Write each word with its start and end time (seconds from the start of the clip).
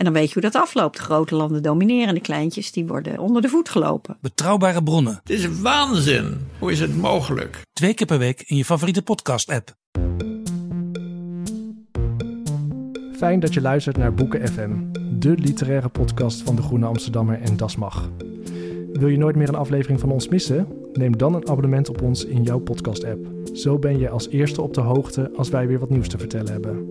En 0.00 0.06
dan 0.06 0.14
weet 0.14 0.26
je 0.26 0.32
hoe 0.32 0.50
dat 0.50 0.62
afloopt. 0.62 0.96
De 0.96 1.02
grote 1.02 1.34
landen 1.34 1.62
domineren, 1.62 2.14
de 2.14 2.20
kleintjes 2.20 2.72
die 2.72 2.86
worden 2.86 3.18
onder 3.18 3.42
de 3.42 3.48
voet 3.48 3.68
gelopen. 3.68 4.16
Betrouwbare 4.20 4.82
bronnen, 4.82 5.20
Het 5.22 5.30
is 5.30 5.60
waanzin. 5.60 6.46
Hoe 6.58 6.70
is 6.72 6.80
het 6.80 6.96
mogelijk? 6.96 7.62
twee 7.72 7.94
keer 7.94 8.06
per 8.06 8.18
week 8.18 8.42
in 8.46 8.56
je 8.56 8.64
favoriete 8.64 9.02
podcast-app. 9.02 9.74
Fijn 13.16 13.40
dat 13.40 13.54
je 13.54 13.60
luistert 13.60 13.96
naar 13.96 14.14
Boeken 14.14 14.48
FM, 14.48 14.70
de 15.18 15.30
literaire 15.30 15.88
podcast 15.88 16.42
van 16.42 16.56
de 16.56 16.62
Groene 16.62 16.86
Amsterdammer 16.86 17.40
en 17.40 17.56
Das 17.56 17.76
Mag. 17.76 18.10
Wil 18.92 19.08
je 19.08 19.18
nooit 19.18 19.36
meer 19.36 19.48
een 19.48 19.54
aflevering 19.54 20.00
van 20.00 20.10
ons 20.10 20.28
missen? 20.28 20.66
Neem 20.92 21.16
dan 21.16 21.34
een 21.34 21.48
abonnement 21.48 21.88
op 21.88 22.02
ons 22.02 22.24
in 22.24 22.42
jouw 22.42 22.58
podcast-app. 22.58 23.26
Zo 23.54 23.78
ben 23.78 23.98
je 23.98 24.08
als 24.10 24.28
eerste 24.28 24.62
op 24.62 24.74
de 24.74 24.80
hoogte 24.80 25.30
als 25.36 25.48
wij 25.48 25.66
weer 25.66 25.78
wat 25.78 25.90
nieuws 25.90 26.08
te 26.08 26.18
vertellen 26.18 26.52
hebben. 26.52 26.90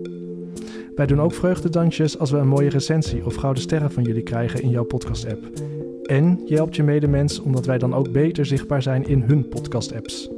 Wij 1.00 1.08
doen 1.08 1.20
ook 1.20 1.32
vreugdedansjes 1.34 2.18
als 2.18 2.30
we 2.30 2.38
een 2.38 2.48
mooie 2.48 2.68
recensie 2.68 3.24
of 3.24 3.34
gouden 3.34 3.62
sterren 3.62 3.92
van 3.92 4.02
jullie 4.02 4.22
krijgen 4.22 4.62
in 4.62 4.70
jouw 4.70 4.84
podcast-app. 4.84 5.44
En 6.04 6.42
je 6.46 6.54
helpt 6.54 6.76
je 6.76 6.82
medemens 6.82 7.38
omdat 7.38 7.66
wij 7.66 7.78
dan 7.78 7.94
ook 7.94 8.12
beter 8.12 8.46
zichtbaar 8.46 8.82
zijn 8.82 9.06
in 9.06 9.22
hun 9.22 9.48
podcast-apps. 9.48 10.30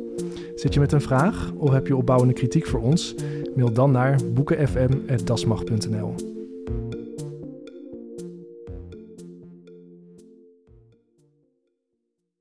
Zit 0.55 0.75
je 0.75 0.81
met 0.81 0.93
een 0.93 1.01
vraag 1.01 1.53
of 1.57 1.71
heb 1.71 1.87
je 1.87 1.97
opbouwende 1.97 2.35
kritiek 2.35 2.67
voor 2.67 2.81
ons? 2.81 3.15
Mail 3.55 3.73
dan 3.73 3.91
naar 3.91 4.19
boekenfm.dasmag.nl. 4.33 6.15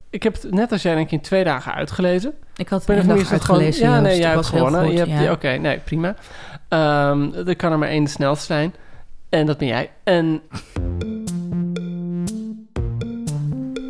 Ik 0.09 0.23
heb 0.23 0.41
het 0.41 0.51
net 0.51 0.71
als 0.71 0.81
jij 0.81 0.95
denk 0.95 1.05
ik 1.05 1.11
in 1.11 1.21
twee 1.21 1.43
dagen 1.43 1.73
uitgelezen. 1.73 2.33
Ik 2.55 2.69
had 2.69 2.79
het 2.79 2.89
er 2.89 2.97
een 2.97 3.07
dag 3.07 3.17
eens 3.17 3.27
gewoon- 3.27 3.39
uitgelezen. 3.39 3.87
Ja, 3.87 3.99
nee, 3.99 4.19
jij 4.19 4.31
hebt 4.31 4.45
gewonnen. 4.45 5.31
Oké, 5.31 5.49
nee, 5.49 5.79
prima. 5.79 6.15
Ehm, 6.71 7.33
er 7.45 7.55
kan 7.55 7.71
er 7.71 7.77
maar 7.77 7.89
één 7.89 8.03
de 8.03 8.09
snelste 8.09 8.45
zijn. 8.45 8.73
En 9.29 9.45
dat 9.45 9.57
ben 9.57 9.67
jij. 9.67 9.91
En 10.03 10.41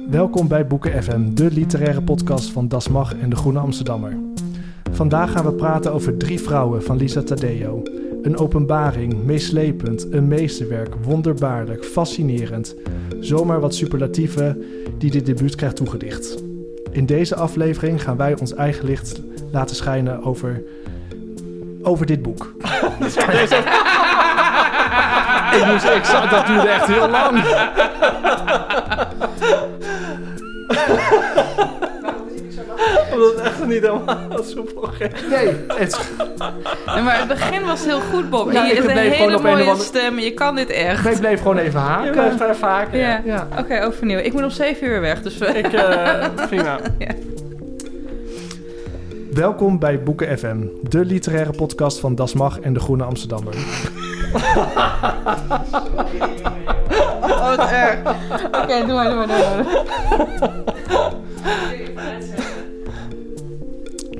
Welkom 0.09 0.47
bij 0.47 0.67
Boeken 0.67 1.03
FM, 1.03 1.33
de 1.33 1.51
literaire 1.51 2.01
podcast 2.01 2.51
van 2.51 2.67
Das 2.67 2.87
Mag 2.87 3.15
en 3.15 3.29
de 3.29 3.35
Groene 3.35 3.59
Amsterdammer. 3.59 4.17
Vandaag 4.91 5.31
gaan 5.31 5.45
we 5.45 5.53
praten 5.53 5.93
over 5.93 6.17
Drie 6.17 6.39
Vrouwen 6.39 6.83
van 6.83 6.97
Lisa 6.97 7.21
Tadeo. 7.21 7.83
Een 8.21 8.37
openbaring, 8.37 9.23
meeslepend, 9.23 10.13
een 10.13 10.27
meesterwerk, 10.27 10.95
wonderbaarlijk, 11.03 11.85
fascinerend. 11.85 12.75
Zomaar 13.19 13.59
wat 13.59 13.75
superlatieven 13.75 14.63
die 14.97 15.11
dit 15.11 15.25
debuut 15.25 15.55
krijgt 15.55 15.75
toegedicht. 15.75 16.43
In 16.91 17.05
deze 17.05 17.35
aflevering 17.35 18.03
gaan 18.03 18.17
wij 18.17 18.39
ons 18.39 18.53
eigen 18.53 18.85
licht 18.85 19.21
laten 19.51 19.75
schijnen 19.75 20.23
over, 20.23 20.63
over 21.83 22.05
dit 22.05 22.21
boek. 22.21 22.43
ik 25.55 25.65
moest, 25.65 25.83
ik 25.85 26.29
dat 26.29 26.47
duurde 26.47 26.67
echt 26.67 26.85
heel 26.87 27.09
lang. 27.09 27.41
Omdat 33.13 33.35
het 33.35 33.41
echt 33.45 33.65
niet 33.65 33.81
helemaal 33.81 34.43
soepel 34.43 34.81
ging. 34.81 35.11
Nee, 35.29 35.47
het, 35.67 36.09
Nee, 36.85 37.03
maar 37.03 37.17
het 37.19 37.27
begin 37.27 37.65
was 37.65 37.85
heel 37.85 37.99
goed, 37.99 38.29
Bob. 38.29 38.51
Ja, 38.51 38.63
je 38.63 38.69
ik 38.69 38.75
hebt 38.75 38.87
een 38.87 38.93
bleef 38.93 39.11
gewoon 39.15 39.29
hele 39.31 39.35
een 39.35 39.41
mooie 39.55 39.69
andere- 39.69 39.85
stem. 39.85 40.19
Je 40.19 40.31
kan 40.33 40.55
dit 40.55 40.69
echt. 40.69 41.05
ik 41.05 41.19
bleef 41.19 41.37
gewoon 41.41 41.57
even 41.57 41.79
Je 41.79 41.85
haken. 41.85 42.11
blijft 42.11 42.39
maar 42.39 42.55
vaker. 42.55 42.99
Ja. 42.99 43.21
Ja. 43.25 43.47
Oké, 43.59 43.83
overnieuw. 43.85 44.19
Ik 44.19 44.33
moet 44.33 44.43
om 44.43 44.49
zeven 44.49 44.87
uur 44.87 45.01
weg, 45.01 45.21
dus... 45.21 45.37
we- 45.37 45.45
Ik, 45.45 45.73
eh, 45.73 46.25
prima. 46.47 46.77
Welkom 49.41 49.79
bij 49.79 50.03
Boeken 50.03 50.37
FM, 50.37 50.67
de 50.89 51.05
literaire 51.05 51.51
podcast 51.51 51.99
van 51.99 52.15
Das 52.15 52.33
Mag 52.33 52.59
en 52.59 52.73
de 52.73 52.79
Groene 52.79 53.03
Amsterdammer. 53.03 53.53
Oh, 57.21 57.55
wat 57.55 57.69
erg. 57.69 57.99
Oké, 58.45 58.85
doe 58.85 58.93
maar, 58.93 59.09
doe 59.09 59.15
maar, 59.15 59.27
doe 59.27 59.37
maar. 59.37 59.65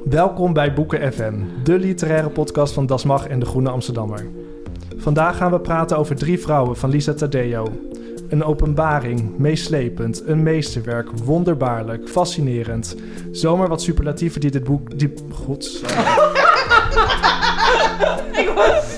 Welkom 0.03 0.53
bij 0.53 0.73
Boeken 0.73 1.13
FM, 1.13 1.33
de 1.63 1.79
literaire 1.79 2.29
podcast 2.29 2.73
van 2.73 2.85
Das 2.85 3.03
Mag 3.03 3.27
en 3.27 3.39
de 3.39 3.45
Groene 3.45 3.69
Amsterdammer. 3.69 4.27
Vandaag 4.97 5.37
gaan 5.37 5.51
we 5.51 5.59
praten 5.59 5.97
over 5.97 6.15
Drie 6.15 6.39
Vrouwen 6.39 6.77
van 6.77 6.89
Lisa 6.89 7.13
Tadeo. 7.13 7.67
Een 8.31 8.43
openbaring, 8.43 9.37
meeslepend, 9.37 10.23
een 10.25 10.43
meesterwerk, 10.43 11.09
wonderbaarlijk, 11.23 12.09
fascinerend. 12.09 12.95
Zomaar 13.31 13.67
wat 13.67 13.81
superlatieven 13.81 14.41
die 14.41 14.51
dit 14.51 14.63
boek... 14.63 14.99
Die, 14.99 15.13
gods. 18.55 18.95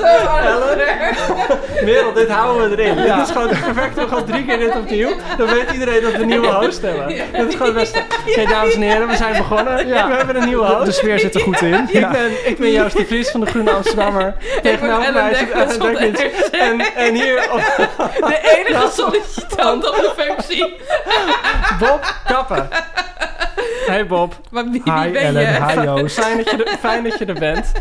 Merel, 1.83 2.13
dit 2.13 2.29
houden 2.29 2.69
we 2.69 2.83
erin. 2.83 2.95
Dit 2.95 3.27
is 3.27 3.31
gewoon 3.31 3.47
perfect. 3.47 3.95
We 3.95 4.07
gaan 4.07 4.25
drie 4.25 4.45
keer 4.45 4.57
dit 4.57 4.75
opnieuw. 4.75 5.09
Dan 5.37 5.47
weet 5.47 5.71
iedereen 5.71 6.01
dat 6.01 6.11
we 6.11 6.17
een 6.21 6.27
nieuwe 6.27 6.47
host 6.47 6.81
hebben. 6.81 7.07
Dit 7.07 7.47
is 7.47 7.55
gewoon 7.55 7.67
het 7.67 7.75
beste. 7.75 8.03
Oké, 8.27 8.45
dames 8.45 8.73
en 8.73 8.81
heren, 8.81 9.07
we 9.07 9.15
zijn 9.15 9.37
begonnen. 9.37 9.87
Ja. 9.87 10.07
We 10.07 10.13
hebben 10.13 10.35
een 10.35 10.45
nieuwe 10.45 10.65
host. 10.65 10.85
De 10.85 10.91
sfeer 10.91 11.19
zit 11.19 11.35
er 11.35 11.41
goed 11.41 11.61
in. 11.61 11.87
Ik 11.91 12.09
ben, 12.11 12.47
ik 12.47 12.57
ben 12.57 12.71
Joost 12.71 12.97
de 12.97 13.05
Vries 13.05 13.29
van 13.29 13.39
de 13.39 13.45
Groene 13.45 13.71
Amsterdammer. 13.71 14.33
Tegenover 14.61 15.05
Ellen 15.05 15.23
mij 15.23 15.35
zit 15.35 15.51
Ellen. 15.51 16.15
En, 16.51 16.81
en 16.95 17.13
hier 17.13 17.51
op 17.51 17.61
De 18.27 18.39
enige 18.57 18.89
sollicitant 18.93 19.89
op 19.89 19.95
de 19.95 20.11
functie. 20.17 20.77
Bob 21.79 22.15
Kappen. 22.27 22.69
Hey 23.87 24.05
Bob, 24.07 24.39
Maar 24.51 24.63
wie, 24.69 24.81
wie 24.83 24.93
Hi 24.93 25.11
ben 25.11 25.21
Ellen, 25.21 25.41
je? 25.41 25.47
hi 25.47 25.83
Joost. 25.83 26.19
fijn 26.19 26.37
dat 26.37 26.49
je 26.51 26.63
er, 26.63 26.77
fijn 26.77 27.03
dat 27.03 27.17
je 27.19 27.25
er 27.25 27.39
bent. 27.39 27.71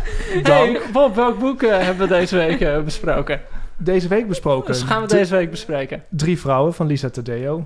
Hey, 0.43 0.79
Bob, 0.91 1.15
welk 1.15 1.39
boek 1.39 1.61
eh, 1.63 1.77
hebben 1.79 2.07
we 2.07 2.13
deze 2.13 2.35
week 2.37 2.61
eh, 2.61 2.79
besproken? 2.81 3.41
Deze 3.77 4.07
week 4.07 4.27
besproken. 4.27 4.71
Dus 4.73 4.81
gaan 4.81 5.01
we 5.01 5.07
de- 5.07 5.15
deze 5.15 5.35
week 5.35 5.49
bespreken. 5.51 6.03
Drie 6.09 6.39
Vrouwen 6.39 6.73
van 6.73 6.85
Lisa 6.87 7.09
Tadeo. 7.09 7.65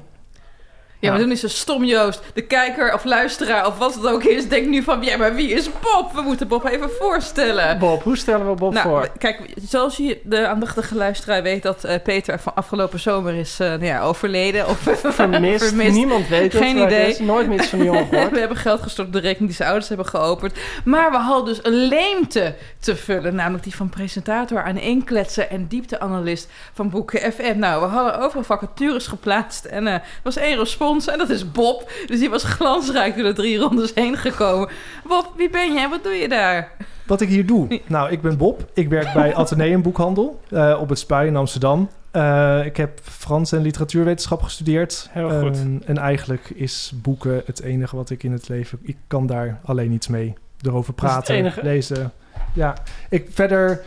Ja, 1.00 1.10
maar 1.12 1.20
doen 1.20 1.32
is 1.32 1.40
zo 1.40 1.48
stom, 1.48 1.84
Joost. 1.84 2.22
De 2.34 2.42
kijker 2.42 2.94
of 2.94 3.04
luisteraar 3.04 3.68
of 3.68 3.78
wat 3.78 3.94
het 3.96 4.08
ook 4.08 4.24
is, 4.24 4.48
denkt 4.48 4.70
nu 4.70 4.84
van... 4.84 5.04
Ja, 5.04 5.18
maar 5.18 5.36
wie 5.36 5.50
is 5.50 5.70
Bob? 5.82 6.12
We 6.14 6.22
moeten 6.22 6.48
Bob 6.48 6.66
even 6.66 6.90
voorstellen. 7.00 7.80
Bob, 7.80 8.04
hoe 8.04 8.18
stellen 8.18 8.50
we 8.50 8.54
Bob 8.56 8.74
Nou, 8.74 8.88
voor? 8.88 9.10
kijk, 9.18 9.40
zoals 9.70 9.98
je 9.98 10.20
de 10.24 10.48
aandachtige 10.48 10.96
luisteraar 10.96 11.44
weet 11.44 11.64
dat 11.64 11.84
eh, 11.84 11.96
Peter 12.04 12.40
van 12.40 12.56
afgelopen 12.56 13.00
zomer 13.00 13.34
is 13.34 13.60
eh, 13.60 13.68
nou 13.68 13.86
ja, 13.86 14.02
overleden. 14.02 14.68
Of 14.68 14.78
Vermist. 15.04 15.64
vermist. 15.68 15.92
Niemand 15.96 16.28
weet 16.28 16.54
het. 16.54 16.62
Geen 16.62 16.78
het 16.78 16.86
idee. 16.92 17.10
is. 17.10 17.20
Nooit 17.20 17.48
meer 17.48 17.64
van 17.64 17.80
die 17.80 17.88
jongen 17.88 18.08
gehoord. 18.10 18.32
we 18.32 18.40
hebben 18.40 18.58
geld 18.58 18.82
gestort 18.82 19.08
op 19.08 19.14
de 19.14 19.20
rekening 19.20 19.48
die 19.48 19.56
zijn 19.56 19.68
ouders 19.70 19.88
hebben 19.90 20.08
geopend. 20.08 20.54
Maar 20.84 21.12
we 21.12 21.18
hadden 21.18 21.46
dus 21.46 21.60
een 21.64 21.88
leemte 21.88 22.56
te 22.80 22.96
vullen. 22.96 23.36
Namelijk 23.36 23.64
die 23.64 23.76
van 23.76 23.90
presentator 23.90 24.64
aan 24.64 24.78
inkletsen 24.78 25.50
en 25.50 25.68
diepteanalist 25.68 26.50
van 26.74 26.90
Boeken 26.90 27.32
FM. 27.34 27.54
Nou, 27.60 27.82
we 27.82 27.88
hadden 27.88 28.20
overal 28.20 28.44
vacatures 28.44 29.08
geplaatst. 29.08 29.66
En 29.66 29.88
er 29.88 30.02
was 30.24 30.36
één 30.38 30.58
respons 30.58 30.86
en 30.88 31.18
dat 31.18 31.30
is 31.30 31.52
Bob. 31.52 31.92
Dus 32.06 32.20
die 32.20 32.30
was 32.30 32.44
glansrijk 32.44 33.16
door 33.16 33.24
de 33.24 33.34
drie 33.34 33.58
rondes 33.58 33.92
heen 33.96 34.18
gekomen. 34.18 34.70
Bob, 35.08 35.34
wie 35.36 35.50
ben 35.50 35.74
jij? 35.74 35.90
Wat 35.90 36.04
doe 36.04 36.14
je 36.14 36.28
daar? 36.28 36.72
Wat 37.06 37.22
ik 37.22 37.30
hier 37.30 37.46
doe? 37.46 37.82
Nou, 37.88 38.12
ik 38.12 38.22
ben 38.22 38.38
Bob. 38.38 38.70
Ik 38.74 38.90
werk 38.90 39.14
bij 39.14 39.36
Atheneum 39.42 39.82
Boekhandel 39.82 40.40
eh, 40.50 40.78
op 40.80 40.90
het 40.90 41.00
Spui 41.00 41.28
in 41.28 41.36
Amsterdam. 41.36 41.90
Eh, 42.12 42.66
ik 42.66 42.78
heb 42.78 43.00
Frans 43.02 43.52
en 43.52 43.62
literatuurwetenschap 43.62 44.42
gestudeerd. 44.42 45.10
Heel 45.12 45.40
goed. 45.42 45.56
Eh, 45.56 45.90
en 45.90 45.98
eigenlijk 45.98 46.50
is 46.50 46.92
boeken 46.96 47.42
het 47.46 47.62
enige 47.62 47.96
wat 47.96 48.10
ik 48.10 48.24
in 48.24 48.32
het 48.32 48.50
leven... 48.50 48.80
Ik 48.82 48.98
kan 49.08 49.26
daar 49.26 49.60
alleen 49.64 49.92
iets 49.92 50.08
mee. 50.08 50.34
Erover 50.62 50.94
Dat 50.96 51.06
is 51.06 51.16
het 51.16 51.24
praten, 51.24 51.36
enige? 51.36 51.64
lezen. 51.64 52.12
Ja, 52.54 52.76
ik, 53.10 53.28
verder 53.32 53.82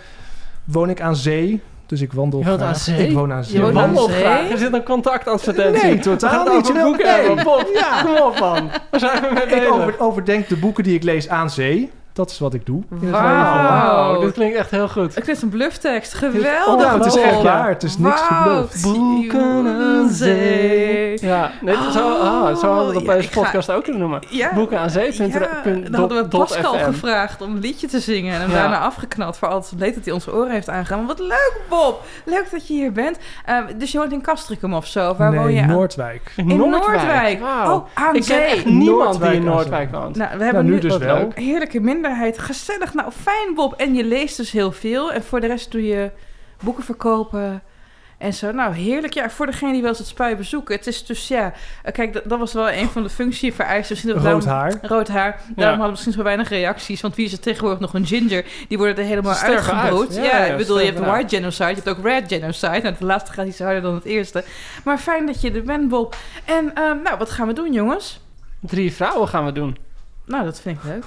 woon 0.65 0.91
ik 0.91 1.01
aan 1.01 1.17
zee. 1.17 1.61
Dus 1.91 2.01
ik 2.01 2.13
wandel 2.13 2.39
Je 2.39 2.45
graag. 2.45 2.61
aan 2.61 2.77
zee? 2.77 3.07
Ik 3.09 3.15
woon 3.15 3.33
aan 3.33 3.39
Je 3.39 3.45
zee. 3.45 3.61
woont 3.61 3.77
aan 3.77 3.83
Wandel 3.85 4.09
zee? 4.09 4.21
graag. 4.21 4.51
Er 4.51 4.59
zit 4.59 4.73
een 4.73 4.83
contactadvertentie. 4.85 5.85
Nee, 5.85 5.99
totaal 5.99 6.45
niet. 6.45 6.53
over 6.53 6.75
Je 6.77 6.83
boeken 6.83 7.07
nee. 7.07 7.27
hebben. 7.27 7.45
Bob, 7.45 7.71
Ja. 7.75 8.03
kom 8.03 8.17
op 8.27 8.39
man. 8.39 8.71
Waar 8.91 9.01
zijn 9.01 9.23
we 9.23 9.29
mee 9.35 9.45
bezig? 9.47 9.63
Ik 9.63 9.73
over, 9.73 9.95
overdenk 10.01 10.49
de 10.49 10.57
boeken 10.57 10.85
die 10.85 10.95
ik 10.95 11.03
lees 11.03 11.29
aan 11.29 11.51
zee. 11.51 11.91
Dat 12.13 12.31
is 12.31 12.39
wat 12.39 12.55
ik 12.55 12.67
doe 12.67 12.83
in 12.91 12.97
het 12.97 13.01
leven. 13.03 13.21
Wauw. 13.21 14.21
Dit 14.21 14.33
klinkt 14.33 14.57
echt 14.57 14.71
heel 14.71 14.89
goed. 14.89 15.05
Ik 15.17 15.25
vind 15.25 15.27
het 15.27 15.43
een 15.43 15.49
blufftekst. 15.49 16.15
Oh, 16.15 16.19
Geweldig. 16.21 16.93
het 16.95 17.05
is 17.07 17.17
echt 17.17 17.43
waar. 17.43 17.69
Het 17.69 17.83
is 17.83 17.99
niks 17.99 18.21
gebluft. 18.21 18.83
Boeken 18.83 19.67
aan 19.67 20.09
zee. 20.09 21.19
Ja, 21.27 21.51
nee, 21.61 21.75
zo, 21.93 22.19
ah, 22.19 22.57
zo 22.57 22.67
hadden 22.69 22.87
we 22.87 22.93
het 22.93 22.97
op 22.97 23.07
Ja, 23.07 23.15
deze 23.15 23.29
ga- 23.29 23.41
podcast 23.41 23.71
ook 23.71 23.83
kunnen 23.83 24.01
noemen. 24.01 24.21
Ja. 24.29 24.55
Boeken 24.55 24.79
aan 24.79 24.91
zee. 24.91 25.15
Ja, 25.29 25.39
dan 25.91 25.95
hadden 25.95 26.23
we 26.23 26.29
Pascal 26.29 26.75
gevraagd 26.79 27.43
om 27.43 27.51
een 27.55 27.61
liedje 27.61 27.87
te 27.87 28.01
zingen. 28.01 28.35
En 28.35 28.41
hem 28.41 28.51
Ja. 28.51 28.57
daarna 28.57 28.79
afgeknald 28.81 29.37
voor 29.37 29.49
altijd 29.49 29.81
leed 29.81 29.95
dat 29.95 30.05
hij 30.05 30.13
onze 30.15 30.35
oren 30.35 30.51
heeft 30.51 30.69
aangegaan. 30.69 30.99
Maar 30.99 31.07
wat 31.07 31.19
leuk, 31.19 31.61
Bob! 31.69 32.03
Leuk 32.25 32.47
dat 32.51 32.67
je 32.69 32.75
hier 32.75 32.93
bent. 32.93 33.19
Eh, 33.45 33.57
dus 33.77 33.93
je 33.93 33.99
woont 33.99 34.13
in 34.13 34.23
Castricum 34.23 34.75
of 34.75 34.87
zo? 34.87 35.15
Waar 35.19 35.35
woon 35.35 35.53
je? 35.53 35.61
nee, 35.61 35.67
Noordwijk. 35.77 36.33
In 36.37 36.47
Noordwijk. 36.57 37.41
Wauw. 37.41 37.75
Oh, 37.75 37.87
aan 37.95 38.07
ik 38.07 38.13
ken 38.13 38.23
zee. 38.23 38.41
echt 38.45 38.65
niemand 38.65 39.03
Noordwijk 39.05 39.31
die 39.33 39.41
in 39.41 39.47
Noordwijk 39.47 39.91
woont. 39.91 40.17
Nou, 40.17 40.39
we 40.39 40.45
hebben 40.45 40.65
nu 40.65 40.71
nu 40.73 40.79
dus 40.79 40.97
wel. 40.97 41.29
heerlijke 41.35 41.81
minderheid. 42.01 42.39
Gezellig, 42.39 42.95
nou 42.95 43.11
fijn 43.13 43.55
Bob. 43.55 43.73
En 43.73 43.95
je 43.95 44.05
leest 44.05 44.37
dus 44.37 44.51
heel 44.51 44.73
veel. 44.73 45.13
En 45.13 45.23
voor 45.25 45.41
de 45.41 45.47
rest 45.47 45.71
doe 45.71 45.87
je 45.87 46.11
boeken 46.63 46.85
verkopen 46.85 47.63
en 48.19 48.35
zo. 48.35 48.53
Nou, 48.53 48.75
heerlijk. 48.75 49.13
Ja, 49.15 49.31
voor 49.31 49.47
degene 49.47 49.73
die 49.73 49.81
wel 49.81 49.91
eens 49.91 49.99
het 49.99 50.07
spui 50.07 50.37
bezoeken. 50.37 50.75
Het 50.77 50.87
is 50.87 51.07
dus, 51.07 51.29
ja... 51.29 51.53
eh, 51.83 51.93
Kijk, 51.93 52.13
dat, 52.13 52.23
dat 52.27 52.39
was 52.39 52.53
wel 52.53 52.71
een 52.71 52.89
van 52.89 53.03
de 53.03 53.09
functievereisten. 53.09 53.97
Dat 54.07 54.15
Rood 54.15 54.23
daarom- 54.25 54.47
haar. 54.47 54.79
Rood 54.83 55.09
haar. 55.09 55.31
Daarom 55.31 55.55
Ja. 55.57 55.65
hadden 55.67 55.85
we 55.85 55.91
misschien 55.91 56.13
zo 56.13 56.23
weinig 56.23 56.49
reacties. 56.49 57.01
Want 57.01 57.15
wie 57.17 57.27
is 57.27 57.33
er 57.33 57.41
tegenwoordig 57.41 57.81
nog 57.81 57.95
een 57.95 58.07
ginger? 58.07 58.45
Die 58.69 58.79
worden 58.79 58.97
er 58.97 59.05
helemaal 59.05 59.35
uitgebroed. 59.35 60.07
uit. 60.09 60.15
Ja, 60.17 60.23
Ja, 60.23 60.45
ja, 60.45 60.53
ik 60.53 60.57
bedoel, 60.57 60.79
je 60.81 60.87
hebt 60.87 60.99
white 60.99 61.37
genocide. 61.37 61.69
Je 61.69 61.75
hebt 61.75 61.89
ook 61.89 62.05
red 62.05 62.25
genocide. 62.33 62.81
Nou, 62.83 62.95
de 62.99 63.05
laatste 63.05 63.33
gaat 63.33 63.47
iets 63.47 63.59
harder 63.59 63.83
dan 63.83 63.95
het 63.95 64.05
eerste. 64.05 64.45
Maar 64.85 64.99
fijn 64.99 65.27
dat 65.27 65.41
je 65.41 65.51
er 65.53 65.63
bent, 65.63 65.89
Bob. 65.89 66.17
En 66.45 66.75
ehm, 66.75 67.03
nou, 67.03 67.19
wat 67.19 67.31
gaan 67.31 67.47
we 67.47 67.53
doen, 67.53 67.73
jongens? 67.73 68.21
Drie 68.61 68.93
vrouwen 68.93 69.29
gaan 69.29 69.45
we 69.45 69.53
doen. 69.53 69.77
Nou, 70.27 70.45
dat 70.45 70.61
vind 70.61 70.79
ik 70.79 70.85
leuk. 70.85 71.05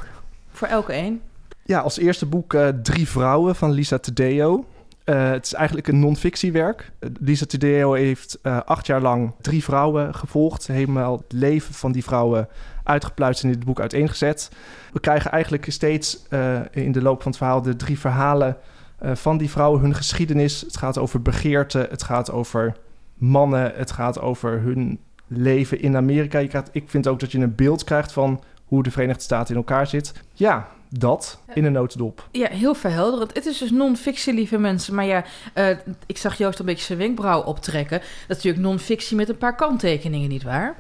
Voor 0.54 0.68
elke 0.68 0.94
één. 0.94 1.22
Ja, 1.66 1.80
als 1.80 1.98
eerste 1.98 2.26
boek 2.26 2.54
eh, 2.54 2.68
Drie 2.68 3.08
Vrouwen 3.08 3.56
van 3.56 3.72
Lisa 3.72 3.98
Tadeo. 3.98 4.66
Eh, 5.04 5.30
het 5.30 5.46
is 5.46 5.54
eigenlijk 5.54 5.88
een 5.88 6.00
non-fictiewerk. 6.00 6.92
Lisa 7.20 7.46
Tadeo 7.46 7.94
heeft 7.94 8.40
eh, 8.42 8.60
acht 8.66 8.86
jaar 8.86 9.02
lang 9.02 9.34
drie 9.42 9.64
vrouwen 9.64 10.16
gevolgd. 10.16 10.68
Helemaal 10.68 11.18
het 11.18 11.32
leven 11.32 11.74
van 11.74 11.92
die 11.92 12.04
vrouwen 12.04 12.48
uitgepluist 12.84 13.44
en 13.44 13.50
in 13.50 13.56
dit 13.56 13.66
boek 13.66 13.80
uiteengezet. 13.80 14.52
We 14.94 15.00
krijgen 15.00 15.32
eigenlijk 15.32 15.72
steeds 15.72 16.28
in 16.72 16.92
de 16.92 17.02
loop 17.02 17.22
van 17.22 17.32
het 17.32 17.40
verhaal 17.40 17.62
de 17.62 17.76
drie 17.76 18.00
verhalen 18.00 18.58
van 19.00 19.38
die 19.38 19.50
vrouwen, 19.50 19.82
hun 19.82 19.96
geschiedenis. 19.96 20.62
Het 20.62 20.78
gaat 20.78 20.98
over 20.98 21.22
begeerte, 21.22 21.88
het 21.90 22.04
gaat 22.04 22.32
over 22.32 22.76
mannen, 23.14 23.72
het 23.76 23.92
gaat 23.92 24.20
over 24.20 24.62
hun 24.62 25.00
leven 25.28 25.82
in 25.82 25.96
Amerika. 25.96 26.40
Ik 26.72 26.90
vind 26.90 27.08
ook 27.08 27.20
dat 27.20 27.32
je 27.32 27.40
een 27.40 27.56
beeld 27.56 27.84
krijgt 27.84 28.12
van 28.12 28.44
hoe 28.74 28.84
de 28.84 28.92
Verenigde 28.92 29.22
Staten 29.24 29.50
in 29.56 29.56
elkaar 29.60 29.88
zit. 29.88 30.14
Ja, 30.34 30.68
dat 30.90 31.40
in 31.54 31.66
een 31.66 31.72
notendop. 31.72 32.28
Ja, 32.32 32.48
heel 32.50 32.74
verhelderend. 32.76 33.34
Het 33.34 33.46
is 33.46 33.58
dus 33.58 33.72
non-fictie, 33.72 34.34
lieve 34.34 34.58
mensen. 34.58 34.96
Maar 34.96 35.06
ja, 35.06 35.24
eh, 35.54 35.70
ik 36.06 36.18
zag 36.18 36.38
Joost 36.38 36.60
een 36.60 36.66
beetje 36.66 36.86
zijn 36.86 36.98
wenkbrauw 36.98 37.42
optrekken. 37.42 38.00
Dat 38.00 38.38
is 38.38 38.44
natuurlijk 38.44 38.64
non-fictie 38.64 39.18
met 39.18 39.30
een 39.30 39.38
paar 39.38 39.56
kanttekeningen, 39.56 40.30
nietwaar? 40.30 40.76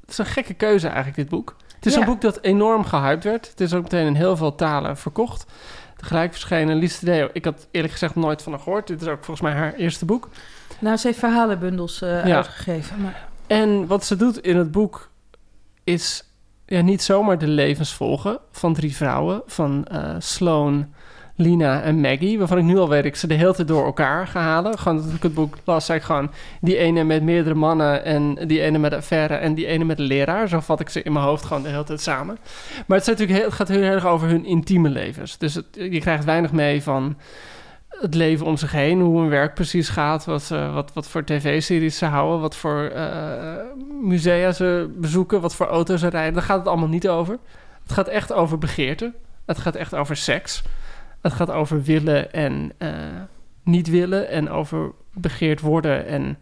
Het 0.00 0.10
is 0.10 0.18
een 0.18 0.26
gekke 0.26 0.54
keuze 0.54 0.86
eigenlijk, 0.86 1.16
dit 1.16 1.28
boek. 1.28 1.56
Het 1.76 1.86
is 1.86 1.94
Ja. 1.94 2.00
een 2.00 2.06
boek 2.06 2.20
dat 2.20 2.38
enorm 2.42 2.84
gehyped 2.84 3.24
werd. 3.24 3.48
Het 3.48 3.60
is 3.60 3.74
ook 3.74 3.82
meteen 3.82 4.06
in 4.06 4.14
heel 4.14 4.36
veel 4.36 4.54
talen 4.54 4.96
verkocht. 4.96 5.46
Tegelijk 5.96 6.30
verschenen 6.32 6.76
Lisa 6.76 6.98
Tadeo. 6.98 7.28
Ik 7.32 7.44
had 7.44 7.66
eerlijk 7.70 7.92
gezegd 7.92 8.14
nooit 8.14 8.42
van 8.42 8.52
haar 8.52 8.60
gehoord. 8.60 8.86
Dit 8.86 9.02
is 9.02 9.08
ook 9.08 9.24
volgens 9.24 9.40
mij 9.40 9.52
haar 9.52 9.74
eerste 9.74 10.04
boek. 10.04 10.28
Nou, 10.78 10.96
ze 10.96 11.06
heeft 11.06 11.18
verhalenbundels 11.18 12.02
eh, 12.02 12.26
Ja. 12.26 12.36
uitgegeven. 12.36 13.00
Maar... 13.00 13.28
En 13.46 13.86
wat 13.86 14.04
ze 14.04 14.16
doet 14.16 14.38
in 14.38 14.56
het 14.56 14.70
boek 14.70 15.10
is 15.84 16.24
ja, 16.66 16.80
niet 16.80 17.02
zomaar 17.02 17.38
de 17.38 17.48
levens 17.48 17.94
volgen 17.94 18.38
van 18.52 18.74
drie 18.74 18.96
vrouwen. 18.96 19.42
Van 19.46 19.84
eh, 19.84 20.14
Sloan, 20.18 20.92
Lina 21.36 21.82
en 21.82 22.00
Maggie. 22.00 22.38
Waarvan 22.38 22.58
ik 22.58 22.64
nu 22.64 22.78
al 22.78 22.88
weet 22.88 23.04
ik 23.04 23.16
ze 23.16 23.26
de 23.26 23.34
hele 23.34 23.54
tijd 23.54 23.68
door 23.68 23.84
elkaar 23.84 24.26
ga 24.26 24.40
halen. 24.40 24.78
Gewoon 24.78 24.96
dat 24.96 25.14
ik 25.14 25.22
het 25.22 25.34
boek 25.34 25.56
las, 25.64 25.86
zei 25.86 25.98
ik 25.98 26.04
gewoon... 26.04 26.30
die 26.60 26.76
ene 26.76 27.04
met 27.04 27.22
meerdere 27.22 27.54
mannen 27.54 28.04
en 28.04 28.38
die 28.46 28.60
ene 28.60 28.78
met 28.78 28.94
affaire... 28.94 29.34
en 29.34 29.54
die 29.54 29.66
ene 29.66 29.84
met 29.84 29.98
een 29.98 30.04
leraar. 30.04 30.48
Zo 30.48 30.60
vat 30.60 30.80
ik 30.80 30.88
ze 30.88 31.02
in 31.02 31.12
mijn 31.12 31.24
hoofd 31.24 31.44
gewoon 31.44 31.62
de 31.62 31.68
hele 31.68 31.84
tijd 31.84 32.00
samen. 32.00 32.38
Maar 32.86 32.98
het, 32.98 33.06
is 33.08 33.12
natuurlijk 33.12 33.38
heel, 33.38 33.46
het 33.46 33.56
gaat 33.56 33.68
heel 33.68 33.82
erg 33.82 34.06
over 34.06 34.28
hun 34.28 34.44
intieme 34.44 34.88
levens. 34.88 35.38
Dus 35.38 35.58
je 35.72 36.00
krijgt 36.00 36.24
weinig 36.24 36.52
mee 36.52 36.82
van 36.82 37.16
het 38.04 38.14
leven 38.14 38.46
om 38.46 38.56
zich 38.56 38.72
heen, 38.72 39.00
hoe 39.00 39.20
hun 39.20 39.28
werk 39.28 39.54
precies 39.54 39.88
gaat, 39.88 40.24
wat, 40.24 40.42
ze- 40.42 40.70
wat, 40.72 40.92
wat 40.92 41.08
voor 41.08 41.24
tv-series 41.24 41.98
ze 41.98 42.04
houden, 42.04 42.40
wat 42.40 42.56
voor 42.56 42.82
eh, 42.84 43.54
musea 44.02 44.52
ze 44.52 44.94
bezoeken, 44.96 45.40
wat 45.40 45.54
voor 45.54 45.66
auto's 45.66 46.00
ze 46.00 46.08
rijden. 46.08 46.34
Daar 46.34 46.42
gaat 46.42 46.58
het 46.58 46.68
allemaal 46.68 46.88
niet 46.88 47.08
over. 47.08 47.38
Het 47.82 47.92
gaat 47.92 48.08
echt 48.08 48.32
over 48.32 48.58
begeerte. 48.58 49.12
Het 49.46 49.58
gaat 49.58 49.74
echt 49.74 49.94
over 49.94 50.16
seks. 50.16 50.62
Het 51.20 51.32
gaat 51.32 51.50
over 51.50 51.82
willen 51.82 52.32
en 52.32 52.72
eh, 52.78 52.88
niet 53.62 53.88
willen 53.88 54.28
en 54.28 54.50
over 54.50 54.92
begeerd 55.12 55.60
worden 55.60 56.06
en 56.06 56.38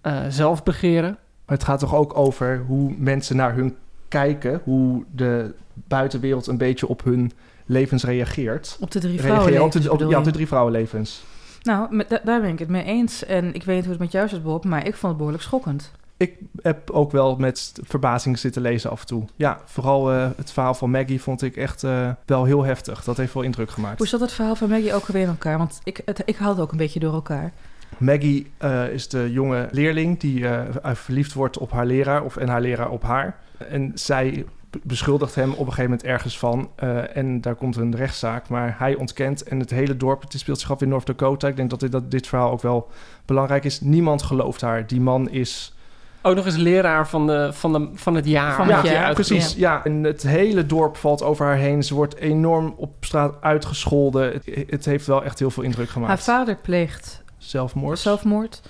eh 0.00 0.18
zelf 0.28 0.62
begeren. 0.62 1.18
Het 1.46 1.64
gaat 1.64 1.78
toch 1.78 1.94
ook 1.94 2.16
over 2.16 2.64
hoe 2.66 2.94
mensen 2.98 3.36
naar 3.36 3.54
hun 3.54 3.76
kijken, 4.08 4.60
hoe 4.64 5.04
de 5.12 5.54
buitenwereld 5.74 6.46
een 6.46 6.56
beetje 6.58 6.88
op 6.88 7.04
hun 7.04 7.32
levens 7.70 8.04
reageert. 8.04 8.76
Op 8.80 8.90
de 8.90 8.98
drie 8.98 9.20
vrouwenlevens 9.20 9.88
op 9.88 9.98
de, 9.98 10.04
op, 10.04 10.10
ja, 10.10 10.20
de 10.20 10.30
drie 10.30 10.46
vrouwenlevens. 10.46 11.22
Nou, 11.62 11.94
met- 11.94 12.08
da- 12.08 12.20
daar 12.24 12.40
ben 12.40 12.50
ik 12.50 12.58
het 12.58 12.68
mee 12.68 12.84
eens. 12.84 13.24
En 13.24 13.54
ik 13.54 13.62
weet 13.64 13.74
niet 13.74 13.84
hoe 13.84 13.92
het 13.92 14.02
met 14.02 14.12
jou 14.12 14.28
zit, 14.28 14.42
Bob, 14.42 14.64
maar 14.64 14.86
ik 14.86 14.92
vond 14.94 15.02
het 15.06 15.16
behoorlijk 15.16 15.42
schokkend. 15.42 15.90
Ik 16.16 16.32
heb 16.62 16.90
ook 16.90 17.10
wel 17.12 17.36
met 17.36 17.72
verbazing 17.82 18.38
zitten 18.38 18.62
lezen 18.62 18.90
af 18.90 19.00
en 19.00 19.06
toe. 19.06 19.24
Ja, 19.36 19.60
vooral 19.64 20.12
eh, 20.12 20.28
het 20.36 20.52
verhaal 20.52 20.74
van 20.74 20.90
Maggie 20.90 21.20
vond 21.22 21.42
ik 21.42 21.56
echt 21.56 21.84
eh, 21.84 22.10
wel 22.26 22.44
heel 22.44 22.62
heftig. 22.64 23.04
Dat 23.04 23.16
heeft 23.16 23.34
wel 23.34 23.42
indruk 23.42 23.70
gemaakt. 23.70 23.98
Hoe 23.98 24.06
zat 24.08 24.20
het 24.20 24.32
verhaal 24.32 24.54
van 24.56 24.68
Maggie 24.68 24.94
ook 24.94 25.06
alweer 25.06 25.22
in 25.22 25.28
elkaar? 25.28 25.58
Want 25.58 25.80
ik, 25.84 26.00
het, 26.04 26.22
ik 26.24 26.36
haal 26.36 26.50
het 26.50 26.60
ook 26.60 26.72
een 26.72 26.78
beetje 26.78 27.00
door 27.00 27.12
elkaar. 27.14 27.52
Maggie 27.98 28.50
eh, 28.58 28.88
is 28.88 29.08
de 29.08 29.32
jonge 29.32 29.68
leerling 29.70 30.18
die 30.20 30.44
verliefd 30.82 31.32
wordt 31.32 31.58
op 31.58 31.70
haar 31.70 31.86
leraar 31.86 32.24
of 32.24 32.36
en 32.36 32.48
haar 32.48 32.60
leraar 32.60 32.90
op 32.90 33.02
haar. 33.02 33.38
En 33.68 33.92
zij 33.94 34.44
beschuldigt 34.82 35.34
hem 35.34 35.50
op 35.50 35.58
een 35.58 35.64
gegeven 35.64 35.82
moment 35.82 36.04
ergens 36.04 36.38
van. 36.38 36.70
eh, 36.76 37.16
en 37.16 37.40
daar 37.40 37.54
komt 37.54 37.76
een 37.76 37.96
rechtszaak, 37.96 38.48
maar 38.48 38.74
hij 38.78 38.94
ontkent. 38.94 39.42
En 39.42 39.58
het 39.60 39.70
hele 39.70 39.96
dorp, 39.96 40.22
het 40.22 40.32
speelt 40.38 40.60
zich 40.60 40.70
af 40.70 40.80
in 40.82 40.88
North 40.88 41.06
Dakota. 41.06 41.48
Ik 41.48 41.56
denk 41.56 41.70
dat 41.70 41.80
dit, 41.80 41.92
dat 41.92 42.10
dit 42.10 42.26
verhaal 42.26 42.50
ook 42.50 42.62
wel 42.62 42.90
belangrijk 43.24 43.64
is. 43.64 43.80
Niemand 43.80 44.22
gelooft 44.22 44.60
haar. 44.60 44.86
Die 44.86 45.00
man 45.00 45.30
is... 45.30 45.74
Ook 46.22 46.34
nog 46.36 46.46
eens 46.46 46.56
leraar 46.56 47.08
van, 47.08 47.26
de, 47.26 47.50
van, 47.52 47.72
de, 47.72 47.88
van 47.94 48.14
het 48.14 48.26
jaar. 48.26 48.54
Van 48.54 48.68
ja, 48.68 49.12
precies. 49.12 49.54
Ja. 49.54 49.84
en 49.84 50.02
het 50.04 50.22
hele 50.22 50.66
dorp 50.66 50.96
valt 50.96 51.22
over 51.22 51.46
haar 51.46 51.56
heen. 51.56 51.82
Ze 51.82 51.94
wordt 51.94 52.16
enorm 52.16 52.74
op 52.76 52.92
straat 53.00 53.34
uitgescholden. 53.40 54.32
Het, 54.32 54.64
het 54.66 54.84
heeft 54.84 55.06
wel 55.06 55.24
echt 55.24 55.38
heel 55.38 55.50
veel 55.50 55.62
indruk 55.62 55.84
Haar 55.86 55.94
gemaakt. 55.94 56.22
vader 56.22 56.56
pleegt 56.56 57.22
Zelfmoord. 57.38 57.98
zelfmoord. 57.98 58.62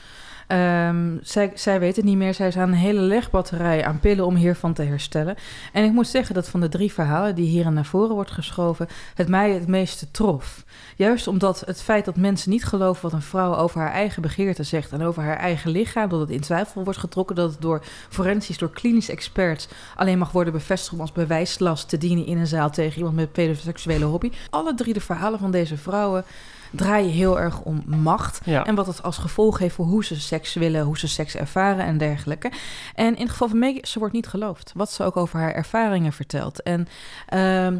Ehm, 0.50 1.16
zij, 1.22 1.52
zij 1.54 1.80
weet 1.80 1.96
het 1.96 2.04
niet 2.04 2.16
meer. 2.16 2.34
Zij 2.34 2.46
is 2.46 2.56
aan 2.56 2.68
een 2.68 2.74
hele 2.74 3.00
legbatterij 3.00 3.84
aan 3.84 4.00
pillen 4.00 4.26
om 4.26 4.34
hiervan 4.34 4.72
te 4.72 4.82
herstellen. 4.82 5.36
En 5.72 5.84
ik 5.84 5.92
moet 5.92 6.08
zeggen 6.08 6.34
dat 6.34 6.48
van 6.48 6.60
de 6.60 6.68
drie 6.68 6.92
verhalen 6.92 7.34
die 7.34 7.48
hier 7.48 7.72
naar 7.72 7.84
voren 7.84 8.14
wordt 8.14 8.30
geschoven, 8.30 8.88
het 9.14 9.28
mij 9.28 9.50
het 9.50 9.66
meeste 9.66 10.10
trof. 10.10 10.64
Juist 10.96 11.26
omdat 11.26 11.62
het 11.66 11.82
feit 11.82 12.04
dat 12.04 12.16
mensen 12.16 12.50
niet 12.50 12.64
geloven 12.64 13.02
wat 13.02 13.12
een 13.12 13.22
vrouw 13.22 13.54
over 13.54 13.80
haar 13.80 13.92
eigen 13.92 14.22
begeerte 14.22 14.62
zegt 14.62 14.92
en 14.92 15.02
over 15.02 15.22
haar 15.22 15.36
eigen 15.36 15.70
lichaam, 15.70 16.08
dat 16.08 16.20
het 16.20 16.30
in 16.30 16.40
twijfel 16.40 16.84
wordt 16.84 16.98
getrokken, 16.98 17.36
dat 17.36 17.50
het 17.50 17.60
door 17.60 17.82
forensisch, 18.08 18.58
door 18.58 18.70
klinisch 18.70 19.10
experts 19.10 19.68
alleen 19.96 20.18
mag 20.18 20.32
worden 20.32 20.52
bevestigd 20.52 20.92
om 20.92 21.00
als 21.00 21.12
bewijslast 21.12 21.88
te 21.88 21.98
dienen 21.98 22.26
in 22.26 22.38
een 22.38 22.46
zaal 22.46 22.70
tegen 22.70 22.98
iemand 22.98 23.16
met 23.16 23.32
pedoseksuele 23.32 24.04
hobby. 24.04 24.30
Alle 24.50 24.74
drie 24.74 24.94
de 24.94 25.00
verhalen 25.00 25.38
van 25.38 25.50
deze 25.50 25.76
vrouwen 25.76 26.24
draaien 26.70 27.10
heel 27.10 27.40
erg 27.40 27.60
om 27.60 27.82
macht. 27.86 28.40
Ja. 28.44 28.66
En 28.66 28.74
wat 28.74 28.86
het 28.86 29.02
als 29.02 29.18
gevolg 29.18 29.58
heeft 29.58 29.74
voor 29.74 29.86
hoe 29.86 30.04
ze 30.04 30.20
seks 30.20 30.54
willen, 30.54 30.84
hoe 30.84 30.98
ze 30.98 31.08
seks 31.08 31.36
ervaren 31.36 31.84
en 31.84 31.98
dergelijke. 31.98 32.50
En 32.94 33.16
in 33.16 33.22
het 33.22 33.30
geval 33.30 33.48
van 33.48 33.58
Maggie, 33.58 33.86
ze 33.86 33.98
wordt 33.98 34.14
niet 34.14 34.26
geloofd. 34.26 34.72
Wat 34.74 34.92
ze 34.92 35.04
ook 35.04 35.16
over 35.16 35.38
haar 35.38 35.54
ervaringen 35.54 36.12
vertelt. 36.12 36.62
En 36.62 36.88
ehm, 37.26 37.78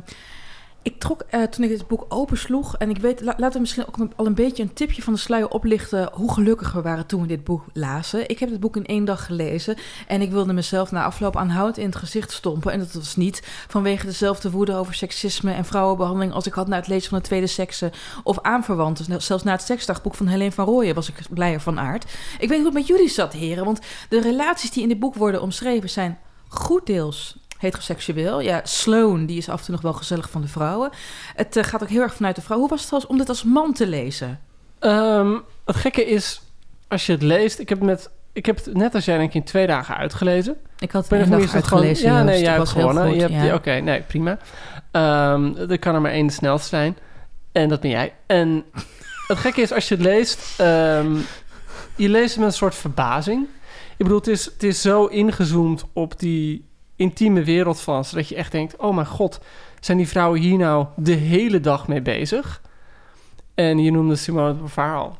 ik 0.82 0.98
trok 1.00 1.22
eh, 1.28 1.42
toen 1.42 1.64
ik 1.64 1.70
dit 1.70 1.86
boek 1.86 2.04
opensloeg. 2.08 2.76
En 2.76 2.90
ik 2.90 2.96
weet, 2.96 3.20
la- 3.20 3.34
laten 3.36 3.52
we 3.52 3.60
misschien 3.60 3.86
ook 3.86 3.96
al 4.16 4.26
een 4.26 4.34
beetje 4.34 4.62
een 4.62 4.72
tipje 4.72 5.02
van 5.02 5.12
de 5.12 5.18
sluier 5.18 5.48
oplichten. 5.48 6.10
hoe 6.12 6.32
gelukkig 6.32 6.72
we 6.72 6.82
waren 6.82 7.06
toen 7.06 7.20
we 7.20 7.26
dit 7.26 7.44
boek 7.44 7.64
lazen. 7.72 8.28
Ik 8.28 8.38
heb 8.38 8.48
dit 8.48 8.60
boek 8.60 8.76
in 8.76 8.86
één 8.86 9.04
dag 9.04 9.26
gelezen. 9.26 9.76
En 10.06 10.20
ik 10.20 10.30
wilde 10.30 10.52
mezelf 10.52 10.90
na 10.90 11.04
afloop 11.04 11.36
aanhoudend 11.36 11.78
in 11.78 11.86
het 11.86 11.96
gezicht 11.96 12.32
stompen. 12.32 12.72
En 12.72 12.78
dat 12.78 12.92
was 12.92 13.16
niet 13.16 13.42
vanwege 13.68 14.06
dezelfde 14.06 14.50
woede 14.50 14.74
over 14.74 14.94
seksisme 14.94 15.52
en 15.52 15.64
vrouwenbehandeling. 15.64 16.32
als 16.32 16.46
ik 16.46 16.52
had 16.52 16.68
na 16.68 16.76
het 16.76 16.88
lezen 16.88 17.08
van 17.10 17.18
de 17.18 17.24
tweede 17.24 17.46
sekse 17.46 17.92
of 18.22 18.40
aanverwanten. 18.40 19.22
Zelfs 19.22 19.42
na 19.44 19.52
het 19.52 19.62
seksdagboek 19.62 20.14
van 20.14 20.26
Helene 20.26 20.52
van 20.52 20.64
Rooyen 20.66 20.94
was 20.94 21.08
ik 21.08 21.14
blijer 21.30 21.60
van 21.60 21.78
aard. 21.80 22.04
Ik 22.38 22.48
weet 22.48 22.56
hoe 22.58 22.66
het 22.66 22.74
met 22.74 22.86
jullie 22.86 23.08
zat, 23.08 23.32
heren. 23.32 23.64
Want 23.64 23.80
de 24.08 24.20
relaties 24.20 24.70
die 24.70 24.82
in 24.82 24.88
dit 24.88 24.98
boek 24.98 25.14
worden 25.14 25.42
omschreven 25.42 25.90
zijn 25.90 26.18
goed 26.48 26.86
deels 26.86 27.36
heteroseksueel. 27.60 28.40
Ja, 28.40 28.60
Sloan, 28.64 29.26
die 29.26 29.36
is 29.36 29.48
af 29.48 29.58
en 29.58 29.64
toe 29.64 29.74
nog 29.74 29.82
wel 29.82 29.92
gezellig 29.92 30.30
van 30.30 30.40
de 30.40 30.48
vrouwen. 30.48 30.90
Het 31.34 31.56
eh, 31.56 31.64
gaat 31.64 31.82
ook 31.82 31.88
heel 31.88 32.02
erg 32.02 32.14
vanuit 32.14 32.36
de 32.36 32.42
vrouw. 32.42 32.58
Hoe 32.58 32.68
was 32.68 32.82
het 32.82 32.92
als, 32.92 33.06
om 33.06 33.18
dit 33.18 33.28
als 33.28 33.44
man 33.44 33.72
te 33.72 33.86
lezen? 33.86 34.40
Ehm, 34.78 35.32
het 35.64 35.76
gekke 35.76 36.04
is, 36.06 36.42
als 36.88 37.06
je 37.06 37.12
het 37.12 37.22
leest... 37.22 37.58
Ik 37.58 37.68
heb, 37.68 37.78
het 37.78 37.86
met, 37.86 38.10
ik 38.32 38.46
heb 38.46 38.56
het 38.64 38.74
net 38.74 38.94
als 38.94 39.04
jij 39.04 39.16
denk 39.16 39.28
ik 39.28 39.34
in 39.34 39.44
twee 39.44 39.66
dagen 39.66 39.96
uitgelezen. 39.96 40.56
Ik 40.78 40.90
had 40.90 41.08
het 41.08 41.10
dag 41.10 41.28
het 41.28 41.38
gewoon- 41.38 41.54
uitgelezen, 41.54 42.12
Ja, 42.12 42.22
nee, 42.22 42.42
jij 42.42 42.52
hebt 42.54 42.68
gewonnen. 42.68 43.14
Je 43.14 43.30
ja. 43.30 43.54
Oké, 43.54 43.72
nee, 43.72 44.00
prima. 44.00 44.38
Ehm 44.90 45.56
er 45.68 45.78
kan 45.78 45.94
er 45.94 46.00
maar 46.00 46.10
één 46.12 46.26
de 46.26 46.32
snelste 46.32 46.68
zijn. 46.68 46.96
En 47.52 47.68
dat 47.68 47.80
ben 47.80 47.90
jij. 47.90 48.14
En 48.26 48.64
het 49.26 49.38
gekke 49.38 49.60
is, 49.60 49.72
als 49.72 49.88
je 49.88 49.94
het 49.94 50.04
leest... 50.04 50.60
ehm, 50.60 51.14
je 51.96 52.08
leest 52.08 52.30
het 52.30 52.38
met 52.38 52.46
een 52.46 52.52
soort 52.58 52.74
verbazing. 52.74 53.46
Ik 53.96 54.06
bedoel, 54.06 54.18
het 54.18 54.26
is, 54.26 54.44
het 54.44 54.62
is 54.62 54.80
zo 54.80 55.06
ingezoomd 55.06 55.84
op 55.92 56.18
die 56.18 56.68
intieme 57.00 57.44
wereld 57.44 57.80
van... 57.80 58.04
ze, 58.04 58.14
dat 58.14 58.28
je 58.28 58.34
echt 58.34 58.52
denkt, 58.52 58.76
oh 58.76 58.94
mijn 58.94 59.06
god... 59.06 59.40
zijn 59.80 59.96
die 59.96 60.08
vrouwen 60.08 60.40
hier 60.40 60.58
nou 60.58 60.86
de 60.96 61.12
hele 61.12 61.60
dag 61.60 61.88
mee 61.88 62.02
bezig? 62.02 62.60
En 63.54 63.78
je 63.78 63.90
noemde 63.90 64.16
Simone 64.16 64.52
de 64.52 64.58
Beauvoir 64.58 64.94
al. 64.94 65.18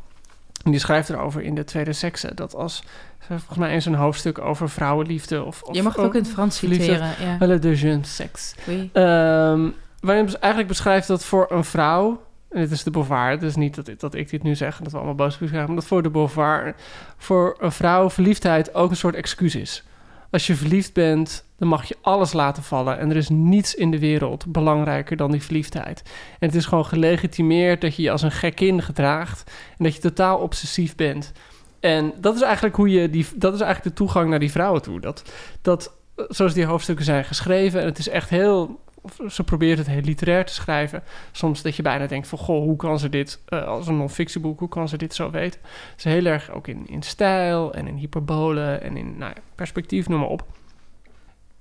En 0.64 0.70
die 0.70 0.80
schrijft 0.80 1.08
erover 1.08 1.42
in 1.42 1.54
de 1.54 1.64
tweede 1.64 1.92
sekse... 1.92 2.34
dat 2.34 2.54
als... 2.54 2.82
volgens 3.18 3.58
mij 3.58 3.70
eens 3.70 3.87
een 3.87 3.94
hoofdstuk 3.94 4.38
over 4.38 4.70
vrouwenliefde... 4.70 5.44
Of, 5.44 5.62
of 5.62 5.75
Je 5.75 5.82
mag 5.82 5.96
het 5.96 6.04
ook 6.04 6.14
in 6.14 6.20
het 6.22 6.30
Frans 6.30 6.56
citeren. 6.56 7.08
Ja. 7.38 7.46
Le 7.46 7.58
de 7.58 7.75
jeune 7.75 8.04
sexe. 8.04 8.54
Oui. 8.66 8.90
Ehm, 8.92 9.68
waarin 10.00 10.26
eigenlijk 10.26 10.66
beschrijft 10.66 11.06
dat 11.06 11.25
voor 11.25 11.46
een 11.50 11.64
vrouw... 11.64 12.22
En 12.50 12.60
dit 12.60 12.70
is 12.70 12.82
de 12.82 12.90
Beauvoir, 12.90 13.38
dus 13.38 13.56
niet 13.56 13.75
dat, 13.75 14.00
dat 14.00 14.14
ik 14.14 14.30
dit 14.30 14.42
nu 14.42 14.54
zeg... 14.54 14.78
en 14.78 14.82
dat 14.82 14.92
we 14.92 14.99
allemaal 14.99 15.16
boos 15.16 15.37
krijgen... 15.37 15.66
maar 15.66 15.75
dat 15.75 15.87
voor 15.87 16.02
de 16.02 16.10
Beauvoir... 16.10 16.75
voor 17.16 17.56
een 17.58 17.72
vrouw 17.72 18.10
verliefdheid 18.10 18.75
ook 18.75 18.90
een 18.90 18.96
soort 18.96 19.14
excuus 19.14 19.54
is. 19.54 19.84
Als 20.30 20.46
je 20.46 20.54
verliefd 20.54 20.92
bent, 20.92 21.44
dan 21.60 21.68
mag 21.68 21.84
je 21.84 21.96
alles 22.00 22.32
laten 22.32 22.62
vallen. 22.62 22.98
En 22.98 23.10
er 23.10 23.16
is 23.16 23.28
niets 23.28 23.74
in 23.74 23.90
de 23.90 23.98
wereld 23.98 24.46
belangrijker 24.46 25.16
dan 25.16 25.30
die 25.30 25.42
verliefdheid. 25.42 26.02
En 26.38 26.46
het 26.46 26.54
is 26.54 26.66
gewoon 26.66 26.86
gelegitimeerd 26.86 27.80
dat 27.80 27.96
je 27.96 28.02
je 28.02 28.10
als 28.10 28.22
een 28.22 28.30
gekkin 28.30 28.82
gedraagt... 28.82 29.50
en 29.78 29.84
dat 29.84 29.94
je 29.94 30.00
totaal 30.00 30.38
obsessief 30.38 30.94
bent... 30.94 31.32
En 31.80 32.12
dat 32.20 32.34
is 32.34 32.42
eigenlijk 32.42 32.76
hoe 32.76 32.90
je 32.90 33.10
die, 33.10 33.26
dat 33.34 33.54
is 33.54 33.60
eigenlijk 33.60 33.96
de 33.96 34.02
toegang 34.02 34.30
naar 34.30 34.38
die 34.38 34.50
vrouwen 34.50 34.82
toe. 34.82 35.00
Dat, 35.00 35.32
dat 35.62 35.92
zoals 36.28 36.54
die 36.54 36.64
hoofdstukken 36.64 37.04
zijn 37.04 37.24
geschreven. 37.24 37.80
En 37.80 37.86
het 37.86 37.98
is 37.98 38.08
echt 38.08 38.30
heel. 38.30 38.80
Ze 39.28 39.44
probeert 39.44 39.78
het 39.78 39.86
heel 39.86 40.00
literair 40.00 40.44
te 40.44 40.52
schrijven. 40.52 41.02
Soms 41.32 41.62
dat 41.62 41.76
je 41.76 41.82
bijna 41.82 42.06
denkt 42.06 42.28
van... 42.28 42.38
goh, 42.38 42.62
hoe 42.62 42.76
kan 42.76 42.98
ze 42.98 43.08
dit... 43.08 43.40
Uh, 43.48 43.66
als 43.66 43.86
een 43.86 43.96
non-fictieboek, 43.96 44.58
hoe 44.58 44.68
kan 44.68 44.88
ze 44.88 44.96
dit 44.96 45.14
zo 45.14 45.30
weten? 45.30 45.60
Ze 45.96 46.08
is 46.08 46.14
heel 46.14 46.24
erg 46.24 46.50
ook 46.50 46.66
in, 46.66 46.86
in 46.88 47.02
stijl 47.02 47.74
en 47.74 47.86
in 47.86 47.96
hyperbole... 47.96 48.74
en 48.74 48.96
in 48.96 49.18
nou, 49.18 49.32
perspectief, 49.54 50.08
noem 50.08 50.20
maar 50.20 50.28
op. 50.28 50.44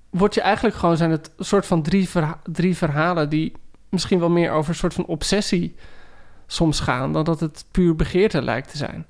Wordt 0.10 0.34
je 0.34 0.42
eigenlijk 0.42 0.76
gewoon... 0.76 0.98
zijn 0.98 1.12
het 1.12 1.32
soort 1.38 1.66
van 1.66 1.82
drie, 1.82 2.10
drie 2.44 2.78
verhalen... 2.78 3.30
die 3.30 3.54
misschien 3.90 4.20
wel 4.20 4.30
meer 4.30 4.52
over 4.52 4.70
een 4.70 4.76
soort 4.76 4.94
van 4.94 5.06
obsessie 5.06 5.76
soms 6.48 6.80
gaan... 6.80 7.14
dan 7.14 7.24
dat 7.24 7.40
het 7.40 7.66
puur 7.72 7.96
begeerte 7.96 8.42
lijkt 8.42 8.72
te 8.72 8.78
zijn. 8.78 9.06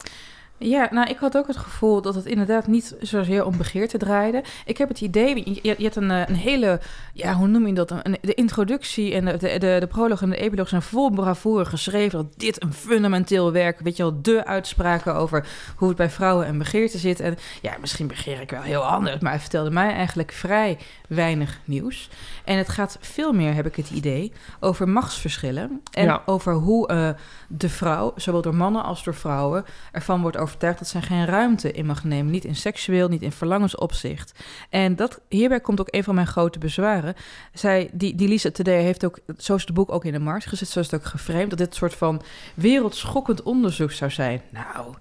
Ja, 0.60 0.88
nou, 0.92 1.10
ik 1.10 1.18
had 1.18 1.38
ook 1.38 1.48
het 1.48 1.58
gevoel 1.58 2.02
dat 2.02 2.16
het 2.16 2.26
inderdaad 2.26 2.68
niet 2.68 2.96
zozeer 3.02 3.46
om 3.46 3.58
begeerte 3.58 3.98
draaide. 3.98 4.44
Ik 4.66 4.78
heb 4.78 4.88
het 4.90 5.02
idee, 5.02 5.60
je, 5.62 5.74
je 5.78 5.84
hebt 5.84 5.96
een, 5.96 6.12
eh, 6.12 6.28
een 6.28 6.36
hele, 6.36 6.80
ja, 7.14 7.34
hoe 7.34 7.48
noem 7.48 7.68
je 7.68 7.74
dat? 7.74 7.92
Een, 7.92 8.18
de 8.22 8.34
introductie 8.34 9.14
en 9.14 9.26
de, 9.26 9.38
de, 9.38 9.60
de, 9.60 9.78
de 9.80 9.88
proloog 9.88 10.22
en 10.22 10.30
de 10.30 10.38
epiloog 10.38 10.68
zijn 10.68 10.82
vol 10.82 11.10
bravoure 11.10 11.66
geschreven. 11.66 12.18
Dat 12.18 12.34
dit 12.38 12.64
een 12.64 12.74
fundamenteel 12.74 13.52
werk, 13.52 13.80
weet 13.80 13.98
je 13.98 14.04
wel, 14.04 14.22
de 14.22 14.46
uitspraken 14.46 15.16
over 15.16 15.48
hoe 15.76 15.88
het 15.88 15.98
bij 15.98 16.10
vrouwen 16.10 16.46
en 16.46 16.58
begeerte 16.58 16.98
zit. 16.98 17.20
En 17.20 17.38
ja, 17.62 17.74
misschien 17.82 18.08
begeer 18.08 18.42
ik 18.42 18.50
wel 18.50 18.62
heel 18.62 18.84
anders, 18.84 19.20
maar 19.20 19.32
hij 19.32 19.42
vertelde 19.42 19.72
mij 19.72 19.94
eigenlijk 19.94 20.32
vrij 20.32 20.78
weinig 21.08 21.60
nieuws. 21.66 22.10
En 22.44 22.58
het 22.58 22.70
gaat 22.70 22.98
veel 23.02 23.34
meer, 23.34 23.54
heb 23.54 23.66
ik 23.66 23.76
het 23.76 23.90
idee, 23.90 24.32
over 24.60 24.90
machtsverschillen. 24.90 25.82
En 25.92 26.22
over 26.26 26.54
hoe 26.54 26.92
uh, 26.92 27.10
de 27.48 27.70
vrouw, 27.70 28.14
zowel 28.16 28.42
door 28.42 28.56
mannen 28.56 28.84
als 28.84 29.04
door 29.04 29.16
vrouwen, 29.16 29.66
ervan 29.92 30.22
wordt 30.22 30.38
overtuigd 30.50 30.80
dat 30.80 30.88
zij 30.88 31.02
geen 31.02 31.26
ruimte 31.26 31.72
in 31.72 31.86
mag 31.86 32.04
nemen. 32.04 32.32
Niet 32.32 32.46
in 32.46 32.56
seksueel, 32.56 33.08
niet 33.08 33.22
in 33.22 33.32
verlangensopzicht. 33.32 34.40
En 34.70 34.96
dat, 34.96 35.20
hierbij 35.28 35.60
komt 35.60 35.80
ook 35.80 35.88
een 35.92 36.04
van 36.04 36.16
mijn 36.16 36.28
grote 36.28 36.60
bezwaren. 36.60 37.16
Zij, 37.54 37.90
die, 37.94 38.16
die 38.16 38.28
Lisa 38.28 38.52
Today 38.52 38.82
heeft 38.82 39.06
ook, 39.06 39.20
zo 39.38 39.56
is 39.56 39.62
het 39.62 39.74
boek 39.74 39.92
ook 39.92 40.06
in 40.06 40.14
de 40.14 40.20
markt 40.20 40.46
gezet, 40.46 40.68
zo 40.68 40.80
is 40.80 40.92
het 40.92 41.02
ook 41.02 41.08
geframed, 41.08 41.50
dat 41.50 41.60
dit 41.60 41.68
een 41.68 41.74
soort 41.74 41.96
van 41.96 42.22
wereldschokkend 42.56 43.44
onderzoek 43.44 43.92
zou 43.92 44.12
zijn. 44.12 44.42
Nou, 44.50 44.94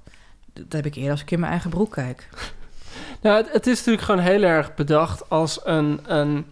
dat 0.52 0.72
heb 0.72 0.86
ik 0.86 0.94
eerder 0.94 1.10
als 1.10 1.22
ik 1.22 1.30
in 1.30 1.40
mijn 1.40 1.52
eigen 1.52 1.70
broek 1.70 1.92
kijk. 1.92 2.28
Nou, 3.20 3.44
het, 3.50 3.66
is 3.66 3.76
natuurlijk 3.76 4.04
gewoon 4.04 4.20
heel 4.20 4.42
erg 4.42 4.74
bedacht 4.74 5.30
als 5.30 5.60
een, 5.64 6.00
een... 6.06 6.46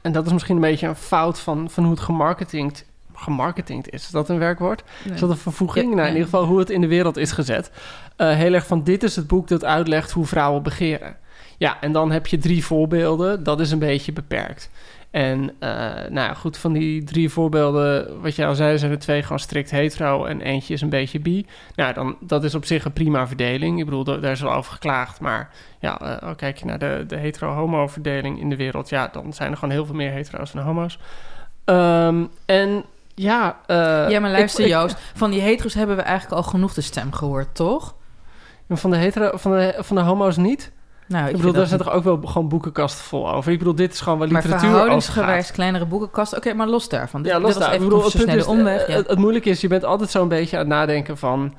En 0.00 0.12
dat 0.12 0.26
is 0.26 0.32
misschien 0.32 0.54
een 0.54 0.60
beetje 0.60 0.86
een 0.86 0.96
fout 0.96 1.40
van, 1.40 1.70
van 1.70 1.84
hoe 1.84 1.92
het 1.92 2.02
gemarketingd, 2.02 2.84
gemarketingd 3.22 3.90
is. 3.90 4.02
Is 4.02 4.10
dat 4.10 4.28
een 4.28 4.38
werkwoord? 4.38 4.84
Is 5.12 5.20
dat 5.20 5.30
een 5.30 5.36
vervoeging? 5.36 5.94
nou, 5.94 6.06
in 6.06 6.12
ieder 6.12 6.24
geval 6.24 6.44
hoe 6.44 6.58
het 6.58 6.70
in 6.70 6.80
de 6.80 6.86
wereld 6.86 7.16
is 7.16 7.32
gezet. 7.32 7.70
Uh, 8.16 8.34
heel 8.34 8.52
erg 8.52 8.66
van, 8.66 8.84
dit 8.84 9.02
is 9.02 9.16
het 9.16 9.26
boek 9.26 9.48
dat 9.48 9.64
uitlegt 9.64 10.10
hoe 10.10 10.26
vrouwen 10.26 10.62
begeren. 10.62 11.16
Ja, 11.58 11.80
en 11.80 11.92
dan 11.92 12.10
heb 12.10 12.26
je 12.26 12.38
drie 12.38 12.64
voorbeelden. 12.64 13.42
Dat 13.42 13.60
is 13.60 13.70
een 13.70 13.78
beetje 13.78 14.12
beperkt. 14.12 14.70
En 15.12 15.40
uh, 15.42 15.68
nou 16.08 16.14
ja, 16.14 16.34
goed, 16.34 16.56
van 16.56 16.72
die 16.72 17.04
drie 17.04 17.28
voorbeelden, 17.30 18.20
wat 18.20 18.36
jij 18.36 18.46
al 18.46 18.54
zei, 18.54 18.78
zijn 18.78 18.90
er 18.90 18.98
twee 18.98 19.22
gewoon 19.22 19.38
strikt 19.38 19.70
hetero 19.70 20.24
en 20.24 20.40
eentje 20.40 20.74
is 20.74 20.80
een 20.80 20.88
beetje 20.88 21.20
bi. 21.20 21.46
Nou, 21.74 21.94
dan, 21.94 22.16
dat 22.20 22.44
is 22.44 22.54
op 22.54 22.64
zich 22.64 22.84
een 22.84 22.92
prima 22.92 23.26
verdeling. 23.26 23.78
Ik 23.78 23.84
bedoel, 23.84 24.04
daar 24.04 24.32
is 24.32 24.40
wel 24.40 24.52
over 24.52 24.72
geklaagd, 24.72 25.20
maar 25.20 25.50
ja, 25.78 26.20
uh, 26.22 26.30
kijk 26.36 26.56
je 26.56 26.64
naar 26.64 26.78
de, 26.78 27.04
de 27.06 27.16
hetero-homo 27.16 27.86
verdeling 27.86 28.40
in 28.40 28.50
de 28.50 28.56
wereld, 28.56 28.88
ja, 28.88 29.08
dan 29.12 29.32
zijn 29.32 29.50
er 29.50 29.56
gewoon 29.56 29.74
heel 29.74 29.86
veel 29.86 29.94
meer 29.94 30.10
hetero's 30.10 30.52
dan 30.52 30.62
homo's. 30.62 30.98
Um, 31.64 32.28
en 32.46 32.84
ja... 33.14 33.58
Uh, 33.66 34.10
ja, 34.10 34.20
maar 34.20 34.30
luister 34.30 34.64
ik, 34.64 34.70
Joost, 34.70 34.96
van 35.14 35.30
die 35.30 35.40
hetero's 35.40 35.74
hebben 35.74 35.96
we 35.96 36.02
eigenlijk 36.02 36.42
al 36.42 36.50
genoeg 36.50 36.74
de 36.74 36.80
stem 36.80 37.12
gehoord, 37.12 37.54
toch? 37.54 37.94
Van 38.68 38.90
de, 38.90 38.96
hetero, 38.96 39.36
van 39.36 39.52
de, 39.52 39.74
van 39.78 39.96
de 39.96 40.02
homo's 40.02 40.36
niet? 40.36 40.72
Nou, 41.08 41.28
ik, 41.28 41.36
bedoel, 41.36 41.52
daar 41.52 41.66
zijn 41.66 41.80
toch 41.80 41.90
ook 41.90 42.04
wel 42.04 42.20
gewoon 42.24 42.48
boekenkasten 42.48 43.04
vol 43.04 43.32
over. 43.32 43.52
Ik 43.52 43.58
bedoel, 43.58 43.74
dit 43.74 43.92
is 43.92 44.00
gewoon 44.00 44.18
wel 44.18 44.28
literatuur 44.28 44.60
Maar 44.60 44.68
verhoudingsgewijs 44.68 45.50
kleinere 45.50 45.86
boekenkasten. 45.86 46.38
Oké, 46.38 46.54
maar 46.54 46.68
los 46.68 46.88
daarvan. 46.88 47.22
Ja, 47.22 47.40
los 47.40 47.58
daar. 47.58 47.74
Ik 47.74 47.80
bedoel, 47.80 48.04
het, 48.04 48.14
is, 48.14 48.46
omweg, 48.46 48.86
ja. 48.86 48.94
het, 48.94 49.08
het, 49.08 49.18
moeilijke 49.18 49.50
is, 49.50 49.60
je 49.60 49.68
bent 49.68 49.84
altijd 49.84 50.10
zo'n 50.10 50.28
beetje 50.28 50.56
aan 50.56 50.62
het 50.62 50.72
nadenken 50.72 51.18
van... 51.18 51.54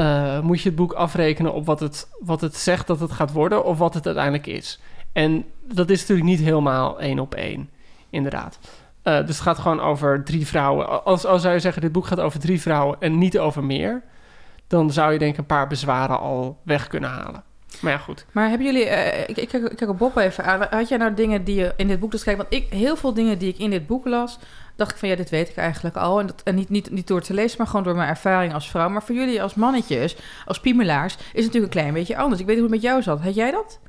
Uh, 0.00 0.40
moet 0.40 0.60
je 0.60 0.68
het 0.68 0.78
boek 0.78 0.92
afrekenen 0.92 1.52
op 1.52 1.66
wat 1.66 1.80
het, 1.80 2.08
wat 2.20 2.40
het 2.40 2.56
zegt 2.56 2.86
dat 2.86 3.00
het 3.00 3.12
gaat 3.12 3.32
worden... 3.32 3.64
of 3.64 3.78
wat 3.78 3.94
het 3.94 4.06
uiteindelijk 4.06 4.46
is? 4.46 4.80
En 5.12 5.44
dat 5.72 5.90
is 5.90 6.00
natuurlijk 6.00 6.28
niet 6.28 6.40
helemaal 6.40 7.00
één 7.00 7.18
op 7.18 7.34
één, 7.34 7.70
inderdaad. 8.10 8.58
Uh, 9.04 9.16
dus 9.16 9.28
het 9.28 9.40
gaat 9.40 9.58
gewoon 9.58 9.80
over 9.80 10.24
drie 10.24 10.46
vrouwen. 10.46 11.04
Als, 11.04 11.26
als 11.26 11.42
zou 11.42 11.54
je 11.54 11.60
zeggen, 11.60 11.82
dit 11.82 11.92
boek 11.92 12.06
gaat 12.06 12.20
over 12.20 12.40
drie 12.40 12.60
vrouwen 12.60 12.96
en 13.00 13.18
niet 13.18 13.38
over 13.38 13.64
meer... 13.64 14.02
dan 14.66 14.90
zou 14.90 15.12
je 15.12 15.18
denk 15.18 15.32
ik 15.32 15.38
een 15.38 15.46
paar 15.46 15.66
bezwaren 15.66 16.20
al 16.20 16.60
weg 16.64 16.86
kunnen 16.86 17.10
halen. 17.10 17.42
Maar 17.80 17.92
ja, 17.92 17.98
goed. 17.98 18.26
Maar 18.32 18.48
hebben 18.48 18.66
jullie... 18.66 18.86
Uh, 18.86 19.20
ik, 19.20 19.36
ik, 19.36 19.48
kijk, 19.48 19.70
ik 19.70 19.76
kijk 19.76 19.90
op 19.90 19.98
Bob 19.98 20.16
even 20.16 20.44
aan. 20.44 20.66
Had 20.70 20.88
jij 20.88 20.98
nou 20.98 21.14
dingen 21.14 21.44
die 21.44 21.54
je 21.54 21.72
in 21.76 21.88
dit 21.88 22.00
boek... 22.00 22.10
Dus 22.10 22.22
kijk, 22.22 22.36
want 22.36 22.54
ik, 22.54 22.72
heel 22.72 22.96
veel 22.96 23.14
dingen 23.14 23.38
die 23.38 23.48
ik 23.48 23.58
in 23.58 23.70
dit 23.70 23.86
boek 23.86 24.06
las... 24.06 24.38
dacht 24.76 24.90
ik 24.90 24.96
van, 24.96 25.08
ja, 25.08 25.16
dit 25.16 25.30
weet 25.30 25.48
ik 25.48 25.56
eigenlijk 25.56 25.96
al. 25.96 26.20
En, 26.20 26.26
dat, 26.26 26.42
en 26.44 26.54
niet, 26.54 26.68
niet, 26.68 26.90
niet 26.90 27.06
door 27.06 27.20
te 27.20 27.34
lezen, 27.34 27.58
maar 27.58 27.66
gewoon 27.66 27.82
door 27.82 27.96
mijn 27.96 28.08
ervaring 28.08 28.54
als 28.54 28.70
vrouw. 28.70 28.88
Maar 28.88 29.02
voor 29.02 29.14
jullie 29.14 29.42
als 29.42 29.54
mannetjes, 29.54 30.16
als 30.46 30.60
piemelaars... 30.60 31.14
is 31.14 31.20
het 31.22 31.34
natuurlijk 31.34 31.74
een 31.74 31.80
klein 31.80 31.94
beetje 31.94 32.16
anders. 32.16 32.40
Ik 32.40 32.46
weet 32.46 32.56
niet 32.56 32.64
hoe 32.64 32.74
het 32.74 32.82
met 32.82 32.90
jou 32.90 33.02
zat. 33.02 33.20
Had 33.20 33.34
jij 33.34 33.50
dat? 33.50 33.80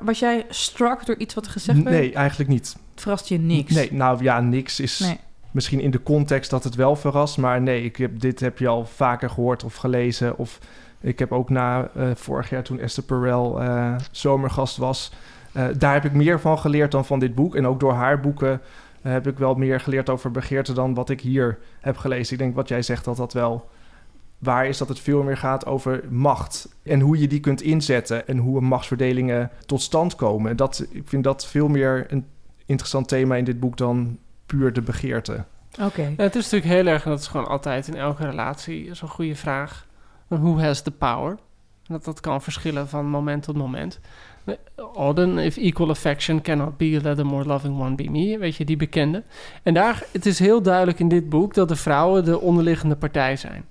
Was 0.00 0.18
jij 0.18 0.46
struck 0.48 1.06
door 1.06 1.16
iets 1.16 1.34
wat 1.34 1.46
er 1.46 1.52
gezegd 1.52 1.82
werd? 1.82 1.96
Nee, 1.96 2.12
eigenlijk 2.12 2.50
niet. 2.50 2.76
Het 2.98 3.06
verrast 3.06 3.28
je 3.28 3.38
niks? 3.38 3.74
Nee, 3.74 3.92
nou 3.92 4.22
ja, 4.22 4.40
niks 4.40 4.80
is... 4.80 4.98
Nee. 4.98 5.18
Misschien 5.50 5.80
in 5.80 5.90
de 5.90 6.02
context 6.02 6.50
dat 6.50 6.64
het 6.64 6.74
wel 6.74 6.96
verrast, 6.96 7.38
maar 7.38 7.60
nee, 7.60 7.84
ik 7.84 7.96
heb, 7.96 8.20
dit 8.20 8.40
heb 8.40 8.58
je 8.58 8.68
al 8.68 8.84
vaker 8.86 9.30
gehoord 9.30 9.64
of 9.64 9.74
gelezen 9.74 10.38
of 10.38 10.58
ik 11.00 11.18
heb 11.18 11.32
ook 11.32 11.50
na 11.50 11.90
uh, 11.96 12.10
vorig 12.14 12.50
jaar 12.50 12.62
toen 12.62 12.80
Esther 12.80 13.02
Perel 13.02 13.62
uh, 13.62 13.96
zomergast 14.10 14.76
was... 14.76 15.12
Uh, 15.52 15.66
daar 15.78 15.92
heb 15.92 16.04
ik 16.04 16.12
meer 16.12 16.40
van 16.40 16.58
geleerd 16.58 16.90
dan 16.90 17.04
van 17.04 17.18
dit 17.18 17.34
boek. 17.34 17.54
En 17.54 17.66
ook 17.66 17.80
door 17.80 17.92
haar 17.92 18.20
boeken 18.20 18.60
heb 19.02 19.26
ik 19.26 19.38
wel 19.38 19.54
meer 19.54 19.80
geleerd 19.80 20.08
over 20.08 20.30
begeerte... 20.30 20.72
dan 20.72 20.94
wat 20.94 21.10
ik 21.10 21.20
hier 21.20 21.58
heb 21.80 21.96
gelezen. 21.96 22.32
Ik 22.32 22.38
denk 22.38 22.54
wat 22.54 22.68
jij 22.68 22.82
zegt 22.82 23.04
dat 23.04 23.16
dat 23.16 23.32
wel 23.32 23.68
waar 24.38 24.66
is 24.66 24.78
dat 24.78 24.88
het 24.88 25.00
veel 25.00 25.22
meer 25.22 25.36
gaat 25.36 25.66
over 25.66 26.04
macht. 26.10 26.68
En 26.82 27.00
hoe 27.00 27.18
je 27.18 27.26
die 27.26 27.40
kunt 27.40 27.62
inzetten 27.62 28.26
en 28.28 28.38
hoe 28.38 28.60
machtsverdelingen 28.60 29.50
tot 29.66 29.82
stand 29.82 30.14
komen. 30.14 30.56
Dat, 30.56 30.86
ik 30.90 31.02
vind 31.08 31.24
dat 31.24 31.46
veel 31.46 31.68
meer 31.68 32.06
een 32.08 32.26
interessant 32.68 33.08
thema 33.08 33.36
in 33.36 33.44
dit 33.44 33.60
boek 33.60 33.76
dan 33.76 34.18
puur 34.46 34.72
de 34.72 34.82
begeerte. 34.82 35.44
Oké. 35.82 36.02
Ja, 36.02 36.22
het 36.22 36.36
is 36.36 36.50
natuurlijk 36.50 36.72
heel 36.72 36.86
erg, 36.86 37.04
en 37.04 37.10
dat 37.10 37.20
is 37.20 37.26
gewoon 37.26 37.48
altijd 37.48 37.88
in 37.88 37.94
elke 37.94 38.24
relatie 38.24 38.94
zo'n 38.94 39.08
goede 39.08 39.34
vraag 39.34 39.86
who 40.28 40.60
has 40.60 40.82
the 40.82 40.90
power. 40.90 41.36
Dat 41.86 42.04
dat 42.04 42.20
kan 42.20 42.42
verschillen 42.42 42.88
van 42.88 43.06
moment 43.06 43.42
tot 43.42 43.56
moment. 43.56 44.00
Auden, 44.94 45.38
if 45.38 45.56
equal 45.56 45.88
affection 45.88 46.42
cannot 46.42 46.76
be, 46.76 47.00
let 47.02 47.16
the 47.16 47.24
more 47.24 47.44
loving 47.44 47.80
one 47.80 47.94
be 47.94 48.10
me. 48.10 48.38
Weet 48.38 48.56
je, 48.56 48.64
die 48.64 48.76
bekende. 48.76 49.22
En 49.62 49.74
daar, 49.74 50.02
het 50.12 50.26
is 50.26 50.38
heel 50.38 50.62
duidelijk 50.62 50.98
in 50.98 51.08
dit 51.08 51.28
boek 51.28 51.54
dat 51.54 51.68
de 51.68 51.76
vrouwen 51.76 52.24
de 52.24 52.40
onderliggende 52.40 52.96
partij 52.96 53.36
zijn. 53.36 53.64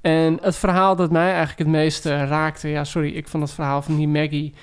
En 0.00 0.38
het 0.42 0.56
verhaal 0.56 0.96
dat 0.96 1.10
mij 1.10 1.28
eigenlijk 1.28 1.58
het 1.58 1.68
meeste 1.68 2.24
raakte... 2.24 2.68
Ja, 2.68 2.84
sorry, 2.84 3.10
ik 3.10 3.28
vond 3.28 3.42
het 3.42 3.52
verhaal 3.52 3.82
van 3.82 3.96
die 3.96 4.08
Maggie... 4.08 4.54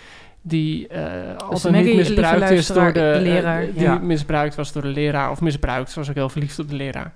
die 0.48 0.88
uh, 0.92 1.02
altijd 1.38 1.86
niet 1.86 1.96
misbruikt 1.96 2.50
is 2.50 2.68
door 2.68 2.94
de, 2.94 3.18
leraar. 3.22 3.64
Uh, 3.64 3.74
die 3.74 3.84
ja. 3.84 3.98
misbruikt 3.98 4.56
was 4.56 4.72
door 4.72 4.82
de 4.82 4.88
leraar... 4.88 5.32
of 5.32 5.42
misbruikt, 5.42 5.92
zoals 5.92 6.10
ik 6.10 6.16
heel 6.16 6.30
verliefd 6.30 6.60
op 6.60 6.70
de 6.70 6.76
leraar. 6.76 7.14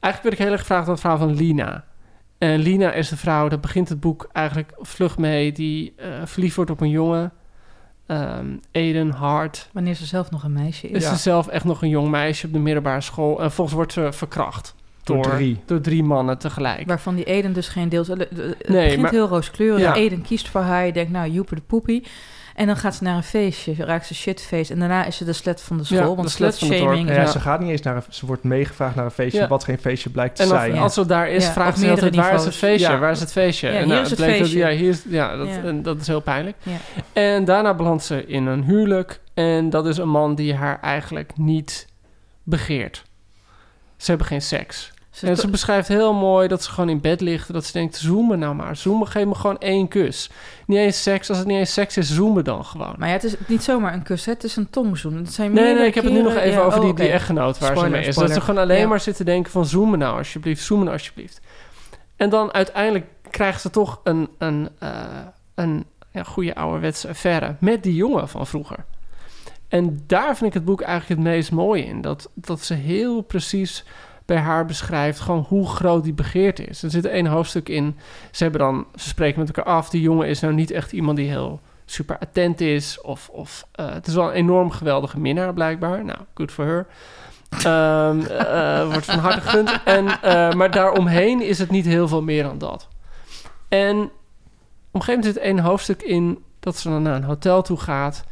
Eigenlijk 0.00 0.22
werd 0.22 0.32
ik 0.32 0.38
heel 0.38 0.52
erg 0.52 0.60
gevraagd 0.60 0.82
naar 0.82 0.92
het 0.92 1.00
verhaal 1.00 1.18
van 1.18 1.34
Lina... 1.34 1.84
En 2.38 2.58
Lina 2.58 2.92
is 2.92 3.08
de 3.08 3.16
vrouw, 3.16 3.48
daar 3.48 3.60
begint 3.60 3.88
het 3.88 4.00
boek 4.00 4.28
eigenlijk 4.32 4.72
vlug 4.80 5.18
mee, 5.18 5.52
die 5.52 5.94
uh, 5.96 6.06
verliefd 6.24 6.56
wordt 6.56 6.70
op 6.70 6.80
een 6.80 6.90
jongen. 6.90 7.32
Um, 8.06 8.60
Eden 8.70 9.10
Hart. 9.10 9.68
Wanneer 9.72 9.94
ze 9.94 10.06
zelf 10.06 10.30
nog 10.30 10.42
een 10.42 10.52
meisje 10.52 10.88
is. 10.88 11.02
Is 11.02 11.08
ze 11.08 11.16
zelf 11.16 11.48
echt 11.48 11.64
nog 11.64 11.82
een 11.82 11.88
jong 11.88 12.08
meisje 12.08 12.46
op 12.46 12.52
de 12.52 12.58
middelbare 12.58 13.00
school. 13.00 13.42
En 13.42 13.52
volgens 13.52 13.76
wordt 13.76 13.92
ze 13.92 14.12
verkracht. 14.12 14.74
Door, 15.02 15.22
door, 15.22 15.32
drie. 15.32 15.60
door 15.64 15.80
drie 15.80 16.02
mannen 16.02 16.38
tegelijk. 16.38 16.86
Waarvan 16.86 17.14
die 17.14 17.24
Eden 17.24 17.52
dus 17.52 17.68
geen 17.68 17.88
deel... 17.88 18.04
Het 18.06 18.30
nee, 18.68 18.84
begint 18.84 19.00
maar, 19.00 19.10
heel 19.10 19.28
rooskleurig. 19.28 19.80
Ja. 19.80 19.94
Eden 19.94 20.22
kiest 20.22 20.48
voor 20.48 20.60
haar. 20.60 20.86
Je 20.86 20.92
denkt, 20.92 21.12
nou, 21.12 21.30
joeper 21.30 21.56
de 21.56 21.62
poepie. 21.62 22.06
En 22.54 22.66
dan 22.66 22.76
gaat 22.76 22.94
ze 22.94 23.02
naar 23.02 23.16
een 23.16 23.22
feestje, 23.22 23.74
raakt 23.78 24.06
ze 24.06 24.14
shitfeest. 24.14 24.70
En 24.70 24.78
daarna 24.78 25.04
is 25.04 25.16
ze 25.16 25.24
de 25.24 25.32
slet 25.32 25.60
van 25.60 25.76
de 25.76 25.84
school. 25.84 25.98
Ja, 25.98 26.14
want 26.14 26.30
slutshaming... 26.30 27.08
Ja, 27.08 27.26
ze 27.26 27.40
gaat 27.40 27.60
niet 27.60 27.70
eens 27.70 27.82
naar 27.82 27.96
een... 27.96 28.02
Ze 28.08 28.26
wordt 28.26 28.42
meegevraagd 28.42 28.94
naar 28.94 29.04
een 29.04 29.10
feestje, 29.10 29.46
wat 29.46 29.64
geen 29.64 29.78
feestje 29.78 30.10
blijkt 30.10 30.36
te 30.36 30.42
en 30.42 30.48
zijn. 30.48 30.72
En 30.72 30.78
als 30.78 30.94
ze 30.94 31.06
daar 31.06 31.28
is, 31.28 31.48
vraagt 31.48 31.78
ze 31.78 31.90
altijd, 31.90 32.14
waar 32.14 32.34
is 32.34 32.44
het 32.44 32.56
feestje? 32.56 32.98
Waar 32.98 33.10
is 33.10 33.20
het 33.20 33.32
feestje? 33.32 33.68
en 33.68 33.88
nou, 33.88 34.02
is 34.02 34.10
het, 34.10 34.18
het 34.18 34.28
feestje. 34.28 34.58
Dat, 34.58 34.70
ja, 34.70 34.78
hier 34.78 34.88
is, 34.88 35.02
ja, 35.08 35.36
dat, 35.36 35.48
en 35.48 35.82
dat 35.82 36.00
is 36.00 36.06
heel 36.06 36.20
pijnlijk. 36.20 36.56
En 37.12 37.44
daarna 37.44 37.74
belandt 37.74 38.04
ze 38.04 38.26
in 38.26 38.46
een 38.46 38.64
huwelijk. 38.64 39.20
En 39.34 39.70
dat 39.70 39.86
is 39.86 39.96
een 39.96 40.08
man 40.08 40.34
die 40.34 40.54
haar 40.54 40.80
eigenlijk 40.80 41.36
niet 41.36 41.86
begeert. 42.42 43.04
Ze 43.96 44.10
hebben 44.10 44.26
geen 44.26 44.42
seks. 44.42 44.92
Ze 45.14 45.26
En 45.26 45.36
ze 45.36 45.48
beschrijft 45.48 45.88
heel 45.88 46.14
mooi 46.14 46.48
dat 46.48 46.62
ze 46.62 46.70
gewoon 46.70 46.88
in 46.88 47.00
bed 47.00 47.20
ligt. 47.20 47.52
Dat 47.52 47.64
ze 47.64 47.72
denkt, 47.72 47.96
zoem 47.96 48.28
me 48.28 48.36
nou 48.36 48.54
maar. 48.54 48.76
Zoem 48.76 48.98
me, 48.98 49.06
geef 49.06 49.24
me 49.26 49.34
gewoon 49.34 49.58
één 49.58 49.88
kus. 49.88 50.30
Niet 50.66 50.78
eens 50.78 51.02
seks. 51.02 51.28
Als 51.28 51.38
het 51.38 51.46
niet 51.46 51.58
eens 51.58 51.72
seks 51.72 51.96
is, 51.96 52.14
zoem 52.14 52.34
me 52.34 52.42
dan 52.42 52.64
gewoon. 52.64 52.94
Maar 52.98 53.08
ja, 53.08 53.14
het 53.14 53.24
is 53.24 53.34
niet 53.46 53.62
zomaar 53.62 53.92
een 53.92 54.02
kus, 54.02 54.24
hè? 54.24 54.32
het 54.32 54.44
is 54.44 54.56
een 54.56 54.70
tongzoen. 54.70 55.16
Het 55.16 55.32
zijn 55.32 55.52
Nee, 55.52 55.74
nee, 55.74 55.86
ik 55.86 55.94
heb 55.94 56.04
het 56.04 56.12
nu 56.12 56.22
nog 56.22 56.34
even 56.34 56.50
ja, 56.50 56.60
over 56.60 56.78
oh, 56.78 56.84
die, 56.84 56.94
die 56.94 57.04
oké. 57.04 57.14
echtgenoot 57.14 57.58
waar 57.58 57.76
ze 57.78 57.88
mee 57.88 58.00
is. 58.00 58.06
spoiler. 58.14 58.34
Dat 58.34 58.42
ze 58.42 58.50
gewoon 58.50 58.62
alleen 58.62 58.80
Ja. 58.80 58.86
maar 58.86 59.00
zitten 59.00 59.24
denken 59.24 59.52
van 59.52 59.66
zoem 59.66 59.90
me 59.90 59.96
nou 59.96 60.18
alsjeblieft, 60.18 60.62
zoem 60.62 60.78
me 60.78 60.84
nou 60.84 60.96
alsjeblieft. 60.96 61.40
En 62.16 62.30
dan 62.30 62.52
uiteindelijk 62.52 63.06
krijgt 63.30 63.60
ze 63.60 63.70
toch 63.70 64.00
een, 64.04 64.28
een, 64.38 64.68
eh, 64.78 64.90
een 65.54 65.84
ja, 66.10 66.22
goede 66.22 66.54
ouderwetse 66.54 67.08
affaire 67.08 67.54
met 67.60 67.82
die 67.82 67.94
jongen 67.94 68.28
van 68.28 68.46
vroeger. 68.46 68.84
En 69.68 70.02
daar 70.06 70.36
vind 70.36 70.48
ik 70.48 70.54
het 70.54 70.64
boek 70.64 70.80
eigenlijk 70.80 71.20
het 71.20 71.30
meest 71.32 71.52
mooi 71.52 71.82
in. 71.82 72.00
Dat, 72.00 72.30
dat 72.34 72.60
ze 72.60 72.74
heel 72.74 73.20
precies 73.20 73.84
bij 74.24 74.36
haar 74.36 74.66
beschrijft 74.66 75.20
gewoon 75.20 75.44
hoe 75.48 75.68
groot 75.68 76.04
die 76.04 76.12
begeerte 76.12 76.64
is. 76.64 76.82
Er 76.82 76.90
zit 76.90 77.04
één 77.04 77.26
hoofdstuk 77.26 77.68
in. 77.68 77.96
Ze 78.30 78.42
hebben 78.42 78.60
dan, 78.60 78.86
ze 78.94 79.08
spreken 79.08 79.38
met 79.38 79.56
elkaar 79.56 79.72
af. 79.72 79.90
Die 79.90 80.00
jongen 80.00 80.28
is 80.28 80.40
nou 80.40 80.54
niet 80.54 80.70
echt 80.70 80.92
iemand 80.92 81.16
die 81.16 81.28
heel 81.28 81.60
super 81.84 82.18
attent 82.18 82.60
is. 82.60 83.00
Of, 83.00 83.28
of 83.28 83.66
eh, 83.72 83.92
het 83.92 84.06
is 84.06 84.14
wel 84.14 84.28
een 84.28 84.34
enorm 84.34 84.70
geweldige 84.70 85.20
minnaar 85.20 85.52
blijkbaar. 85.52 86.04
Nou, 86.04 86.18
good 86.34 86.52
for 86.52 86.64
her. 86.64 86.86
Ehm, 87.50 88.20
eh, 88.30 88.92
wordt 88.92 89.04
van 89.04 89.18
harte 89.18 89.40
gegund. 89.40 89.80
En, 89.84 90.22
eh, 90.22 90.52
maar 90.52 90.70
daaromheen 90.70 91.42
is 91.42 91.58
het 91.58 91.70
niet 91.70 91.86
heel 91.86 92.08
veel 92.08 92.22
meer 92.22 92.42
dan 92.42 92.58
dat. 92.58 92.88
En 93.68 93.96
op 93.96 95.00
een 95.00 95.02
gegeven 95.02 95.14
moment 95.14 95.24
zit 95.24 95.38
één 95.38 95.58
hoofdstuk 95.58 96.02
in 96.02 96.44
dat 96.60 96.76
ze 96.76 96.88
dan 96.88 97.02
naar 97.02 97.14
een 97.14 97.24
hotel 97.24 97.62
toe 97.62 97.78
gaat. 97.78 98.24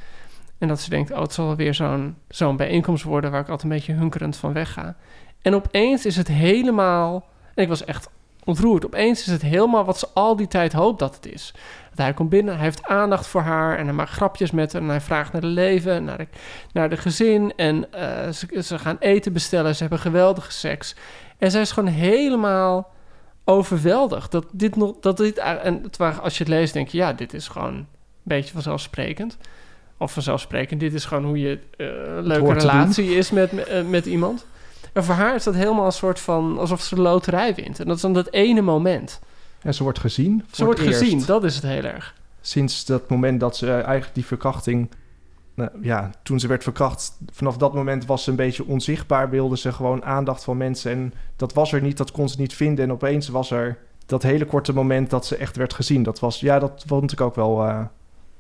En 0.59 0.69
dat 0.69 0.81
ze 0.81 0.91
denkt, 0.91 1.11
oh, 1.13 1.21
het 1.21 1.33
zal 1.33 1.57
weer 1.57 1.75
zo'n 1.75 2.17
zo'n 2.29 2.57
bijeenkomst 2.57 3.05
worden... 3.05 3.31
waar 3.31 3.41
ik 3.41 3.49
altijd 3.49 3.71
een 3.71 3.79
beetje 3.79 3.93
hunkerend 3.93 4.37
van 4.37 4.53
wegga. 4.53 4.97
En 5.43 5.55
opeens 5.55 6.07
is 6.07 6.17
het 6.17 6.29
helemaal... 6.29 7.25
En 7.55 7.63
ik 7.63 7.69
was 7.69 7.85
echt 7.85 8.09
ontroerd. 8.45 8.87
Opeens 8.87 9.21
is 9.21 9.27
het 9.27 9.43
helemaal 9.43 9.85
wat 9.85 9.99
ze 9.99 10.09
al 10.15 10.37
die 10.37 10.49
tijd 10.49 10.73
hoopt 10.73 10.99
dat 10.99 11.15
het 11.15 11.27
is. 11.27 11.55
Dat 11.91 11.99
hij 11.99 12.15
komt 12.15 12.29
binnen, 12.29 12.55
hij 12.55 12.65
heeft 12.65 12.85
aandacht 12.85 13.27
voor 13.27 13.41
haar... 13.41 13.79
en 13.79 13.85
hij 13.85 13.95
maakt 13.95 14.11
grapjes 14.11 14.51
met 14.51 14.73
haar 14.73 14.83
en 14.83 14.89
hij 14.89 15.01
vraagt 15.01 15.33
naar 15.33 15.41
de 15.41 15.47
leven... 15.47 15.93
en 15.93 16.05
naar 16.05 16.19
de, 16.19 16.27
naar 16.73 16.89
de 16.89 16.97
gezin 16.97 17.53
en 17.57 17.93
eh, 17.93 18.29
ze, 18.31 18.63
ze 18.63 18.79
gaan 18.79 18.97
eten 18.99 19.33
bestellen. 19.33 19.75
Ze 19.75 19.81
hebben 19.81 19.99
geweldige 19.99 20.53
seks. 20.53 20.95
En 21.39 21.51
zij 21.51 21.61
is 21.61 21.73
gewoon 21.73 21.93
helemaal 21.93 22.93
overweldigd. 23.45 24.31
Dat 24.31 24.47
dit 24.53 24.77
nog... 24.77 24.95
Dat 25.01 25.17
dit, 25.17 25.39
en 25.39 25.91
als 25.99 26.39
je 26.39 26.45
het 26.45 26.53
leest 26.53 26.73
denk 26.73 26.89
je... 26.89 26.99
ja, 26.99 27.13
dit 27.13 27.35
is 27.35 27.49
gewoon 27.49 27.75
een 27.75 27.87
beetje 28.23 28.53
vanzelfsprekend. 28.53 29.37
Of 29.97 30.13
vanzelfsprekend, 30.13 30.81
dit 30.81 30.95
is 30.95 31.05
gewoon 31.05 31.25
hoe 31.25 31.39
je 31.39 31.59
eh, 31.77 31.87
een 31.87 32.27
leuke 32.27 32.53
relatie 32.53 33.17
is 33.17 33.31
met, 33.31 33.53
met, 33.53 33.67
eh, 33.67 33.85
met 33.85 34.07
iemand. 34.07 34.47
En 34.93 35.05
voor 35.05 35.15
haar 35.15 35.35
is 35.35 35.45
dat 35.45 35.55
helemaal 35.55 35.87
een 35.87 35.93
soort 35.93 36.21
van... 36.21 36.59
alsof 36.59 36.81
ze 36.81 36.95
de 36.95 37.01
loterij 37.01 37.55
wint. 37.55 37.81
En 37.81 37.87
dat 37.87 37.97
is 37.97 38.03
dan 38.03 38.13
dat 38.13 38.31
ene 38.31 38.61
moment. 38.61 39.21
En 39.63 39.75
ze 39.75 39.83
wordt 39.83 39.99
gezien. 39.99 40.45
Ze 40.53 40.65
wordt 40.65 40.81
eerst. 40.81 40.99
gezien, 40.99 41.23
dat 41.27 41.45
is 41.45 41.55
het 41.55 41.65
heel 41.65 41.85
erg. 41.85 42.15
Sinds 42.41 42.85
dat 42.85 43.09
moment 43.09 43.41
dat 43.41 43.57
ze 43.57 43.67
eh, 43.67 43.75
eigenlijk 43.75 44.15
die 44.15 44.27
verkrachting... 44.27 44.91
nou, 45.55 45.71
ja, 45.81 46.11
toen 46.23 46.41
ze 46.41 46.47
werd 46.47 46.63
verkracht, 46.63 47.19
vanaf 47.33 47.57
dat 47.57 47.75
moment 47.75 48.07
was 48.07 48.25
ze 48.25 48.31
een 48.31 48.37
beetje 48.37 48.67
onzichtbaar. 48.67 49.31
Wilde 49.31 49.57
ze 49.57 49.73
gewoon 49.73 50.05
aandacht 50.05 50.45
van 50.45 50.57
mensen. 50.57 50.91
En 50.91 51.15
dat 51.37 51.53
was 51.53 51.73
er 51.73 51.83
niet, 51.83 51.97
dat 51.97 52.11
kon 52.11 52.29
ze 52.29 52.41
niet 52.41 52.55
vinden. 52.55 52.85
En 52.85 52.93
opeens 52.93 53.29
was 53.29 53.51
er 53.51 53.79
dat 54.07 54.23
hele 54.23 54.45
korte 54.45 54.75
moment 54.75 55.11
dat 55.11 55.27
ze 55.27 55.37
echt 55.37 55.57
werd 55.57 55.73
gezien. 55.73 56.03
Dat 56.03 56.21
was, 56.21 56.41
ja, 56.41 56.59
dat 56.59 56.85
vond 56.87 57.13
ik 57.13 57.21
ook 57.21 57.35
wel 57.35 57.67
eh, 57.67 57.85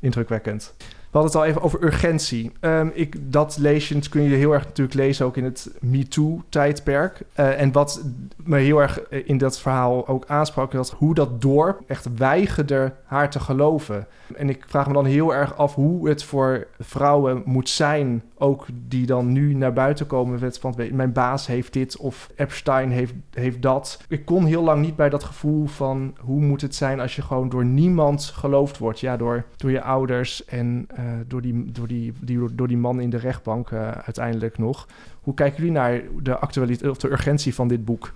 indrukwekkend. 0.00 0.74
We 1.12 1.18
hadden 1.18 1.40
het 1.40 1.42
al 1.42 1.48
even 1.50 1.62
over 1.62 1.84
urgentie. 1.84 2.52
Ehm, 2.60 2.88
ik, 2.92 3.32
dat 3.32 3.56
lees 3.58 3.88
je, 3.88 4.08
kun 4.08 4.22
je 4.22 4.36
heel 4.36 4.52
erg 4.52 4.64
natuurlijk 4.64 4.96
lezen 4.96 5.26
ook 5.26 5.36
in 5.36 5.44
het 5.44 5.70
MeToo-tijdperk. 5.80 7.22
Eh, 7.32 7.60
en 7.60 7.72
wat 7.72 8.02
me 8.36 8.58
heel 8.58 8.78
erg 8.78 9.00
eh, 9.00 9.28
in 9.28 9.38
dat 9.38 9.58
verhaal 9.58 10.08
ook 10.08 10.24
aansprak... 10.26 10.72
dat 10.72 10.90
hoe 10.90 11.14
dat 11.14 11.40
dorp 11.42 11.80
echt 11.86 12.08
weigerde 12.16 12.92
haar 13.04 13.30
te 13.30 13.40
geloven. 13.40 14.06
En 14.36 14.48
ik 14.48 14.64
vraag 14.68 14.86
me 14.86 14.92
dan 14.92 15.04
heel 15.04 15.34
erg 15.34 15.56
af 15.56 15.74
hoe 15.74 16.08
het 16.08 16.24
voor 16.24 16.66
vrouwen 16.78 17.42
moet 17.44 17.68
zijn... 17.68 18.22
ook 18.42 18.66
die 18.88 19.06
dan 19.06 19.32
nu 19.32 19.54
naar 19.54 19.72
buiten 19.72 20.06
komen 20.06 20.40
met 20.40 20.58
van... 20.58 20.74
mijn 20.92 21.12
baas 21.12 21.46
heeft 21.46 21.72
dit 21.72 21.96
of 21.96 22.30
Epstein 22.34 22.90
heeft, 22.90 23.14
heeft 23.30 23.62
dat. 23.62 24.04
Ik 24.08 24.24
kon 24.24 24.44
heel 24.44 24.62
lang 24.62 24.82
niet 24.82 24.96
bij 24.96 25.08
dat 25.08 25.24
gevoel 25.24 25.66
van... 25.66 26.16
hoe 26.20 26.40
moet 26.40 26.60
het 26.60 26.74
zijn 26.74 27.00
als 27.00 27.16
je 27.16 27.22
gewoon 27.22 27.48
door 27.48 27.64
niemand 27.64 28.24
geloofd 28.24 28.78
wordt. 28.78 29.00
Ja, 29.00 29.16
door, 29.16 29.44
door 29.56 29.70
je 29.70 29.82
ouders 29.82 30.44
en 30.44 30.86
eh, 30.94 31.04
door, 31.26 31.42
die, 31.42 31.72
door, 31.72 31.86
die, 31.86 32.12
door 32.52 32.68
die 32.68 32.76
man 32.76 33.00
in 33.00 33.10
de 33.10 33.18
rechtbank 33.18 33.70
eh, 33.70 33.90
uiteindelijk 33.90 34.58
nog. 34.58 34.88
Hoe 35.20 35.34
kijken 35.34 35.56
jullie 35.56 35.72
naar 35.72 36.02
de 36.22 36.38
actualiteit 36.38 36.90
of 36.90 36.98
de 36.98 37.10
urgentie 37.10 37.54
van 37.54 37.68
dit 37.68 37.84
boek? 37.84 38.12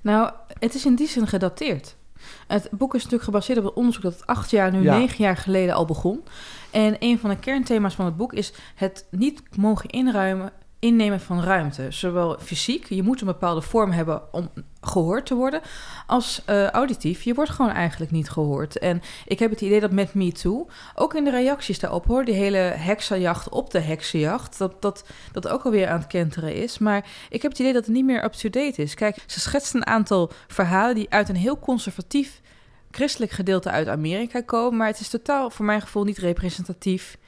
Nou, 0.00 0.30
het 0.58 0.74
is 0.74 0.86
in 0.86 0.94
die 0.94 1.08
zin 1.08 1.26
gedateerd. 1.26 1.96
Het 2.46 2.68
boek 2.70 2.94
is 2.94 2.98
natuurlijk 3.02 3.24
gebaseerd 3.24 3.58
op 3.58 3.64
het 3.64 3.74
onderzoek 3.74 4.02
dat 4.02 4.26
acht 4.26 4.50
jaar, 4.50 4.72
nu 4.72 4.82
Ja. 4.82 4.98
negen 4.98 5.24
jaar 5.24 5.36
geleden 5.36 5.74
al 5.74 5.84
begon. 5.84 6.24
En 6.70 6.96
een 6.98 7.18
van 7.18 7.30
de 7.30 7.38
kernthema's 7.38 7.94
van 7.94 8.04
het 8.04 8.16
boek 8.16 8.32
is 8.32 8.52
het 8.74 9.06
niet 9.10 9.42
mogen 9.56 9.90
inruimen, 9.90 10.52
innemen 10.80 11.20
van 11.20 11.42
ruimte. 11.42 11.86
Zowel 11.90 12.38
fysiek, 12.38 12.86
je 12.88 13.02
moet 13.02 13.20
een 13.20 13.26
bepaalde 13.26 13.62
vorm 13.62 13.90
hebben 13.90 14.32
om 14.32 14.50
gehoord 14.80 15.26
te 15.26 15.34
worden, 15.34 15.60
als 16.06 16.42
eh, 16.44 16.66
auditief. 16.66 17.22
Je 17.22 17.34
wordt 17.34 17.50
gewoon 17.50 17.70
eigenlijk 17.70 18.10
niet 18.10 18.30
gehoord. 18.30 18.78
En 18.78 19.02
ik 19.26 19.38
heb 19.38 19.50
het 19.50 19.60
idee 19.60 19.80
dat 19.80 19.90
met 19.90 20.14
Me 20.14 20.32
Too, 20.32 20.68
ook 20.94 21.14
in 21.14 21.24
de 21.24 21.30
reacties 21.30 21.78
daarop 21.78 22.06
hoor, 22.06 22.24
die 22.24 22.34
hele 22.34 22.56
heksenjacht 22.58 23.48
op 23.48 23.70
de 23.70 23.80
heksenjacht, 23.80 24.58
dat 24.58 24.82
dat, 24.82 25.04
dat 25.32 25.48
ook 25.48 25.62
alweer 25.62 25.88
aan 25.88 25.98
het 25.98 26.06
kenteren 26.06 26.54
is. 26.54 26.78
Maar 26.78 27.06
ik 27.28 27.42
heb 27.42 27.50
het 27.50 27.60
idee 27.60 27.72
dat 27.72 27.84
het 27.86 27.94
niet 27.94 28.04
meer 28.04 28.24
up-to-date 28.24 28.82
is. 28.82 28.94
Kijk, 28.94 29.24
ze 29.26 29.40
schetst 29.40 29.74
een 29.74 29.86
aantal 29.86 30.30
verhalen 30.48 30.94
die 30.94 31.10
uit 31.10 31.28
een 31.28 31.36
heel 31.36 31.58
conservatief 31.58 32.40
christelijk 32.90 33.32
gedeelte 33.32 33.70
uit 33.70 33.88
Amerika 33.88 34.40
komen, 34.40 34.78
maar 34.78 34.86
het 34.86 35.00
is 35.00 35.08
totaal 35.08 35.50
voor 35.50 35.64
mijn 35.64 35.80
gevoel 35.80 36.04
niet 36.04 36.18
representatief 36.18 37.18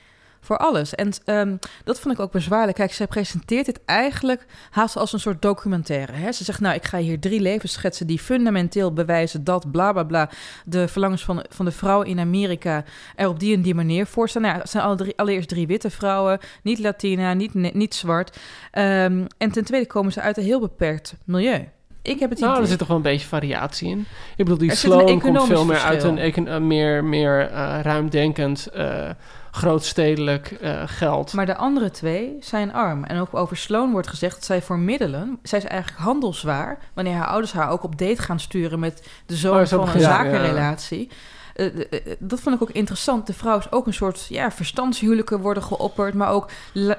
voor 0.45 0.57
alles. 0.57 0.95
En 0.95 1.13
ehm, 1.25 1.57
dat 1.85 2.01
vond 2.01 2.15
ik 2.15 2.21
ook 2.21 2.33
bezwaarlijk. 2.33 2.77
Kijk, 2.77 2.93
zij 2.93 3.07
presenteert 3.07 3.67
dit 3.67 3.81
eigenlijk 3.85 4.47
haast 4.71 4.97
als 4.97 5.13
een 5.13 5.21
soort 5.21 5.43
documentaire. 5.43 6.13
Hè? 6.13 6.33
Ze 6.33 6.45
zegt, 6.45 6.61
nou, 6.61 6.75
ik 6.75 6.85
ga 6.85 6.99
hier 6.99 7.21
drie 7.21 7.41
levens 7.41 7.73
schetsen 7.73 8.07
die 8.07 8.19
fundamenteel 8.19 8.93
bewijzen 8.93 9.45
dat 9.45 9.71
bla 9.71 9.93
bla 9.93 10.03
bla 10.03 10.31
de 10.65 10.89
verlangens 10.89 11.25
van, 11.25 11.45
van 11.49 11.65
de 11.65 11.73
vrouw 11.73 12.03
in 12.03 12.19
Amerika 12.19 12.85
er 13.17 13.29
op 13.29 13.41
die 13.41 13.55
en 13.55 13.63
die 13.63 13.75
manier 13.75 14.07
voor 14.07 14.29
staan. 14.29 14.43
Nou, 14.43 14.55
ja, 14.55 14.61
het 14.61 14.71
zijn 14.71 14.85
alle 14.85 14.97
drie, 14.97 15.17
allereerst 15.17 15.49
drie 15.49 15.67
witte 15.67 15.91
vrouwen, 15.91 16.39
niet 16.63 16.79
Latina, 16.79 17.35
niet, 17.35 17.75
niet 17.75 17.95
zwart. 17.95 18.39
Ehm, 18.71 19.25
en 19.39 19.53
ten 19.53 19.65
tweede 19.65 19.87
komen 19.87 20.13
ze 20.13 20.21
uit 20.21 20.37
een 20.37 20.45
heel 20.45 20.61
beperkt 20.61 21.15
milieu. 21.25 21.69
Ik 22.03 22.19
heb 22.19 22.31
het 22.31 22.39
Nou, 22.39 22.51
idee... 22.51 22.63
er 22.63 22.69
zit 22.69 22.79
toch 22.79 22.89
wel 22.89 22.97
een 22.97 23.03
beetje 23.03 23.27
variatie 23.27 23.89
in. 23.89 23.99
Ik 23.99 24.07
bedoel, 24.37 24.59
die 24.59 24.71
een 24.71 24.77
Sloan 24.77 25.21
komt 25.21 25.47
veel 25.47 25.65
meer 25.65 25.79
uit 25.79 26.03
een 26.03 26.19
econ- 26.19 26.49
eh, 26.49 26.59
meer, 26.59 27.05
meer 27.05 27.51
eh, 27.51 27.79
ruimdenkend, 27.83 28.67
eh, 28.67 29.11
grootstedelijk 29.55 30.51
eh, 30.51 30.83
geld. 30.87 31.33
Maar 31.33 31.47
de 31.47 31.57
andere 31.57 31.91
twee 31.91 32.37
zijn 32.41 32.73
arm. 32.73 33.05
En 33.05 33.21
ook 33.21 33.35
over 33.35 33.57
Sloan 33.57 33.93
wordt 33.93 34.09
gezegd 34.09 34.35
dat 34.35 34.45
zij 34.45 34.63
voor 34.63 34.79
middelen... 34.79 35.39
Zij 35.43 35.59
is 35.59 35.65
eigenlijk 35.65 36.03
handelswaar... 36.03 36.79
wanneer 36.95 37.15
haar 37.15 37.27
ouders 37.27 37.53
haar 37.53 37.71
ook 37.71 37.83
op 37.83 37.99
date 37.99 38.23
gaan 38.23 38.41
sturen... 38.41 38.79
met 38.79 39.09
de 39.27 39.37
zoon 39.37 39.61
Oh, 39.61 39.67
van 39.67 39.89
een 39.89 40.01
ja, 40.01 40.09
zakenrelatie. 40.09 41.11
Eh, 41.55 41.67
eh, 41.67 42.17
dat 42.19 42.41
vond 42.41 42.55
ik 42.55 42.63
ook 42.63 42.71
interessant. 42.71 43.27
De 43.27 43.33
vrouw 43.33 43.59
is 43.59 43.73
ook 43.73 43.87
een 43.87 43.95
soort 43.95 44.27
ja, 44.29 44.51
verstandshuwelijken 44.51 45.41
worden 45.41 45.63
geopperd... 45.63 46.15
maar 46.15 46.31
ook 46.31 46.51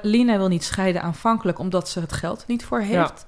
Lina 0.02 0.38
wil 0.38 0.48
niet 0.48 0.64
scheiden 0.64 1.02
aanvankelijk... 1.02 1.60
omdat 1.60 1.90
ze 1.90 2.00
het 2.00 2.14
geld 2.14 2.44
niet 2.48 2.66
voor 2.66 2.80
heeft. 2.80 3.26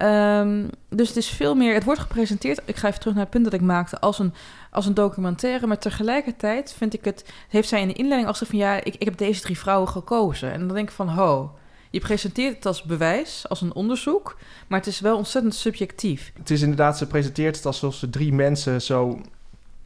Ehm, 0.00 0.64
dus 0.88 1.08
het 1.08 1.16
is 1.16 1.28
veel 1.28 1.54
meer... 1.54 1.74
Het 1.74 1.84
wordt 1.84 2.00
gepresenteerd... 2.00 2.60
Ik 2.64 2.76
ga 2.76 2.88
even 2.88 3.00
terug 3.00 3.14
naar 3.14 3.22
het 3.22 3.32
punt 3.32 3.44
dat 3.44 3.52
ik 3.52 3.60
maakte... 3.60 4.00
als 4.00 4.18
een, 4.18 4.34
als 4.70 4.86
een 4.86 4.94
documentaire. 4.94 5.66
Maar 5.66 5.78
tegelijkertijd 5.78 6.74
vind 6.76 6.94
ik 6.94 7.04
het... 7.04 7.24
Heeft 7.48 7.68
zij 7.68 7.80
in 7.80 7.88
de 7.88 7.94
inleiding 7.94 8.28
als 8.28 8.38
van... 8.38 8.58
Ja, 8.58 8.84
ik, 8.84 8.94
ik 8.94 9.04
heb 9.04 9.18
deze 9.18 9.40
drie 9.40 9.58
vrouwen 9.58 9.88
gekozen. 9.88 10.52
En 10.52 10.58
dan 10.66 10.76
denk 10.76 10.88
ik 10.88 10.94
van... 10.94 11.08
Ho, 11.08 11.58
je 11.90 12.00
presenteert 12.00 12.54
het 12.54 12.66
als 12.66 12.82
bewijs, 12.82 13.48
als 13.48 13.60
een 13.60 13.74
onderzoek... 13.74 14.36
maar 14.66 14.78
het 14.78 14.88
is 14.88 15.00
wel 15.00 15.16
ontzettend 15.16 15.54
subjectief. 15.54 16.32
Het 16.38 16.50
is 16.50 16.62
inderdaad, 16.62 16.98
ze 16.98 17.06
presenteert 17.06 17.56
het 17.56 17.66
alsof 17.66 17.94
ze 17.94 18.10
drie 18.10 18.32
mensen 18.32 18.82
zo... 18.82 19.20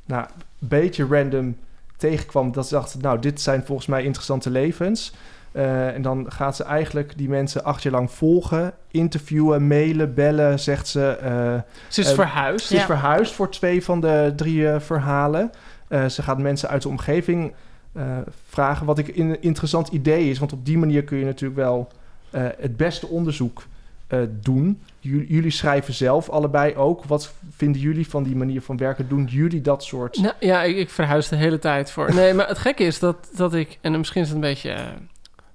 Nou, 0.07 0.27
beetje 0.59 1.07
random 1.07 1.57
tegenkwam. 1.97 2.53
Dat 2.53 2.69
ze 2.69 2.75
dachten, 2.75 3.01
nou, 3.01 3.19
dit 3.19 3.41
zijn 3.41 3.65
volgens 3.65 3.87
mij 3.87 4.05
interessante 4.05 4.51
levens. 4.51 5.13
Eh, 5.55 5.95
en 5.95 6.03
dan 6.03 6.27
gaat 6.33 6.57
ze 6.57 6.65
eigenlijk 6.65 7.19
die 7.19 7.29
mensen 7.29 7.65
acht 7.65 7.83
jaar 7.83 7.93
lang 7.93 8.11
volgen, 8.11 8.73
interviewen, 8.91 9.67
mailen, 9.67 10.15
bellen, 10.15 10.61
zegt 10.61 10.87
ze. 10.89 11.07
eh, 11.09 11.55
Ze 11.89 12.01
is 12.01 12.09
eh, 12.09 12.15
verhuisd. 12.15 12.67
Ze 12.67 12.75
is 12.75 12.81
Ja. 12.81 12.87
verhuisd 12.87 13.33
voor 13.35 13.51
twee 13.51 13.85
van 13.85 14.01
de 14.01 14.33
drie 14.37 14.69
eh, 14.69 14.81
verhalen. 14.81 15.51
Eh, 15.89 16.07
ze 16.07 16.23
gaat 16.23 16.39
mensen 16.39 16.69
uit 16.69 16.83
de 16.83 16.89
omgeving 16.89 17.53
eh, 17.93 18.03
vragen. 18.49 18.87
Wat 18.87 18.99
ik 18.99 19.17
een 19.17 19.43
interessant 19.43 19.89
idee 19.89 20.31
is, 20.31 20.39
want 20.39 20.53
op 20.53 20.65
die 20.67 20.79
manier 20.79 21.05
kun 21.05 21.19
je 21.19 21.25
natuurlijk 21.25 21.61
wel 21.61 21.89
eh, 22.31 22.43
het 22.61 22.77
beste 22.77 23.07
onderzoek 23.07 23.63
eh, 24.07 24.19
doen. 24.41 24.81
J- 25.01 25.25
jullie 25.29 25.51
schrijven 25.51 25.95
zelf 25.95 26.29
allebei 26.31 26.75
ook. 26.77 27.05
Wat 27.05 27.33
vinden 27.51 27.81
jullie 27.81 28.09
van 28.09 28.23
die 28.23 28.37
manier 28.37 28.63
van 28.63 28.77
werken? 28.77 29.09
Doen 29.09 29.25
jullie 29.31 29.61
dat 29.61 29.85
soort... 29.85 30.21
Nou, 30.21 30.35
ja, 30.41 30.63
ik, 30.63 30.77
ik 30.77 30.91
verhuis 30.91 31.29
de 31.29 31.37
hele 31.37 31.59
tijd 31.59 31.91
voor. 31.91 32.15
Nee, 32.15 32.35
maar 32.35 32.49
het 32.49 32.59
gekke 32.59 32.85
is 32.85 32.99
dat, 32.99 33.17
dat 33.37 33.55
ik... 33.55 33.79
En 33.81 33.99
misschien 33.99 34.23
is 34.23 34.27
het 34.29 34.37
een 34.37 34.43
beetje 34.43 34.77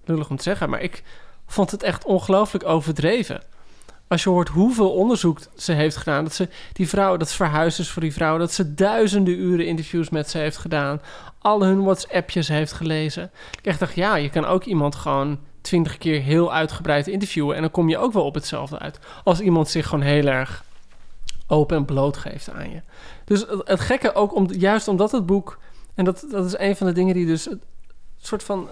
lullig 0.09 0.29
om 0.29 0.37
te 0.37 0.43
zeggen... 0.43 0.69
maar 0.69 0.81
ik 0.81 1.03
vond 1.47 1.71
het 1.71 1.83
echt 1.83 2.05
ongelooflijk 2.05 2.65
overdreven. 2.65 3.41
Als 4.07 4.23
je 4.23 4.29
hoort 4.29 4.49
hoeveel 4.49 4.91
onderzoek 4.91 5.39
ze 5.55 5.73
heeft 5.73 5.95
gedaan, 5.95 6.23
dat 6.23 6.33
ze 6.33 6.47
die 6.73 6.89
vrouw, 6.89 7.17
dat 7.17 7.31
verhuis 7.31 7.79
is 7.79 7.89
voor 7.89 8.01
die 8.01 8.13
vrouw, 8.13 8.37
dat 8.37 8.53
ze 8.53 8.73
duizenden 8.73 9.33
uren 9.33 9.65
interviews 9.65 10.09
met 10.09 10.29
ze 10.29 10.37
heeft 10.37 10.57
gedaan, 10.57 11.01
al 11.39 11.63
hun 11.63 11.83
WhatsAppjes 11.83 12.47
heeft 12.47 12.71
gelezen. 12.71 13.31
Ik 13.59 13.65
echt 13.65 13.79
dacht, 13.79 13.95
ja, 13.95 14.15
je 14.15 14.29
kan 14.29 14.45
ook 14.45 14.63
iemand 14.63 14.95
gewoon 14.95 15.39
twintig 15.61 15.97
keer 15.97 16.21
heel 16.21 16.53
uitgebreid 16.53 17.07
interviewen 17.07 17.55
en 17.55 17.61
dan 17.61 17.71
kom 17.71 17.89
je 17.89 17.97
ook 17.97 18.13
wel 18.13 18.25
op 18.25 18.33
hetzelfde 18.33 18.79
uit. 18.79 18.99
Als 19.23 19.39
iemand 19.39 19.69
zich 19.69 19.87
gewoon 19.87 20.05
heel 20.05 20.25
erg 20.25 20.63
open 21.47 21.77
en 21.77 21.85
bloot 21.85 22.17
geeft 22.17 22.49
aan 22.51 22.69
je. 22.69 22.81
Dus 23.25 23.39
het, 23.39 23.61
het 23.67 23.79
gekke 23.79 24.13
ook, 24.13 24.35
om, 24.35 24.51
juist 24.51 24.87
omdat 24.87 25.11
het 25.11 25.25
boek, 25.25 25.59
en 25.95 26.05
dat, 26.05 26.25
dat 26.31 26.45
is 26.45 26.57
een 26.57 26.75
van 26.75 26.87
de 26.87 26.93
dingen 26.93 27.13
die 27.13 27.25
dus 27.25 27.45
het 27.45 27.63
soort 28.17 28.43
van, 28.43 28.69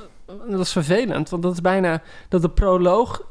dat 0.50 0.60
is 0.60 0.72
vervelend, 0.72 1.30
want 1.30 1.44
dat 1.44 1.54
is 1.54 1.62
bijna 1.62 2.02
dat 2.30 2.42
de 2.42 2.50
proloog 2.50 3.26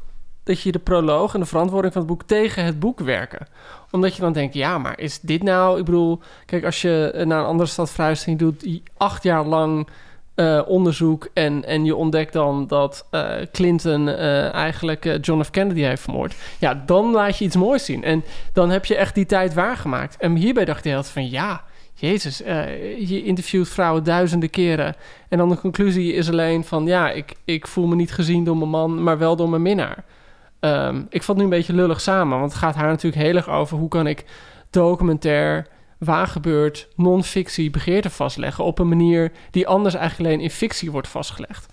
dat 0.47 0.61
je 0.61 0.71
de 0.71 0.79
proloog 0.79 1.33
en 1.33 1.39
de 1.39 1.45
verantwoording 1.45 1.93
van 1.93 2.01
het 2.01 2.11
boek 2.11 2.23
tegen 2.23 2.63
het 2.63 2.79
boek 2.79 2.99
werken. 2.99 3.47
Omdat 3.91 4.15
je 4.15 4.21
dan 4.21 4.33
denkt, 4.33 4.53
ja, 4.53 4.77
maar 4.77 4.99
is 4.99 5.19
dit 5.19 5.43
nou... 5.43 5.79
Ik 5.79 5.85
bedoel, 5.85 6.19
kijk, 6.45 6.65
als 6.65 6.81
je 6.81 7.23
naar 7.25 7.39
een 7.39 7.45
andere 7.45 7.69
stad 7.69 7.91
verhuist 7.91 8.25
en 8.25 8.31
je 8.31 8.37
doet 8.37 8.67
acht 8.97 9.23
jaar 9.23 9.45
lang 9.45 9.87
eh, 10.35 10.61
onderzoek... 10.65 11.29
En, 11.33 11.65
en 11.65 11.85
je 11.85 11.95
ontdekt 11.95 12.33
dan 12.33 12.67
dat 12.67 13.07
uh, 13.11 13.31
Clinton 13.51 14.09
eigenlijk 14.09 15.17
John 15.21 15.43
F. 15.43 15.49
Kennedy 15.49 15.81
heeft 15.81 16.01
vermoord... 16.01 16.35
ja, 16.59 16.83
dan 16.85 17.11
laat 17.11 17.37
je 17.37 17.45
iets 17.45 17.55
moois 17.55 17.85
zien. 17.85 18.03
En 18.03 18.23
dan 18.53 18.69
heb 18.69 18.85
je 18.85 18.95
echt 18.95 19.15
die 19.15 19.25
tijd 19.25 19.53
waargemaakt. 19.53 20.17
En 20.17 20.35
hierbij 20.35 20.65
dacht 20.65 20.83
je 20.83 20.95
altijd 20.95 21.13
van, 21.13 21.29
ja... 21.29 21.63
Jezus, 21.99 22.37
je 22.97 23.23
interviewt 23.23 23.69
vrouwen 23.69 24.03
duizenden 24.03 24.49
keren. 24.49 24.95
En 25.29 25.37
dan 25.37 25.49
de 25.49 25.59
conclusie 25.59 26.13
is 26.13 26.29
alleen 26.29 26.63
van... 26.63 26.85
ja, 26.85 27.11
ik, 27.11 27.33
ik 27.45 27.67
voel 27.67 27.87
me 27.87 27.95
niet 27.95 28.11
gezien 28.11 28.43
door 28.43 28.57
mijn 28.57 28.69
man, 28.69 29.03
maar 29.03 29.17
wel 29.17 29.35
door 29.35 29.49
mijn 29.49 29.61
minnaar. 29.61 30.03
Um, 30.59 31.07
ik 31.09 31.23
vat 31.23 31.37
nu 31.37 31.43
een 31.43 31.49
beetje 31.49 31.73
lullig 31.73 32.01
samen, 32.01 32.39
want 32.39 32.51
het 32.51 32.61
gaat 32.61 32.75
haar 32.75 32.87
natuurlijk 32.87 33.23
heel 33.23 33.35
erg 33.35 33.49
over 33.49 33.77
hoe 33.77 33.89
kan 33.89 34.07
ik 34.07 34.25
documentair, 34.69 35.67
waargebeurd, 35.97 36.87
non-fictie 36.95 37.69
begeerte 37.69 38.09
vastleggen 38.09 38.63
op 38.63 38.79
een 38.79 38.87
manier 38.87 39.31
die 39.51 39.67
anders 39.67 39.95
eigenlijk 39.95 40.29
alleen 40.29 40.43
in 40.43 40.51
fictie 40.51 40.91
wordt 40.91 41.07
vastgelegd. 41.07 41.65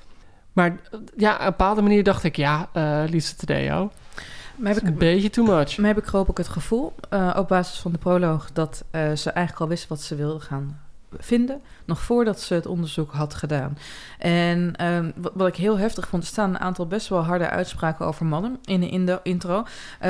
Maar 0.53 0.81
ja, 1.17 1.33
op 1.35 1.41
een 1.41 1.47
bepaalde 1.47 1.83
manier 1.83 2.03
dacht 2.03 2.25
ik, 2.25 2.37
ja, 2.37 2.69
uh, 2.77 3.03
Lisa 3.07 3.35
Tadeo, 3.37 3.91
maar 4.57 4.75
heb 4.75 4.83
ik 4.83 4.89
een 4.89 4.99
beetje 4.99 5.31
too 5.31 5.45
much. 5.45 5.79
Maar 5.79 5.95
heb 5.95 6.07
ik 6.07 6.15
ook 6.15 6.39
het 6.39 6.49
gevoel, 6.49 6.93
uh, 7.11 7.35
op 7.39 7.49
basis 7.49 7.79
van 7.79 7.93
de 7.93 7.99
proloog, 7.99 8.53
dat 8.53 8.85
uh, 8.93 9.01
ze 9.01 9.31
eigenlijk 9.31 9.61
al 9.61 9.69
wist 9.69 9.89
wat 9.89 10.01
ze 10.01 10.15
wilde 10.15 10.41
gaan 10.41 10.83
vinden, 11.19 11.61
nog 11.85 12.01
voordat 12.01 12.41
ze 12.41 12.55
het 12.55 12.67
onderzoek 12.67 13.13
had 13.13 13.35
gedaan. 13.35 13.79
En 14.19 14.87
um, 14.87 15.13
wat, 15.35 15.49
ik 15.49 15.57
heel 15.57 15.79
heftig 15.79 16.09
vond, 16.09 16.23
er 16.23 16.29
staan 16.29 16.51
een 16.51 16.61
aantal 16.61 16.87
best 16.87 17.09
wel 17.09 17.23
harde 17.23 17.49
uitspraken 17.49 18.07
over 18.07 18.27
mannen 18.27 18.59
in 18.65 18.81
de, 18.81 18.89
in 18.89 19.07
de 19.07 19.21
intro. 19.23 19.59
Uh, 19.59 19.65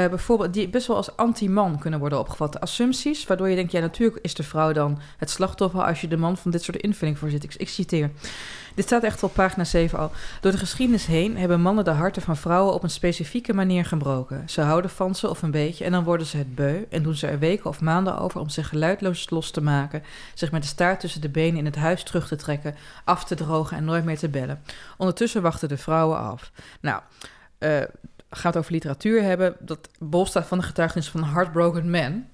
bijvoorbeeld, 0.07 0.55
die 0.55 0.69
best 0.69 0.87
wel 0.87 0.97
als 0.97 1.17
anti-man 1.17 1.79
kunnen 1.79 2.01
worden 2.01 2.19
opgevat. 2.19 2.61
Assumpties, 2.61 3.27
waardoor 3.27 3.49
je 3.49 3.57
denkt, 3.57 3.73
ja, 3.73 3.81
natuurlijk 3.81 4.19
is 4.23 4.35
de 4.35 4.43
vrouw 4.43 4.73
dan 4.73 4.99
het 5.17 5.31
slachtoffer 5.31 5.85
als 5.85 6.01
je 6.01 6.09
de 6.09 6.17
man 6.17 6.37
van 6.37 6.51
dit 6.51 6.63
soort 6.63 6.83
invulling 6.83 7.19
voorzit. 7.19 7.45
Ik, 7.45 7.55
ik 7.55 7.69
citeer. 7.69 8.11
Dit 8.75 8.85
staat 8.85 9.03
echt 9.03 9.23
op 9.23 9.35
pagina 9.35 9.65
7 9.65 9.99
al. 9.99 10.11
Door 10.41 10.53
de 10.53 10.59
geschiedenis 10.59 11.07
heen 11.07 11.37
hebben 11.37 11.61
mannen 11.61 11.85
de 11.85 11.91
harten 11.91 12.23
van 12.23 12.37
vrouwen 12.37 12.75
op 12.75 12.83
een 12.83 12.91
specifieke 12.91 13.55
manier 13.55 13.85
gebroken. 13.85 14.43
Ze 14.49 14.61
houden 14.61 14.91
van 14.91 15.15
ze 15.15 15.31
of 15.31 15.43
een 15.43 15.51
beetje 15.51 15.85
en 15.85 15.93
dan 15.93 16.05
worden 16.05 16.27
ze 16.27 16.37
het 16.37 16.55
beu 16.55 16.85
en 16.91 17.03
doen 17.03 17.15
ze 17.15 17.27
er 17.27 17.39
weken 17.39 17.71
of 17.71 17.81
maanden 17.81 18.19
over 18.19 18.41
om 18.41 18.49
zich 18.49 18.69
geluidloos 18.69 19.31
los 19.31 19.51
te 19.51 19.61
maken, 19.61 20.03
zich 20.35 20.51
met 20.51 20.63
de 20.63 20.69
staart 20.69 21.01
tussen 21.01 21.21
de 21.21 21.29
benen 21.29 21.59
in 21.59 21.65
het 21.65 21.77
huis 21.77 22.03
terug 22.03 22.29
te 22.29 22.37
trekken, 22.37 22.75
af 23.05 23.25
te 23.25 23.35
drogen 23.35 23.77
en 23.77 23.85
nooit 23.85 24.05
meer 24.05 24.19
te 24.19 24.29
bellen. 24.29 24.63
Ondertussen 24.97 25.43
wachten 25.43 25.69
de 25.69 25.77
vrouwen 25.77 26.19
af. 26.19 26.51
Nou, 26.81 27.03
uh, 27.59 27.83
gaat 28.31 28.57
over 28.57 28.73
literatuur 28.73 29.23
hebben. 29.23 29.57
Dat 29.59 29.89
bol 29.99 30.27
staat 30.27 30.47
van 30.47 30.59
de 30.59 30.65
getuigenis 30.65 31.09
van 31.09 31.25
Heartbroken 31.25 31.91
Man. 31.91 32.25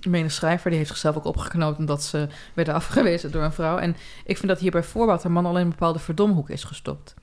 Een 0.00 0.30
schrijver 0.30 0.68
die 0.68 0.78
heeft 0.78 0.90
zichzelf 0.90 1.16
ook 1.16 1.24
opgeknoopt 1.24 1.78
omdat 1.78 2.02
ze 2.02 2.28
werden 2.54 2.74
afgewezen 2.74 3.30
door 3.30 3.42
een 3.42 3.52
vrouw. 3.52 3.78
En 3.78 3.96
ik 4.24 4.36
vind 4.36 4.48
dat 4.48 4.60
hier 4.60 4.70
bij 4.70 4.82
voorbaat 4.82 5.24
een 5.24 5.32
man 5.32 5.46
alleen 5.46 5.62
een 5.62 5.68
bepaalde 5.68 5.98
verdomhoek 5.98 6.50
is 6.50 6.64
gestopt. 6.64 7.14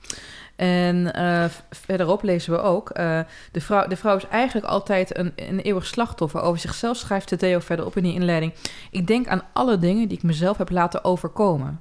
En 0.56 1.12
uh, 1.16 1.44
verderop 1.70 2.22
lezen 2.22 2.52
we 2.52 2.58
ook: 2.58 2.98
uh, 2.98 3.20
de, 3.52 3.60
vrouw, 3.60 3.86
de 3.86 3.96
vrouw 3.96 4.16
is 4.16 4.26
eigenlijk 4.26 4.66
altijd 4.66 5.18
een, 5.18 5.32
een 5.36 5.60
eeuwig 5.60 5.86
slachtoffer. 5.86 6.40
Over 6.40 6.60
zichzelf 6.60 6.96
schrijft 6.96 7.38
Theo 7.38 7.58
verderop 7.58 7.96
in 7.96 8.02
die 8.02 8.14
inleiding. 8.14 8.52
Ik 8.90 9.06
denk 9.06 9.28
aan 9.28 9.42
alle 9.52 9.78
dingen 9.78 10.08
die 10.08 10.16
ik 10.16 10.22
mezelf 10.22 10.58
heb 10.58 10.70
laten 10.70 11.04
overkomen. 11.04 11.80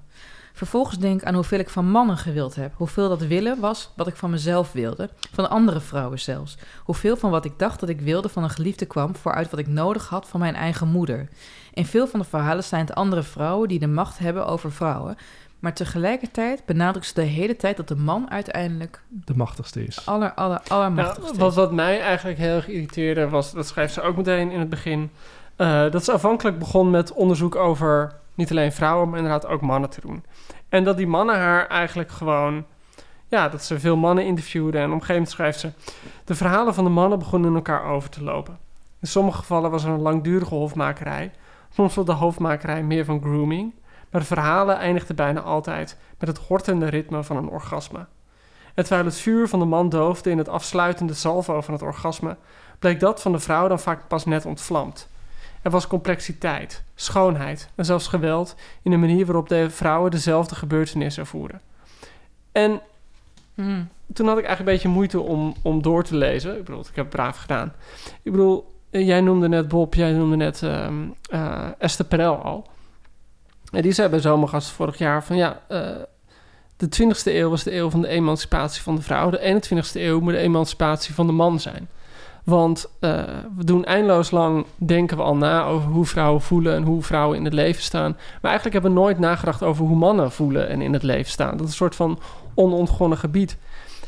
Vervolgens 0.58 0.98
denk 0.98 1.24
aan 1.24 1.34
hoeveel 1.34 1.60
ik 1.60 1.70
van 1.70 1.90
mannen 1.90 2.18
gewild 2.18 2.56
heb. 2.56 2.72
Hoeveel 2.76 3.10
dat 3.10 3.22
willen 3.22 3.60
was 3.60 3.92
wat 3.96 4.08
ik 4.08 4.16
van 4.16 4.30
mezelf 4.30 4.72
wilde. 4.72 5.10
Van 5.34 5.50
andere 5.50 5.80
vrouwen 5.80 6.20
zelfs. 6.20 6.58
Hoeveel 6.84 7.18
van 7.18 7.32
wat 7.32 7.46
ik 7.46 7.60
dacht 7.60 7.80
dat 7.80 7.90
ik 7.90 8.02
wilde 8.02 8.30
van 8.30 8.44
een 8.44 8.50
geliefde 8.50 8.86
kwam 8.86 9.16
vooruit 9.16 9.50
wat 9.50 9.60
ik 9.60 9.68
nodig 9.68 10.08
had 10.08 10.28
van 10.28 10.40
mijn 10.40 10.56
eigen 10.56 10.88
moeder. 10.88 11.30
In 11.74 11.86
veel 11.86 12.08
van 12.08 12.20
de 12.20 12.26
verhalen 12.26 12.64
zijn 12.64 12.86
het 12.86 12.96
andere 12.96 13.24
vrouwen 13.24 13.68
die 13.68 13.80
de 13.80 13.88
macht 13.88 14.20
hebben 14.20 14.48
over 14.48 14.72
vrouwen. 14.72 15.18
Maar 15.60 15.74
tegelijkertijd 15.74 16.66
benadrukt 16.66 17.08
ze 17.08 17.14
de 17.14 17.22
hele 17.22 17.56
tijd 17.56 17.78
dat 17.78 17.88
de 17.88 17.96
man 17.96 18.30
uiteindelijk... 18.30 19.02
De 19.10 19.36
machtigste 19.36 19.84
is. 19.86 20.06
Aller, 20.06 20.34
aller, 20.34 20.62
allermachtigste 20.68 21.34
ja, 21.34 21.40
wat, 21.40 21.56
wat 21.56 21.72
mij 21.72 22.02
eigenlijk 22.02 22.40
heel 22.40 22.56
erg 22.56 22.68
irriteerde 22.68 23.30
was... 23.30 23.52
Dat 23.52 23.68
schrijft 23.68 23.94
ze 23.94 24.02
ook 24.02 24.18
meteen 24.18 24.52
in 24.52 24.60
het 24.60 24.70
begin... 24.70 25.10
Uh, 25.58 25.92
dat 25.92 26.04
ze 26.04 26.12
afhankelijk 26.12 26.60
begon 26.60 26.90
met 26.90 27.14
onderzoek 27.14 27.56
over 27.56 28.16
niet 28.38 28.52
alleen 28.52 28.72
vrouwen, 28.72 29.10
maar 29.10 29.18
inderdaad 29.18 29.48
ook 29.48 29.62
mannen 29.62 29.90
te 29.90 30.02
doen. 30.02 30.24
En 30.70 30.84
dat 30.84 30.98
die 30.98 31.08
mannen 31.08 31.36
haar 31.36 31.68
eigenlijk 31.68 32.10
gewoon... 32.12 32.66
Ja, 33.28 33.50
dat 33.50 33.64
ze 33.64 33.80
veel 33.80 33.96
mannen 33.96 34.26
interviewden. 34.26 34.82
En 34.82 34.92
op 34.92 35.02
gegeven 35.02 35.26
schrijft 35.26 35.60
ze... 35.60 35.72
De 36.26 36.36
verhalen 36.36 36.74
van 36.74 36.84
de 36.84 36.90
mannen 36.90 37.20
begonnen 37.20 37.50
in 37.50 37.56
elkaar 37.56 37.84
over 37.84 38.10
te 38.10 38.24
lopen. 38.24 38.58
In 39.00 39.08
sommige 39.08 39.38
gevallen 39.38 39.72
was 39.72 39.84
er 39.84 39.90
een 39.90 40.02
langdurige 40.02 40.56
hofmakerij. 40.56 41.32
Soms 41.70 41.96
was 41.96 42.06
de 42.06 42.12
hoofdmakerij 42.12 42.84
meer 42.84 43.06
van 43.06 43.22
grooming. 43.22 43.74
Maar 44.10 44.22
de 44.22 44.28
verhalen 44.28 44.78
eindigden 44.78 45.16
bijna 45.16 45.42
altijd 45.42 45.98
met 46.20 46.30
het 46.30 46.38
hortende 46.38 46.88
ritme 46.88 47.24
van 47.24 47.38
een 47.38 47.50
orgasme. 47.50 48.06
En 48.74 48.84
terwijl 48.84 49.06
het 49.06 49.18
vuur 49.18 49.48
van 49.48 49.60
de 49.60 49.66
man 49.66 49.90
doofde 49.90 50.30
in 50.30 50.38
het 50.38 50.50
afsluitende 50.50 51.14
salvo 51.14 51.62
van 51.62 51.74
het 51.74 51.84
orgasme, 51.84 52.38
bleek 52.80 53.00
dat 53.00 53.22
van 53.22 53.32
de 53.32 53.40
vrouw 53.40 53.68
dan 53.68 53.80
vaak 53.80 54.08
pas 54.08 54.26
net 54.26 54.46
ontvlamd. 54.46 55.10
Er 55.62 55.72
was 55.72 55.88
complexiteit, 55.88 56.84
schoonheid 56.96 57.70
en 57.76 57.86
zelfs 57.86 58.08
geweld 58.08 58.56
in 58.82 58.92
de 58.92 58.98
manier 58.98 59.26
waarop 59.26 59.50
de 59.50 59.70
vrouwen 59.70 60.12
dezelfde 60.12 60.56
gebeurtenissen 60.56 61.22
ervoeren. 61.22 61.62
En 62.52 62.82
hmm. 63.56 63.90
toen 64.14 64.28
had 64.28 64.38
ik 64.38 64.46
eigenlijk 64.46 64.60
een 64.60 64.74
beetje 64.74 64.98
moeite 64.98 65.20
om, 65.20 65.56
om 65.62 65.82
door 65.82 66.04
te 66.04 66.16
lezen. 66.16 66.58
Ik 66.58 66.64
bedoel, 66.64 66.80
ik 66.80 66.96
heb 66.96 67.06
het 67.06 67.10
braaf 67.10 67.38
gedaan. 67.38 67.74
Ik 68.24 68.32
bedoel, 68.32 68.76
jij 68.90 69.22
noemde 69.22 69.48
net 69.48 69.68
Bob, 69.68 69.94
jij 69.94 70.12
noemde 70.12 70.36
net 70.36 70.62
um, 70.62 71.16
uh, 71.34 71.68
Esther 71.78 72.06
Perel 72.06 72.36
al. 72.36 72.68
En 73.72 73.82
die 73.82 73.92
zei 73.92 74.10
bij 74.10 74.20
Zomergast 74.20 74.70
vorig 74.70 74.98
jaar 74.98 75.24
van 75.24 75.36
ja, 75.36 75.62
uh, 75.70 75.90
de 76.78 76.88
20e 77.04 77.24
eeuw 77.24 77.50
was 77.50 77.64
de 77.64 77.76
eeuw 77.76 77.90
van 77.90 78.02
de 78.02 78.08
emancipatie 78.08 78.82
van 78.82 78.96
de 78.96 79.02
vrouw. 79.02 79.30
De 79.30 79.60
21e 79.62 79.92
eeuw 79.94 80.20
moet 80.20 80.34
de 80.34 80.38
emancipatie 80.38 81.14
van 81.14 81.28
de 81.28 81.34
man 81.34 81.60
zijn. 81.60 81.90
Want 82.50 82.90
uh, 83.02 83.12
we 83.58 83.64
doen 83.64 83.86
eindeloos 83.86 84.32
lang, 84.32 84.66
denken 84.76 85.18
we 85.18 85.24
al 85.24 85.36
na 85.36 85.66
over 85.66 85.90
hoe 85.90 86.06
vrouwen 86.06 86.42
voelen 86.42 86.76
en 86.76 86.84
hoe 86.84 87.04
vrouwen 87.04 87.38
in 87.38 87.44
het 87.44 87.54
leven 87.54 87.84
staan. 87.84 88.12
Maar 88.12 88.52
eigenlijk 88.52 88.74
hebben 88.74 88.94
we 88.94 89.00
nooit 89.00 89.20
nagedacht 89.20 89.64
over 89.64 89.86
hoe 89.86 89.96
mannen 89.96 90.32
voelen 90.32 90.70
en 90.70 90.82
in 90.82 90.94
het 90.94 91.04
leven 91.04 91.32
staan. 91.32 91.52
Dat 91.52 91.62
is 91.62 91.68
een 91.68 91.78
soort 91.78 91.96
van 91.96 92.20
onontgonnen 92.54 93.18
gebied. 93.18 93.58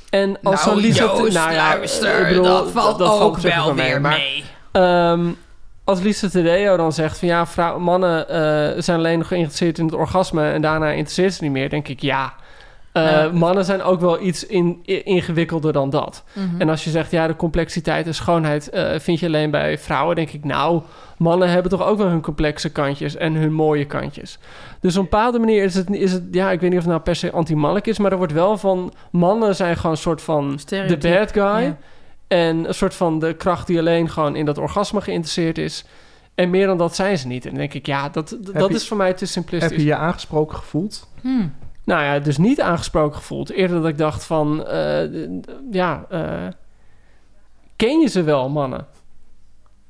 En 0.10 0.38
als 0.44 0.66
nou, 0.66 0.82
nou 0.82 1.32
ja, 1.32 1.76
luister, 1.76 2.28
bedoel, 2.28 2.44
dat 2.44 2.72
valt 2.72 2.98
dat, 2.98 3.08
dat 3.08 3.20
ook 3.20 3.40
valt 3.40 3.54
wel 3.54 3.76
weer 3.76 4.02
mee. 4.02 4.44
Maar, 4.72 5.12
um, 5.12 5.38
als 5.84 6.00
Lisa 6.00 6.30
Tadeo 6.30 6.78
dan 6.78 6.94
zegt 6.94 7.20
van 7.20 7.28
ja, 7.28 7.48
vrouw, 7.48 7.80
mannen 7.80 8.20
uh, 8.22 8.82
zijn 8.82 8.98
alleen 8.98 9.18
nog 9.18 9.28
geïnteresseerd 9.28 9.78
in 9.78 9.86
het 9.86 9.94
orgasme 9.94 10.52
en 10.52 10.62
daarna 10.62 10.90
interesseert 10.90 11.34
ze 11.34 11.44
niet 11.44 11.52
meer, 11.52 11.70
denk 11.70 11.88
ik 11.88 12.02
ja. 12.02 12.34
Uh, 12.94 13.32
mannen 13.32 13.66
zijn 13.66 13.82
ook 13.82 14.00
wel 14.00 14.22
iets 14.22 14.46
in, 14.46 14.80
ingewikkelder 14.84 15.74
dan 15.74 15.90
dat. 15.90 16.24
Mm 16.34 16.50
-hmm. 16.50 16.62
En 16.62 16.70
als 16.70 16.84
je 16.84 16.90
zegt, 16.90 17.12
ja, 17.12 17.28
de 17.28 17.36
complexiteit 17.36 18.06
en 18.06 18.16
schoonheid 18.16 18.70
uh, 18.74 18.92
vind 19.00 19.20
je 19.20 19.26
alleen 19.26 19.52
bij 19.52 19.78
vrouwen, 19.78 20.16
denk 20.16 20.30
ik, 20.30 20.44
nou, 20.44 20.82
mannen 21.18 21.50
hebben 21.50 21.72
toch 21.72 21.88
ook 21.88 21.98
wel 21.98 22.08
hun 22.08 22.22
complexe 22.22 22.72
kantjes 22.72 23.16
en 23.16 23.34
hun 23.34 23.54
mooie 23.54 23.86
kantjes. 23.86 24.40
Dus 24.82 24.98
op 24.98 25.04
een 25.04 25.10
bepaalde 25.10 25.40
manier 25.40 25.64
is 25.64 25.76
het, 25.76 25.90
is 25.90 26.12
het 26.12 26.24
ja, 26.32 26.52
ik 26.52 26.60
weet 26.60 26.70
niet 26.70 26.80
of 26.80 26.86
het 26.86 26.94
nou 26.94 27.04
per 27.04 27.16
se 27.16 27.32
anti-mannelijk 27.32 27.88
is, 27.88 28.00
maar 28.00 28.12
er 28.12 28.18
wordt 28.18 28.34
wel 28.34 28.58
van, 28.58 28.94
mannen 29.12 29.56
zijn 29.56 29.76
gewoon 29.76 29.92
een 29.92 29.98
soort 29.98 30.22
van 30.22 30.60
de 30.66 30.98
bad 31.02 31.32
guy. 31.32 31.64
Ja. 31.64 31.78
En 32.28 32.68
een 32.68 32.74
soort 32.74 32.94
van 32.96 33.20
de 33.20 33.34
kracht 33.34 33.68
die 33.68 33.80
alleen 33.80 34.10
gewoon 34.10 34.36
in 34.36 34.46
dat 34.46 34.58
orgasme 34.58 35.02
geïnteresseerd 35.02 35.58
is. 35.58 35.86
En 36.36 36.50
meer 36.50 36.68
dan 36.68 36.78
dat 36.78 36.96
zijn 36.96 37.18
ze 37.18 37.28
niet. 37.28 37.44
En 37.44 37.50
dan 37.50 37.60
denk 37.60 37.74
ik, 37.74 37.86
ja, 37.86 38.10
dat, 38.10 38.38
dat 38.42 38.70
je, 38.70 38.76
is 38.76 38.88
voor 38.88 38.98
mij 38.98 39.14
te 39.14 39.26
simplistisch. 39.26 39.70
Heb 39.70 39.80
je 39.80 39.86
je 39.86 39.96
aangesproken 39.96 40.58
gevoeld? 40.58 41.10
Hmm. 41.22 41.54
Nou 41.90 42.04
ja, 42.04 42.20
dus 42.20 42.38
niet 42.38 42.62
aangesproken 42.62 43.18
gevoeld. 43.18 43.50
Eerder 43.50 43.82
dat 43.82 43.90
ik 43.90 43.98
dacht 43.98 44.24
van, 44.24 44.66
uh, 44.68 45.28
ja, 45.72 46.06
uh, 46.12 46.48
ken 47.76 48.00
je 48.00 48.08
ze 48.08 48.24
wel, 48.24 48.50
mannen? 48.50 48.86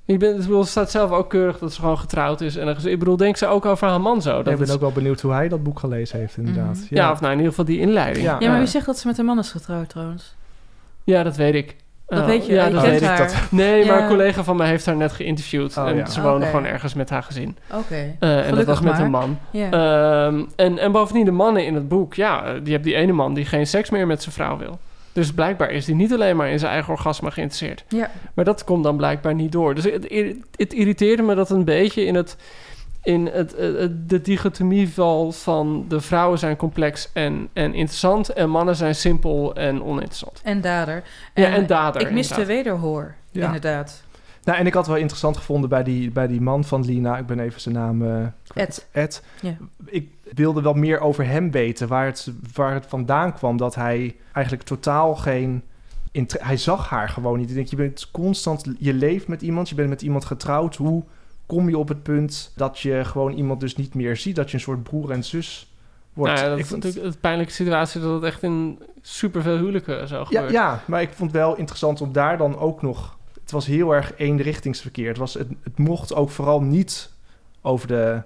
Ik 0.06 0.20
ben, 0.20 0.32
ik 0.36 0.38
bedoel, 0.38 0.64
ze 0.64 0.70
staat 0.70 0.92
zelf 0.92 1.12
ook 1.12 1.30
keurig 1.30 1.58
dat 1.58 1.74
ze 1.74 1.80
gewoon 1.80 1.98
getrouwd 1.98 2.42
is. 2.42 2.56
En 2.56 2.68
ik 2.68 3.00
bedoel, 3.00 3.18
denk 3.18 3.38
ze 3.38 3.48
ook 3.48 3.66
over 3.66 3.88
haar 3.88 4.02
man 4.02 4.22
zo. 4.22 4.44
Dat 4.44 4.54
ik 4.54 4.60
ben 4.60 4.68
is... 4.68 4.74
ook 4.74 4.80
wel 4.80 4.92
benieuwd 4.92 5.22
hoe 5.22 5.32
hij 5.32 5.48
dat 5.48 5.64
boek 5.64 5.80
gelezen 5.80 6.20
heeft, 6.20 6.38
inderdaad. 6.38 6.76
Mm. 6.76 6.88
Ja. 6.90 7.04
ja. 7.04 7.12
of 7.12 7.20
nou 7.20 7.32
in 7.32 7.38
ieder 7.38 7.52
geval 7.52 7.66
die 7.66 7.80
inleiding. 7.80 8.26
Ja, 8.26 8.36
ja 8.40 8.50
maar 8.50 8.60
wie 8.60 8.68
zegt 8.68 8.86
dat 8.86 8.98
ze 8.98 9.08
met 9.08 9.18
een 9.18 9.26
man 9.26 9.40
is 9.40 9.52
getrouwd 9.52 9.90
trouwens? 9.90 10.36
Ja, 11.04 11.24
dat 11.24 11.36
weet 11.36 11.56
ik. 11.56 11.76
Dat 12.10 12.20
Oh, 12.20 12.26
weet 12.26 12.46
je, 12.46 12.54
ja, 12.54 12.66
je 12.66 12.74
dat 12.74 12.84
kent 12.84 13.00
weet 13.00 13.10
ik. 13.10 13.18
dat- 13.18 13.36
Nee, 13.52 13.86
maar 13.86 14.02
een 14.02 14.08
collega 14.08 14.44
van 14.44 14.56
mij 14.58 14.68
heeft 14.68 14.86
haar 14.86 14.96
net 14.96 15.12
geïnterviewd. 15.12 15.78
Oh, 15.78 15.88
en 15.90 15.96
ja. 15.96 16.06
ze 16.06 16.22
woonde 16.22 16.46
gewoon 16.46 16.66
ergens 16.66 16.94
met 16.94 17.10
haar 17.10 17.24
gezin. 17.24 17.58
Oké. 17.74 18.16
Eh, 18.20 18.48
en 18.48 18.56
dat 18.56 18.66
was 18.66 18.80
met 18.82 18.92
maar. 18.94 19.02
een 19.02 19.10
man. 19.12 19.38
Ehm, 19.54 20.44
en, 20.56 20.78
en 20.80 20.92
bovendien 20.92 21.26
de 21.26 21.32
mannen 21.32 21.66
in 21.66 21.76
het 21.76 21.88
boek. 21.88 22.14
Ja, 22.14 22.42
die 22.42 22.74
hebben 22.74 22.82
die 22.92 22.96
ene 22.96 23.12
man 23.12 23.34
die 23.34 23.46
geen 23.46 23.68
seks 23.68 23.90
meer 23.90 24.08
met 24.08 24.22
zijn 24.24 24.36
vrouw 24.36 24.58
wil. 24.58 24.80
Dus 25.14 25.34
blijkbaar 25.34 25.72
is 25.72 25.86
die 25.86 25.96
niet 25.96 26.14
alleen 26.14 26.36
maar 26.36 26.50
in 26.50 26.60
zijn 26.60 26.72
eigen 26.72 26.94
orgasme 26.94 27.32
geïnteresseerd. 27.32 27.84
ja. 27.88 28.10
Maar 28.34 28.46
dat 28.46 28.64
komt 28.64 28.84
dan 28.84 28.98
blijkbaar 28.98 29.34
niet 29.34 29.52
door. 29.52 29.76
Dus 29.76 29.84
het, 29.84 30.08
het 30.56 30.74
irriteerde 30.74 31.24
me 31.24 31.36
dat 31.36 31.50
een 31.50 31.64
beetje 31.66 32.06
in, 32.06 32.16
het, 32.16 32.38
in 33.10 33.26
het, 33.26 33.56
het- 33.58 33.78
het- 33.78 34.10
de 34.10 34.22
dichotomie 34.22 34.90
valt 34.90 35.36
van 35.36 35.86
de 35.88 36.02
vrouwen 36.02 36.40
zijn 36.40 36.56
complex 36.56 37.10
en, 37.14 37.50
en 37.54 37.74
interessant 37.74 38.30
en 38.30 38.50
mannen 38.50 38.76
zijn 38.76 38.96
simpel 38.96 39.56
en 39.56 39.84
oninteressant. 39.84 40.42
En 40.44 40.62
dader. 40.62 41.04
Ja, 41.34 41.54
en 41.54 41.68
dader. 41.68 42.02
Ik 42.02 42.12
miste 42.12 42.34
inderdaad. 42.34 42.56
wederhoor, 42.64 43.16
Ja. 43.32 43.46
inderdaad. 43.46 44.04
Nou, 44.44 44.60
en 44.60 44.66
ik 44.68 44.74
had 44.74 44.88
wel 44.88 44.96
interessant 44.96 45.38
gevonden 45.38 45.70
bij 45.70 45.84
die, 45.84 46.12
bij 46.12 46.28
die 46.28 46.42
man 46.42 46.64
van 46.64 46.86
Lina. 46.86 47.18
Ik 47.18 47.26
ben 47.26 47.40
even 47.40 47.62
zijn 47.62 47.76
naam 47.76 48.02
eh, 48.02 48.26
kwijt. 48.48 48.88
Ed. 48.92 49.04
Ed. 49.04 49.24
Ja. 49.42 49.58
Ik 49.86 50.10
wilde 50.34 50.62
wel 50.62 50.74
meer 50.74 51.00
over 51.00 51.26
hem 51.28 51.52
weten, 51.52 51.88
waar 51.88 52.06
het, 52.06 52.32
waar 52.54 52.74
het 52.74 52.86
vandaan 52.86 53.34
kwam. 53.34 53.58
Dat 53.58 53.76
hij 53.76 54.16
eigenlijk 54.34 54.66
totaal 54.66 55.16
geen... 55.16 55.64
inter- 56.12 56.46
Hij 56.46 56.58
zag 56.58 56.90
haar 56.90 57.10
gewoon 57.10 57.38
niet. 57.38 57.50
Ik 57.50 57.56
denk, 57.56 57.68
je 57.68 57.76
bent 57.76 58.12
constant... 58.12 58.66
Je 58.80 58.94
leeft 58.94 59.28
met 59.28 59.42
iemand, 59.42 59.70
je 59.70 59.76
bent 59.76 59.90
met 59.90 60.02
iemand 60.02 60.26
getrouwd. 60.26 60.76
Hoe 60.76 61.04
kom 61.50 61.70
je 61.70 61.78
op 61.78 61.88
het 61.88 62.04
punt 62.04 62.52
dat 62.56 62.80
je 62.80 63.06
gewoon 63.06 63.34
iemand 63.34 63.60
dus 63.60 63.76
niet 63.76 63.94
meer 63.94 64.18
ziet? 64.18 64.36
Dat 64.36 64.50
je 64.50 64.58
een 64.58 64.64
soort 64.64 64.84
broer 64.84 65.12
en 65.12 65.24
zus 65.24 65.74
wordt? 66.14 66.32
Nou 66.34 66.44
ja, 66.44 66.50
dat 66.50 66.58
Ik 66.58 66.64
is 66.64 66.70
vond- 66.70 66.84
natuurlijk 66.84 67.14
een 67.14 67.20
pijnlijke 67.20 67.54
situatie 67.54 68.02
dat 68.02 68.14
het 68.14 68.24
echt 68.24 68.44
in 68.44 68.80
superveel 69.02 69.58
huwelijken 69.58 70.08
zo 70.08 70.18
ja, 70.18 70.26
gebeurt. 70.26 70.52
ja, 70.52 70.84
maar 70.88 71.02
ik 71.02 71.10
vond 71.14 71.32
het 71.32 71.42
wel 71.42 71.56
interessant 71.56 72.02
om 72.02 72.12
daar 72.12 72.38
dan 72.38 72.58
ook 72.58 72.82
nog... 72.82 73.18
Het 73.42 73.52
was 73.52 73.66
heel 73.66 73.96
erg 73.96 74.14
eenrichtingsverkeer. 74.18 75.08
Het, 75.08 75.18
was, 75.18 75.34
het, 75.34 75.48
het 75.64 75.78
mocht 75.78 76.14
ook 76.14 76.30
vooral 76.30 76.62
niet 76.62 77.10
over 77.62 77.88
de, 77.88 78.22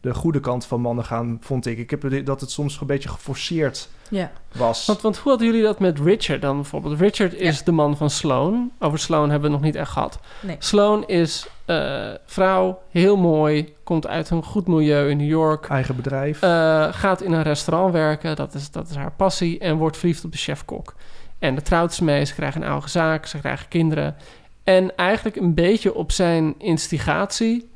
de 0.00 0.14
goede 0.14 0.40
kant 0.40 0.66
van 0.66 0.80
mannen 0.80 1.04
gaan, 1.04 1.38
vond 1.40 1.66
ik. 1.66 1.78
Ik 1.78 1.90
heb 1.90 2.02
het- 2.02 2.26
dat 2.26 2.40
het 2.40 2.50
soms 2.50 2.80
een 2.80 2.86
beetje 2.86 3.08
geforceerd 3.08 3.88
Ja. 4.10 4.30
was. 4.56 4.86
Want, 4.86 5.00
want 5.00 5.16
hoe 5.18 5.28
hadden 5.30 5.48
jullie 5.48 5.62
dat 5.62 5.78
met 5.78 5.98
Richard 5.98 6.42
dan 6.42 6.56
bijvoorbeeld? 6.56 7.00
Richard 7.00 7.34
is 7.34 7.58
Ja. 7.58 7.64
de 7.64 7.72
man 7.72 7.96
van 7.96 8.10
Sloan. 8.10 8.70
Over 8.78 8.98
Sloan 8.98 9.30
hebben 9.30 9.48
we 9.50 9.54
het 9.56 9.64
nog 9.64 9.72
niet 9.72 9.80
echt 9.80 9.90
gehad. 9.90 10.18
Nee. 10.40 10.56
Sloan 10.58 11.06
is 11.06 11.46
eh, 11.64 12.08
vrouw, 12.26 12.82
heel 12.90 13.16
mooi, 13.16 13.74
komt 13.84 14.06
uit 14.06 14.30
een 14.30 14.42
goed 14.44 14.66
milieu 14.66 15.10
in 15.10 15.16
New 15.16 15.28
York. 15.28 15.66
Eigen 15.68 15.96
bedrijf. 15.96 16.42
eh, 16.42 16.88
gaat 16.90 17.22
in 17.22 17.32
een 17.32 17.42
restaurant 17.42 17.92
werken, 17.92 18.36
dat 18.36 18.54
is, 18.54 18.70
dat 18.70 18.88
is 18.90 18.96
haar 18.96 19.12
passie. 19.16 19.58
En 19.58 19.76
wordt 19.76 19.96
verliefd 19.96 20.24
op 20.24 20.32
de 20.32 20.38
chef-kok. 20.38 20.94
En 21.38 21.54
daar 21.54 21.62
trouwt 21.64 21.94
ze 21.94 22.04
mee, 22.04 22.24
ze 22.24 22.34
krijgen 22.34 22.62
een 22.62 22.68
oude 22.68 22.88
zaak, 22.88 23.26
ze 23.26 23.38
krijgen 23.38 23.68
kinderen. 23.68 24.16
En 24.64 24.96
eigenlijk 24.96 25.36
een 25.36 25.54
beetje 25.54 25.94
op 25.94 26.12
zijn 26.12 26.54
instigatie... 26.58 27.68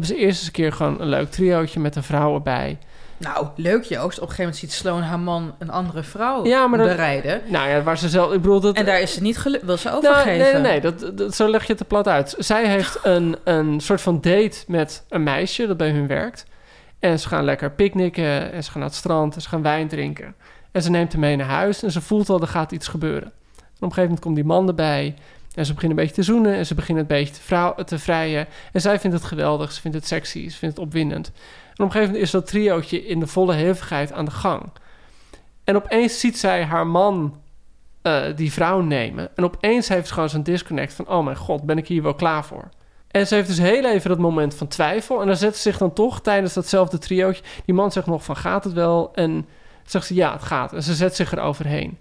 hebben 0.00 0.08
ze 0.08 0.16
eerst 0.24 0.38
eens 0.38 0.46
een 0.46 0.52
keer 0.52 0.72
gewoon 0.72 1.00
een 1.00 1.08
leuk 1.08 1.30
triootje 1.30 1.80
met 1.80 1.96
een 1.96 2.02
vrouw 2.02 2.34
erbij. 2.34 2.78
Nou, 3.16 3.46
leuk 3.56 3.82
Joost. 3.84 3.96
Op 4.18 4.28
een 4.28 4.34
gegeven 4.34 4.36
moment 4.38 4.56
ziet 4.56 4.72
Sloan 4.72 5.02
haar 5.02 5.18
man 5.18 5.54
een 5.58 5.70
andere 5.70 6.02
vrouw 6.02 6.46
Ja, 6.46 6.66
maar 6.66 6.78
dat- 6.78 6.88
bereiden. 6.88 7.40
Nou 7.46 7.68
ja, 7.68 7.82
waar 7.82 7.98
ze 7.98 8.08
zelf... 8.08 8.32
Ik 8.32 8.40
bedoel, 8.40 8.60
dat, 8.60 8.76
En 8.76 8.84
daar 8.84 9.00
is 9.00 9.14
ze 9.14 9.22
niet 9.22 9.38
gelukkig. 9.38 9.66
Wil 9.66 9.76
ze 9.76 9.88
Nou, 9.88 9.98
overgeven? 10.04 10.38
nee, 10.38 10.52
nee, 10.52 10.62
nee. 10.62 10.80
Dat, 10.80 11.18
dat, 11.18 11.34
zo 11.34 11.48
leg 11.50 11.60
je 11.62 11.68
het 11.68 11.78
te 11.78 11.84
plat 11.84 12.08
uit. 12.08 12.34
Zij 12.38 12.68
heeft 12.68 12.98
een, 13.02 13.36
een 13.44 13.80
soort 13.80 14.00
van 14.00 14.14
date 14.20 14.56
met 14.66 15.04
een 15.08 15.22
meisje 15.22 15.66
dat 15.66 15.76
bij 15.76 15.90
hun 15.90 16.06
werkt. 16.06 16.44
En 16.98 17.18
ze 17.20 17.28
gaan 17.28 17.44
lekker 17.44 17.70
picknicken 17.70 18.52
en 18.52 18.64
ze 18.64 18.70
gaan 18.70 18.80
naar 18.80 18.88
het 18.88 18.98
strand 18.98 19.34
en 19.34 19.42
ze 19.42 19.48
gaan 19.48 19.62
wijn 19.62 19.88
drinken. 19.88 20.34
En 20.72 20.82
ze 20.82 20.90
neemt 20.90 21.12
hem 21.12 21.20
mee 21.20 21.36
naar 21.36 21.46
huis 21.46 21.82
en 21.82 21.90
ze 21.90 22.00
voelt 22.00 22.28
al, 22.28 22.40
er 22.40 22.46
gaat 22.48 22.72
iets 22.72 22.88
gebeuren. 22.88 23.32
En 23.56 23.60
op 23.62 23.64
een 23.80 23.88
gegeven 23.88 24.02
moment 24.02 24.20
komt 24.20 24.34
die 24.34 24.44
man 24.44 24.68
erbij 24.68 25.14
en 25.54 25.66
ze 25.66 25.74
beginnen 25.74 25.98
een 25.98 26.04
beetje 26.04 26.22
te 26.22 26.32
zoenen 26.32 26.54
en 26.54 26.66
ze 26.66 26.74
beginnen 26.74 27.02
een 27.02 27.08
beetje 27.08 27.34
te, 27.34 27.40
vrouw, 27.40 27.74
te 27.74 27.98
vrijen. 27.98 28.46
En 28.72 28.80
zij 28.80 29.00
vindt 29.00 29.16
het 29.16 29.26
geweldig, 29.26 29.72
ze 29.72 29.80
vindt 29.80 29.96
het 29.96 30.06
sexy, 30.06 30.48
ze 30.48 30.58
vindt 30.58 30.76
het 30.76 30.84
opwindend. 30.84 31.26
En 31.26 31.32
op 31.72 31.78
een 31.78 31.90
gegeven 31.90 32.06
moment 32.06 32.24
is 32.24 32.30
dat 32.30 32.46
triootje 32.46 33.06
in 33.06 33.20
de 33.20 33.26
volle 33.26 33.54
hevigheid 33.54 34.12
aan 34.12 34.24
de 34.24 34.30
gang. 34.30 34.62
En 35.64 35.76
opeens 35.76 36.20
ziet 36.20 36.38
zij 36.38 36.64
haar 36.64 36.86
man 36.86 37.40
eh, 38.02 38.22
die 38.36 38.52
vrouw 38.52 38.80
nemen. 38.80 39.36
En 39.36 39.44
opeens 39.44 39.88
heeft 39.88 40.06
ze 40.06 40.12
gewoon 40.14 40.28
zo'n 40.28 40.42
disconnect 40.42 40.92
van... 40.92 41.08
oh 41.08 41.24
mijn 41.24 41.36
god, 41.36 41.62
ben 41.62 41.78
ik 41.78 41.88
hier 41.88 42.02
wel 42.02 42.14
klaar 42.14 42.44
voor? 42.44 42.68
En 43.10 43.26
ze 43.26 43.34
heeft 43.34 43.48
dus 43.48 43.58
heel 43.58 43.84
even 43.84 44.10
dat 44.10 44.18
moment 44.18 44.54
van 44.54 44.68
twijfel. 44.68 45.20
En 45.20 45.26
dan 45.26 45.36
zet 45.36 45.56
ze 45.56 45.62
zich 45.62 45.78
dan 45.78 45.92
toch 45.92 46.20
tijdens 46.20 46.52
datzelfde 46.52 46.98
triootje... 46.98 47.42
die 47.64 47.74
man 47.74 47.92
zegt 47.92 48.06
nog 48.06 48.24
van 48.24 48.36
gaat 48.36 48.64
het 48.64 48.72
wel? 48.72 49.10
En 49.14 49.46
zegt 49.84 50.06
ze 50.06 50.14
ja, 50.14 50.32
het 50.32 50.42
gaat. 50.42 50.72
En 50.72 50.82
ze 50.82 50.94
zet 50.94 51.16
zich 51.16 51.32
eroverheen. 51.32 51.98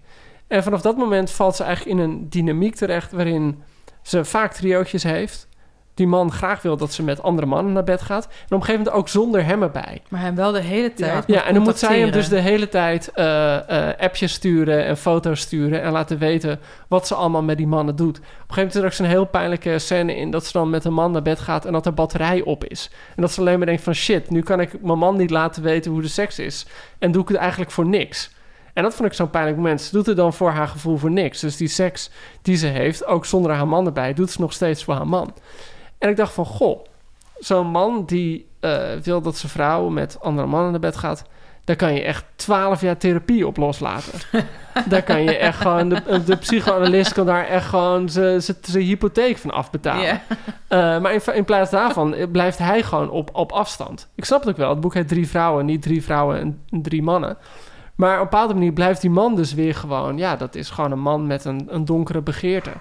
En 0.54 0.64
vanaf 0.64 0.82
dat 0.82 0.98
moment 0.98 1.32
valt 1.32 1.56
ze 1.56 1.64
eigenlijk 1.64 1.98
in 1.98 2.04
een 2.04 2.30
dynamiek 2.30 2.76
terecht... 2.76 3.12
waarin 3.12 3.64
ze 4.02 4.26
vaak 4.26 4.54
triootjes 4.54 5.04
heeft... 5.04 5.48
die 5.94 6.08
man 6.08 6.32
graag 6.32 6.62
wil 6.62 6.78
dat 6.78 6.94
ze 6.94 7.04
met 7.04 7.24
andere 7.24 7.48
mannen 7.48 7.74
naar 7.74 7.84
bed 7.84 8.02
gaat... 8.02 8.26
en 8.26 8.32
op 8.32 8.52
een 8.52 8.60
gegeven 8.60 8.78
moment 8.78 8.96
ook 8.96 9.10
zonder 9.10 9.46
hem 9.46 9.64
erbij. 9.64 10.02
Maar 10.10 10.22
hem 10.22 10.36
wel 10.36 10.52
de 10.52 10.62
hele 10.62 10.94
tijd 10.94 11.24
Ja, 11.28 11.44
en 11.44 11.54
dan 11.54 11.64
moet 11.64 11.80
zij 11.80 12.00
hem 12.00 12.12
dus 12.12 12.30
de 12.30 12.40
hele 12.40 12.70
tijd 12.70 13.12
eh, 13.14 13.90
eh, 13.90 13.98
appjes 14.00 14.34
sturen 14.34 14.86
en 14.86 14.98
foto's 14.98 15.40
sturen 15.40 15.82
en 15.82 15.92
laten 15.92 16.18
weten 16.18 16.60
wat 16.88 17.08
ze 17.08 17.16
allemaal 17.16 17.44
met 17.44 17.58
die 17.58 17.68
mannen 17.68 17.96
doet. 17.96 18.18
Op 18.18 18.24
een 18.24 18.30
gegeven 18.30 18.56
moment 18.56 18.74
is 18.76 18.80
er 18.80 18.86
ook 18.86 18.94
zo'n 18.94 19.06
heel 19.06 19.26
pijnlijke 19.26 19.80
scène 19.80 20.16
in 20.16 20.32
dat 20.32 20.46
ze 20.46 20.52
dan 20.52 20.70
met 20.70 20.86
een 20.86 20.94
man 20.94 21.12
naar 21.12 21.22
bed 21.22 21.40
gaat 21.40 21.66
en 21.66 21.74
dat 21.74 21.86
er 21.86 21.94
batterij 21.94 22.42
op 22.42 22.66
is. 22.66 22.90
En 23.16 23.22
dat 23.22 23.32
ze 23.32 23.40
alleen 23.40 23.58
maar 23.58 23.68
denkt 23.68 23.84
van 23.84 23.96
shit, 23.96 24.30
nu 24.30 24.42
kan 24.42 24.60
ik 24.60 24.82
mijn 24.82 24.98
man 24.98 25.18
niet 25.18 25.30
laten 25.30 25.64
weten 25.64 25.92
hoe 25.92 26.02
de 26.02 26.08
seks 26.08 26.40
is. 26.40 26.66
En 27.00 27.12
doe 27.12 27.22
ik 27.22 27.28
het 27.28 27.38
eigenlijk 27.38 27.72
voor 27.72 27.86
niks. 27.86 28.32
En 28.74 28.84
dat 28.84 28.96
vond 28.96 29.10
ik 29.10 29.16
zo'n 29.16 29.30
pijnlijk 29.30 29.58
moment. 29.58 29.82
Ze 29.82 29.92
doet 29.92 30.06
het 30.06 30.18
dan 30.18 30.34
voor 30.34 30.50
haar 30.50 30.68
gevoel 30.68 30.98
voor 30.98 31.12
niks. 31.12 31.40
Dus 31.40 31.58
die 31.58 31.68
seks 31.68 32.10
die 32.42 32.56
ze 32.56 32.68
heeft, 32.68 33.06
ook 33.06 33.26
zonder 33.26 33.52
haar 33.52 33.68
man 33.68 33.86
erbij, 33.86 34.14
doet 34.14 34.32
ze 34.32 34.42
nog 34.42 34.54
steeds 34.54 34.84
voor 34.84 34.94
haar 34.94 35.08
man. 35.08 35.34
En 35.98 36.10
ik 36.10 36.16
dacht 36.16 36.34
van, 36.34 36.46
goh, 36.46 36.86
zo'n 37.40 37.68
man 37.68 38.06
die 38.06 38.48
eh, 38.60 38.82
wil 39.04 39.22
dat 39.22 39.38
zijn 39.38 39.52
vrouw 39.52 39.90
met 39.90 40.18
andere 40.22 40.48
mannen 40.48 40.72
naar 40.72 40.80
bed 40.80 40.96
gaat... 40.96 41.24
daar 41.64 41.76
kan 41.76 41.94
je 41.94 42.02
echt 42.02 42.26
twaalf 42.36 42.82
jaar 42.82 42.98
therapie 42.98 43.48
op 43.48 43.58
loslaten. 43.58 44.20
daar 44.90 45.04
kan 45.04 45.24
je 45.24 45.38
echt 45.38 45.62
gewoon... 45.62 45.90
De, 45.90 46.24
de 46.26 46.36
psychoanalist 46.36 47.14
kan 47.14 47.26
daar 47.26 47.48
echt 47.48 47.66
gewoon 47.66 48.10
zijn 48.10 48.42
hypotheek 48.72 49.38
van 49.38 49.52
afbetalen. 49.52 50.22
Eh, 50.68 51.00
maar 51.00 51.14
in, 51.14 51.22
in 51.34 51.46
plaats 51.46 51.72
daarvan 51.72 52.14
eh, 52.14 52.32
blijft 52.32 52.58
hij 52.58 52.84
gewoon 52.84 53.10
op, 53.10 53.30
op 53.34 53.52
afstand. 53.52 54.10
Ik 54.16 54.26
snap 54.26 54.40
het 54.40 54.50
ook 54.50 54.58
wel. 54.58 54.70
Het 54.70 54.80
boek 54.80 54.94
heet 54.94 55.08
Drie 55.08 55.28
Vrouwen, 55.28 55.66
niet 55.66 55.82
Drie 55.82 56.04
Vrouwen 56.04 56.40
en 56.40 56.82
Drie 56.82 57.02
Mannen. 57.02 57.38
Maar 58.04 58.14
op 58.14 58.24
een 58.24 58.30
bepaalde 58.30 58.54
manier 58.54 58.74
blijft 58.74 59.02
die 59.02 59.10
man 59.10 59.36
dus 59.36 59.54
weer 59.54 59.76
gewoon... 59.76 60.18
Ja, 60.18 60.36
dat 60.36 60.56
is 60.56 60.70
gewoon 60.70 60.92
een 60.92 61.00
man 61.00 61.28
met 61.28 61.46
een, 61.46 61.66
een 61.68 61.86
donkere 61.86 62.22
begeerte. 62.22 62.72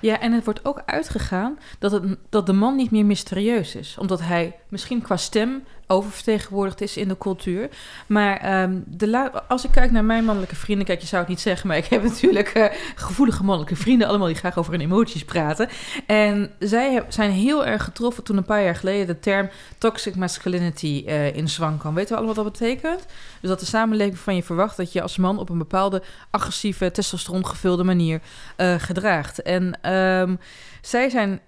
Ja, 0.00 0.20
en 0.20 0.32
het 0.32 0.44
wordt 0.44 0.64
ook 0.64 0.82
uitgegaan 0.86 1.58
dat, 1.78 1.92
het, 1.92 2.16
dat 2.28 2.46
de 2.46 2.52
man 2.52 2.76
niet 2.76 2.90
meer 2.90 3.06
mysterieus 3.06 3.74
is. 3.74 3.96
Omdat 3.98 4.20
hij 4.20 4.56
misschien 4.68 5.02
qua 5.02 5.16
stem 5.16 5.62
oververtegenwoordigd 5.92 6.80
is 6.80 6.96
in 6.96 7.08
de 7.08 7.18
cultuur. 7.18 7.68
Maar 8.06 8.36
ehm, 8.36 8.78
de 8.86 9.30
als 9.48 9.64
ik 9.64 9.70
kijk 9.70 9.90
naar 9.90 10.04
mijn 10.04 10.24
mannelijke 10.24 10.56
vrienden... 10.56 10.86
Kijk, 10.86 11.00
je 11.00 11.06
zou 11.06 11.20
het 11.20 11.30
niet 11.30 11.40
zeggen, 11.40 11.68
maar 11.68 11.76
ik 11.76 11.84
heb 11.84 12.02
natuurlijk 12.10 12.48
eh, 12.48 12.76
gevoelige 12.94 13.44
mannelijke 13.44 13.76
vrienden... 13.76 14.08
allemaal 14.08 14.26
die 14.26 14.36
graag 14.36 14.58
over 14.58 14.72
hun 14.72 14.80
emoties 14.80 15.24
praten. 15.24 15.68
En 16.06 16.50
zij 16.58 17.04
zijn 17.08 17.30
heel 17.30 17.66
erg 17.66 17.84
getroffen 17.84 18.24
toen 18.24 18.36
een 18.36 18.44
paar 18.44 18.62
jaar 18.62 18.76
geleden... 18.76 19.06
de 19.06 19.18
term 19.18 19.50
toxic 19.78 20.16
masculinity 20.16 21.04
eh, 21.06 21.36
in 21.36 21.48
zwang 21.48 21.78
kwam. 21.78 21.94
Weten 21.94 22.10
we 22.10 22.16
allemaal 22.16 22.34
wat 22.34 22.44
dat 22.44 22.52
betekent? 22.52 23.06
Dus 23.40 23.50
dat 23.50 23.60
de 23.60 23.66
samenleving 23.66 24.18
van 24.18 24.34
je 24.34 24.42
verwacht 24.42 24.76
dat 24.76 24.92
je 24.92 25.02
als 25.02 25.16
man... 25.16 25.38
op 25.38 25.48
een 25.48 25.58
bepaalde 25.58 26.02
agressieve, 26.30 26.90
testosteron 26.90 27.46
gevulde 27.46 27.84
manier 27.84 28.20
eh, 28.56 28.74
gedraagt. 28.78 29.42
En 29.42 29.78
ehm, 29.80 30.34
zij 30.80 31.08
zijn 31.08 31.40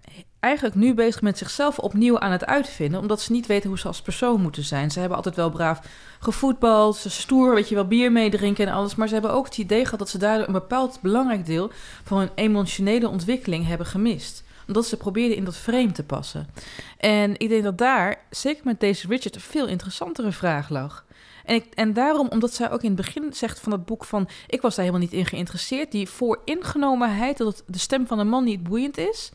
eigenlijk 0.45 0.75
nu 0.75 0.95
bezig 0.95 1.23
met 1.23 1.39
zichzelf 1.39 1.79
opnieuw 1.79 2.19
aan 2.19 2.33
het 2.33 2.47
uitvinden, 2.47 3.01
omdat 3.01 3.21
ze 3.21 3.33
niet 3.33 3.47
weten 3.47 3.69
hoe 3.69 3.79
ze 3.79 3.87
als 3.87 4.03
persoon 4.03 4.41
moeten 4.41 4.65
zijn. 4.65 4.91
Ze 4.91 4.99
hebben 4.99 5.17
altijd 5.17 5.37
wel 5.37 5.51
braaf 5.51 5.81
gevoetbald, 6.19 6.97
ze 6.97 7.11
stoer, 7.11 7.55
weet 7.55 7.69
je 7.69 7.75
wel, 7.75 7.87
bier 7.87 8.13
meedrinken 8.13 8.67
en 8.67 8.73
alles, 8.73 8.95
maar 8.95 9.09
ze 9.09 9.15
hebben 9.15 9.33
ook 9.33 9.45
het 9.45 9.59
idee 9.59 9.85
gehad 9.85 9.99
dat 9.99 10.09
ze 10.09 10.19
daardoor 10.19 10.47
een 10.47 10.53
bepaald 10.53 10.99
belangrijk 11.03 11.47
deel 11.47 11.71
van 12.05 12.19
hun 12.19 12.31
emotionele 12.35 13.09
ontwikkeling 13.09 13.67
hebben 13.67 13.87
gemist 13.87 14.43
omdat 14.67 14.87
ze 14.87 14.97
probeerden 14.97 15.37
in 15.37 15.45
dat 15.45 15.57
frame 15.57 15.93
te 15.93 16.05
passen. 16.05 16.49
En 16.99 17.33
ik 17.39 17.49
denk 17.49 17.63
dat 17.63 17.79
daar, 17.79 18.25
zeker 18.31 18.65
met 18.65 18.81
deze 18.81 19.07
Richard, 19.07 19.35
een 19.35 19.41
veel 19.41 19.67
interessantere 19.67 20.33
vraag 20.33 20.69
lag. 20.69 21.05
En, 21.45 21.55
ik, 21.55 21.67
en 21.75 21.93
daarom, 21.93 22.29
omdat 22.29 22.55
zij 22.55 22.71
ook 22.71 22.83
in 22.83 22.93
het 22.93 22.97
begin 22.97 23.33
zegt 23.33 23.61
van 23.61 23.73
het 23.73 23.85
boek 23.85 24.05
van... 24.05 24.29
ik 24.47 24.61
was 24.61 24.75
daar 24.75 24.85
helemaal 24.85 25.07
niet 25.07 25.19
in 25.19 25.27
geïnteresseerd. 25.27 25.93
Die 25.93 26.09
vooringenomenheid 26.09 27.37
dat 27.37 27.63
de 27.67 27.79
stem 27.79 28.07
van 28.07 28.19
een 28.19 28.29
man 28.29 28.45
niet 28.45 28.63
boeiend 28.63 28.99
is... 28.99 29.33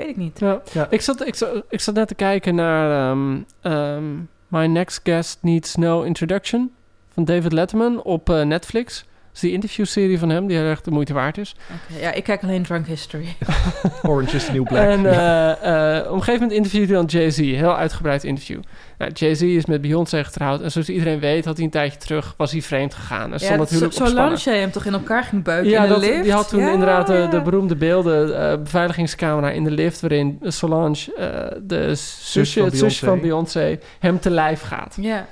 weet 0.00 0.10
ik 0.10 0.16
niet. 0.16 0.38
Ja. 0.38 0.62
Ja. 0.72 0.86
Ik, 0.90 1.00
zat, 1.00 1.26
ik, 1.26 1.34
zat, 1.34 1.62
ik 1.68 1.80
zat 1.80 1.94
net 1.94 2.08
te 2.08 2.14
kijken 2.14 2.54
naar 2.54 3.10
ehm, 3.10 3.38
ehm, 3.60 4.14
My 4.48 4.66
Next 4.66 5.00
Guest 5.02 5.38
Needs 5.40 5.74
No 5.74 6.02
Introduction 6.02 6.72
van 7.12 7.24
David 7.24 7.52
Letterman 7.52 8.02
op 8.02 8.30
eh, 8.30 8.42
Netflix. 8.42 9.04
Is 9.34 9.40
die 9.40 9.52
interviewserie 9.52 10.18
van 10.18 10.28
hem, 10.28 10.46
die 10.46 10.68
echt 10.68 10.84
de 10.84 10.90
moeite 10.90 11.12
waard 11.12 11.38
is. 11.38 11.54
Oké, 11.90 12.00
ja, 12.00 12.12
ik 12.12 12.24
kijk 12.24 12.42
alleen 12.42 12.62
Drunk 12.62 12.86
History. 12.86 13.36
Orange 14.02 14.36
is 14.36 14.44
the 14.44 14.52
New 14.52 14.64
Black. 14.64 14.82
En 14.86 15.06
eh, 15.06 15.50
eh, 15.98 16.06
op 16.06 16.12
een 16.12 16.18
gegeven 16.18 16.32
moment 16.32 16.52
interviewt 16.52 16.88
hij 16.88 16.96
dan 16.96 17.06
Jay-Z. 17.06 17.38
Heel 17.38 17.76
uitgebreid 17.76 18.24
interview. 18.24 18.60
Nou, 18.98 19.12
Jay-Z 19.12 19.40
is 19.42 19.66
met 19.66 19.80
Beyoncé 19.80 20.24
getrouwd. 20.24 20.60
En 20.60 20.70
zoals 20.72 20.88
iedereen 20.88 21.20
weet, 21.20 21.44
had 21.44 21.56
hij 21.56 21.64
een 21.64 21.70
tijdje 21.70 21.98
terug... 21.98 22.34
was 22.36 22.52
hij 22.52 22.62
vreemd 22.62 22.94
gegaan. 22.94 23.32
En 23.32 23.38
stond 23.40 23.52
Ja, 23.52 23.56
natuurlijk 23.56 23.92
zo, 23.92 24.04
Solange 24.04 24.50
hem 24.50 24.70
toch 24.70 24.84
in 24.84 24.92
elkaar 24.92 25.24
ging 25.24 25.42
buiken 25.42 25.70
Ja, 25.70 25.82
in 25.82 25.88
de 25.88 25.94
dat, 25.94 26.02
lift? 26.02 26.22
die 26.22 26.32
had 26.32 26.48
toen 26.48 26.60
Ja, 26.60 26.70
inderdaad 26.72 27.06
de, 27.06 27.12
ja. 27.12 27.26
de 27.26 27.42
beroemde 27.42 27.76
beelden... 27.76 28.50
eh, 28.50 28.58
beveiligingscamera 28.58 29.50
in 29.50 29.64
de 29.64 29.70
lift... 29.70 30.00
waarin 30.00 30.38
Solange, 30.42 31.14
eh, 31.16 31.56
de 31.62 31.94
zusje, 32.20 32.58
van 32.60 32.68
het 32.68 32.78
zusje 32.78 33.04
van 33.06 33.20
Beyoncé. 33.20 33.58
Beyoncé... 33.58 33.84
hem 33.98 34.20
te 34.20 34.30
lijf 34.30 34.60
gaat. 34.62 34.96
Ja. 35.00 35.26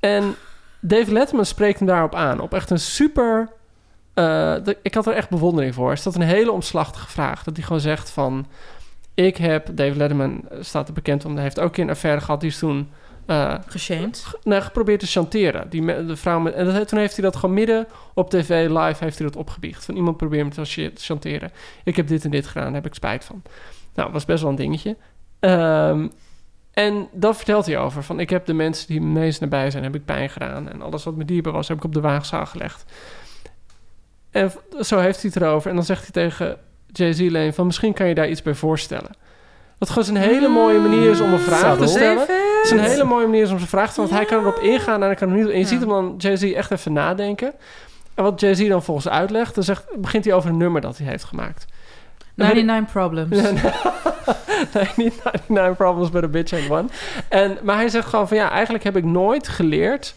En 0.00 0.34
Dave 0.86 1.12
Letterman 1.12 1.44
spreekt 1.46 1.78
hem 1.78 1.88
daarop 1.88 2.14
aan. 2.14 2.40
Op 2.40 2.54
echt 2.54 2.70
een 2.70 2.78
super... 2.78 3.48
eh, 4.14 4.24
de- 4.64 4.78
ik 4.82 4.94
had 4.94 5.06
er 5.06 5.12
echt 5.14 5.30
bewondering 5.30 5.74
voor. 5.74 5.92
Is 5.92 6.02
dat 6.02 6.14
een 6.14 6.20
hele 6.22 6.52
omslachtige 6.52 7.08
vraag. 7.10 7.42
Dat 7.44 7.56
hij 7.56 7.64
gewoon 7.66 7.80
zegt 7.80 8.10
van... 8.10 8.46
Ik 9.14 9.36
heb... 9.36 9.68
Dave 9.72 9.96
Letterman 9.96 10.44
staat 10.60 10.88
er 10.88 10.94
bekend 10.94 11.24
om... 11.24 11.34
Hij 11.34 11.42
heeft 11.42 11.60
ook 11.60 11.76
een 11.76 11.90
affaire 11.90 12.20
gehad. 12.20 12.40
Die 12.40 12.50
is 12.50 12.58
toen... 12.58 12.90
eh, 13.26 13.54
Geshamed. 13.66 14.24
nou, 14.42 14.62
geprobeerd 14.62 15.00
te 15.00 15.06
chanteren. 15.06 15.68
Die, 15.70 16.06
de 16.06 16.16
vrouw 16.16 16.38
met, 16.40 16.54
en 16.54 16.64
dat, 16.72 16.88
toen 16.88 16.98
heeft 16.98 17.14
hij 17.16 17.24
dat 17.24 17.36
gewoon 17.36 17.54
midden 17.54 17.86
op 18.14 18.30
tv 18.30 18.68
live 18.68 19.04
heeft 19.04 19.18
hij 19.18 19.26
dat 19.26 19.36
opgebiecht. 19.36 19.84
Van 19.84 19.96
iemand 19.96 20.16
probeert 20.16 20.44
me 20.44 20.50
te 20.50 20.64
ch- 20.64 20.94
te 20.94 21.04
chanteren. 21.04 21.50
Ik 21.84 21.96
heb 21.96 22.06
dit 22.08 22.24
en 22.24 22.30
dit 22.30 22.46
gedaan, 22.46 22.64
daar 22.64 22.74
heb 22.74 22.86
ik 22.86 22.94
spijt 22.94 23.24
van. 23.24 23.42
Nou, 23.94 24.12
was 24.12 24.24
best 24.24 24.40
wel 24.42 24.50
een 24.50 24.56
dingetje. 24.56 24.96
Ehm, 25.40 26.08
en 26.74 27.08
dat 27.12 27.36
vertelt 27.36 27.66
hij 27.66 27.78
over. 27.78 28.02
Van 28.02 28.20
ik 28.20 28.30
heb 28.30 28.46
de 28.46 28.52
mensen 28.52 28.86
die 28.86 29.00
me 29.00 29.20
meest 29.20 29.40
nabij 29.40 29.70
zijn, 29.70 29.82
heb 29.84 29.94
ik 29.94 30.04
pijn 30.04 30.30
gedaan. 30.30 30.68
En 30.68 30.82
alles 30.82 31.04
wat 31.04 31.14
me 31.16 31.24
dierbaar 31.24 31.52
was, 31.52 31.68
heb 31.68 31.76
ik 31.76 31.84
op 31.84 31.94
de 31.94 32.00
waagzaal 32.00 32.46
gelegd. 32.46 32.84
En 34.30 34.52
zo 34.80 34.98
heeft 34.98 35.22
hij 35.22 35.30
het 35.34 35.42
erover. 35.42 35.70
En 35.70 35.76
dan 35.76 35.84
zegt 35.84 36.02
hij 36.02 36.10
tegen 36.10 36.56
Jay-Z 36.86 37.20
Lane 37.20 37.52
van 37.52 37.66
misschien 37.66 37.92
kan 37.94 38.08
je 38.08 38.14
daar 38.14 38.28
iets 38.28 38.42
bij 38.42 38.54
voorstellen. 38.54 39.10
Wat 39.78 39.90
gewoon 39.90 40.08
een 40.08 40.22
hele 40.22 40.48
mooie 40.48 40.78
manier 40.78 41.10
is 41.10 41.20
om 41.20 41.32
een 41.32 41.38
vraag 41.38 41.76
te 41.78 41.86
stellen. 41.86 42.18
Het 42.18 42.60
is 42.62 42.70
een 42.70 42.78
hele 42.78 43.04
mooie 43.04 43.26
manier 43.26 43.50
om 43.50 43.56
zijn 43.56 43.68
vraag 43.68 43.86
te 43.86 43.90
stellen. 43.92 44.10
Want 44.10 44.20
hij 44.22 44.36
kan 44.36 44.46
erop 44.46 44.62
ingaan 44.62 45.00
en 45.00 45.06
hij 45.06 45.14
kan 45.14 45.30
er 45.30 45.36
niet... 45.36 45.46
En 45.46 45.52
je 45.52 45.58
Ja. 45.58 45.66
ziet 45.66 45.80
hem 45.80 45.88
dan, 45.88 46.14
Jay-Z, 46.18 46.42
echt 46.42 46.70
even 46.70 46.92
nadenken. 46.92 47.52
En 48.14 48.22
wat 48.22 48.40
Jay-Z 48.40 48.68
dan 48.68 48.82
volgens 48.82 49.08
uitlegt... 49.08 49.54
dan 49.54 49.64
zegt, 49.64 49.84
begint 49.96 50.24
hij 50.24 50.34
over 50.34 50.50
een 50.50 50.56
nummer 50.56 50.80
dat 50.80 50.98
hij 50.98 51.06
heeft 51.06 51.24
gemaakt. 51.24 51.64
Dan 52.34 52.46
ben 52.48 52.56
ik- 52.56 52.64
99 52.64 52.92
Problems. 52.92 53.30
Nee, 53.42 53.52
nee, 54.74 54.88
niet 54.96 55.22
99 55.24 55.76
Problems 55.76 56.10
but 56.10 56.24
a 56.24 56.28
Bitch 56.28 56.52
Ain't 56.52 56.70
One. 56.70 56.88
En, 57.28 57.58
maar 57.62 57.76
hij 57.76 57.88
zegt 57.88 58.08
gewoon 58.08 58.28
van... 58.28 58.36
ja, 58.36 58.50
eigenlijk 58.50 58.84
heb 58.84 58.96
ik 58.96 59.04
nooit 59.04 59.48
geleerd... 59.48 60.14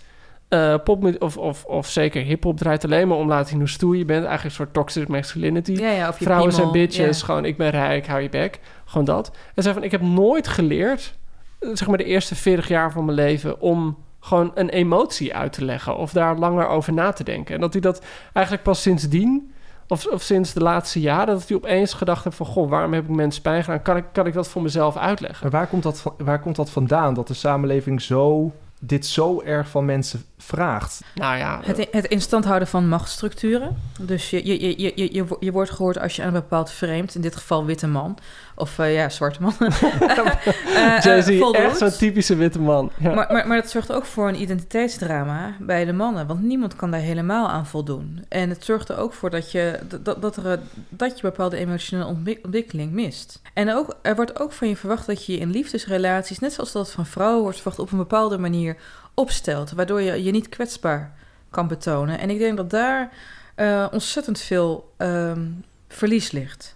eh 0.48 0.76
pop 0.84 1.22
of, 1.22 1.38
of, 1.38 1.66
of 1.66 1.88
zeker 1.88 2.22
hip-hop 2.22 2.58
draait 2.58 2.84
alleen 2.84 3.08
maar 3.08 3.18
om 3.18 3.28
laten 3.28 3.48
zien 3.50 3.60
hoe 3.60 3.70
stoer 3.70 3.98
je 3.98 4.06
bent. 4.06 4.26
Eigenlijk 4.26 4.44
een 4.44 4.52
soort 4.66 4.74
toxic 4.74 5.08
masculinity. 5.08 5.72
Ja, 5.72 5.90
ja, 5.90 6.08
of 6.08 6.20
je 6.20 6.26
Vrouwen 6.26 6.54
zijn 6.54 6.72
bitches, 6.72 7.20
ja. 7.20 7.26
gewoon 7.26 7.46
ik 7.46 7.58
ben 7.58 7.70
rijk, 7.70 8.08
hou 8.08 8.22
je 8.22 8.30
bek. 8.30 8.60
Gewoon 8.86 9.06
dat. 9.06 9.32
En 9.56 9.64
zei 9.64 9.74
van, 9.74 9.84
ik 9.84 9.92
heb 9.92 10.02
nooit 10.02 10.48
geleerd, 10.48 11.14
eh, 11.60 11.70
zeg 11.74 11.88
maar 11.88 11.98
de 11.98 12.04
eerste 12.04 12.36
40 12.36 12.68
jaar 12.68 12.92
van 12.92 13.06
mijn 13.06 13.18
leven... 13.18 13.62
om 13.62 13.98
gewoon 14.20 14.52
een 14.56 14.70
emotie 14.70 15.36
uit 15.36 15.54
te 15.54 15.66
leggen 15.66 15.98
of 15.98 16.12
daar 16.12 16.38
langer 16.38 16.68
over 16.68 16.94
na 16.94 17.12
te 17.12 17.24
denken. 17.24 17.56
En 17.56 17.62
dat 17.62 17.74
hij 17.74 17.82
dat 17.82 18.02
eigenlijk 18.34 18.66
pas 18.66 18.82
sindsdien, 18.82 19.52
of, 19.88 20.06
of 20.06 20.22
sinds 20.22 20.54
de 20.54 20.60
laatste 20.60 21.00
jaren... 21.00 21.34
dat 21.34 21.48
hij 21.48 21.58
opeens 21.58 21.94
gedacht 21.94 22.24
heeft 22.24 22.36
van, 22.36 22.46
goh, 22.46 22.70
waarom 22.70 22.94
heb 22.94 23.04
ik 23.04 23.16
mensen 23.16 23.42
pijn 23.42 23.64
gedaan? 23.64 23.82
Kan 23.82 23.98
ik, 23.98 24.06
kan 24.12 24.26
ik 24.26 24.34
dat 24.34 24.48
voor 24.48 24.62
mezelf 24.62 24.98
uitleggen? 24.98 25.40
Maar 25.42 25.60
waar 25.60 25.68
komt, 25.68 25.84
dat 25.84 26.04
waar 26.18 26.40
komt 26.40 26.56
dat 26.56 26.70
vandaan? 26.70 27.14
Dat 27.14 27.28
de 27.28 27.34
samenleving 27.34 28.02
zo, 28.02 28.52
dit 28.80 29.06
zo 29.06 29.42
erg 29.42 29.70
van 29.70 29.86
mensen 29.86 30.24
vraagt? 30.38 31.02
Nou 31.16 31.38
ja, 31.38 31.60
Het, 31.64 31.88
het 31.92 32.06
in 32.06 32.22
stand 32.22 32.46
houden 32.46 32.68
van 32.68 32.88
machtsstructuren. 32.88 33.78
Dus 34.00 34.30
je, 34.30 34.46
je, 34.48 34.62
je, 34.62 34.94
je, 34.96 35.14
je, 35.14 35.38
je 35.40 35.52
wordt 35.52 35.72
gehoord 35.72 36.00
als 36.00 36.16
je 36.16 36.22
aan 36.22 36.28
een 36.28 36.34
bepaald 36.34 36.72
vreemd, 36.72 37.16
in 37.16 37.22
dit 37.22 37.36
geval 37.36 37.66
witte 37.66 37.88
man, 37.88 38.18
of 38.56 38.80
eh, 38.80 38.96
ja, 38.96 39.10
zwarte 39.10 39.42
man, 39.42 39.54
eh, 39.60 40.96
eh, 40.96 41.02
Jay-Z, 41.04 41.30
echt 41.52 41.78
zo'n 41.78 41.90
typische 41.92 42.36
witte 42.36 42.60
man. 42.60 42.92
Ja. 43.00 43.14
Maar, 43.14 43.32
maar, 43.32 43.48
maar 43.48 43.62
dat 43.62 43.70
zorgt 43.70 43.92
ook 43.94 44.06
voor 44.06 44.28
een 44.28 44.42
identiteitsdrama 44.42 45.56
bij 45.60 45.86
de 45.86 45.94
mannen. 45.94 46.28
Want 46.28 46.42
niemand 46.42 46.76
kan 46.76 46.92
daar 46.92 47.00
helemaal 47.00 47.50
aan 47.50 47.66
voldoen. 47.66 48.26
En 48.30 48.50
het 48.50 48.66
zorgt 48.66 48.90
er 48.90 48.98
ook 48.98 49.14
voor 49.14 49.30
dat 49.30 49.52
je, 49.52 49.80
dat, 50.04 50.22
dat, 50.22 50.38
er, 50.38 50.52
eh, 50.52 50.58
dat 50.90 51.16
je 51.16 51.22
bepaalde 51.22 51.58
emotionele 51.58 52.08
ontwik- 52.08 52.44
ontwikkeling 52.44 52.92
mist. 52.92 53.42
En 53.54 53.74
ook, 53.74 53.96
er 54.02 54.16
wordt 54.16 54.40
ook 54.40 54.52
van 54.52 54.68
je 54.68 54.76
verwacht 54.76 55.06
dat 55.08 55.26
je 55.26 55.32
je 55.32 55.40
in 55.40 55.52
liefdesrelaties, 55.52 56.40
net 56.40 56.54
zoals 56.54 56.72
dat 56.72 56.92
van 56.92 57.06
vrouwen 57.06 57.42
wordt 57.42 57.58
verwacht, 57.58 57.80
op 57.80 57.92
een 57.92 57.98
bepaalde 57.98 58.38
manier 58.38 58.78
opstelt. 59.20 59.72
Waardoor 59.72 60.02
je 60.02 60.24
je 60.24 60.32
niet 60.32 60.50
kwetsbaar 60.50 61.14
kan 61.50 61.68
betonen. 61.68 62.20
En 62.20 62.30
ik 62.30 62.40
denk 62.40 62.58
dat 62.58 62.70
daar 62.70 63.12
eh, 63.56 63.88
ontzettend 63.92 64.40
veel 64.40 64.94
ehm, 64.98 65.46
verlies 65.88 66.32
ligt. 66.32 66.76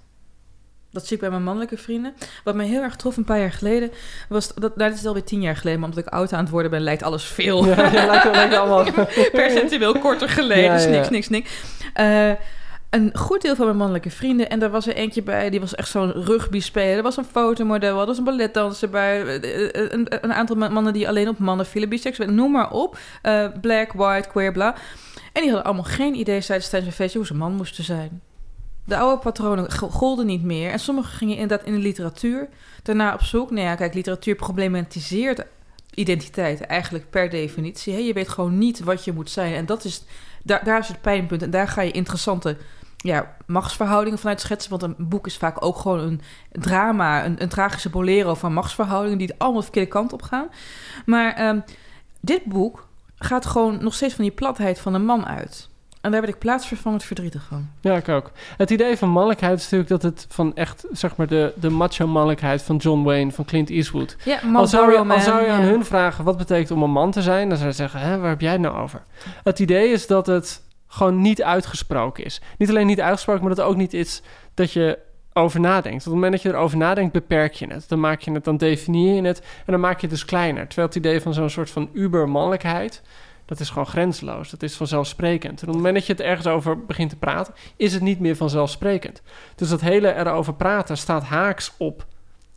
Dat 0.92 1.06
zie 1.06 1.16
ik 1.16 1.22
bij 1.22 1.30
mijn 1.30 1.44
mannelijke 1.44 1.78
vrienden. 1.78 2.14
Wat 2.44 2.56
me 2.56 2.64
heel 2.64 2.82
erg 2.82 2.96
trof 2.96 3.18
een 3.18 3.24
paar 3.24 3.40
jaar 3.40 3.52
geleden 3.52 3.92
was 4.30 4.54
dat, 4.54 4.76
nou, 4.76 4.90
dit 4.90 5.00
is 5.00 5.06
alweer 5.06 5.24
tien 5.24 5.42
jaar 5.42 5.56
geleden, 5.56 5.80
maar 5.80 5.90
omdat 5.90 6.06
ik 6.06 6.12
oud 6.12 6.34
aan 6.34 6.44
het 6.44 6.50
worden 6.50 6.72
ben, 6.72 6.82
lijkt 6.82 7.04
alles 7.04 7.24
veel 7.24 7.66
Ja, 7.66 7.92
ja, 7.92 8.06
lijkt, 8.06 8.36
lijkt 8.36 8.56
allemaal... 8.56 8.84
percentueel 9.32 10.00
korter 10.00 10.30
geleden. 10.30 10.64
Ja, 10.64 10.76
dus 10.76 10.86
niks, 10.86 11.10
niks, 11.10 11.30
niks. 11.30 11.52
Eh, 11.94 12.32
een 12.92 13.18
goed 13.18 13.42
deel 13.42 13.56
van 13.56 13.66
mijn 13.66 13.78
mannelijke 13.78 14.10
vrienden, 14.10 14.50
en 14.50 14.60
daar 14.60 14.70
was 14.70 14.88
er 14.88 14.96
eentje 14.96 15.24
bij, 15.24 15.50
die 15.50 15.60
was 15.60 15.76
echt 15.76 15.90
zo'n 15.90 16.12
rugby-speler. 16.12 16.98
Er 16.98 17.04
was 17.04 17.18
een 17.18 17.26
fotomodel, 17.26 18.00
er 18.00 18.06
was 18.06 18.18
een 18.18 18.24
balletdanser 18.24 18.90
bij, 18.90 19.40
eh, 19.40 19.92
een, 19.92 20.24
een 20.24 20.34
aantal 20.34 20.56
mannen 20.56 20.94
die 20.94 21.08
alleen 21.08 21.28
op 21.28 21.38
mannen 21.38 21.66
vielen, 21.66 21.90
biseksueel, 21.90 22.32
noem 22.32 22.52
maar 22.52 22.72
op. 22.72 22.98
Eh, 23.22 23.48
black, 23.62 23.94
white, 23.94 24.28
queer, 24.30 24.52
bla. 24.52 24.76
En 25.34 25.42
die 25.42 25.52
hadden 25.52 25.64
allemaal 25.64 25.84
geen 25.84 26.16
idee 26.16 26.42
tijdens 26.44 26.72
een 26.72 26.92
feestje 26.92 27.18
hoe 27.18 27.28
ze 27.28 27.34
man 27.34 27.54
moesten 27.54 27.84
zijn. 27.84 28.22
De 28.86 28.98
oude 28.98 29.22
patronen 29.22 29.72
go- 29.72 29.90
golden 29.90 30.26
niet 30.26 30.44
meer. 30.44 30.72
En 30.72 30.80
sommigen 30.80 31.12
gingen 31.12 31.38
inderdaad 31.38 31.68
in 31.68 31.74
de 31.74 31.80
literatuur 31.80 32.50
daarna 32.84 33.14
op 33.14 33.22
zoek. 33.22 33.52
Nou 33.52 33.66
ja, 33.66 33.76
kijk, 33.76 33.94
literatuur 33.94 34.36
problematiseert 34.36 35.46
identiteit 35.94 36.62
eigenlijk 36.62 37.10
per 37.10 37.30
definitie. 37.30 37.94
Hè? 37.94 38.00
Je 38.00 38.14
weet 38.14 38.30
gewoon 38.30 38.58
niet 38.58 38.80
wat 38.80 39.06
je 39.06 39.14
moet 39.14 39.30
zijn. 39.30 39.54
En 39.54 39.66
dat 39.66 39.84
is, 39.84 40.04
daar, 40.44 40.64
daar 40.64 40.80
is 40.80 40.88
het 40.88 41.02
pijnpunt. 41.02 41.42
En 41.42 41.50
daar 41.50 41.68
ga 41.68 41.82
je 41.82 41.92
interessante 41.92 42.58
ja, 43.02 43.36
machtsverhoudingen 43.46 44.20
vanuit 44.20 44.42
schetsen. 44.42 44.70
Want 44.72 44.84
een 44.84 44.96
boek 44.98 45.26
is 45.26 45.38
vaak 45.38 45.66
ook 45.66 45.78
gewoon 45.78 46.00
een 46.00 46.22
drama, 46.52 47.26
een, 47.26 47.42
een 47.42 47.50
tragische 47.50 47.90
bolero 47.90 48.34
van 48.34 48.54
machtsverhoudingen... 48.54 49.18
die 49.18 49.34
allemaal 49.38 49.60
de 49.60 49.64
verkeerde 49.64 49.90
kant 49.90 50.14
op 50.14 50.22
gaan. 50.22 50.48
Maar 51.06 51.34
ehm, 51.34 51.60
dit 52.20 52.46
boek 52.46 52.88
gaat 53.16 53.46
gewoon 53.46 53.84
nog 53.84 53.94
steeds 53.94 54.14
van 54.14 54.24
die 54.24 54.34
platheid 54.34 54.80
van 54.80 54.94
een 54.94 55.06
man 55.06 55.26
uit. 55.26 55.70
En 56.02 56.12
daar 56.12 56.22
werd 56.22 56.34
ik 56.34 56.40
plaatsvervangend 56.40 57.04
verdrietig 57.04 57.44
van. 57.44 57.70
Ja, 57.82 57.96
ik 57.96 58.10
ook. 58.10 58.32
Het 58.58 58.70
idee 58.70 58.98
van 58.98 59.10
mannelijkheid 59.10 59.58
is 59.58 59.64
natuurlijk 59.64 59.90
dat 59.90 60.02
het 60.02 60.26
van 60.30 60.56
echt, 60.56 60.86
zeg 60.92 61.16
maar, 61.16 61.28
de, 61.28 61.54
de 61.56 61.70
macho-mannelijkheid 61.70 62.62
van 62.62 62.76
John 62.76 63.04
Wayne, 63.04 63.32
van 63.32 63.46
Clint 63.46 63.70
Eastwood. 63.70 64.16
Ja, 64.26 64.40
Al 64.54 64.68
zou, 64.68 64.92
je, 64.92 64.98
al 64.98 65.20
zou 65.20 65.44
je 65.44 65.50
aan 65.50 65.62
ja. 65.62 65.68
hun 65.68 65.86
vragen 65.86 66.24
wat 66.24 66.38
betekent 66.38 66.72
om 66.72 66.84
een 66.84 66.92
man 66.92 67.12
te 67.12 67.22
zijn, 67.22 67.50
dan 67.50 67.58
zou 67.58 67.70
ze 67.72 67.76
zeggen, 67.76 68.00
Hè, 68.00 68.18
waar 68.18 68.30
heb 68.30 68.42
jij 68.42 68.52
het 68.52 68.62
nou 68.62 68.78
over? 68.78 69.04
Het 69.44 69.60
idee 69.60 69.90
is 69.90 70.08
dat 70.08 70.28
het 70.28 70.62
gewoon 70.92 71.22
niet 71.22 71.44
uitgesproken 71.44 72.24
is. 72.24 72.42
Niet 72.58 72.70
alleen 72.70 72.88
niet 72.88 73.02
uitgesproken, 73.02 73.44
maar 73.44 73.56
dat 73.56 73.66
ook 73.66 73.76
niet 73.76 73.94
is 73.94 74.22
dat 74.54 74.72
je 74.72 75.00
over 75.34 75.60
nadenkt. 75.60 75.98
Op 75.98 76.04
het 76.04 76.14
moment 76.14 76.32
dat 76.32 76.42
je 76.42 76.50
erover 76.50 76.78
nadenkt, 76.78 77.14
beperk 77.14 77.54
je 77.54 77.68
het. 77.68 77.90
Dan 77.90 78.00
maak 78.00 78.22
je 78.22 78.32
het, 78.32 78.44
dan 78.44 78.58
definieer 78.58 79.16
je 79.16 79.28
het 79.28 79.40
en 79.40 79.72
dan 79.72 79.80
maak 79.80 79.96
je 79.96 80.02
het 80.02 80.10
dus 80.10 80.26
kleiner. 80.26 80.68
Terwijl 80.68 80.88
het 80.88 80.98
idee 80.98 81.22
van 81.22 81.34
zo'n 81.34 81.50
soort 81.50 81.70
van 81.70 81.90
uber-mannelijkheid, 81.94 83.02
dat 83.46 83.60
is 83.60 83.70
gewoon 83.70 83.88
grenzeloos. 83.88 84.50
Dat 84.50 84.64
is 84.64 84.76
vanzelfsprekend. 84.76 85.62
En 85.62 85.68
op 85.68 85.74
het 85.74 85.76
moment 85.76 85.96
dat 85.96 86.06
je 86.06 86.12
het 86.14 86.22
ergens 86.22 86.48
over 86.48 86.86
begint 86.86 87.10
te 87.10 87.16
praten, 87.16 87.54
is 87.76 87.94
het 87.94 88.02
niet 88.02 88.20
meer 88.20 88.36
vanzelfsprekend. 88.36 89.22
Dus 89.56 89.70
dat 89.70 89.82
hele 89.82 90.16
erover 90.16 90.54
praten 90.54 90.98
staat 90.98 91.24
haaks 91.24 91.74
op 91.78 92.06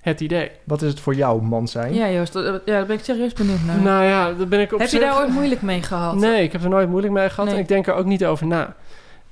het 0.04 0.20
idee. 0.20 0.50
Wat 0.64 0.82
is 0.82 0.90
het 0.90 1.00
voor 1.00 1.14
jou, 1.14 1.42
man 1.42 1.68
zijn? 1.68 1.94
Ja, 1.94 2.10
Joost, 2.10 2.32
dat- 2.32 2.62
ja, 2.64 2.72
daar 2.72 2.86
ben 2.86 2.96
ik 2.96 3.04
serieus 3.04 3.32
benieuwd 3.32 3.64
naar. 3.66 3.80
Nou 3.80 4.04
ja, 4.04 4.32
daar 4.32 4.48
ben 4.48 4.60
ik 4.60 4.72
op 4.72 4.78
Heb 4.78 4.88
je 4.88 4.98
daar 4.98 5.16
ooit 5.18 5.28
moeilijk 5.32 5.62
mee 5.62 5.82
gehad? 5.82 6.14
Nee, 6.16 6.42
ik 6.42 6.52
heb 6.52 6.62
er 6.62 6.68
nooit 6.68 6.88
moeilijk 6.88 7.12
mee 7.12 7.28
gehad 7.28 7.44
Nee. 7.44 7.54
en 7.54 7.60
ik 7.60 7.68
denk 7.68 7.86
er 7.86 7.94
ook 7.94 8.04
niet 8.04 8.24
over 8.24 8.46
na. 8.46 8.74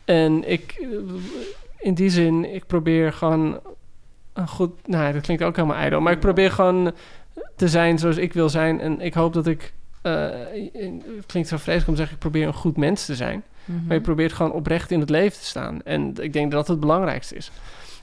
En 0.04 0.50
ik, 0.50 0.76
eh, 0.80 0.86
in 1.78 1.94
die 1.94 2.10
zin, 2.10 2.54
ik 2.54 2.66
probeer 2.66 3.12
gewoon 3.12 3.60
een 4.32 4.48
goed... 4.48 4.86
Nou, 4.88 5.12
dat 5.12 5.22
klinkt 5.22 5.42
ook 5.42 5.56
helemaal 5.56 5.76
ijdel, 5.76 6.00
maar 6.00 6.12
ik 6.12 6.20
probeer 6.20 6.50
gewoon 6.50 6.92
te 7.56 7.68
zijn 7.68 7.98
zoals 7.98 8.16
ik 8.16 8.32
wil 8.32 8.48
zijn. 8.48 8.80
En 8.80 9.00
ik 9.00 9.14
hoop 9.14 9.32
dat 9.32 9.46
ik... 9.46 9.72
eh, 10.02 10.12
het 10.72 11.26
klinkt 11.26 11.48
zo 11.48 11.56
vreselijk 11.56 11.88
om 11.88 11.94
te 11.94 11.96
zeggen, 12.00 12.14
ik 12.14 12.18
probeer 12.22 12.46
een 12.46 12.54
goed 12.54 12.76
mens 12.76 13.06
te 13.06 13.14
zijn. 13.14 13.42
Mhm. 13.64 13.86
Maar 13.86 13.96
je 13.96 14.02
probeert 14.02 14.32
gewoon 14.32 14.52
oprecht 14.52 14.90
in 14.90 15.00
het 15.00 15.10
leven 15.10 15.38
te 15.38 15.44
staan. 15.46 15.82
En 15.84 16.14
ik 16.20 16.32
denk 16.32 16.50
dat 16.50 16.60
dat 16.60 16.68
het 16.68 16.80
belangrijkste 16.80 17.34
is. 17.36 17.50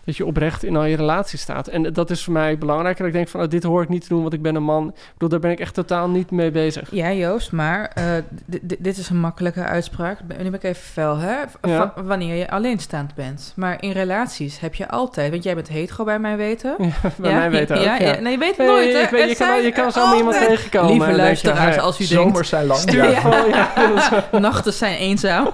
Dat 0.05 0.17
je 0.17 0.25
oprecht 0.25 0.63
in 0.63 0.75
al 0.75 0.83
je 0.83 0.95
relatie 0.95 1.39
staat. 1.39 1.67
En 1.67 1.93
dat 1.93 2.09
is 2.09 2.23
voor 2.23 2.33
mij 2.33 2.57
belangrijk. 2.57 2.99
En 2.99 3.05
ik 3.05 3.13
denk 3.13 3.27
van, 3.27 3.41
oh, 3.41 3.49
dit 3.49 3.63
hoor 3.63 3.81
ik 3.81 3.89
niet 3.89 4.01
te 4.01 4.07
doen, 4.07 4.21
want 4.21 4.33
ik 4.33 4.41
ben 4.41 4.55
een 4.55 4.63
man. 4.63 4.87
Ik 4.87 5.11
bedoel, 5.13 5.29
daar 5.29 5.39
ben 5.39 5.51
ik 5.51 5.59
echt 5.59 5.73
totaal 5.73 6.09
niet 6.09 6.31
mee 6.31 6.51
bezig. 6.51 6.91
Ja, 6.91 7.13
Joost, 7.13 7.51
maar 7.51 7.91
uh, 7.97 8.05
dit 8.77 8.97
is 8.97 9.09
een 9.09 9.19
makkelijke 9.19 9.63
uitspraak. 9.63 10.19
Nu 10.21 10.35
ben 10.35 10.53
ik 10.53 10.63
even 10.63 10.83
fel, 10.83 11.17
hè? 11.17 11.35
Ja. 11.61 11.93
wanneer 12.03 12.35
je 12.35 12.49
alleenstaand 12.49 13.15
bent. 13.15 13.53
Maar 13.55 13.81
in 13.81 13.91
relaties 13.91 14.59
heb 14.59 14.75
je 14.75 14.89
altijd... 14.89 15.31
Want 15.31 15.43
jij 15.43 15.55
bent 15.55 15.67
hetero 15.67 16.03
bij 16.03 16.19
mij 16.19 16.37
weten. 16.37 16.75
Ja, 16.79 17.11
bij 17.17 17.33
mij 17.33 17.49
weten 17.49 17.77
ook, 17.77 17.83
ja, 17.83 17.99
ja. 17.99 18.19
Nee, 18.19 18.31
je 18.31 18.37
weet 18.37 18.57
het 18.57 18.67
nooit, 18.67 18.93
hè? 18.93 18.99
Ik 18.99 19.09
weet, 19.09 19.29
je, 19.29 19.35
kan, 19.35 19.61
je 19.61 19.71
kan 19.71 19.91
zomaar 19.91 20.17
iemand 20.17 20.37
tegenkomen. 20.37 20.91
Lieve 20.91 21.15
luisteraars, 21.15 21.77
als 21.77 21.99
u 21.99 22.07
denkt... 22.07 22.23
Zomers 22.23 22.49
zijn 22.49 22.65
lang. 22.65 22.77
Ja. 22.99 24.27
Nachten 24.39 24.73
zijn 24.73 24.97
eenzaam. 24.97 25.49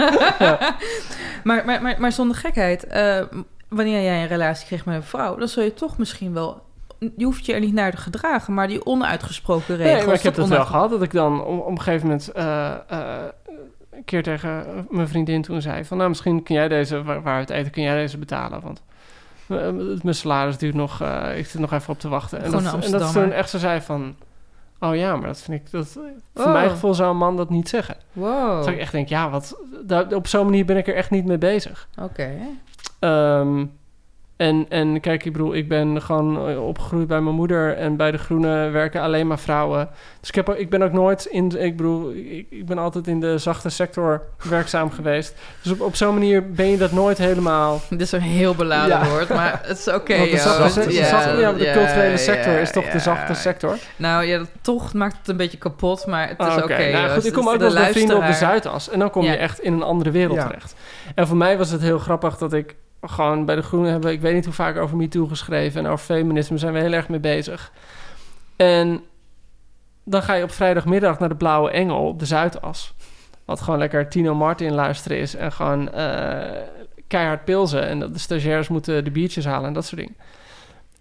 maar, 1.43 1.65
maar, 1.65 1.81
maar, 1.81 1.95
maar 1.97 2.11
zonder 2.11 2.37
gekheid... 2.37 2.85
Uh, 2.93 3.41
wanneer 3.75 4.03
jij 4.03 4.21
een 4.21 4.27
relatie 4.27 4.67
kreeg 4.67 4.85
met 4.85 4.95
een 4.95 5.03
vrouw, 5.03 5.35
dan 5.35 5.47
zul 5.47 5.63
je 5.63 5.73
toch 5.73 5.97
misschien 5.97 6.33
wel. 6.33 6.63
Je 7.17 7.25
hoeft 7.25 7.45
je 7.45 7.53
er 7.53 7.59
niet 7.59 7.73
naar 7.73 7.91
te 7.91 7.97
gedragen, 7.97 8.53
maar 8.53 8.67
die 8.67 8.85
onuitgesproken 8.85 9.75
regels. 9.75 9.97
Nee, 9.97 10.05
maar 10.05 10.15
ik 10.15 10.21
heb 10.21 10.35
het 10.35 10.47
wel 10.47 10.65
gehad 10.65 10.89
dat 10.89 11.01
ik 11.01 11.11
dan 11.11 11.43
op, 11.43 11.67
een 11.67 11.81
gegeven 11.81 12.07
moment 12.07 12.29
uh, 12.35 12.73
uh, 12.91 13.07
een 13.91 14.05
keer 14.05 14.23
tegen 14.23 14.85
mijn 14.89 15.07
vriendin 15.07 15.41
toen 15.41 15.61
zei: 15.61 15.85
van 15.85 15.97
nou, 15.97 16.09
misschien 16.09 16.43
kun 16.43 16.55
jij 16.55 16.67
deze, 16.67 17.03
waar, 17.03 17.21
waar 17.21 17.39
het 17.39 17.49
eten, 17.49 17.71
kun 17.71 17.83
jij 17.83 17.95
deze 17.95 18.17
betalen? 18.17 18.61
Want 18.61 18.81
mijn 20.03 20.15
salaris 20.15 20.57
duurt 20.57 20.75
nog, 20.75 21.01
ik 21.35 21.45
zit 21.45 21.61
nog 21.61 21.73
even 21.73 21.93
op 21.93 21.99
te 21.99 22.09
wachten. 22.09 22.43
En 22.43 22.51
dat, 22.51 22.83
en 22.83 22.91
dat 22.91 23.11
toen 23.11 23.31
echt 23.31 23.49
zo 23.49 23.57
zei 23.57 23.81
van. 23.81 24.15
Oh 24.79 24.95
ja, 24.95 25.15
maar 25.15 25.27
dat 25.27 25.41
vind 25.41 25.61
ik 25.61 25.71
dat. 25.71 25.97
Voor 26.33 26.49
mijn 26.49 26.69
gevoel 26.69 26.93
zou 26.93 27.09
een 27.09 27.17
man 27.17 27.37
dat 27.37 27.49
niet 27.49 27.69
zeggen. 27.69 27.97
Wow. 28.13 28.57
Dat 28.57 28.67
ik 28.67 28.77
echt 28.77 28.91
denk, 28.91 29.09
ja, 29.09 29.29
wat. 29.29 29.57
Daar, 29.83 30.13
op 30.13 30.27
zo'n 30.27 30.45
manier 30.45 30.65
ben 30.65 30.77
ik 30.77 30.87
er 30.87 30.95
echt 30.95 31.09
niet 31.09 31.25
mee 31.25 31.37
bezig. 31.37 31.87
Oké. 31.95 32.03
Okay. 32.03 32.37
Um, 32.99 33.71
en, 34.37 34.65
en 34.69 34.99
kijk, 34.99 35.25
ik 35.25 35.31
bedoel, 35.31 35.55
ik 35.55 35.67
ben 35.67 36.01
gewoon 36.01 36.57
opgegroeid 36.57 37.07
bij 37.07 37.21
mijn 37.21 37.35
moeder 37.35 37.77
en 37.77 37.97
bij 37.97 38.11
de 38.11 38.17
Groenen 38.17 38.71
werken 38.71 39.01
alleen 39.01 39.27
maar 39.27 39.39
vrouwen. 39.39 39.89
Dus 40.19 40.29
ik, 40.29 40.35
heb, 40.35 40.49
ik 40.49 40.69
ben 40.69 40.81
ook 40.81 40.91
nooit 40.91 41.25
in, 41.25 41.61
ik 41.61 41.77
bedoel, 41.77 42.11
ik, 42.11 42.47
ik 42.49 42.65
ben 42.65 42.77
altijd 42.77 43.07
in 43.07 43.19
de 43.19 43.37
zachte 43.37 43.69
sector 43.69 44.21
werkzaam 44.49 44.91
geweest. 44.97 45.35
Dus 45.61 45.71
op, 45.71 45.81
op 45.81 45.95
zo'n 45.95 46.13
manier 46.13 46.51
ben 46.51 46.65
je 46.65 46.77
dat 46.77 46.91
nooit 46.91 47.17
helemaal. 47.17 47.81
Dit 47.89 48.01
is 48.01 48.11
een 48.11 48.21
heel 48.21 48.55
beladen 48.55 48.97
ja. 48.97 49.09
woord, 49.09 49.29
maar 49.29 49.61
het 49.63 49.77
is 49.77 49.87
oké. 49.87 50.13
Okay, 50.25 50.29
de, 50.29 50.37
zachte, 50.37 50.93
ja, 50.93 51.07
zachte, 51.07 51.39
ja, 51.39 51.53
de 51.53 51.71
culturele 51.71 52.17
sector 52.17 52.53
is 52.53 52.71
toch 52.71 52.89
de 52.89 52.99
zachte 52.99 53.33
sector. 53.33 53.77
Nou 53.95 54.25
ja, 54.25 54.41
toch 54.61 54.93
maakt 54.93 55.17
het 55.17 55.27
een 55.27 55.37
beetje 55.37 55.57
kapot, 55.57 56.05
maar 56.05 56.27
het 56.27 56.39
is 56.39 56.55
oké. 56.55 56.63
Okay. 56.63 56.91
nou, 56.91 57.09
goed, 57.09 57.25
ik 57.25 57.33
kom 57.33 57.49
ook 57.49 57.57
wel 57.57 57.73
bij 57.73 57.91
vrienden 57.91 58.17
op 58.17 58.25
de 58.25 58.33
Zuidas 58.33 58.89
en 58.89 58.99
dan 58.99 59.09
kom 59.09 59.23
je 59.23 59.35
echt 59.35 59.59
in 59.59 59.73
een 59.73 59.83
andere 59.83 60.11
wereld 60.11 60.39
terecht. 60.39 60.75
En 61.15 61.27
voor 61.27 61.37
mij 61.37 61.57
was 61.57 61.69
het 61.69 61.81
heel 61.81 61.99
grappig 61.99 62.37
dat 62.37 62.53
ik 62.53 62.75
gewoon 63.09 63.45
bij 63.45 63.55
de 63.55 63.61
Groenen 63.61 63.91
hebben, 63.91 64.11
ik 64.11 64.21
weet 64.21 64.33
niet 64.33 64.45
hoe 64.45 64.53
vaak 64.53 64.77
over 64.77 64.97
MeToo 64.97 65.25
geschreven 65.25 65.85
en 65.85 65.91
over 65.91 66.05
feminisme 66.05 66.57
zijn 66.57 66.73
we 66.73 66.79
heel 66.79 66.91
erg 66.91 67.09
mee 67.09 67.19
bezig. 67.19 67.71
En 68.55 69.03
dan 70.03 70.21
ga 70.23 70.33
je 70.33 70.43
op 70.43 70.51
vrijdagmiddag 70.51 71.19
naar 71.19 71.29
de 71.29 71.35
Blauwe 71.35 71.69
Engel 71.69 72.07
op 72.07 72.19
de 72.19 72.25
Zuidas. 72.25 72.93
Wat 73.45 73.61
gewoon 73.61 73.79
lekker 73.79 74.09
Tino 74.09 74.35
Martin 74.35 74.73
luisteren 74.73 75.17
is 75.17 75.35
en 75.35 75.51
gewoon 75.51 75.89
uh, 75.95 76.37
keihard 77.07 77.45
pilzen. 77.45 77.87
En 77.87 77.99
de 77.99 78.19
stagiairs 78.19 78.67
moeten 78.67 79.03
de 79.03 79.11
biertjes 79.11 79.45
halen 79.45 79.67
en 79.67 79.73
dat 79.73 79.85
soort 79.85 80.01
dingen. 80.01 80.15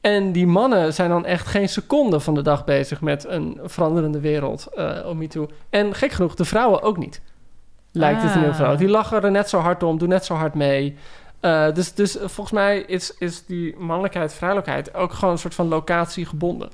En 0.00 0.32
die 0.32 0.46
mannen 0.46 0.94
zijn 0.94 1.10
dan 1.10 1.24
echt 1.24 1.46
geen 1.46 1.68
seconde 1.68 2.20
van 2.20 2.34
de 2.34 2.42
dag 2.42 2.64
bezig 2.64 3.00
met 3.00 3.28
een 3.28 3.60
veranderende 3.62 4.20
wereld 4.20 4.68
uh, 4.76 5.06
om 5.06 5.18
MeToo. 5.18 5.48
En 5.70 5.94
gek 5.94 6.12
genoeg, 6.12 6.34
de 6.34 6.44
vrouwen 6.44 6.82
ook 6.82 6.96
niet. 6.96 7.20
Lijkt 7.92 8.22
het 8.22 8.34
in 8.34 8.40
heel 8.40 8.54
veel. 8.54 8.76
Die 8.76 8.88
lachen 8.88 9.22
er 9.22 9.30
net 9.30 9.48
zo 9.48 9.58
hard 9.58 9.82
om, 9.82 9.98
doen 9.98 10.08
net 10.08 10.24
zo 10.24 10.34
hard 10.34 10.54
mee. 10.54 10.96
Uh, 11.44 11.72
dus, 11.72 11.94
dus 11.94 12.16
volgens 12.18 12.50
mij 12.50 12.80
is, 12.80 13.14
is 13.18 13.46
die 13.46 13.76
mannelijkheid, 13.76 14.32
vrouwelijkheid 14.32 14.94
ook 14.94 15.12
gewoon 15.12 15.32
een 15.32 15.38
soort 15.38 15.54
van 15.54 15.68
locatie 15.68 16.26
gebonden. 16.26 16.70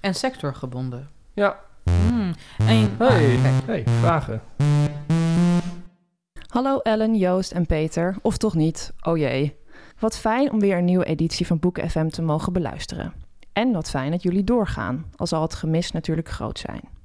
En 0.00 0.14
sectorgebonden. 0.14 1.08
Ja. 1.34 1.58
Hmm. 1.84 2.34
En, 2.58 2.96
hey, 2.98 3.38
hey, 3.66 3.84
vragen. 4.00 4.42
Hallo 6.46 6.78
Ellen, 6.78 7.14
Joost 7.14 7.52
en 7.52 7.66
Peter. 7.66 8.16
Of 8.22 8.36
toch 8.36 8.54
niet? 8.54 8.92
Oh 9.02 9.16
jee. 9.16 9.56
Wat 9.98 10.18
fijn 10.18 10.52
om 10.52 10.60
weer 10.60 10.78
een 10.78 10.84
nieuwe 10.84 11.04
editie 11.04 11.46
van 11.46 11.58
Boeken 11.58 11.90
FM 11.90 12.08
te 12.08 12.22
mogen 12.22 12.52
beluisteren. 12.52 13.12
En 13.52 13.72
wat 13.72 13.90
fijn 13.90 14.10
dat 14.10 14.22
jullie 14.22 14.44
doorgaan, 14.44 15.10
al 15.16 15.26
zal 15.26 15.42
het 15.42 15.54
gemis 15.54 15.92
natuurlijk 15.92 16.28
groot 16.28 16.58
zijn. 16.58 16.97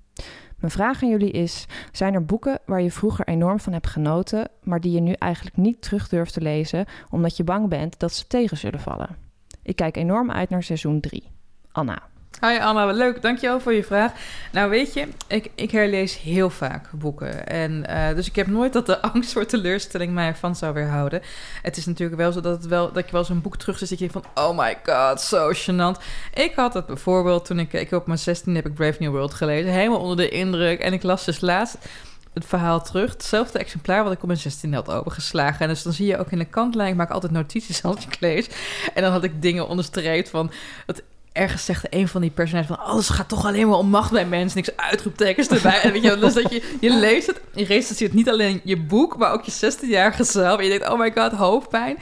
Mijn 0.64 0.76
vraag 0.76 1.04
aan 1.04 1.10
jullie 1.10 1.32
is: 1.32 1.66
zijn 1.92 2.14
er 2.14 2.26
boeken 2.26 2.60
waar 2.66 2.82
je 2.82 2.92
vroeger 2.92 3.28
enorm 3.28 3.60
van 3.60 3.74
hebt 3.74 3.88
genoten, 3.88 4.50
maar 4.62 4.80
die 4.80 4.92
je 4.92 5.00
nu 5.00 5.12
eigenlijk 5.12 5.58
niet 5.58 5.82
terug 5.82 6.10
durft 6.10 6.34
te 6.34 6.42
lezen 6.42 6.86
omdat 7.10 7.38
je 7.38 7.44
bang 7.44 7.70
bent 7.70 8.00
dat 8.00 8.14
ze 8.14 8.28
tegen 8.28 8.58
zullen 8.58 8.80
vallen? 8.80 9.16
Ik 9.64 9.76
kijk 9.76 9.98
enorm 9.98 10.32
uit 10.32 10.50
naar 10.50 10.64
seizoen 10.64 11.00
3. 11.00 11.24
Anna. 11.72 12.13
Hi 12.46 12.60
Anna, 12.60 12.86
leuk. 12.86 13.22
Dankjewel 13.22 13.60
voor 13.60 13.74
je 13.74 13.84
vraag. 13.84 14.12
Nou 14.52 14.70
weet 14.70 14.94
je, 14.94 15.08
ik, 15.28 15.52
ik 15.56 15.72
herlees 15.72 16.18
heel 16.18 16.50
vaak 16.50 16.90
boeken. 16.92 17.48
En, 17.48 17.86
uh, 17.90 18.16
dus 18.16 18.28
ik 18.28 18.36
heb 18.36 18.48
nooit 18.48 18.74
dat 18.74 18.86
de 18.86 19.02
angst 19.12 19.32
voor 19.32 19.46
teleurstelling 19.46 20.14
mij 20.14 20.28
ervan 20.28 20.56
zou 20.56 20.74
weerhouden. 20.74 21.22
Het 21.62 21.78
is 21.78 21.86
natuurlijk 21.86 22.20
wel 22.20 22.32
zo 22.32 22.42
dat, 22.42 22.58
het 22.58 22.68
wel, 22.68 22.92
dat 22.92 23.06
je 23.06 23.12
wel 23.12 23.24
zo'n 23.24 23.42
boek 23.42 23.58
terug 23.58 23.78
zit... 23.78 23.90
dat 23.90 24.00
je 24.00 24.10
van, 24.10 24.24
oh 24.36 24.58
my 24.58 24.78
god, 24.84 25.22
zo 25.22 25.52
gênant. 25.54 26.04
Ik 26.34 26.54
had 26.56 26.74
het 26.74 26.86
bijvoorbeeld 26.86 27.46
toen 27.46 27.60
ik... 27.60 27.74
Ik 27.74 27.92
op 27.92 28.08
mijn 28.08 28.20
16 28.20 28.56
heb 28.56 28.66
ik 28.66 28.74
Brave 28.74 28.98
New 29.00 29.12
World 29.12 29.34
gelezen. 29.34 29.72
Helemaal 29.72 30.00
onder 30.00 30.18
de 30.18 30.30
indruk. 30.30 30.80
En 30.80 30.94
ik 30.94 31.04
las 31.04 31.26
dus 31.26 31.42
laatst 31.42 31.78
het 32.34 32.46
verhaal 32.46 32.82
terug. 32.82 33.12
Hetzelfde 33.12 33.60
exemplaar 33.60 34.04
wat 34.04 34.14
ik 34.14 34.22
op 34.22 34.28
mijn 34.28 34.40
16 34.40 34.74
had 34.74 34.90
opengeslagen. 34.90 35.60
En 35.60 35.68
dus 35.68 35.84
dan 35.84 35.94
zie 35.94 36.08
je 36.08 36.18
ook 36.18 36.32
in 36.32 36.40
de 36.40 36.46
kantlijn, 36.46 36.90
ik 36.90 36.96
maak 36.96 37.12
altijd 37.12 37.32
notities 37.32 37.84
als 37.84 38.06
ik 38.06 38.18
lees. 38.20 38.48
En 38.94 39.02
dan 39.02 39.12
had 39.12 39.24
ik 39.24 39.42
dingen 39.42 39.68
onderstreept 39.68 40.30
van... 40.30 40.52
Het 40.86 41.04
ergens 41.34 41.66
zegt 41.66 41.86
een 41.90 42.08
van 42.08 42.22
die 42.22 42.30
personages 42.30 42.68
van 42.68 42.80
alles 42.80 43.10
gaat 43.10 43.30
toch 43.30 43.46
alleen 43.46 43.68
maar 43.68 43.78
om 43.78 43.90
macht 43.90 44.12
bij 44.12 44.26
mensen, 44.26 44.58
niks 44.58 44.78
uitroeptekens 44.78 45.48
erbij. 45.48 45.82
En 45.82 45.92
weet 45.92 46.04
je, 46.04 46.18
dus 46.18 46.34
dat 46.34 46.52
je, 46.52 46.78
je 46.80 46.96
leest 46.96 47.28
het, 47.28 47.42
je 47.54 47.66
recensieert 47.66 48.14
niet 48.14 48.30
alleen 48.30 48.62
je 48.64 48.78
boek, 48.78 49.18
maar 49.18 49.32
ook 49.32 49.44
je 49.44 49.74
16-jarige 49.74 50.24
zelf. 50.24 50.58
En 50.58 50.64
je 50.64 50.70
denkt, 50.70 50.90
oh 50.90 51.00
my 51.00 51.12
god, 51.16 51.32
hoofdpijn. 51.32 51.98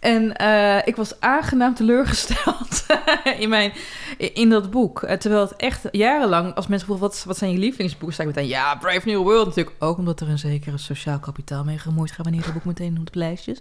En 0.00 0.34
uh, 0.40 0.78
ik 0.84 0.96
was 0.96 1.20
aangenaam 1.20 1.74
teleurgesteld 1.74 2.86
in, 3.38 3.48
mijn, 3.48 3.72
in 4.16 4.48
dat 4.48 4.70
boek. 4.70 5.02
Uh, 5.02 5.12
terwijl 5.12 5.42
het 5.42 5.56
echt 5.56 5.88
jarenlang, 5.90 6.54
als 6.54 6.66
mensen 6.66 6.86
vroegen, 6.86 7.08
wat, 7.08 7.24
wat 7.26 7.38
zijn 7.38 7.52
je 7.52 7.58
lievelingsboeken? 7.58 8.12
Sta 8.12 8.22
ik 8.22 8.34
meteen, 8.34 8.48
ja, 8.48 8.74
Brave 8.74 9.08
New 9.08 9.22
World 9.22 9.46
natuurlijk. 9.46 9.76
Ook 9.78 9.98
omdat 9.98 10.20
er 10.20 10.28
een 10.28 10.38
zekere 10.38 10.78
sociaal 10.78 11.18
kapitaal 11.18 11.64
mee 11.64 11.78
gemoeid 11.78 12.10
gaat 12.10 12.24
wanneer 12.24 12.44
het 12.44 12.52
boek 12.52 12.64
meteen 12.64 12.98
op 13.00 13.12
de 13.12 13.18
lijstjes. 13.18 13.58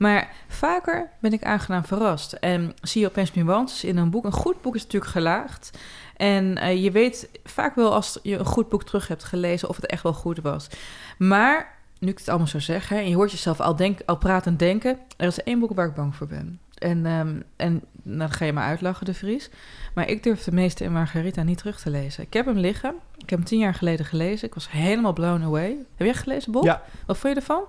Maar 0.00 0.30
vaker 0.48 1.10
ben 1.18 1.32
ik 1.32 1.44
aangenaam 1.44 1.84
verrast. 1.84 2.32
En 2.32 2.74
zie 2.82 3.00
je 3.00 3.06
opeens 3.06 3.34
nuances 3.34 3.84
in 3.84 3.96
een 3.96 4.10
boek. 4.10 4.24
Een 4.24 4.32
goed 4.32 4.62
boek 4.62 4.74
is 4.74 4.82
natuurlijk 4.82 5.10
gelaagd. 5.10 5.78
En 6.16 6.58
uh, 6.58 6.82
je 6.82 6.90
weet 6.90 7.28
vaak 7.44 7.74
wel 7.74 7.94
als 7.94 8.18
je 8.22 8.38
een 8.38 8.44
goed 8.44 8.68
boek 8.68 8.84
terug 8.84 9.08
hebt 9.08 9.24
gelezen 9.24 9.68
of 9.68 9.76
het 9.76 9.86
echt 9.86 10.02
wel 10.02 10.12
goed 10.12 10.40
was. 10.40 10.68
Maar 11.18 11.78
nu 11.98 12.10
ik 12.10 12.18
het 12.18 12.28
allemaal 12.28 12.46
zo 12.46 12.58
zeg, 12.58 12.88
hè, 12.88 12.96
en 12.96 13.08
je 13.08 13.14
hoort 13.14 13.30
jezelf 13.30 13.60
al, 13.60 13.76
denk, 13.76 14.00
al 14.06 14.16
praten 14.16 14.52
en 14.52 14.58
denken. 14.58 14.98
Er 15.16 15.26
is 15.26 15.42
één 15.42 15.58
boek 15.58 15.74
waar 15.74 15.86
ik 15.86 15.94
bang 15.94 16.14
voor 16.14 16.26
ben. 16.26 16.60
En, 16.78 17.06
um, 17.06 17.42
en 17.56 17.82
nou, 18.02 18.18
dan 18.18 18.30
ga 18.30 18.44
je 18.44 18.52
maar 18.52 18.66
uitlachen, 18.66 19.06
de 19.06 19.14
Vries. 19.14 19.50
Maar 19.94 20.08
ik 20.08 20.22
durf 20.22 20.44
de 20.44 20.52
meeste 20.52 20.84
in 20.84 20.92
Margarita 20.92 21.42
niet 21.42 21.58
terug 21.58 21.80
te 21.80 21.90
lezen. 21.90 22.22
Ik 22.22 22.32
heb 22.32 22.46
hem 22.46 22.58
liggen. 22.58 22.94
Ik 23.18 23.30
heb 23.30 23.38
hem 23.38 23.48
tien 23.48 23.58
jaar 23.58 23.74
geleden 23.74 24.06
gelezen. 24.06 24.48
Ik 24.48 24.54
was 24.54 24.70
helemaal 24.70 25.12
blown 25.12 25.42
away. 25.42 25.76
Heb 25.96 26.06
jij 26.06 26.14
gelezen, 26.14 26.52
Bob? 26.52 26.64
Ja. 26.64 26.82
Wat 27.06 27.18
vond 27.18 27.34
je 27.34 27.40
ervan? 27.40 27.62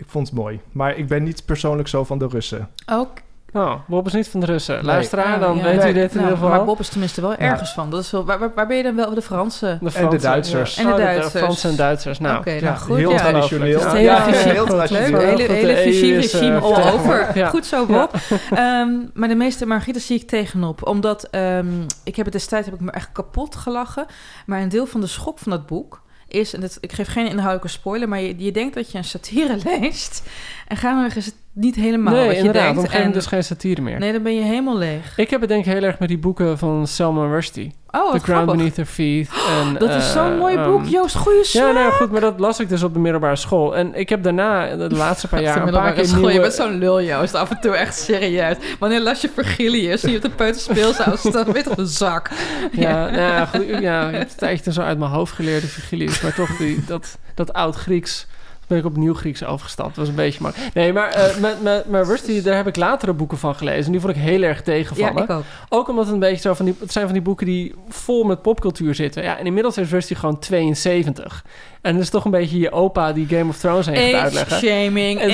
Ik 0.00 0.06
vond 0.08 0.28
het 0.28 0.36
mooi. 0.36 0.60
Maar 0.72 0.96
ik 0.96 1.08
ben 1.08 1.22
niet 1.22 1.44
persoonlijk 1.44 1.88
zo 1.88 2.04
van 2.04 2.18
de 2.18 2.26
Russen. 2.26 2.68
Ook. 2.86 3.10
Oh, 3.52 3.74
Bob 3.86 4.06
is 4.06 4.12
niet 4.12 4.28
van 4.28 4.40
de 4.40 4.46
Russen. 4.46 4.74
Nee. 4.74 4.84
Luisteraar, 4.84 5.40
dan 5.40 5.56
ja, 5.56 5.62
weet 5.62 5.78
nee. 5.78 5.90
u 5.90 5.92
dit 5.92 6.10
in 6.10 6.16
nou, 6.16 6.22
ieder 6.22 6.36
geval. 6.36 6.48
Maar 6.48 6.64
Bob 6.64 6.80
is 6.80 6.88
tenminste 6.88 7.20
wel 7.20 7.34
ergens 7.34 7.72
van. 7.72 7.90
Dat 7.90 8.00
is 8.00 8.10
wel, 8.10 8.24
waar, 8.24 8.52
waar 8.54 8.66
ben 8.66 8.76
je 8.76 8.82
dan 8.82 8.96
wel? 8.96 9.14
De 9.14 9.22
Fransen? 9.22 9.78
De 9.82 9.90
Fransen, 9.90 10.02
en 10.02 10.10
de 10.10 10.22
Duitsers. 10.22 10.76
En 10.76 10.86
de 10.86 10.96
Duitsers. 10.96 11.26
Oh, 11.26 11.32
de 11.32 11.38
Fransen 11.38 11.70
en 11.70 11.76
Duitsers. 11.76 12.18
Nou, 12.18 12.38
Oké, 12.38 12.48
okay, 12.48 12.60
nou 12.60 12.76
goed. 12.76 12.96
Heel 12.96 13.16
traditioneel. 13.16 13.90
Hele 13.90 14.32
heel 14.32 14.66
traditioneel. 14.66 15.20
Hele, 15.20 15.42
hele 15.42 15.72
regime 15.72 16.58
all 16.58 16.92
over. 16.92 17.46
Goed 17.46 17.66
zo, 17.66 17.86
Bob. 17.86 18.14
um, 18.58 19.10
maar 19.14 19.28
de 19.28 19.34
meeste 19.34 19.66
Margrieten 19.66 20.02
zie 20.02 20.20
ik 20.20 20.28
tegenop. 20.28 20.86
Omdat 20.86 21.28
um, 21.30 21.86
ik 22.04 22.16
heb 22.16 22.24
het 22.24 22.34
destijds 22.34 22.66
heb 22.66 22.74
ik 22.74 22.80
me 22.80 22.90
echt 22.90 23.12
kapot 23.12 23.56
gelachen. 23.56 24.06
Maar 24.46 24.60
een 24.60 24.68
deel 24.68 24.86
van 24.86 25.00
de 25.00 25.06
schok 25.06 25.38
van 25.38 25.50
dat 25.50 25.66
boek 25.66 26.02
is, 26.30 26.54
en 26.54 26.60
dat, 26.60 26.78
ik 26.80 26.92
geef 26.92 27.08
geen 27.08 27.26
inhoudelijke 27.26 27.68
spoiler, 27.68 28.08
maar 28.08 28.20
je, 28.20 28.34
je 28.38 28.52
denkt 28.52 28.74
dat 28.74 28.90
je 28.90 28.98
een 28.98 29.04
satire 29.04 29.58
leest. 29.78 30.22
En 30.68 30.76
gaandeweg 30.76 31.16
is 31.16 31.26
het 31.26 31.34
niet 31.60 31.74
helemaal 31.74 32.14
nee, 32.14 32.26
wat 32.26 32.32
je 32.32 32.38
inderdaad, 32.38 32.74
denkt. 32.74 32.92
en 32.92 33.12
dus 33.12 33.26
geen 33.26 33.44
satire 33.44 33.80
meer. 33.80 33.98
Nee, 33.98 34.12
dan 34.12 34.22
ben 34.22 34.34
je 34.34 34.42
helemaal 34.42 34.76
leeg. 34.76 35.12
Ik 35.16 35.30
heb 35.30 35.40
het 35.40 35.48
denk 35.48 35.64
ik 35.64 35.72
heel 35.72 35.82
erg 35.82 35.98
met 35.98 36.08
die 36.08 36.18
boeken 36.18 36.58
van 36.58 36.86
Salman 36.86 37.30
Rushdie. 37.30 37.72
Oh, 37.90 38.12
The 38.12 38.18
Ground 38.18 38.22
grappig. 38.22 38.56
Beneath 38.56 38.76
Her 38.76 38.86
Feet. 38.86 39.28
En, 39.48 39.74
dat 39.78 39.90
is 39.90 40.12
zo'n 40.12 40.32
uh, 40.32 40.38
mooi 40.38 40.58
boek, 40.58 40.80
um, 40.80 40.88
Joost. 40.88 41.16
Goeie 41.16 41.44
smaak. 41.44 41.66
Ja, 41.66 41.72
nou 41.72 41.92
goed, 41.92 42.10
maar 42.10 42.20
dat 42.20 42.40
las 42.40 42.60
ik 42.60 42.68
dus 42.68 42.82
op 42.82 42.92
de 42.92 42.98
middelbare 42.98 43.36
school. 43.36 43.76
En 43.76 43.94
ik 43.94 44.08
heb 44.08 44.22
daarna, 44.22 44.76
de 44.76 44.96
laatste 45.04 45.28
paar 45.28 45.42
jaar, 45.42 45.66
een 45.66 45.72
paar 45.72 45.92
keer 45.92 46.04
school. 46.04 46.18
nieuwe... 46.18 46.34
Je 46.34 46.40
bent 46.40 46.52
zo'n 46.52 46.78
lul, 46.78 47.02
Joost. 47.02 47.34
Af 47.34 47.50
en 47.50 47.60
toe 47.60 47.74
echt 47.74 47.98
serieus. 47.98 48.56
Wanneer 48.78 49.00
las 49.00 49.20
je 49.20 49.28
Vergilius? 49.34 50.02
Je 50.02 50.16
op 50.16 50.22
de 50.22 50.30
peuterspeelzaal 50.30 51.16
staan 51.28 51.52
met 51.52 51.68
op 51.68 51.78
een 51.78 51.86
zak. 51.86 52.30
Ja, 52.72 53.10
nou 53.10 53.20
ja, 53.20 53.46
goed, 53.46 53.66
ja, 53.80 54.08
ik 54.08 54.16
heb 54.16 54.28
het 54.30 54.42
echt 54.42 54.66
zo 54.72 54.80
uit 54.80 54.98
mijn 54.98 55.10
hoofd 55.10 55.32
geleerd, 55.32 55.62
de 55.62 55.68
Vergilius. 55.68 56.20
Maar 56.20 56.34
toch, 56.34 56.56
die, 56.56 56.84
dat, 56.86 57.18
dat 57.34 57.52
oud-Grieks 57.52 58.26
ben 58.70 58.78
ik 58.78 58.84
opnieuw 58.84 59.14
Grieks 59.14 59.44
overgestapt. 59.44 59.88
Dat 59.88 59.96
was 59.96 60.08
een 60.08 60.14
beetje 60.14 60.42
maar. 60.42 60.54
Nee, 60.74 60.92
maar 60.92 61.16
uh, 61.16 61.36
met, 61.36 61.62
met, 61.62 61.88
met 61.88 62.06
Rusty, 62.06 62.42
daar 62.42 62.56
heb 62.56 62.66
ik 62.66 62.76
latere 62.76 63.12
boeken 63.12 63.38
van 63.38 63.54
gelezen. 63.54 63.84
En 63.84 63.92
die 63.92 64.00
vond 64.00 64.16
ik 64.16 64.22
heel 64.22 64.42
erg 64.42 64.62
tegenvallen. 64.62 65.16
Ja, 65.16 65.22
ik 65.22 65.30
ook. 65.30 65.44
Ook 65.68 65.88
omdat 65.88 66.04
het 66.04 66.14
een 66.14 66.20
beetje 66.20 66.40
zo 66.40 66.54
van 66.54 66.64
die... 66.64 66.74
Het 66.80 66.92
zijn 66.92 67.04
van 67.04 67.14
die 67.14 67.22
boeken 67.22 67.46
die 67.46 67.74
vol 67.88 68.24
met 68.24 68.42
popcultuur 68.42 68.94
zitten. 68.94 69.22
Ja, 69.22 69.38
en 69.38 69.46
inmiddels 69.46 69.78
is 69.78 69.90
Rusty 69.90 70.14
gewoon 70.14 70.38
72. 70.38 71.44
En 71.80 71.92
dat 71.92 72.02
is 72.02 72.10
toch 72.10 72.24
een 72.24 72.30
beetje 72.30 72.58
je 72.58 72.72
opa 72.72 73.12
die 73.12 73.26
Game 73.26 73.48
of 73.48 73.56
Thrones 73.56 73.86
heeft 73.86 74.14
gaat 74.14 74.22
uitleggen. 74.22 74.58
shaming, 74.58 75.20
oké, 75.20 75.32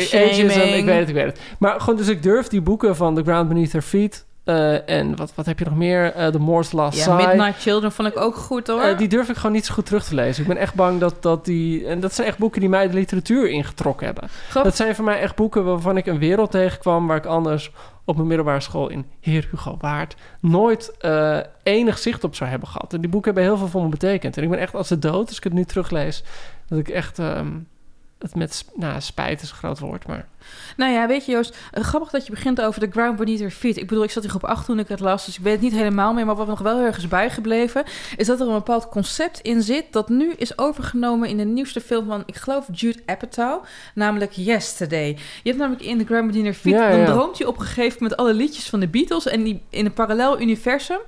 shaming. 0.00 0.50
ageism, 0.50 0.74
ik 0.74 0.84
weet 0.84 0.98
het, 0.98 1.08
ik 1.08 1.14
weet 1.14 1.26
het. 1.26 1.40
Maar 1.58 1.80
gewoon, 1.80 1.96
dus 1.96 2.08
ik 2.08 2.22
durf 2.22 2.48
die 2.48 2.60
boeken 2.60 2.96
van 2.96 3.14
The 3.14 3.22
Ground 3.22 3.48
Beneath 3.48 3.72
Her 3.72 3.82
Feet... 3.82 4.24
eh, 4.46 4.88
en 4.88 5.16
wat, 5.16 5.32
wat 5.34 5.46
heb 5.46 5.58
je 5.58 5.64
nog 5.64 5.76
meer? 5.76 6.12
Eh 6.12 6.26
The 6.26 6.38
Moor's 6.38 6.72
Last 6.72 6.98
Ja, 6.98 7.02
Sigh. 7.02 7.26
Midnight 7.26 7.60
Children 7.60 7.92
vond 7.92 8.08
ik 8.08 8.16
ook 8.16 8.36
goed 8.36 8.66
hoor. 8.66 8.80
Eh, 8.80 8.98
die 8.98 9.08
durf 9.08 9.28
ik 9.28 9.36
gewoon 9.36 9.52
niet 9.52 9.66
zo 9.66 9.74
goed 9.74 9.86
terug 9.86 10.04
te 10.04 10.14
lezen. 10.14 10.42
Ik 10.42 10.48
ben 10.48 10.56
echt 10.56 10.74
bang 10.74 11.00
dat, 11.00 11.22
dat 11.22 11.44
die... 11.44 11.86
En 11.86 12.00
dat 12.00 12.14
zijn 12.14 12.26
echt 12.26 12.38
boeken 12.38 12.60
die 12.60 12.68
mij 12.68 12.88
de 12.88 12.94
literatuur 12.94 13.48
ingetrokken 13.48 14.06
hebben. 14.06 14.28
Dat 14.52 14.76
zijn 14.76 14.94
voor 14.94 15.04
mij 15.04 15.20
echt 15.20 15.36
boeken 15.36 15.64
waarvan 15.64 15.96
ik 15.96 16.06
een 16.06 16.18
wereld 16.18 16.50
tegenkwam... 16.50 17.06
waar 17.06 17.16
ik 17.16 17.26
anders 17.26 17.70
op 18.04 18.16
mijn 18.16 18.28
middelbare 18.28 18.60
school 18.60 18.88
in 18.88 19.06
Heer 19.20 19.48
Hugo 19.50 19.76
Waard... 19.80 20.16
nooit 20.40 20.92
enig 21.62 21.98
zicht 21.98 22.24
op 22.24 22.34
zou 22.34 22.50
hebben 22.50 22.68
gehad. 22.68 22.92
En 22.92 23.00
die 23.00 23.10
boeken 23.10 23.32
hebben 23.34 23.50
heel 23.50 23.60
veel 23.60 23.68
voor 23.70 23.82
me 23.82 23.88
betekend. 23.88 24.36
En 24.36 24.42
ik 24.42 24.50
ben 24.50 24.58
echt 24.58 24.74
als 24.74 24.88
de 24.88 24.98
dood, 24.98 25.28
als 25.28 25.36
ik 25.36 25.44
het 25.44 25.52
nu 25.52 25.64
teruglees... 25.64 26.24
dat 26.68 26.78
ik 26.78 26.88
echt... 26.88 27.18
ehm, 27.18 27.48
het 28.18 28.34
met 28.34 28.64
nou, 28.74 29.00
spijt 29.00 29.42
is 29.42 29.50
een 29.50 29.56
groot 29.56 29.78
woord, 29.78 30.06
maar... 30.06 30.28
Nou 30.76 30.92
ja, 30.92 31.06
weet 31.06 31.26
je 31.26 31.32
Joost, 31.32 31.56
eh, 31.72 31.82
grappig 31.82 32.10
dat 32.10 32.26
je 32.26 32.30
begint 32.30 32.60
over 32.60 32.80
de 32.80 32.90
ground 32.90 33.16
beneath 33.16 33.38
your 33.38 33.52
feet. 33.52 33.76
Ik 33.76 33.86
bedoel, 33.86 34.04
ik 34.04 34.10
zat 34.10 34.22
hier 34.22 34.34
op 34.34 34.44
acht 34.44 34.64
toen 34.66 34.78
ik 34.78 34.88
het 34.88 35.00
las, 35.00 35.24
dus 35.24 35.36
ik 35.36 35.42
weet 35.42 35.52
het 35.52 35.62
niet 35.62 35.72
helemaal 35.72 36.12
meer. 36.12 36.26
Maar 36.26 36.34
wat 36.34 36.46
me 36.46 36.50
nog 36.50 36.60
wel 36.60 36.76
heel 36.76 36.86
erg 36.86 36.96
is 36.96 37.08
bijgebleven, 37.08 37.84
is 38.16 38.26
dat 38.26 38.40
er 38.40 38.46
een 38.46 38.52
bepaald 38.52 38.88
concept 38.88 39.40
in 39.40 39.62
zit... 39.62 39.84
dat 39.90 40.08
nu 40.08 40.32
is 40.32 40.58
overgenomen 40.58 41.28
in 41.28 41.36
de 41.36 41.44
nieuwste 41.44 41.80
film 41.80 42.06
van, 42.06 42.22
ik 42.26 42.36
geloof, 42.36 42.66
Jude 42.72 43.02
Apatow. 43.06 43.64
Namelijk 43.94 44.32
Yesterday. 44.32 45.08
Je 45.42 45.48
hebt 45.48 45.58
namelijk 45.58 45.84
in 45.84 45.98
de 45.98 46.04
ground 46.04 46.26
beneath 46.26 46.44
your 46.44 46.58
feet... 46.58 46.72
Ja, 46.72 46.90
dan 46.90 47.00
ja. 47.00 47.06
droomt 47.06 47.38
hij 47.38 47.46
op 47.46 47.58
een 47.58 47.66
gegeven 47.66 47.96
moment 48.00 48.20
alle 48.20 48.34
liedjes 48.34 48.68
van 48.68 48.80
de 48.80 48.88
Beatles... 48.88 49.26
en 49.26 49.42
die 49.42 49.62
in 49.70 49.84
een 49.84 49.92
parallel 49.92 50.40
universum... 50.40 51.00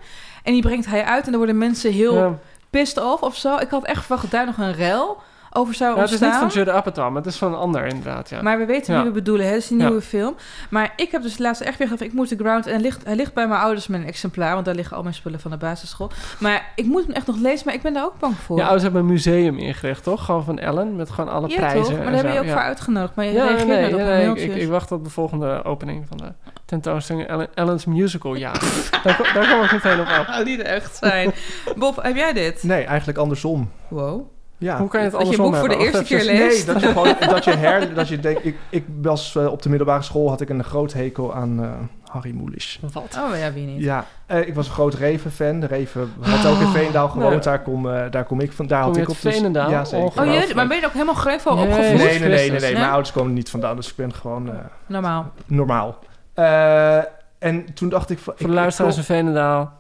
En 0.43 0.53
die 0.53 0.63
brengt 0.63 0.87
hij 0.87 1.05
uit 1.05 1.25
en 1.25 1.31
dan 1.31 1.37
worden 1.37 1.59
mensen 1.59 1.93
heel 1.93 2.15
Ja. 2.15 2.39
pissed 2.71 3.03
off 3.03 3.23
of 3.23 3.37
zo. 3.37 3.57
Ik 3.57 3.69
had 3.69 3.85
echt 3.85 4.01
verwacht 4.01 4.23
dat 4.23 4.31
daar 4.31 4.47
nog 4.47 4.59
een 4.59 4.73
rel 4.73 5.19
over 5.53 5.75
zou 5.75 5.95
Ja, 5.95 6.01
het 6.01 6.11
is 6.11 6.21
ontstaan. 6.21 6.43
niet 6.45 6.53
van 6.53 6.63
Judd 6.63 6.77
Apatow, 6.77 7.07
maar 7.09 7.23
het 7.23 7.27
is 7.33 7.37
van 7.39 7.53
een 7.53 7.59
ander 7.59 7.87
inderdaad, 7.87 8.29
ja. 8.29 8.43
Maar 8.43 8.59
we 8.59 8.65
weten 8.65 8.95
Ja. 8.95 8.99
wie 9.03 9.09
we 9.09 9.15
bedoelen, 9.15 9.47
hè? 9.47 9.53
Dat 9.53 9.61
is 9.63 9.69
die 9.69 9.79
Ja. 9.79 9.85
nieuwe 9.87 10.01
film. 10.03 10.35
Maar 10.71 10.93
ik 10.97 11.11
heb 11.11 11.23
dus 11.23 11.39
laatst 11.39 11.61
echt 11.63 11.79
weer 11.79 11.89
gedacht, 11.89 12.09
ik 12.11 12.13
moet 12.17 12.29
de 12.29 12.37
ground... 12.37 12.67
En 12.67 12.73
hij 12.73 12.81
ligt, 12.83 13.05
hij 13.05 13.17
ligt 13.17 13.35
bij 13.35 13.49
mijn 13.49 13.61
ouders 13.61 13.87
met 13.87 14.01
een 14.01 14.07
exemplaar... 14.07 14.53
want 14.55 14.65
daar 14.65 14.75
liggen 14.75 14.97
al 14.97 15.03
mijn 15.03 15.15
spullen 15.15 15.41
van 15.41 15.51
de 15.51 15.57
basisschool. 15.57 16.11
Maar 16.39 16.73
ik 16.75 16.85
moet 16.85 17.03
hem 17.07 17.13
echt 17.15 17.27
nog 17.27 17.37
lezen, 17.37 17.63
maar 17.67 17.75
ik 17.75 17.83
ben 17.83 17.93
daar 17.93 18.05
ook 18.05 18.19
bang 18.19 18.35
voor. 18.37 18.57
Je 18.57 18.63
ouders 18.63 18.83
hebben 18.83 19.01
een 19.01 19.07
museum 19.07 19.59
ingericht, 19.59 20.03
toch? 20.03 20.25
Gewoon 20.25 20.45
van 20.45 20.59
Ellen, 20.59 20.97
met 20.97 21.11
gewoon 21.11 21.31
alle 21.31 21.49
Ja, 21.49 21.57
prijzen. 21.57 21.83
toch? 21.83 21.93
Maar 21.97 22.07
en 22.07 22.13
daar 22.13 22.23
heb 22.25 22.33
je 22.33 22.39
ook 22.39 22.45
ja. 22.45 22.53
voor 22.53 22.61
uitgenodigd. 22.61 23.15
Maar 23.15 23.25
je 23.25 23.33
Ja, 23.33 23.45
reageert 23.45 23.67
nee, 23.69 23.81
net 23.81 23.91
op 23.93 23.97
nee, 23.99 24.07
een 24.07 24.13
nee, 24.17 24.25
mailtje. 24.27 24.45
ik, 24.45 24.55
ik 24.63 24.69
wacht 24.69 24.93
op 24.93 25.05
de 25.05 25.11
volgende 25.11 25.65
opening 25.65 26.07
van 26.09 26.17
de 26.17 26.33
tentoonstelling 26.65 27.27
Ellen, 27.29 27.49
Ellen's 27.55 27.85
Musical. 27.85 28.35
Ja, 28.35 28.53
daar, 29.05 29.31
daar 29.35 29.49
kom 29.53 29.63
ik 29.63 29.73
meteen 29.73 30.01
op 30.01 30.07
af. 30.07 30.27
Nou, 30.29 30.45
die 30.49 30.59
er 30.63 30.75
echt 30.75 30.97
zijn. 30.97 31.33
Bob, 31.77 32.03
heb 32.03 32.17
jij 32.17 32.33
dit? 32.33 32.63
Nee, 32.63 32.85
eigenlijk 32.85 33.19
andersom. 33.19 33.71
Wow. 33.89 34.37
Ja. 34.59 34.79
Hoe 34.79 34.89
kan 34.89 35.01
je 35.01 35.07
het 35.11 35.19
Dat 35.19 35.31
je 35.31 35.37
boek 35.37 35.57
voor 35.57 35.69
de 35.69 35.77
eerste 35.77 36.05
keer 36.05 36.25
leest. 36.25 36.67
Nee, 36.67 36.75
dat 36.75 36.83
je 36.83 36.89
gewoon 36.89 37.15
dat 37.21 37.45
je 37.45 37.51
her, 37.67 37.95
dat 37.95 38.09
je 38.09 38.19
denkt. 38.19 38.45
Ik, 38.45 38.57
ik 38.69 38.85
was 39.03 39.37
eh, 39.37 39.47
op 39.47 39.63
de 39.63 39.69
middelbare 39.69 40.03
school 40.03 40.29
had 40.29 40.41
ik 40.41 40.49
een 40.49 40.65
groot 40.65 40.93
hekel 40.93 41.35
aan 41.35 41.63
eh, 41.63 41.71
Harry 42.13 42.35
Mulisch. 42.35 42.79
Wat? 42.93 43.19
Oh 43.31 43.39
ja, 43.39 43.53
wie 43.53 43.67
niet? 43.67 43.81
Ja, 43.83 44.05
eh, 44.27 44.47
ik 44.47 44.55
was 44.55 44.67
een 44.67 44.73
groot 44.73 44.95
Reven-fan. 44.95 45.61
De 45.61 45.67
Reven 45.67 46.13
had 46.21 46.47
ook 46.53 46.61
in 46.61 46.67
Veenendaal 46.67 47.09
gewoond. 47.09 47.31
Nee. 47.31 47.41
Daar, 47.41 47.63
kom, 47.63 47.91
eh, 47.91 48.11
daar 48.11 48.25
kom 48.25 48.41
ik 48.41 48.53
van. 48.53 48.67
Daar 48.67 48.79
Kom 48.83 48.87
had 48.89 48.97
je 48.97 49.03
ik 49.03 49.09
uit 49.09 49.17
op. 49.17 49.23
dus- 49.23 49.35
Veenendaal? 49.35 49.71
Ja, 49.71 49.85
zeker. 49.85 50.21
Oh 50.23 50.27
jee, 50.33 50.55
maar 50.55 50.67
ben 50.67 50.81
je 50.81 50.87
ook 50.87 50.93
helemaal 50.93 51.15
grevel 51.15 51.57
Jezus 51.57 51.69
opgevoed? 51.77 51.99
Nee, 51.99 52.19
nee, 52.19 52.29
nee, 52.29 52.51
nee, 52.51 52.61
nee. 52.61 52.73
Mijn 52.73 52.85
ouders 52.91 53.13
komen 53.13 53.33
niet 53.33 53.51
vandaan, 53.51 53.77
dus 53.77 53.89
ik 53.89 53.97
ben 53.97 54.15
gewoon 54.15 54.49
eh, 54.51 54.55
Normaal. 54.87 55.33
normaal. 55.47 55.99
Eh, 56.35 56.97
en 57.39 57.75
toen 57.75 57.89
dacht 57.89 58.11
ik 58.11 58.19
van... 58.19 58.35
Voor 58.37 58.47
de 58.47 58.53
ik- 58.53 58.59
luisteraars 58.59 58.97
in 58.97 59.03
Veenendaal. 59.03 59.73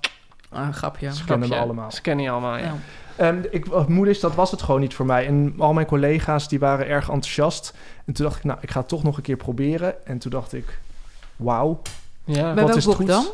Ah, 0.52 0.66
een 0.66 0.74
grapje. 0.74 1.14
Ze 1.14 1.24
kennen 1.24 1.48
me 1.48 1.56
allemaal. 1.56 1.90
Ze 1.90 2.00
kennen 2.00 2.24
je 2.24 2.30
allemaal, 2.30 2.56
ja. 2.56 2.64
Ja. 2.64 2.72
Ehm, 3.18 3.42
ik, 3.50 3.88
Moeders, 3.88 4.20
dat 4.20 4.34
was 4.34 4.50
het 4.50 4.62
gewoon 4.62 4.80
niet 4.80 4.94
voor 4.94 5.06
mij. 5.06 5.26
En 5.26 5.54
al 5.58 5.72
mijn 5.72 5.86
collega's 5.86 6.48
die 6.48 6.58
waren 6.58 6.86
erg 6.86 7.08
enthousiast. 7.08 7.74
En 8.04 8.12
toen 8.12 8.24
dacht 8.24 8.38
ik, 8.38 8.44
nou, 8.44 8.58
ik 8.60 8.70
ga 8.70 8.80
het 8.80 8.88
toch 8.88 9.02
nog 9.02 9.16
een 9.16 9.22
keer 9.22 9.36
proberen. 9.36 10.06
En 10.06 10.18
toen 10.18 10.30
dacht 10.30 10.52
ik, 10.52 10.78
wauw, 11.36 11.80
Ja. 12.24 12.34
Bij 12.34 12.44
wat 12.44 12.54
welk 12.54 12.68
is 12.68 12.84
het 12.84 12.84
boek 12.84 12.96
goed. 12.96 13.06
dan? 13.06 13.26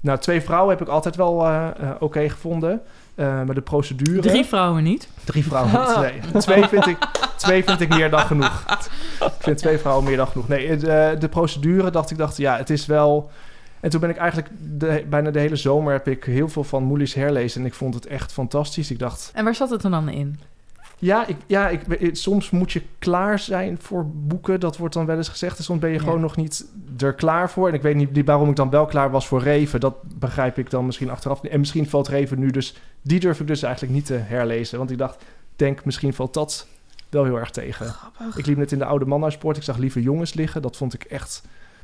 Nou, 0.00 0.18
twee 0.18 0.40
vrouwen 0.40 0.70
heb 0.70 0.86
ik 0.86 0.92
altijd 0.92 1.16
wel 1.16 1.46
eh, 1.46 1.66
eh, 1.66 1.90
oké 1.98 2.28
gevonden. 2.28 2.80
Eh, 3.14 3.26
maar 3.26 3.54
de 3.54 3.60
procedure... 3.60 4.20
Drie 4.20 4.44
vrouwen 4.44 4.82
niet. 4.82 5.08
Drie 5.24 5.44
vrouwen 5.44 5.72
niet, 5.72 5.96
nee. 6.32 6.40
Twee 6.42 6.68
vind, 6.68 6.86
ik, 6.86 6.98
twee 7.36 7.64
vind 7.64 7.80
ik 7.80 7.88
meer 7.88 8.10
dan 8.10 8.20
genoeg. 8.20 8.64
Ik 9.20 9.32
vind 9.38 9.58
twee 9.58 9.78
vrouwen 9.78 10.04
meer 10.04 10.16
dan 10.16 10.26
genoeg. 10.26 10.48
Nee, 10.48 10.76
de, 10.76 11.16
de 11.18 11.28
procedure 11.28 11.90
dacht 11.90 12.10
ik, 12.10 12.18
dacht, 12.18 12.36
ja, 12.36 12.56
het 12.56 12.70
is 12.70 12.86
wel... 12.86 13.30
En 13.84 13.90
toen 13.90 14.00
ben 14.00 14.10
ik 14.10 14.16
eigenlijk 14.16 14.48
de, 14.78 15.04
bijna 15.08 15.30
de 15.30 15.38
hele 15.38 15.56
zomer 15.56 15.92
heb 15.92 16.08
ik 16.08 16.24
heel 16.24 16.48
veel 16.48 16.64
van 16.64 16.82
Moelis 16.82 17.14
herlezen. 17.14 17.60
En 17.60 17.66
ik 17.66 17.74
vond 17.74 17.94
het 17.94 18.06
echt 18.06 18.32
fantastisch. 18.32 18.90
Ik 18.90 18.98
dacht, 18.98 19.30
En 19.34 19.44
waar 19.44 19.54
zat 19.54 19.70
het 19.70 19.82
dan 19.82 20.08
in? 20.08 20.38
ja, 20.98 21.26
ik, 21.26 21.36
ja 21.46 21.68
ik, 21.68 21.86
ik- 21.86 22.16
soms 22.16 22.50
moet 22.50 22.72
je 22.72 22.82
klaar 22.98 23.38
zijn 23.38 23.78
voor 23.80 24.06
boeken. 24.14 24.60
Dat 24.60 24.76
wordt 24.76 24.94
dan 24.94 25.06
wel 25.06 25.16
eens 25.16 25.28
gezegd. 25.28 25.58
En 25.58 25.64
soms 25.64 25.80
ben 25.80 25.90
je 25.90 25.96
Ja. 25.96 26.02
gewoon 26.02 26.20
nog 26.20 26.36
niet 26.36 26.66
er 26.98 27.12
klaar 27.14 27.50
voor. 27.50 27.68
En 27.68 27.74
ik 27.74 27.82
weet 27.82 27.94
niet 27.96 28.24
waarom 28.26 28.50
ik 28.50 28.56
dan 28.56 28.70
wel 28.70 28.86
klaar 28.86 29.10
was 29.10 29.26
voor 29.26 29.42
Reven. 29.42 29.80
Dat 29.80 29.94
begrijp 30.18 30.58
ik 30.58 30.70
dan 30.70 30.86
misschien 30.86 31.10
achteraf. 31.10 31.42
En 31.44 31.58
misschien 31.58 31.88
valt 31.88 32.08
Reven 32.08 32.38
nu 32.38 32.50
dus... 32.50 32.76
Die 33.02 33.20
durf 33.20 33.40
ik 33.40 33.46
dus 33.46 33.62
eigenlijk 33.62 33.94
niet 33.94 34.06
te 34.06 34.14
herlezen. 34.14 34.78
Want 34.78 34.90
ik 34.90 34.98
dacht, 34.98 35.24
denk 35.56 35.84
misschien 35.84 36.14
valt 36.14 36.34
dat 36.34 36.66
wel 37.08 37.24
heel 37.24 37.38
erg 37.38 37.50
tegen. 37.50 37.94
Ik 38.36 38.46
liep 38.46 38.56
net 38.56 38.72
in 38.72 38.78
de 38.78 38.84
Oude 38.84 39.04
Mannensport. 39.04 39.56
Ik 39.56 39.62
zag 39.62 39.76
Lieve 39.76 40.02
Jongens 40.02 40.34
liggen. 40.34 40.62
Dat 40.62 40.76
vond 40.76 40.94
ik 40.94 41.02
echt 41.04 41.42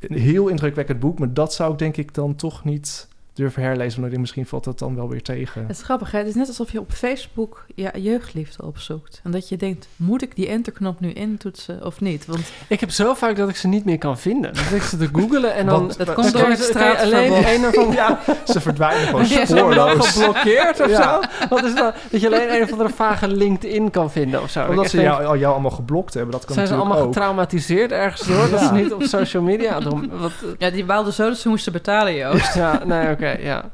een 0.09 0.17
heel 0.17 0.47
indrukwekkend 0.47 0.99
boek. 0.99 1.19
Maar 1.19 1.33
dat 1.33 1.53
zou 1.53 1.71
ik 1.71 1.79
denk 1.79 1.97
ik 1.97 2.13
dan 2.13 2.35
toch 2.35 2.63
niet 2.63 3.07
durven 3.33 3.63
herlezen. 3.63 4.01
Denk, 4.01 4.17
misschien 4.17 4.45
valt 4.45 4.63
dat 4.63 4.79
dan 4.79 4.95
wel 4.95 5.09
weer 5.09 5.21
tegen. 5.21 5.61
Het 5.67 5.77
is 5.77 5.81
grappig, 5.83 6.11
hè? 6.11 6.17
Het 6.17 6.27
is 6.27 6.35
net 6.35 6.47
alsof 6.47 6.71
je 6.71 6.79
op 6.79 6.91
Facebook 6.91 7.65
je 7.75 7.91
jeugdliefde 7.95 8.63
opzoekt. 8.65 9.19
En 9.23 9.31
dat 9.31 9.49
je 9.49 9.57
denkt, 9.57 9.87
moet 9.95 10.21
ik 10.21 10.35
die 10.35 10.47
enterknop 10.47 10.99
nu 10.99 11.11
intoetsen 11.11 11.85
of 11.85 12.01
niet? 12.01 12.25
Want 12.25 12.51
Ik 12.67 12.79
heb 12.79 12.89
zo 12.91 13.13
vaak 13.13 13.35
dat 13.35 13.49
ik 13.49 13.55
ze 13.55 13.67
niet 13.67 13.85
meer 13.85 13.97
kan 13.97 14.17
vinden. 14.19 14.53
Dan 14.53 14.63
zit 14.63 14.73
ik 14.77 14.81
ze 14.81 14.97
te 14.97 15.09
googelen 15.13 15.53
en 15.53 15.65
dan... 15.65 15.87
Dat 15.97 16.05
Dan 16.05 16.15
komt 16.15 16.31
door 16.33 16.47
het 16.47 16.75
alleen 16.75 17.31
een 17.47 17.65
of 17.67 17.77
andere... 17.77 17.91
Ja, 17.95 18.19
ze 18.47 18.61
verdwijnen 18.61 19.07
gewoon 19.07 19.25
spoorloos. 19.25 20.07
geblokkeerd 20.07 20.79
of 20.81 20.89
Ja. 20.89 21.01
zo? 21.21 21.45
Wat 21.49 21.63
is 21.63 21.75
dat? 21.75 21.95
Dat 22.11 22.21
je 22.21 22.27
alleen 22.27 22.53
een 22.55 22.61
of 22.63 22.71
andere 22.71 22.89
vage 22.89 23.27
LinkedIn 23.27 23.91
kan 23.91 24.11
vinden 24.11 24.41
of 24.41 24.49
zo. 24.49 24.67
Omdat 24.67 24.85
Ik 24.85 24.91
ze 24.91 25.01
jou, 25.01 25.21
denk, 25.25 25.39
jou 25.39 25.53
allemaal 25.53 25.71
geblokt 25.71 26.13
hebben. 26.13 26.31
Dat 26.31 26.45
kan 26.45 26.55
zijn 26.55 26.67
ze 26.67 26.73
allemaal 26.75 26.97
ook. 26.99 27.05
getraumatiseerd 27.13 27.91
ergens 27.91 28.21
door? 28.27 28.49
Dat 28.49 28.59
ze 28.59 28.73
niet 28.73 28.93
op 28.93 29.03
social 29.03 29.43
media 29.43 29.79
doen? 29.79 30.11
Wat, 30.19 30.31
Ja, 30.57 30.69
die 30.69 30.85
baalden 30.85 31.13
zo 31.13 31.27
dat 31.27 31.37
ze 31.37 31.49
moesten 31.49 31.71
betalen, 31.71 32.15
Joost. 32.15 32.53
ja, 32.55 32.81
nee, 32.85 33.07
oké, 33.21 33.41
ja. 33.41 33.69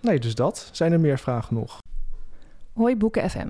Nee, 0.00 0.18
dus 0.18 0.34
dat. 0.34 0.68
Zijn 0.72 0.92
er 0.92 1.00
meer 1.00 1.18
vragen 1.18 1.54
nog? 1.54 1.78
Hoi 2.72 2.96
Boeken 2.96 3.30
FM. 3.30 3.48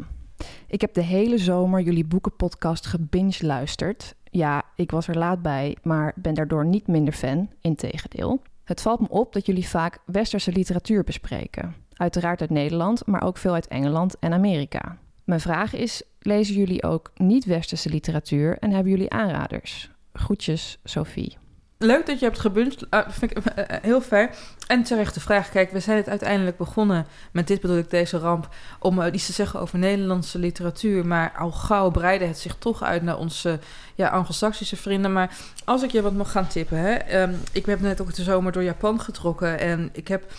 Ik 0.67 0.81
heb 0.81 0.95
de 0.95 1.03
hele 1.03 1.39
zomer 1.39 1.81
jullie 1.81 2.05
boekenpodcast 2.05 2.87
gebinge 2.87 3.37
luisterd. 3.41 4.15
Ja, 4.31 4.63
ik 4.77 4.91
was 4.91 5.09
er 5.09 5.19
laat 5.19 5.43
bij, 5.43 5.77
maar 5.83 6.13
ben 6.17 6.35
daardoor 6.35 6.67
niet 6.67 6.87
minder 6.87 7.15
fan, 7.15 7.51
integendeel. 7.61 8.43
Het 8.65 8.81
valt 8.81 9.01
me 9.01 9.09
op 9.09 9.33
dat 9.33 9.47
jullie 9.47 9.69
vaak 9.69 9.99
westerse 10.05 10.53
literatuur 10.53 11.05
bespreken. 11.05 11.75
Uiteraard 11.97 12.41
uit 12.41 12.51
Nederland, 12.51 13.07
maar 13.07 13.23
ook 13.23 13.37
veel 13.37 13.55
uit 13.55 13.69
Engeland 13.69 14.19
en 14.19 14.33
Amerika. 14.33 14.99
Mijn 15.25 15.41
vraag 15.41 15.75
is, 15.75 16.03
lezen 16.19 16.55
jullie 16.55 16.83
ook 16.83 17.11
niet-westerse 17.15 17.89
literatuur 17.89 18.59
en 18.59 18.71
hebben 18.71 18.93
jullie 18.93 19.11
aanraders? 19.11 19.91
Groetjes, 20.13 20.79
Sophie. 20.85 21.42
Leuk 21.83 22.07
dat 22.07 22.19
je 22.19 22.25
hebt 22.25 22.39
gebuncht. 22.39 22.91
Ah, 22.91 23.09
vind 23.09 23.31
ik 23.31 23.45
eh, 23.45 23.65
eh, 23.77 23.83
heel 23.83 24.01
fair. 24.01 24.31
En 24.67 24.83
terecht 24.83 25.15
de 25.15 25.21
vraag. 25.21 25.51
Kijk, 25.51 25.71
we 25.71 25.81
zijn 25.81 25.97
het 25.97 26.09
uiteindelijk 26.09 26.57
begonnen 26.57 27.07
met 27.33 27.47
dit 27.47 27.61
bedoel 27.61 27.77
ik 27.77 27.91
deze 27.91 28.19
ramp. 28.19 28.49
Om 28.79 29.01
eh, 29.01 29.13
iets 29.13 29.27
te 29.27 29.33
zeggen 29.33 29.61
over 29.61 29.79
Nederlandse 29.79 30.39
literatuur. 30.39 31.07
Maar 31.07 31.33
al 31.39 31.51
gauw 31.51 31.91
breidde 31.91 32.27
het 32.27 32.39
zich 32.39 32.57
toch 32.59 32.83
uit 32.83 33.03
naar 33.03 33.19
onze 33.19 33.59
ja, 33.95 34.09
Anglo-Saxische 34.09 34.77
vrienden. 34.77 35.13
Maar 35.13 35.37
als 35.65 35.83
ik 35.83 35.91
je 35.91 36.03
wat 36.03 36.13
mag 36.13 36.31
gaan 36.31 36.47
tippen. 36.47 36.79
Hè, 36.79 36.93
ehm, 36.93 37.35
ik 37.53 37.67
heb 37.67 37.81
net 37.81 38.01
ook 38.01 38.15
de 38.15 38.23
zomer 38.23 38.53
door 38.53 38.63
Japan 38.63 39.01
getrokken. 39.01 39.59
En 39.59 39.91
ik 39.93 40.09
heb 40.09 40.33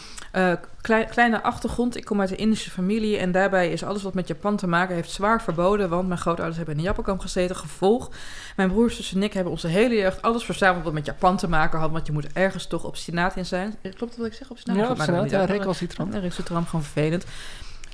eh, 0.83 0.89
klei- 0.89 1.05
kleine 1.05 1.43
achtergrond. 1.43 1.97
Ik 1.97 2.05
kom 2.05 2.19
uit 2.19 2.31
een 2.31 2.37
Indische 2.37 2.69
familie. 2.71 3.17
En 3.17 3.31
daarbij 3.31 3.71
is 3.71 3.83
alles 3.83 4.03
wat 4.03 4.13
met 4.13 4.27
Japan 4.27 4.55
te 4.55 4.67
maken 4.67 4.95
heeft 4.95 5.11
zwaar 5.11 5.41
verboden. 5.41 5.89
Want 5.89 6.07
mijn 6.07 6.19
grootouders 6.19 6.57
hebben 6.57 6.75
in 6.75 6.81
een 6.81 6.87
Japankamp 6.87 7.19
gezeten. 7.19 7.55
Gevolg. 7.55 8.11
Mijn 8.55 8.69
broers, 8.69 8.95
zus 8.95 9.13
en 9.13 9.23
ik 9.23 9.33
hebben 9.33 9.51
onze 9.51 9.67
hele 9.67 9.95
jeugd 9.95 10.21
alles 10.21 10.43
verzameld 10.45 10.83
wat 10.83 10.93
met 10.93 11.05
Japan 11.05 11.37
te 11.37 11.49
maken 11.49 11.79
had. 11.79 11.91
Want 11.91 12.05
je 12.05 12.13
moet 12.13 12.33
ergens 12.33 12.65
toch 12.67 12.83
obstinaat 12.83 13.35
in 13.35 13.45
zijn. 13.45 13.75
Klopt 13.81 13.99
dat 13.99 14.15
wat 14.17 14.25
ik 14.25 14.33
zeg? 14.33 14.49
Obstinaat? 14.49 14.97
Ja, 15.07 15.21
niet 15.21 15.31
Ja, 15.31 15.45
recalcitrant. 15.45 16.13
Ja, 16.13 16.19
recalcitrant, 16.19 16.67
gewoon 16.67 16.83
vervelend. 16.83 17.25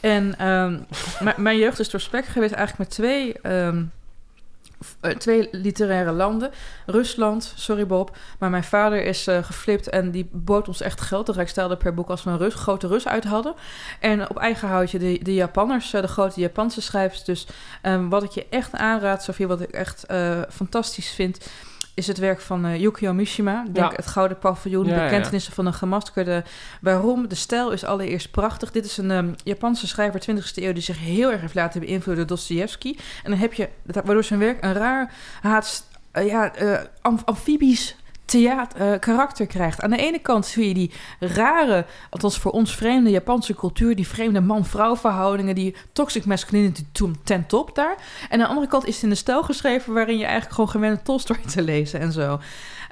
En 0.01 0.37
ehm, 0.37 0.79
mijn 1.43 1.57
jeugd 1.57 1.79
is 1.79 1.89
doorspekt 1.89 2.27
geweest 2.27 2.53
eigenlijk 2.53 2.89
met 2.89 2.97
twee 2.97 3.33
ehm, 3.41 3.83
eh, 4.99 5.11
twee 5.11 5.47
literaire 5.51 6.11
landen. 6.11 6.51
Rusland, 6.85 7.53
sorry 7.55 7.85
Bob, 7.85 8.17
maar 8.39 8.49
mijn 8.49 8.63
vader 8.63 9.03
is 9.03 9.27
uh, 9.27 9.43
geflipt 9.43 9.89
en 9.89 10.11
die 10.11 10.29
bood 10.31 10.67
ons 10.67 10.81
echt 10.81 11.01
geld. 11.01 11.25
De 11.25 11.47
stelde 11.47 11.77
per 11.77 11.93
boek 11.93 12.09
als 12.09 12.23
we 12.23 12.29
een 12.29 12.51
grote 12.51 12.87
Rus 12.87 13.07
uit 13.07 13.23
hadden. 13.23 13.53
En 13.99 14.29
op 14.29 14.37
eigen 14.37 14.67
houtje 14.67 14.99
de, 14.99 15.19
de 15.23 15.33
Japanners, 15.33 15.91
de 15.91 16.07
grote 16.07 16.39
Japanse 16.39 16.81
schrijvers. 16.81 17.23
Dus 17.23 17.47
um, 17.83 18.09
wat 18.09 18.23
ik 18.23 18.31
je 18.31 18.45
echt 18.49 18.73
aanraad, 18.73 19.23
Sofie, 19.23 19.47
wat 19.47 19.61
ik 19.61 19.69
echt 19.69 20.05
fantastisch 20.49 21.09
vind 21.09 21.47
is 21.93 22.07
het 22.07 22.17
werk 22.17 22.41
van 22.41 22.65
uh, 22.65 22.79
Yukio 22.79 23.13
Mishima. 23.13 23.65
Denk 23.71 23.95
het 23.95 24.07
Gouden 24.07 24.39
Paviljoen, 24.39 24.85
ja, 24.85 25.03
bekentenissen 25.03 25.53
van 25.53 25.65
een 25.65 25.73
gemaskerde. 25.73 26.43
Waarom? 26.81 27.27
De 27.27 27.35
stijl 27.35 27.71
is 27.71 27.83
allereerst 27.83 28.31
prachtig. 28.31 28.71
Dit 28.71 28.85
is 28.85 28.97
een 28.97 29.11
um, 29.11 29.35
Japanse 29.43 29.87
schrijver 29.87 30.21
20e 30.21 30.53
eeuw 30.55 30.73
die 30.73 30.83
zich 30.83 30.99
heel 30.99 31.31
erg 31.31 31.41
heeft 31.41 31.55
laten 31.55 31.81
beïnvloeden 31.81 32.27
door 32.27 32.37
Dostoevsky. 32.37 32.95
En 33.23 33.31
dan 33.31 33.39
heb 33.39 33.53
je, 33.53 33.69
waardoor 33.83 34.23
zijn 34.23 34.39
werk 34.39 34.63
een 34.63 34.73
raar 34.73 35.13
haat, 35.41 35.87
uh, 36.13 36.27
ja, 36.27 36.61
uh, 36.61 36.79
amfibisch 37.01 37.95
theater, 38.29 38.93
uh, 38.93 38.99
karakter 38.99 39.47
krijgt. 39.47 39.81
Aan 39.81 39.89
de 39.89 39.97
ene 39.97 40.19
kant 40.19 40.45
zie 40.45 40.67
je 40.67 40.73
die 40.73 40.91
rare, 41.19 41.85
althans 42.09 42.37
voor 42.37 42.51
ons 42.51 42.75
vreemde 42.75 43.09
Japanse 43.09 43.55
cultuur, 43.55 43.95
die 43.95 44.07
vreemde 44.07 44.41
man-vrouw 44.41 44.95
verhoudingen, 44.95 45.55
die 45.55 45.75
toxic 45.93 46.25
masculinity 46.25 46.83
ten 47.23 47.45
top 47.45 47.75
daar. 47.75 47.95
En 48.29 48.31
aan 48.31 48.39
de 48.39 48.47
andere 48.47 48.67
kant 48.67 48.85
is 48.85 48.93
het 48.93 49.03
in 49.03 49.09
de 49.09 49.15
stijl 49.15 49.43
geschreven 49.43 49.93
waarin 49.93 50.17
je 50.17 50.23
eigenlijk 50.23 50.53
gewoon 50.53 50.69
gewend 50.69 51.05
Tolstoy 51.05 51.37
te 51.47 51.61
lezen 51.61 51.99
en 51.99 52.11
zo. 52.11 52.39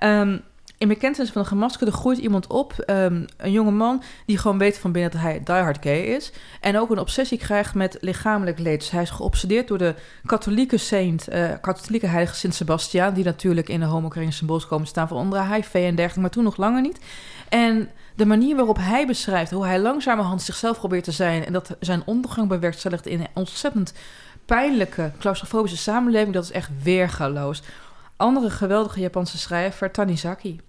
Um, 0.04 0.42
in 0.78 0.88
bekentenis 0.88 1.32
van 1.32 1.42
een 1.42 1.48
gemaskerde 1.48 1.92
groeit 1.92 2.18
iemand 2.18 2.48
op, 2.48 2.74
um, 2.90 3.26
een 3.38 3.52
jonge 3.52 3.72
man, 3.72 4.04
die 4.26 4.38
gewoon 4.38 4.58
weet 4.58 4.78
van 4.78 4.92
binnen 4.92 5.12
dat 5.12 5.22
hij 5.22 5.42
diehard 5.44 5.78
gay 5.82 6.00
is. 6.00 6.32
En 6.62 6.80
ook 6.80 6.90
een 6.90 7.00
obsessie 7.00 7.38
krijgt 7.38 7.74
met 7.74 7.98
lichamelijk 8.02 8.60
leed. 8.60 8.80
Dus 8.80 8.90
hij 8.90 9.02
is 9.02 9.10
geobsedeerd 9.10 9.68
door 9.68 9.78
de 9.78 9.96
katholieke 10.26 10.78
saint, 10.78 11.34
uh, 11.34 11.50
katholieke 11.62 12.08
heilige 12.08 12.36
Sint 12.36 12.56
Sebastiaan, 12.56 13.14
die 13.14 13.24
natuurlijk 13.24 13.70
in 13.70 13.80
de 13.80 13.86
homokring 13.86 14.34
symbool 14.34 14.62
komen 14.68 14.88
staan 14.88 15.08
van 15.08 15.18
onder 15.18 15.54
HIV 15.54 15.74
en 15.74 15.82
dergelijke, 15.82 16.20
maar 16.20 16.30
toen 16.30 16.44
nog 16.44 16.58
langer 16.58 16.82
niet. 16.82 17.00
En 17.50 17.90
de 18.16 18.26
manier 18.26 18.56
waarop 18.56 18.78
hij 18.78 19.08
beschrijft 19.08 19.52
hoe 19.52 19.66
hij 19.66 19.80
langzamerhand 19.80 20.42
zichzelf 20.42 20.78
probeert 20.78 21.04
te 21.04 21.12
zijn 21.12 21.46
en 21.46 21.54
dat 21.54 21.76
zijn 21.80 22.02
ondergang 22.06 22.48
bewerkstelligt 22.48 23.06
in 23.06 23.20
een 23.20 23.28
ontzettend 23.34 23.94
pijnlijke, 24.46 25.12
claustrofobische 25.20 25.78
samenleving, 25.78 26.34
dat 26.34 26.44
is 26.44 26.52
echt 26.52 26.70
weergaloos. 26.84 27.62
Andere 28.16 28.50
geweldige 28.50 29.00
Japanse 29.00 29.38
schrijver, 29.38 29.92
Tanizaki 29.92 30.60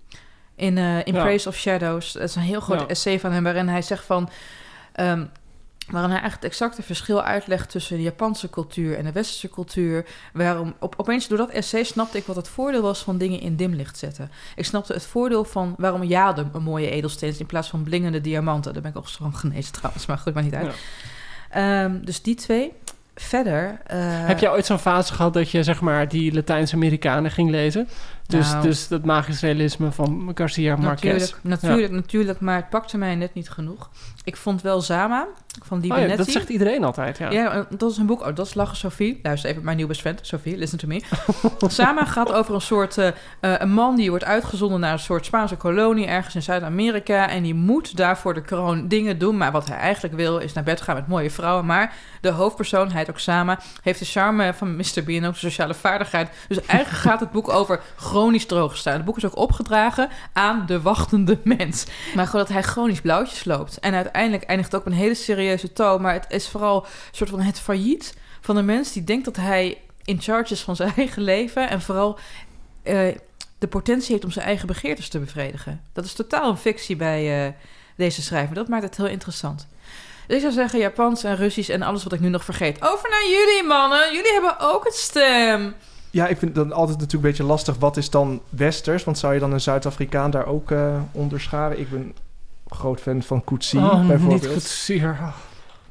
in, 0.58 0.76
uh, 0.76 1.06
in 1.06 1.12
Praise 1.12 1.48
of 1.48 1.56
Shadows. 1.56 2.12
Dat 2.12 2.22
is 2.22 2.34
een 2.34 2.42
heel 2.42 2.60
groot 2.60 2.90
essay 2.90 3.20
van 3.20 3.32
hem 3.32 3.42
waarin 3.42 3.68
hij 3.68 3.82
zegt 3.82 4.04
van... 4.04 4.28
Um, 5.00 5.30
waarin 5.90 6.10
hij 6.10 6.20
eigenlijk 6.20 6.52
het 6.52 6.60
exacte 6.60 6.82
verschil 6.82 7.22
uitlegt 7.22 7.70
tussen 7.70 7.96
de 7.96 8.02
Japanse 8.02 8.50
cultuur 8.50 8.96
en 8.96 9.04
de 9.04 9.12
westerse 9.12 9.48
cultuur. 9.48 10.06
Waarom, 10.32 10.74
op, 10.80 10.94
opeens 10.96 11.28
door 11.28 11.38
dat 11.38 11.50
essay 11.50 11.84
snapte 11.84 12.18
ik 12.18 12.26
wat 12.26 12.36
het 12.36 12.48
voordeel 12.48 12.82
was 12.82 13.02
van 13.02 13.18
dingen 13.18 13.40
in 13.40 13.56
dimlicht 13.56 13.98
zetten. 13.98 14.30
Ik 14.56 14.64
snapte 14.64 14.92
het 14.92 15.06
voordeel 15.06 15.44
van 15.44 15.74
waarom 15.78 16.02
jadem 16.02 16.50
een 16.52 16.62
mooie 16.62 16.90
edelsteen 16.90 17.28
is 17.28 17.38
in 17.38 17.46
plaats 17.46 17.68
van 17.68 17.82
blingende 17.82 18.20
diamanten. 18.20 18.72
Daar 18.72 18.82
ben 18.82 18.90
ik 18.90 18.96
ook 18.96 19.08
van 19.08 19.34
genezen 19.34 19.72
trouwens, 19.72 20.06
maar 20.06 20.18
goed, 20.18 20.34
maar 20.34 20.42
niet 20.42 20.54
uit. 20.54 20.74
Ja. 21.52 21.84
Um, 21.84 22.04
dus 22.04 22.22
die 22.22 22.34
twee. 22.34 22.72
Verder... 23.14 23.80
Uh, 23.92 24.26
Heb 24.26 24.38
jij 24.38 24.50
ooit 24.50 24.66
zo'n 24.66 24.78
fase 24.78 25.14
gehad 25.14 25.34
dat 25.34 25.50
je 25.50 25.62
zeg 25.62 25.80
maar 25.80 26.08
die 26.08 26.34
Latijns-Amerikanen 26.34 27.30
ging 27.30 27.50
lezen? 27.50 27.88
Dus, 28.28 28.50
nou, 28.50 28.62
dus 28.62 28.88
dat 28.88 29.04
magisch 29.04 29.40
realisme 29.40 29.92
van 29.92 30.30
Garcia 30.34 30.76
Marquez. 30.76 31.12
Natuurlijk, 31.12 31.42
natuurlijk, 31.42 31.92
ja. 31.92 31.94
natuurlijk, 31.94 32.40
maar 32.40 32.56
het 32.56 32.68
pakte 32.68 32.98
mij 32.98 33.14
net 33.14 33.34
niet 33.34 33.50
genoeg. 33.50 33.90
Ik 34.24 34.36
vond 34.36 34.62
wel 34.62 34.80
Zama 34.80 35.28
van 35.64 35.80
Di 35.80 35.90
oh, 35.90 35.98
ja, 35.98 36.16
Dat 36.16 36.30
zegt 36.30 36.48
iedereen 36.48 36.84
altijd, 36.84 37.18
ja. 37.18 37.30
Ja, 37.30 37.66
dat 37.76 37.90
is 37.90 37.96
een 37.96 38.06
boek. 38.06 38.20
Oh, 38.20 38.34
dat 38.34 38.46
is 38.46 38.54
Lachen 38.54 38.76
Sophie. 38.76 39.20
Luister 39.22 39.50
even, 39.50 39.64
mijn 39.64 39.76
nieuwe 39.76 39.90
best 39.90 40.02
friend, 40.02 40.20
Sophie, 40.22 40.56
listen 40.56 40.78
to 40.78 40.88
me. 40.88 41.02
Zama 41.68 42.04
gaat 42.04 42.32
over 42.32 42.54
een 42.54 42.60
soort... 42.60 42.96
Uh, 42.96 43.08
een 43.40 43.70
man 43.70 43.96
die 43.96 44.08
wordt 44.10 44.24
uitgezonden 44.24 44.80
naar 44.80 44.92
een 44.92 44.98
soort 44.98 45.24
Spaanse 45.24 45.56
kolonie... 45.56 46.06
ergens 46.06 46.34
in 46.34 46.42
Zuid-Amerika. 46.42 47.28
En 47.28 47.42
die 47.42 47.54
moet 47.54 47.96
daarvoor 47.96 48.34
de 48.34 48.42
kroon 48.42 48.88
dingen 48.88 49.18
doen. 49.18 49.36
Maar 49.36 49.52
wat 49.52 49.68
hij 49.68 49.76
eigenlijk 49.76 50.14
wil, 50.14 50.38
is 50.38 50.52
naar 50.52 50.64
bed 50.64 50.80
gaan 50.80 50.94
met 50.94 51.08
mooie 51.08 51.30
vrouwen. 51.30 51.66
Maar 51.66 51.94
de 52.20 52.30
hoofdpersoon, 52.30 52.92
hij 52.92 53.06
ook 53.08 53.18
Sama... 53.18 53.58
heeft 53.82 53.98
de 53.98 54.04
charme 54.04 54.54
van 54.54 54.76
Mr. 54.76 55.02
Bean 55.04 55.24
ook 55.24 55.32
de 55.32 55.38
sociale 55.38 55.74
vaardigheid. 55.74 56.30
Dus 56.48 56.60
eigenlijk 56.66 57.02
gaat 57.02 57.20
het 57.20 57.30
boek 57.30 57.48
over 57.48 57.80
chronisch 58.18 58.46
drooggestaan. 58.46 58.94
Het 58.94 59.04
boek 59.04 59.16
is 59.16 59.24
ook 59.24 59.36
opgedragen 59.36 60.08
aan 60.32 60.66
de 60.66 60.80
wachtende 60.80 61.38
mens. 61.44 61.86
Maar 62.14 62.26
gewoon 62.26 62.44
dat 62.44 62.54
hij 62.54 62.62
chronisch 62.62 63.00
blauwtjes 63.00 63.44
loopt. 63.44 63.78
En 63.78 63.94
uiteindelijk 63.94 64.42
eindigt 64.42 64.74
ook 64.74 64.86
een 64.86 64.92
hele 64.92 65.14
serieuze 65.14 65.72
toon. 65.72 66.02
Maar 66.02 66.12
het 66.12 66.26
is 66.28 66.48
vooral 66.48 66.84
een 66.84 66.90
soort 67.12 67.30
van 67.30 67.40
het 67.40 67.60
failliet 67.60 68.16
van 68.40 68.56
een 68.56 68.64
mens 68.64 68.92
die 68.92 69.04
denkt 69.04 69.24
dat 69.24 69.36
hij 69.36 69.80
in 70.04 70.20
charge 70.20 70.52
is 70.52 70.60
van 70.60 70.76
zijn 70.76 70.92
eigen 70.96 71.22
leven. 71.22 71.68
En 71.68 71.82
vooral 71.82 72.18
uh, 72.84 73.08
de 73.58 73.68
potentie 73.68 74.12
heeft 74.12 74.24
om 74.24 74.30
zijn 74.30 74.46
eigen 74.46 74.66
begeertes 74.66 75.08
te 75.08 75.18
bevredigen. 75.18 75.82
Dat 75.92 76.04
is 76.04 76.12
totaal 76.12 76.50
een 76.50 76.56
fictie 76.56 76.96
bij 76.96 77.46
uh, 77.46 77.52
deze 77.96 78.22
schrijver. 78.22 78.54
Dat 78.54 78.68
maakt 78.68 78.82
het 78.82 78.96
heel 78.96 79.06
interessant. 79.06 79.66
Dus 80.26 80.36
ik 80.36 80.42
zou 80.42 80.52
zeggen 80.52 80.78
Japans 80.78 81.24
en 81.24 81.36
Russisch 81.36 81.70
en 81.70 81.82
alles 81.82 82.02
wat 82.02 82.12
ik 82.12 82.20
nu 82.20 82.28
nog 82.28 82.44
vergeet. 82.44 82.82
Over 82.82 83.10
naar 83.10 83.28
jullie, 83.28 83.62
mannen. 83.62 84.14
Jullie 84.14 84.32
hebben 84.32 84.58
ook 84.58 84.86
een 84.86 84.92
stem. 84.92 85.74
Ja, 86.10 86.26
ik 86.26 86.36
vind 86.36 86.54
dan 86.54 86.72
altijd 86.72 86.98
natuurlijk 86.98 87.24
een 87.24 87.30
beetje 87.30 87.44
lastig. 87.44 87.78
Wat 87.78 87.96
is 87.96 88.10
dan 88.10 88.40
Westers? 88.48 89.04
Want 89.04 89.18
zou 89.18 89.34
je 89.34 89.40
dan 89.40 89.52
een 89.52 89.60
Zuid-Afrikaan 89.60 90.30
daar 90.30 90.46
ook 90.46 90.70
uh, 90.70 91.00
onderscharen? 91.12 91.80
Ik 91.80 91.90
ben 91.90 92.14
groot 92.66 93.00
fan 93.00 93.22
van 93.22 93.44
Coetzee, 93.44 93.80
oh, 93.80 94.06
bijvoorbeeld. 94.06 94.42
niet 94.42 94.52
Coetzee. 94.52 95.02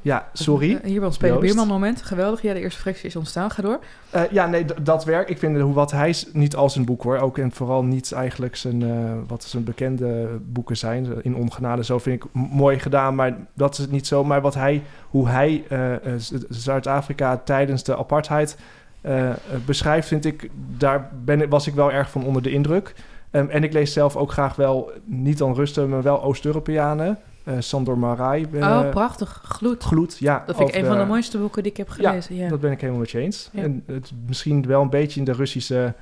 Ja, 0.02 0.28
sorry. 0.32 0.70
Uh, 0.70 0.78
hier 0.82 0.98
bij 0.98 1.06
ons 1.06 1.14
spelen 1.14 1.40
Bierman 1.40 1.66
moment. 1.66 2.02
Geweldig. 2.02 2.42
Ja, 2.42 2.52
de 2.52 2.60
eerste 2.60 2.80
fractie 2.80 3.06
is 3.06 3.16
ontstaan. 3.16 3.50
Ga 3.50 3.62
door. 3.62 3.78
Uh, 4.14 4.22
ja, 4.30 4.46
nee, 4.46 4.64
dat 4.82 5.04
werk. 5.04 5.28
Ik 5.28 5.38
vind 5.38 5.60
hoe 5.60 5.74
wat 5.74 5.90
hij 5.90 6.14
niet 6.32 6.56
als 6.56 6.76
een 6.76 6.84
boek 6.84 7.02
hoor. 7.02 7.18
Ook 7.18 7.38
en 7.38 7.52
vooral 7.52 7.82
niet 7.82 8.12
eigenlijk 8.12 8.56
zijn 8.56 8.80
uh, 8.80 9.12
wat 9.26 9.44
zijn 9.44 9.64
bekende 9.64 10.38
boeken 10.42 10.76
zijn. 10.76 11.22
In 11.22 11.36
ongenade 11.36 11.84
zo 11.84 11.98
vind 11.98 12.24
ik 12.24 12.30
mooi 12.32 12.78
gedaan, 12.78 13.14
maar 13.14 13.36
dat 13.54 13.72
is 13.72 13.78
het 13.78 13.90
niet 13.90 14.06
zo. 14.06 14.24
Maar 14.24 14.40
wat 14.40 14.54
hij, 14.54 14.82
hoe 15.10 15.28
hij 15.28 15.64
Zuid-Afrika 16.48 17.40
tijdens 17.44 17.82
de 17.82 17.96
apartheid 17.96 18.56
uh, 19.02 19.30
beschrijft, 19.66 20.08
vind 20.08 20.24
ik, 20.24 20.50
daar 20.76 21.10
ben, 21.24 21.48
was 21.48 21.66
ik 21.66 21.74
wel 21.74 21.92
erg 21.92 22.10
van 22.10 22.24
onder 22.24 22.42
de 22.42 22.50
indruk. 22.50 22.94
Um, 23.32 23.48
en 23.48 23.64
ik 23.64 23.72
lees 23.72 23.92
zelf 23.92 24.16
ook 24.16 24.32
graag 24.32 24.56
wel, 24.56 24.92
niet 25.04 25.38
dan 25.38 25.54
Rusten, 25.54 25.88
maar 25.88 26.02
wel 26.02 26.22
Oost-Europeanen. 26.22 27.18
Uh, 27.44 27.54
Sandor 27.58 27.98
Marai. 27.98 28.46
Uh, 28.52 28.60
oh, 28.60 28.90
prachtig. 28.90 29.40
Gloed. 29.44 29.82
Gloed, 29.82 30.18
ja. 30.18 30.42
Dat 30.46 30.56
vind 30.56 30.68
ik 30.68 30.74
een 30.74 30.84
van 30.84 30.98
de 30.98 31.04
mooiste 31.04 31.38
boeken 31.38 31.62
die 31.62 31.72
ik 31.72 31.78
heb 31.78 31.88
gelezen. 31.88 32.34
Ja, 32.34 32.42
ja. 32.42 32.48
dat 32.48 32.60
ben 32.60 32.70
ik 32.70 32.80
helemaal 32.80 33.00
met 33.00 33.10
je 33.10 33.18
eens. 33.18 33.50
Ja. 33.52 33.62
En 33.62 33.82
het 33.86 34.12
misschien 34.26 34.66
wel 34.66 34.82
een 34.82 34.90
beetje 34.90 35.18
in 35.18 35.24
de 35.24 35.32
Russische 35.32 35.94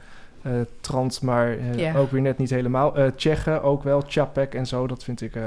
uh, 0.43 0.53
trant, 0.81 1.23
maar 1.23 1.57
ja. 1.77 1.97
ook 1.97 2.11
weer 2.11 2.21
net 2.21 2.39
niet 2.39 2.51
helemaal. 2.51 2.95
Tsjechen 3.17 3.63
ook 3.63 3.83
wel, 3.83 4.03
Chapek 4.07 4.55
en 4.55 4.67
zo, 4.67 4.87
dat 4.87 5.05
vind 5.05 5.21
ik... 5.21 5.39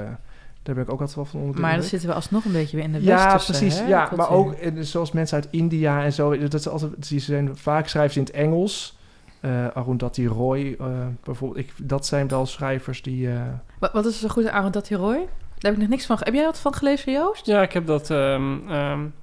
Daar 0.70 0.78
ben 0.78 0.88
ik 0.88 0.94
ook 0.94 1.00
altijd 1.00 1.18
wel 1.18 1.26
van 1.26 1.40
onder 1.40 1.62
Maar 1.62 1.74
dan 1.74 1.84
zitten 1.84 2.10
we 2.10 2.16
alsnog 2.16 2.46
een 2.46 2.52
beetje 2.52 2.78
weer 2.78 2.86
in 2.86 2.92
de 2.92 3.04
Ja, 3.04 3.36
precies. 3.36 3.80
Hè, 3.80 3.88
ja, 3.88 4.12
maar 4.16 4.30
ook 4.30 4.56
zoals 4.80 5.12
mensen 5.12 5.38
uit 5.38 5.48
India 5.52 6.04
en 6.04 6.14
zo. 6.14 6.38
Dat 6.38 6.54
is 6.54 6.68
altijd, 6.68 7.10
die 7.10 7.20
zijn 7.20 7.58
vaak 7.58 7.88
schrijven 7.88 8.14
ze 8.14 8.20
in 8.20 8.26
het 8.26 8.36
Engels. 8.36 8.98
Uh, 9.42 9.68
Arundhati 9.68 10.28
Roy 10.28 10.76
uh, 10.82 10.88
bijvoorbeeld. 11.24 11.60
Ik, 11.60 11.74
dat 11.78 12.06
zijn 12.06 12.28
wel 12.28 12.46
schrijvers 12.46 13.02
die... 13.02 13.28
Uh... 13.28 13.42
Wat, 13.80 13.92
wat 13.92 14.06
is 14.06 14.20
zo 14.20 14.28
goed 14.28 14.48
aan 14.48 14.60
Arundhati 14.60 14.96
Roy? 14.96 15.16
Daar 15.16 15.26
heb 15.60 15.74
ik 15.74 15.80
nog 15.80 15.90
niks 15.90 16.06
van... 16.06 16.18
Heb 16.20 16.34
jij 16.34 16.46
wat 16.46 16.60
van 16.60 16.74
gelezen, 16.74 17.12
Joost? 17.12 17.46
Ja, 17.46 17.62
ik 17.62 17.74
heb 17.74 17.86
dat... 17.86 18.10
Um, 18.10 18.72
um, 18.72 19.14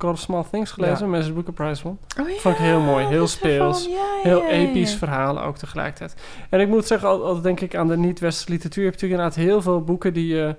God 0.00 0.12
of 0.12 0.18
Small 0.18 0.44
Things 0.50 0.70
gelezen, 0.70 1.10
ja. 1.10 1.16
Mrs. 1.18 1.32
Booker 1.32 1.52
Prize 1.52 1.82
won. 1.82 1.98
Oh, 2.20 2.28
ja, 2.28 2.34
Vond 2.36 2.54
ik 2.54 2.60
heel 2.60 2.80
mooi, 2.80 3.04
heel 3.04 3.26
speels, 3.26 3.86
ja, 3.86 4.20
heel 4.22 4.46
episch 4.46 4.94
verhaal 4.94 5.42
ook 5.42 5.56
tegelijkertijd. 5.56 6.14
En 6.50 6.60
ik 6.60 6.68
moet 6.68 6.86
zeggen, 6.86 7.08
altijd 7.08 7.42
denk 7.42 7.60
ik 7.60 7.76
aan 7.76 7.88
de 7.88 7.96
niet-westerse 7.96 8.50
literatuur... 8.50 8.84
heb 8.84 8.94
je 8.94 9.00
natuurlijk 9.00 9.22
inderdaad 9.22 9.52
heel 9.52 9.62
veel 9.62 9.84
boeken 9.84 10.12
die 10.12 10.26
je... 10.26 10.56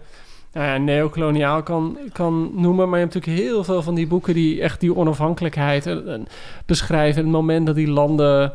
Nou 0.54 0.68
ja, 0.68 0.78
neocoloniaal 0.78 1.64
kan, 1.64 1.98
kan 2.14 2.52
noemen. 2.54 2.90
Maar 2.90 3.00
je 3.00 3.06
hebt 3.06 3.14
natuurlijk 3.14 3.44
heel 3.44 3.64
veel 3.64 3.82
van 3.82 3.96
die 3.96 4.08
boeken 4.08 4.34
die 4.34 4.62
echt 4.62 4.80
die 4.80 4.96
onafhankelijkheid 4.96 5.86
en, 5.86 6.08
en 6.08 6.28
beschrijven. 6.66 7.22
Het 7.22 7.32
moment 7.32 7.66
dat 7.66 7.76
die 7.76 7.88
landen 7.88 8.54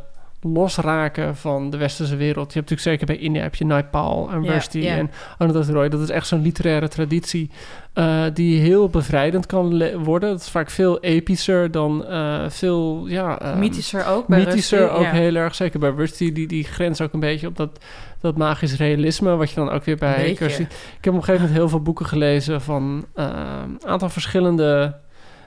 losraken 0.53 1.37
van 1.37 1.71
de 1.71 1.77
westerse 1.77 2.17
wereld. 2.17 2.53
Je 2.53 2.59
hebt 2.59 2.71
natuurlijk 2.71 3.01
zeker 3.01 3.07
bij 3.07 3.25
India 3.25 3.43
heb 3.43 3.55
je 3.55 3.65
Naipaul 3.65 4.31
en 4.31 4.47
Rusty 4.47 4.79
yeah, 4.79 4.89
yeah. 4.89 4.99
en 4.99 5.11
Anandat 5.39 5.69
Roy. 5.69 5.89
Dat 5.89 6.01
is 6.01 6.11
echt 6.11 6.27
zo'n 6.27 6.43
literaire 6.43 6.89
traditie 6.89 7.51
uh, 7.95 8.25
die 8.35 8.61
heel 8.61 8.89
bevrijdend 8.89 9.47
kan 9.47 9.93
worden. 10.05 10.31
Dat 10.31 10.41
is 10.41 10.49
vaak 10.49 10.71
veel 10.71 11.01
epischer 11.01 11.71
dan 11.71 12.05
uh, 12.09 12.49
veel, 12.49 13.05
ja... 13.07 13.53
Um, 13.53 13.59
mythischer 13.59 14.07
ook 14.07 14.27
bij 14.27 14.39
Mythischer 14.39 14.79
Rusty, 14.79 14.95
ook 14.95 15.05
heel 15.05 15.35
erg. 15.35 15.55
Zeker 15.55 15.81
bij 15.81 15.91
Rusty, 15.91 16.33
die, 16.33 16.47
die 16.47 16.65
grens 16.65 17.01
ook 17.01 17.13
een 17.13 17.21
beetje 17.21 17.47
op 17.47 17.57
dat, 17.57 17.79
dat 18.21 18.37
magisch 18.37 18.77
realisme... 18.77 19.37
wat 19.37 19.51
je 19.51 19.57
dan 19.57 19.71
ook 19.71 19.85
weer 19.85 19.97
bij 19.97 20.33
Kirsty... 20.33 20.63
Ik 20.63 21.05
heb 21.05 21.13
op 21.13 21.19
een 21.19 21.25
gegeven 21.25 21.41
moment 21.41 21.59
heel 21.59 21.69
veel 21.69 21.83
boeken 21.83 22.07
gelezen... 22.07 22.61
van 22.61 23.07
een 23.15 23.25
uh, 23.25 23.91
aantal 23.91 24.09
verschillende 24.09 24.97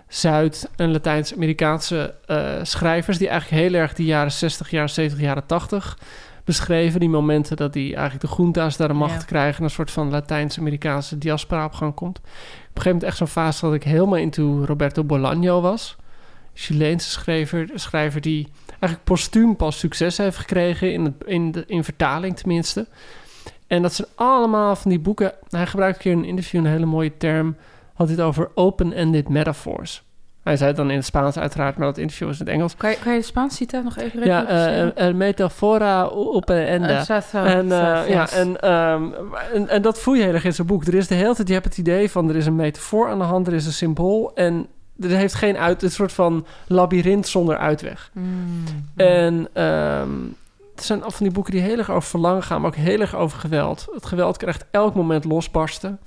Zuid- 0.09 0.69
en 0.75 0.91
Latijns-Amerikaanse 0.91 2.13
uh, 2.27 2.53
schrijvers... 2.63 3.17
die 3.17 3.27
eigenlijk 3.27 3.61
heel 3.61 3.73
erg 3.73 3.93
die 3.93 4.05
jaren 4.05 4.31
60, 4.31 4.69
jaren 4.69 4.89
70, 4.89 5.19
jaren 5.19 5.45
80 5.45 5.97
beschreven. 6.43 6.99
Die 6.99 7.09
momenten 7.09 7.57
dat 7.57 7.73
die 7.73 7.95
eigenlijk 7.95 8.21
de 8.21 8.27
groenta's 8.27 8.77
daar 8.77 8.87
de 8.87 8.93
macht 8.93 9.19
ja. 9.19 9.25
krijgen... 9.25 9.57
en 9.57 9.63
een 9.63 9.69
soort 9.69 9.91
van 9.91 10.09
Latijns-Amerikaanse 10.09 11.17
diaspora 11.17 11.65
op 11.65 11.73
gang 11.73 11.93
komt. 11.93 12.17
Op 12.17 12.25
een 12.25 12.31
gegeven 12.63 12.91
moment 12.91 13.03
echt 13.03 13.17
zo'n 13.17 13.27
fase 13.27 13.65
dat 13.65 13.73
ik 13.73 13.83
helemaal 13.83 14.17
into 14.17 14.65
Roberto 14.65 15.03
Bolaño 15.03 15.61
was. 15.61 15.95
Chileense 16.53 17.09
schrijver, 17.09 17.69
schrijver 17.73 18.21
die 18.21 18.47
eigenlijk 18.69 19.03
postuum 19.03 19.55
pas 19.55 19.79
succes 19.79 20.17
heeft 20.17 20.37
gekregen, 20.37 20.93
in, 20.93 21.05
het, 21.05 21.13
in, 21.25 21.51
de, 21.51 21.63
in 21.67 21.83
vertaling 21.83 22.37
tenminste. 22.37 22.87
En 23.67 23.81
dat 23.81 23.93
zijn 23.93 24.07
allemaal 24.15 24.75
van 24.75 24.89
die 24.89 24.99
boeken. 24.99 25.33
Hij 25.49 25.67
gebruikt 25.67 25.95
een 25.95 26.01
keer 26.01 26.11
in 26.11 26.17
een 26.17 26.25
interview 26.25 26.59
een 26.59 26.71
hele 26.71 26.85
mooie 26.85 27.17
term. 27.17 27.55
Had 27.99 28.09
het 28.09 28.21
over 28.21 28.49
open-ended 28.53 29.29
metaphors. 29.29 30.03
Hij 30.43 30.57
zei 30.57 30.69
het 30.69 30.77
dan 30.77 30.89
in 30.89 30.95
het 30.95 31.05
Spaans 31.05 31.37
uiteraard, 31.37 31.77
maar 31.77 31.87
dat 31.87 31.97
interview 31.97 32.27
was 32.27 32.39
in 32.39 32.45
het 32.45 32.53
Engels. 32.55 32.75
Kan 32.75 32.89
je, 32.89 32.97
kan 33.03 33.13
je 33.13 33.19
de 33.19 33.25
Spaans 33.25 33.55
citaat 33.55 33.83
nog 33.83 33.97
even 33.97 34.25
Ja, 34.25 34.49
uh, 34.97 35.07
uh, 35.07 35.15
metafora 35.15 36.03
open-ended. 36.03 37.09
en, 37.33 37.65
uh, 37.65 38.09
ja, 38.09 38.29
en, 38.29 38.71
um, 38.73 39.13
en, 39.53 39.67
en, 39.69 39.81
dat 39.81 39.99
voel 39.99 40.13
je 40.13 40.23
heel 40.23 40.33
erg 40.33 40.45
in 40.45 40.53
zijn 40.53 40.67
boek. 40.67 40.85
Er 40.85 40.93
is 40.93 41.07
de 41.07 41.15
hele 41.15 41.35
tijd, 41.35 41.47
je 41.47 41.53
hebt 41.53 41.65
het 41.65 41.77
idee 41.77 42.11
van 42.11 42.29
er 42.29 42.35
is 42.35 42.45
een 42.45 42.55
metafoor 42.55 43.09
aan 43.09 43.19
de 43.19 43.23
hand, 43.23 43.47
er 43.47 43.53
is 43.53 43.65
een 43.65 43.71
symbool. 43.71 44.31
En 44.35 44.67
er 44.99 45.09
heeft 45.09 45.33
geen 45.33 45.57
uit, 45.57 45.83
een 45.83 45.91
soort 45.91 46.13
van 46.13 46.45
labyrint 46.67 47.27
zonder 47.27 47.57
uitweg. 47.57 48.11
Mm. 48.13 48.63
En 48.95 49.63
um, 49.63 50.35
het 50.75 50.83
zijn 50.83 51.03
af 51.03 51.15
van 51.15 51.25
die 51.25 51.33
boeken 51.33 51.53
die 51.53 51.61
heel 51.61 51.77
erg 51.77 51.91
over 51.91 52.09
verlangen 52.09 52.43
gaan, 52.43 52.61
maar 52.61 52.69
ook 52.69 52.75
heel 52.75 52.99
erg 52.99 53.15
over 53.15 53.39
geweld. 53.39 53.87
Het 53.93 54.05
geweld 54.05 54.37
krijgt 54.37 54.65
elk 54.71 54.95
moment 54.95 55.23
losbarsten. 55.23 55.99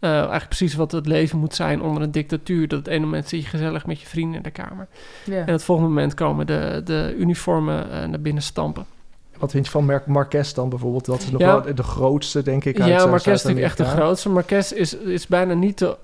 Uh, 0.00 0.10
eigenlijk 0.10 0.46
precies 0.46 0.74
wat 0.74 0.92
het 0.92 1.06
leven 1.06 1.38
moet 1.38 1.54
zijn 1.54 1.82
onder 1.82 2.02
een 2.02 2.10
dictatuur. 2.10 2.68
Dat 2.68 2.78
het 2.78 2.88
ene 2.88 3.04
moment 3.04 3.28
zit 3.28 3.42
je 3.42 3.48
gezellig 3.48 3.86
met 3.86 4.00
je 4.00 4.06
vrienden 4.06 4.36
in 4.36 4.42
de 4.42 4.50
kamer. 4.50 4.88
Ja. 5.24 5.46
En 5.46 5.52
het 5.52 5.64
volgende 5.64 5.90
moment 5.90 6.14
komen 6.14 6.46
de, 6.46 6.80
de 6.84 7.14
uniformen 7.18 7.86
uh, 7.86 8.04
naar 8.04 8.20
binnen 8.20 8.42
stampen. 8.42 8.86
Wat 9.38 9.50
vind 9.50 9.64
je 9.64 9.70
van 9.70 9.84
Mar 9.84 10.02
Marquez 10.06 10.52
dan 10.52 10.68
bijvoorbeeld? 10.68 11.04
Dat 11.04 11.22
is 11.22 11.30
nog 11.30 11.40
Ja. 11.40 11.62
wel 11.62 11.74
de 11.74 11.82
grootste, 11.82 12.42
denk 12.42 12.64
ik, 12.64 12.80
uit 12.80 12.88
Ja, 12.88 12.96
eh, 12.98 13.10
Marquez 13.10 13.34
is 13.34 13.42
natuurlijk 13.42 13.66
echt 13.66 13.76
de 13.76 13.84
grootste. 13.84 14.28
Marquez 14.28 14.70
is, 14.72 14.96
is 14.96 15.26
bijna 15.26 15.54
niet 15.54 15.76
te 15.76 15.96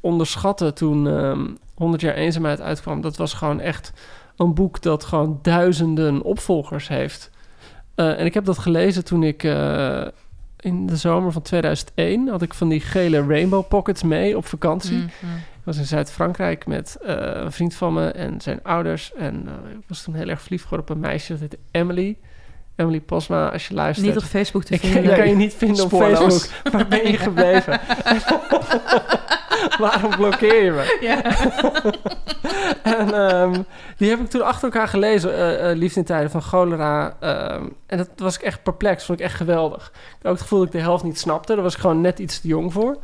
onderschatten 0.00 0.74
toen 0.74 1.08
ehm 1.08 1.46
100 1.74 2.02
jaar 2.02 2.14
eenzaamheid 2.14 2.60
uitkwam. 2.60 3.00
Dat 3.00 3.16
was 3.16 3.32
gewoon 3.32 3.60
echt 3.60 3.92
een 4.36 4.54
boek 4.54 4.82
dat 4.82 5.04
gewoon 5.04 5.38
duizenden 5.42 6.22
opvolgers 6.22 6.88
heeft. 6.88 7.30
Eh, 7.94 8.18
en 8.18 8.26
ik 8.26 8.34
heb 8.34 8.44
dat 8.44 8.58
gelezen 8.58 9.04
toen 9.04 9.22
ik 9.22 9.44
eh, 9.44 10.06
in 10.60 10.86
de 10.86 10.96
zomer 10.96 11.32
van 11.32 11.42
2001 11.42 12.28
had 12.28 12.42
ik 12.42 12.54
van 12.54 12.68
die 12.68 12.80
gele 12.80 13.26
rainbow 13.26 13.68
pockets 13.68 14.02
mee 14.02 14.36
op 14.36 14.46
vakantie. 14.46 14.96
Mhm. 14.96 15.06
Ik 15.36 15.66
was 15.66 15.76
in 15.76 15.84
Zuid-Frankrijk 15.84 16.66
met 16.66 16.96
eh, 17.02 17.14
een 17.16 17.52
vriend 17.52 17.74
van 17.74 17.92
me 17.94 18.10
en 18.10 18.40
zijn 18.40 18.60
ouders. 18.62 19.12
En 19.14 19.42
eh, 19.46 19.70
ik 19.78 19.84
was 19.86 20.02
toen 20.02 20.14
heel 20.14 20.28
erg 20.28 20.40
verliefd 20.42 20.62
geworden 20.62 20.88
op 20.88 20.94
een 20.94 21.00
meisje, 21.02 21.32
dat 21.32 21.40
heette 21.40 21.58
Emily. 21.70 22.16
Emily 22.76 23.00
Posma, 23.00 23.48
als 23.48 23.68
je 23.68 23.74
luistert. 23.74 24.06
Niet 24.06 24.16
op 24.16 24.22
Facebook 24.22 24.64
te 24.64 24.74
Ik, 24.74 24.80
vinden. 24.80 25.04
ik 25.04 25.16
kan 25.18 25.28
je 25.28 25.36
niet 25.36 25.54
vinden 25.54 25.84
op. 25.84 25.90
Facebook. 25.90 26.72
Waar 26.72 26.88
ben 26.88 27.10
je 27.10 27.16
gebleven? 27.16 27.80
Waarom 29.78 30.10
blokkeer 30.16 30.64
je 30.64 30.70
me? 30.70 30.96
Ja. 31.08 31.22
En 32.82 33.14
ehm, 33.14 33.62
die 33.96 34.10
heb 34.10 34.20
ik 34.20 34.28
toen 34.30 34.42
achter 34.42 34.64
elkaar 34.64 34.88
gelezen, 34.88 35.58
eh, 35.60 35.76
Liefde 35.76 36.00
in 36.00 36.06
tijden 36.06 36.30
van 36.30 36.42
cholera. 36.42 37.16
ehm, 37.20 37.64
en 37.86 37.98
dat 37.98 38.08
was 38.16 38.34
ik 38.36 38.42
echt 38.42 38.62
perplex, 38.62 39.04
vond 39.04 39.18
ik 39.18 39.24
echt 39.24 39.34
geweldig. 39.34 39.90
Ik 39.94 40.16
had 40.22 40.24
ook 40.24 40.32
het 40.32 40.40
gevoel 40.40 40.58
dat 40.58 40.66
ik 40.66 40.72
de 40.74 40.80
helft 40.80 41.04
niet 41.04 41.18
snapte. 41.18 41.54
Daar 41.54 41.62
was 41.62 41.74
ik 41.74 41.80
gewoon 41.80 42.00
net 42.00 42.18
iets 42.18 42.40
te 42.40 42.48
jong 42.48 42.72
voor. 42.72 42.96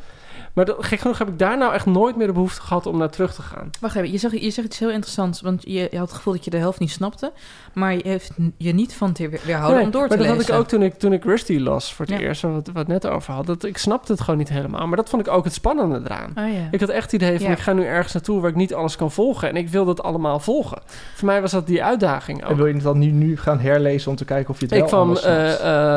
Maar 0.57 0.65
dat, 0.65 0.77
gek 0.85 1.01
genoeg 1.01 1.19
heb 1.19 1.29
ik 1.29 1.39
daar 1.39 1.59
nou 1.59 1.73
echt 1.75 1.87
nooit 1.87 2.17
meer 2.17 2.27
de 2.27 2.33
behoefte 2.33 2.61
gehad 2.61 2.87
om 2.87 2.99
naar 2.99 3.11
terug 3.11 3.35
te 3.35 3.43
gaan. 3.43 3.71
Wacht 3.81 3.97
even, 3.97 4.13
je 4.13 4.19
zegt, 4.19 4.41
je 4.41 4.51
zegt 4.51 4.67
iets 4.67 4.79
heel 4.79 4.91
interessants. 4.91 5.41
Want 5.41 5.63
je, 5.63 5.89
je 5.91 5.99
had 5.99 6.07
het 6.09 6.17
gevoel 6.17 6.33
dat 6.33 6.45
je 6.45 6.51
de 6.51 6.57
helft 6.57 6.79
niet 6.79 6.91
snapte. 6.91 7.33
Maar 7.75 7.93
je 7.95 8.01
heeft 8.03 8.31
je 8.57 8.73
niet 8.75 8.95
van 8.95 9.13
te 9.13 9.29
weer- 9.29 9.41
weerhouden 9.45 9.77
Nee, 9.77 9.85
om 9.87 9.91
door 9.91 10.03
te 10.03 10.09
maar 10.09 10.17
dat 10.27 10.27
lezen. 10.37 10.43
had 10.55 10.55
ik 10.55 10.61
ook 10.63 10.69
toen 10.69 10.83
ik, 10.83 10.95
toen 10.99 11.13
ik 11.13 11.25
Rusty 11.25 11.59
las 11.59 11.95
voor 11.95 12.05
het 12.07 12.15
Ja. 12.15 12.21
eerst, 12.21 12.43
wat 12.43 12.71
we 12.73 12.79
het 12.79 12.89
net 12.89 13.07
over 13.07 13.33
hadden. 13.35 13.59
Dat, 13.59 13.69
ik 13.71 13.79
snapte 13.79 14.13
het 14.13 14.21
gewoon 14.21 14.39
niet 14.39 14.49
helemaal. 14.49 14.87
Maar 14.87 14.97
dat 14.97 15.09
vond 15.09 15.27
ik 15.27 15.33
ook 15.33 15.45
het 15.45 15.53
spannende 15.53 16.01
eraan. 16.05 16.33
Oh, 16.39 16.53
ja. 16.55 16.69
Ik 16.71 16.81
had 16.81 16.89
echt 16.89 17.13
het 17.13 17.23
idee 17.23 17.37
van, 17.39 17.47
Ja. 17.47 17.53
ik 17.53 17.59
ga 17.59 17.73
nu 17.73 17.85
ergens 17.85 18.13
naartoe 18.13 18.41
waar 18.41 18.51
ik 18.51 18.57
niet 18.57 18.75
alles 18.75 18.97
kan 18.97 19.11
volgen. 19.11 19.49
En 19.49 19.57
ik 19.57 19.69
wil 19.69 19.85
dat 19.85 20.03
allemaal 20.03 20.41
volgen. 20.41 20.79
Voor 21.15 21.27
mij 21.27 21.41
was 21.41 21.51
dat 21.51 21.67
die 21.67 21.85
uitdaging 21.85 22.45
ook. 22.45 22.51
En 22.51 22.57
wil 22.57 22.67
je 22.67 22.75
het 22.75 22.83
dan 22.83 22.99
nu, 22.99 23.11
nu 23.11 23.37
gaan 23.37 23.59
herlezen 23.61 24.11
om 24.11 24.17
te 24.17 24.25
kijken 24.25 24.51
of 24.51 24.61
je 24.61 24.67
het 24.67 24.75
wel 24.75 24.83
Ik 24.85 24.89
van, 24.89 25.19
eh, 25.19 25.53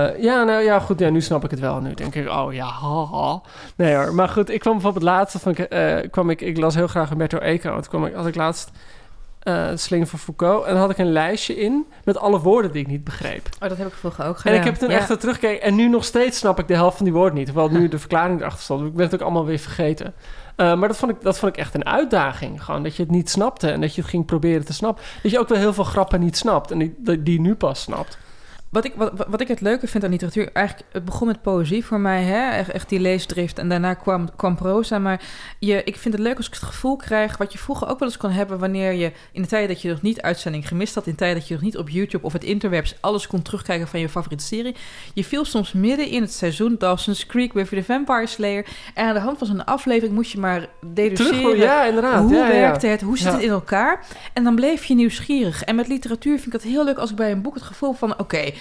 eh, 0.07 0.21
ja, 0.23 0.43
nou 0.43 0.63
ja, 0.63 0.79
goed, 0.79 0.99
ja, 0.99 1.09
nu 1.09 1.21
snap 1.21 1.43
ik 1.43 1.51
het 1.51 1.59
wel. 1.59 1.79
Nu 1.81 1.93
denk 1.93 2.15
ik, 2.15 2.29
oh 2.29 2.53
ja, 2.53 2.65
haha. 2.65 3.41
Nee 3.75 3.95
hoor, 3.95 4.13
maar 4.13 4.29
goed, 4.29 4.48
ik 4.49 4.59
kwam 4.59 4.73
bijvoorbeeld 4.73 5.03
laatst, 5.03 5.39
van, 5.39 5.55
eh, 5.55 6.09
kwam 6.11 6.29
ik, 6.29 6.41
ik 6.41 6.57
las 6.57 6.75
heel 6.75 6.87
graag 6.87 7.11
Umberto 7.11 7.37
Eco. 7.37 7.73
Toen 7.73 7.89
kwam 7.89 8.05
ik, 8.05 8.13
had 8.13 8.27
ik 8.27 8.35
laatst 8.35 8.71
eh 9.39 9.67
Sling 9.75 10.09
van 10.09 10.19
Foucault. 10.19 10.65
En 10.65 10.71
dan 10.71 10.81
had 10.81 10.89
ik 10.89 10.97
een 10.97 11.11
lijstje 11.11 11.55
in 11.55 11.85
met 12.03 12.17
alle 12.17 12.39
woorden 12.39 12.71
die 12.71 12.81
ik 12.81 12.87
niet 12.87 13.03
begreep. 13.03 13.49
Oh, 13.59 13.69
dat 13.69 13.77
heb 13.77 13.87
ik 13.87 13.93
vroeger 13.93 14.25
ook 14.25 14.37
gedaan. 14.37 14.53
En 14.53 14.59
ik 14.59 14.65
heb 14.65 14.75
toen 14.75 14.89
Ja. 14.89 14.97
echt 14.97 15.19
teruggekeken. 15.19 15.61
En 15.61 15.75
nu 15.75 15.87
nog 15.87 16.03
steeds 16.03 16.37
snap 16.37 16.59
ik 16.59 16.67
de 16.67 16.73
helft 16.73 16.95
van 16.97 17.05
die 17.05 17.13
woorden 17.13 17.33
niet. 17.37 17.45
Terwijl 17.45 17.69
nu 17.69 17.87
de 17.87 17.99
verklaring 17.99 18.39
erachter 18.39 18.61
stond. 18.63 18.85
Ik 18.87 18.93
ben 18.95 19.05
het 19.05 19.13
ook 19.13 19.21
allemaal 19.21 19.45
weer 19.45 19.59
vergeten. 19.59 20.13
Eh, 20.55 20.75
maar 20.75 20.87
dat 20.87 20.97
vond, 20.97 21.11
ik, 21.11 21.21
dat 21.21 21.39
vond 21.39 21.51
ik 21.51 21.59
echt 21.59 21.73
een 21.73 21.85
uitdaging. 21.85 22.63
Gewoon 22.63 22.83
dat 22.83 22.95
je 22.95 23.03
het 23.03 23.11
niet 23.11 23.29
snapte. 23.29 23.71
En 23.71 23.81
dat 23.81 23.95
je 23.95 24.01
het 24.01 24.09
ging 24.09 24.25
proberen 24.25 24.65
te 24.65 24.73
snappen. 24.73 25.03
Dat 25.23 25.31
je 25.31 25.39
ook 25.39 25.49
wel 25.49 25.57
heel 25.57 25.73
veel 25.73 25.83
grappen 25.83 26.19
niet 26.19 26.37
snapt. 26.37 26.71
En 26.71 26.77
die, 26.77 26.95
die, 26.97 27.23
die 27.23 27.41
nu 27.41 27.55
pas 27.55 27.81
snapt. 27.81 28.17
Wat 28.69 28.85
ik, 28.85 28.93
wat, 28.95 29.11
wat 29.27 29.41
ik 29.41 29.47
het 29.47 29.61
leuke 29.61 29.87
vind 29.87 30.03
aan 30.03 30.09
literatuur, 30.09 30.49
eigenlijk, 30.53 30.87
het 30.91 31.05
begon 31.05 31.27
met 31.27 31.41
poëzie 31.41 31.85
voor 31.85 31.99
mij, 31.99 32.23
hè? 32.23 32.49
Echt, 32.49 32.69
echt 32.69 32.89
die 32.89 32.99
leesdrift. 32.99 33.57
En 33.57 33.69
daarna 33.69 33.93
kwam, 33.93 34.35
kwam 34.35 34.55
proza. 34.55 34.99
Maar 34.99 35.21
je, 35.59 35.83
ik 35.83 35.95
vind 35.97 36.13
het 36.13 36.23
leuk 36.23 36.37
als 36.37 36.47
ik 36.47 36.53
het 36.53 36.63
gevoel 36.63 36.95
krijg, 36.95 37.37
wat 37.37 37.51
je 37.51 37.57
vroeger 37.57 37.87
ook 37.87 37.99
wel 37.99 38.07
eens 38.07 38.17
kon 38.17 38.31
hebben, 38.31 38.59
wanneer 38.59 38.91
je 38.93 39.11
in 39.31 39.41
de 39.41 39.47
tijd 39.47 39.67
dat 39.67 39.81
je 39.81 39.89
nog 39.89 40.01
niet 40.01 40.21
uitzending 40.21 40.67
gemist 40.67 40.95
had, 40.95 41.05
in 41.05 41.11
de 41.11 41.17
tijd 41.17 41.35
dat 41.35 41.47
je 41.47 41.53
nog 41.53 41.63
niet 41.63 41.77
op 41.77 41.89
YouTube 41.89 42.25
of 42.25 42.33
het 42.33 42.43
interwebs 42.43 42.95
alles 42.99 43.27
kon 43.27 43.41
terugkijken 43.41 43.87
van 43.87 43.99
je 43.99 44.09
favoriete 44.09 44.43
serie. 44.43 44.75
Je 45.13 45.23
viel 45.23 45.45
soms 45.45 45.73
midden 45.73 46.07
in 46.07 46.21
het 46.21 46.33
seizoen 46.33 46.75
Dawson's 46.77 47.25
Creek, 47.25 47.53
Buffy 47.53 47.75
the 47.75 47.83
Vampire 47.83 48.27
Slayer. 48.27 48.65
En 48.93 49.07
aan 49.07 49.13
de 49.13 49.19
hand 49.19 49.37
van 49.37 49.47
zo'n 49.47 49.65
aflevering 49.65 50.13
moest 50.15 50.31
je 50.31 50.39
maar 50.39 50.67
deduceren. 50.93 51.41
Terug, 51.41 51.57
ja, 51.57 51.85
inderdaad. 51.85 52.21
Hoe 52.21 52.33
ja, 52.33 52.47
ja, 52.47 52.53
ja. 52.53 52.59
werkte 52.59 52.87
het? 52.87 53.01
Hoe 53.01 53.17
zit 53.17 53.27
Ja. 53.27 53.33
het 53.33 53.41
in 53.43 53.49
elkaar? 53.49 54.05
En 54.33 54.43
dan 54.43 54.55
bleef 54.55 54.85
je 54.85 54.95
nieuwsgierig. 54.95 55.63
En 55.63 55.75
met 55.75 55.87
literatuur 55.87 56.33
vind 56.33 56.47
ik 56.47 56.53
het 56.61 56.71
heel 56.71 56.83
leuk 56.83 56.97
als 56.97 57.09
ik 57.09 57.15
bij 57.15 57.31
een 57.31 57.41
boek 57.41 57.53
het 57.53 57.63
gevoel 57.63 57.93
van... 57.93 58.19
oké, 58.19 58.51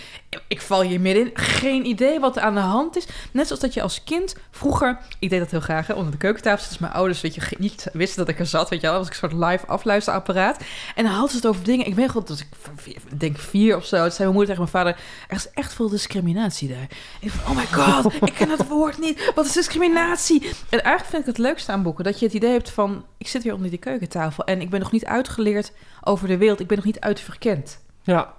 ik 0.48 0.60
val 0.60 0.82
hier 0.82 1.00
middenin. 1.00 1.30
Geen 1.34 1.86
idee 1.86 2.20
wat 2.20 2.36
er 2.36 2.42
aan 2.42 2.54
de 2.54 2.60
hand 2.60 2.96
is. 2.96 3.06
Net 3.32 3.46
zoals 3.46 3.62
dat 3.62 3.74
je 3.74 3.82
als 3.82 4.04
kind 4.04 4.36
vroeger... 4.50 4.98
Ik 5.18 5.30
deed 5.30 5.40
dat 5.40 5.50
heel 5.50 5.60
graag, 5.60 5.86
hè, 5.86 5.94
onder 5.94 6.12
de 6.12 6.18
keukentafel. 6.18 6.68
Dus 6.68 6.78
mijn 6.78 6.92
ouders 6.92 7.20
weet 7.20 7.34
je, 7.34 7.56
niet 7.58 7.86
wisten 7.92 8.18
dat 8.18 8.28
ik 8.28 8.38
er 8.38 8.46
zat. 8.46 8.68
Weet 8.68 8.80
je 8.80 8.86
wel, 8.86 8.96
was 8.96 9.06
ik 9.06 9.12
een 9.12 9.18
soort 9.18 9.50
live 9.50 9.66
afluisterapparaat. 9.66 10.60
En 10.94 11.04
dan 11.04 11.12
hadden 11.12 11.30
ze 11.30 11.36
het 11.36 11.46
over 11.46 11.64
dingen... 11.64 11.86
Ik 11.86 11.94
ben 11.94 12.08
gewoon, 12.08 12.26
dat 12.26 12.40
ik 12.84 13.20
denk 13.20 13.38
vier 13.38 13.76
of 13.76 13.84
zo. 13.84 13.96
Het 13.96 14.14
zei 14.14 14.28
mijn 14.28 14.38
moeder 14.38 14.56
tegen 14.56 14.70
mijn 14.72 14.84
vader... 14.84 15.02
Er 15.28 15.36
is 15.36 15.50
echt 15.50 15.74
veel 15.74 15.88
discriminatie 15.88 16.68
daar. 16.68 16.88
Ik 17.20 17.30
van, 17.30 17.50
oh 17.50 17.56
my 17.56 17.66
god, 17.66 18.12
ik 18.28 18.34
ken 18.34 18.50
het 18.50 18.68
woord 18.68 18.98
niet. 18.98 19.32
Wat 19.34 19.46
is 19.46 19.52
discriminatie? 19.52 20.40
En 20.68 20.82
eigenlijk 20.82 21.04
vind 21.04 21.22
ik 21.22 21.26
het 21.28 21.38
leukste 21.38 21.72
aan 21.72 21.82
boeken... 21.82 22.04
dat 22.04 22.18
je 22.18 22.24
het 22.24 22.34
idee 22.34 22.52
hebt 22.52 22.70
van... 22.70 23.04
ik 23.18 23.28
zit 23.28 23.42
hier 23.42 23.54
onder 23.54 23.70
die 23.70 23.78
keukentafel... 23.78 24.44
en 24.44 24.60
ik 24.60 24.70
ben 24.70 24.80
nog 24.80 24.92
niet 24.92 25.04
uitgeleerd 25.04 25.72
over 26.02 26.28
de 26.28 26.36
wereld. 26.36 26.60
Ik 26.60 26.66
ben 26.66 26.76
nog 26.76 26.86
niet 26.86 27.00
uitverkend. 27.00 27.80
Ja. 28.02 28.36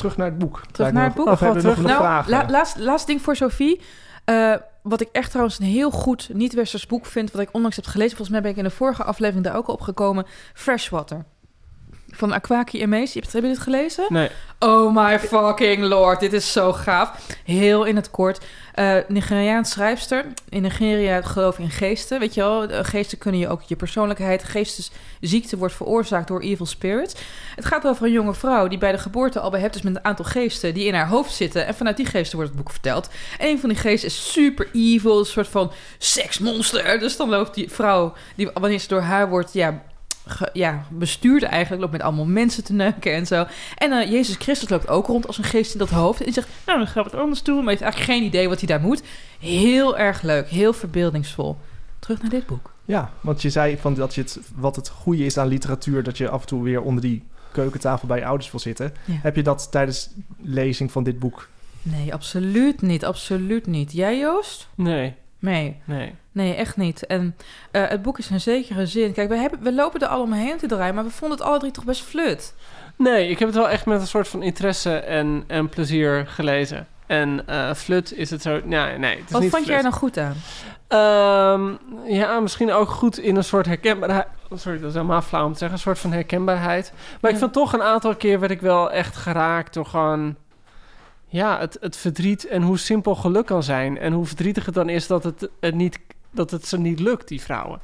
Terug 0.00 0.16
naar 0.16 0.26
het 0.26 0.38
boek. 0.38 0.60
Terug 0.72 0.92
naar 0.92 1.04
het 1.04 1.14
boek. 1.14 1.26
Of 1.26 1.40
hebben 1.40 1.62
we 1.62 1.66
nog 1.68 1.76
terug. 1.76 1.90
een 1.90 1.96
Nou, 2.00 2.22
vraag? 2.24 2.28
la- 2.28 2.46
laatst, 2.50 2.78
laatst 2.78 3.06
ding 3.06 3.22
voor 3.22 3.36
Sophie. 3.36 3.80
Eh, 4.24 4.54
wat 4.82 5.00
ik 5.00 5.08
echt 5.12 5.28
trouwens 5.30 5.58
een 5.58 5.64
heel 5.66 5.90
goed 5.90 6.30
niet-westers 6.32 6.86
boek 6.86 7.06
vind... 7.06 7.30
wat 7.30 7.40
ik 7.42 7.48
onlangs 7.52 7.76
heb 7.76 7.86
gelezen... 7.86 8.16
volgens 8.16 8.30
mij 8.30 8.40
ben 8.40 8.50
ik 8.50 8.56
in 8.56 8.64
de 8.64 8.70
vorige 8.70 9.04
aflevering 9.04 9.44
daar 9.44 9.56
ook 9.56 9.66
al 9.66 9.74
op 9.74 9.80
gekomen... 9.80 10.26
Freshwater. 10.54 11.24
Van 12.16 12.32
Aquaki 12.32 12.82
Emees. 12.82 13.14
Heb 13.14 13.24
je 13.24 13.40
dit 13.40 13.58
gelezen? 13.58 14.04
Nee. 14.08 14.30
Oh 14.58 14.94
my 14.94 15.18
fucking 15.18 15.82
lord, 15.82 16.20
dit 16.20 16.32
is 16.32 16.52
zo 16.52 16.72
gaaf. 16.72 17.10
Heel 17.44 17.84
in 17.84 17.96
het 17.96 18.10
kort. 18.10 18.44
Eh 18.74 18.96
Nigeriaans 19.08 19.70
schrijfster. 19.70 20.24
In 20.48 20.62
Nigeria 20.62 21.22
geloof 21.22 21.58
in 21.58 21.70
geesten. 21.70 22.20
Weet 22.20 22.34
je 22.34 22.40
wel, 22.40 22.68
eh, 22.68 22.84
geesten 22.84 23.18
kunnen 23.18 23.40
je 23.40 23.48
ook 23.48 23.62
je 23.62 23.76
persoonlijkheid... 23.76 24.44
geestesziekte 24.44 25.56
wordt 25.56 25.74
veroorzaakt 25.74 26.28
door 26.28 26.40
evil 26.40 26.66
spirits. 26.66 27.14
Het 27.54 27.64
gaat 27.64 27.86
over 27.86 28.06
een 28.06 28.12
jonge 28.12 28.34
vrouw 28.34 28.68
die 28.68 28.78
bij 28.78 28.92
de 28.92 28.98
geboorte 28.98 29.40
al 29.40 29.50
behept 29.50 29.74
is 29.74 29.82
met 29.82 29.96
een 29.96 30.04
aantal 30.04 30.24
geesten... 30.24 30.74
die 30.74 30.86
in 30.86 30.94
haar 30.94 31.08
hoofd 31.08 31.32
zitten. 31.32 31.66
En 31.66 31.74
vanuit 31.74 31.96
die 31.96 32.06
geesten 32.06 32.36
wordt 32.36 32.52
het 32.52 32.62
boek 32.62 32.72
verteld. 32.72 33.08
En 33.38 33.48
een 33.48 33.60
van 33.60 33.68
die 33.68 33.78
geesten 33.78 34.08
is 34.08 34.32
super 34.32 34.68
evil, 34.72 35.18
een 35.18 35.24
soort 35.24 35.48
van 35.48 35.72
seksmonster. 35.98 36.98
Dus 36.98 37.16
dan 37.16 37.28
loopt 37.28 37.54
die 37.54 37.70
vrouw, 37.70 38.12
die, 38.34 38.50
wanneer 38.54 38.78
ze 38.78 38.88
door 38.88 39.00
haar 39.00 39.28
wordt... 39.28 39.52
Ja, 39.52 39.82
ge- 40.26 40.50
ja, 40.52 40.84
bestuurd 40.90 41.42
eigenlijk. 41.42 41.80
Loopt 41.82 41.92
met 41.92 42.02
allemaal 42.02 42.26
mensen 42.26 42.64
te 42.64 42.72
neuken 42.72 43.14
en 43.14 43.26
zo. 43.26 43.46
En 43.76 43.92
eh, 43.92 44.10
Jezus 44.10 44.36
Christus 44.38 44.68
loopt 44.68 44.88
ook 44.88 45.06
rond 45.06 45.26
als 45.26 45.38
een 45.38 45.44
geest 45.44 45.72
in 45.72 45.78
dat 45.78 45.90
hoofd. 45.90 46.18
En 46.18 46.24
die 46.24 46.34
zegt, 46.34 46.48
nou, 46.66 46.78
dan 46.78 46.86
gaan 46.86 47.04
we 47.04 47.10
het 47.10 47.20
anders 47.20 47.42
doen. 47.42 47.58
Maar 47.58 47.68
heeft 47.68 47.82
eigenlijk 47.82 48.12
geen 48.12 48.22
idee 48.26 48.48
wat 48.48 48.58
hij 48.58 48.66
daar 48.68 48.80
moet. 48.80 49.02
Heel 49.38 49.98
erg 49.98 50.22
leuk. 50.22 50.48
Heel 50.48 50.72
verbeeldingsvol. 50.72 51.56
Terug 51.98 52.20
naar 52.20 52.30
dit 52.30 52.46
boek. 52.46 52.72
Ja, 52.84 53.10
want 53.20 53.42
je 53.42 53.50
zei 53.50 53.76
van 53.78 53.94
dat 53.94 54.14
je 54.14 54.20
het, 54.20 54.38
wat 54.54 54.76
het 54.76 54.88
goede 54.88 55.24
is 55.24 55.36
aan 55.38 55.46
literatuur... 55.46 56.02
dat 56.02 56.18
je 56.18 56.28
af 56.28 56.40
en 56.40 56.46
toe 56.46 56.62
weer 56.62 56.82
onder 56.82 57.02
die 57.02 57.22
keukentafel 57.52 58.08
bij 58.08 58.18
je 58.18 58.24
ouders 58.26 58.50
wil 58.50 58.60
zitten. 58.60 58.94
Ja. 59.04 59.14
Heb 59.22 59.36
je 59.36 59.42
dat 59.42 59.68
tijdens 59.70 60.10
lezing 60.42 60.92
van 60.92 61.04
dit 61.04 61.18
boek? 61.18 61.48
Nee, 61.82 62.12
absoluut 62.14 62.82
niet. 62.82 63.04
Absoluut 63.04 63.66
niet. 63.66 63.92
Jij, 63.92 64.18
Joost? 64.18 64.68
Nee, 64.74 65.14
Nee. 65.38 65.76
nee. 65.84 66.14
Nee, 66.32 66.54
echt 66.54 66.76
niet. 66.76 67.06
En 67.06 67.36
eh, 67.70 67.88
het 67.88 68.02
boek 68.02 68.18
is 68.18 68.30
in 68.30 68.40
zekere 68.40 68.86
zin... 68.86 69.12
Kijk, 69.12 69.28
we, 69.28 69.36
hebben, 69.36 69.62
we 69.62 69.72
lopen 69.72 70.00
er 70.00 70.06
al 70.06 70.22
omheen 70.22 70.56
te 70.56 70.66
draaien... 70.66 70.94
maar 70.94 71.04
we 71.04 71.10
vonden 71.10 71.38
het 71.38 71.46
alle 71.46 71.58
drie 71.58 71.72
toch 71.72 71.84
best 71.84 72.02
flut. 72.02 72.54
Nee, 72.96 73.28
ik 73.28 73.38
heb 73.38 73.48
het 73.48 73.56
wel 73.56 73.68
echt 73.68 73.86
met 73.86 74.00
een 74.00 74.06
soort 74.06 74.28
van 74.28 74.42
interesse 74.42 74.96
en, 74.96 75.44
en 75.46 75.68
plezier 75.68 76.26
gelezen. 76.26 76.86
En 77.06 77.46
eh 77.46 77.74
flut 77.74 78.12
is 78.12 78.30
het 78.30 78.42
zo... 78.42 78.60
Nee, 78.64 78.98
nee, 78.98 79.16
het 79.16 79.24
is 79.26 79.32
Wat 79.32 79.40
niet 79.40 79.50
vond 79.50 79.66
jij 79.66 79.76
er 79.76 79.82
nou 79.82 79.94
goed 79.94 80.18
aan? 80.18 80.36
Ehm, 80.90 81.74
ja, 82.04 82.40
misschien 82.40 82.72
ook 82.72 82.88
goed 82.88 83.18
in 83.18 83.36
een 83.36 83.44
soort 83.44 83.66
herkenbaarheid, 83.66 84.26
sorry, 84.54 84.78
dat 84.78 84.88
is 84.88 84.94
helemaal 84.94 85.22
flauw 85.22 85.44
om 85.44 85.52
te 85.52 85.58
zeggen, 85.58 85.76
een 85.76 85.82
soort 85.82 85.98
van 85.98 86.12
herkenbaarheid. 86.12 86.92
Maar 87.20 87.30
ik 87.30 87.36
vind 87.36 87.52
toch 87.52 87.72
een 87.72 87.82
aantal 87.82 88.16
keer 88.16 88.40
werd 88.40 88.52
ik 88.52 88.60
wel 88.60 88.90
echt 88.90 89.16
geraakt 89.16 89.74
door 89.74 89.86
gewoon, 89.86 90.36
ja, 91.26 91.58
het, 91.58 91.76
het 91.80 91.96
verdriet 91.96 92.46
en 92.46 92.62
hoe 92.62 92.78
simpel 92.78 93.14
geluk 93.14 93.46
kan 93.46 93.62
zijn. 93.62 93.98
En 93.98 94.12
hoe 94.12 94.26
verdrietig 94.26 94.66
het 94.66 94.74
dan 94.74 94.88
is 94.88 95.06
dat 95.06 95.24
het, 95.24 95.48
het, 95.60 95.74
niet, 95.74 95.98
dat 96.30 96.50
het 96.50 96.66
ze 96.66 96.78
niet 96.78 97.00
lukt, 97.00 97.28
die 97.28 97.40
vrouwen. 97.40 97.80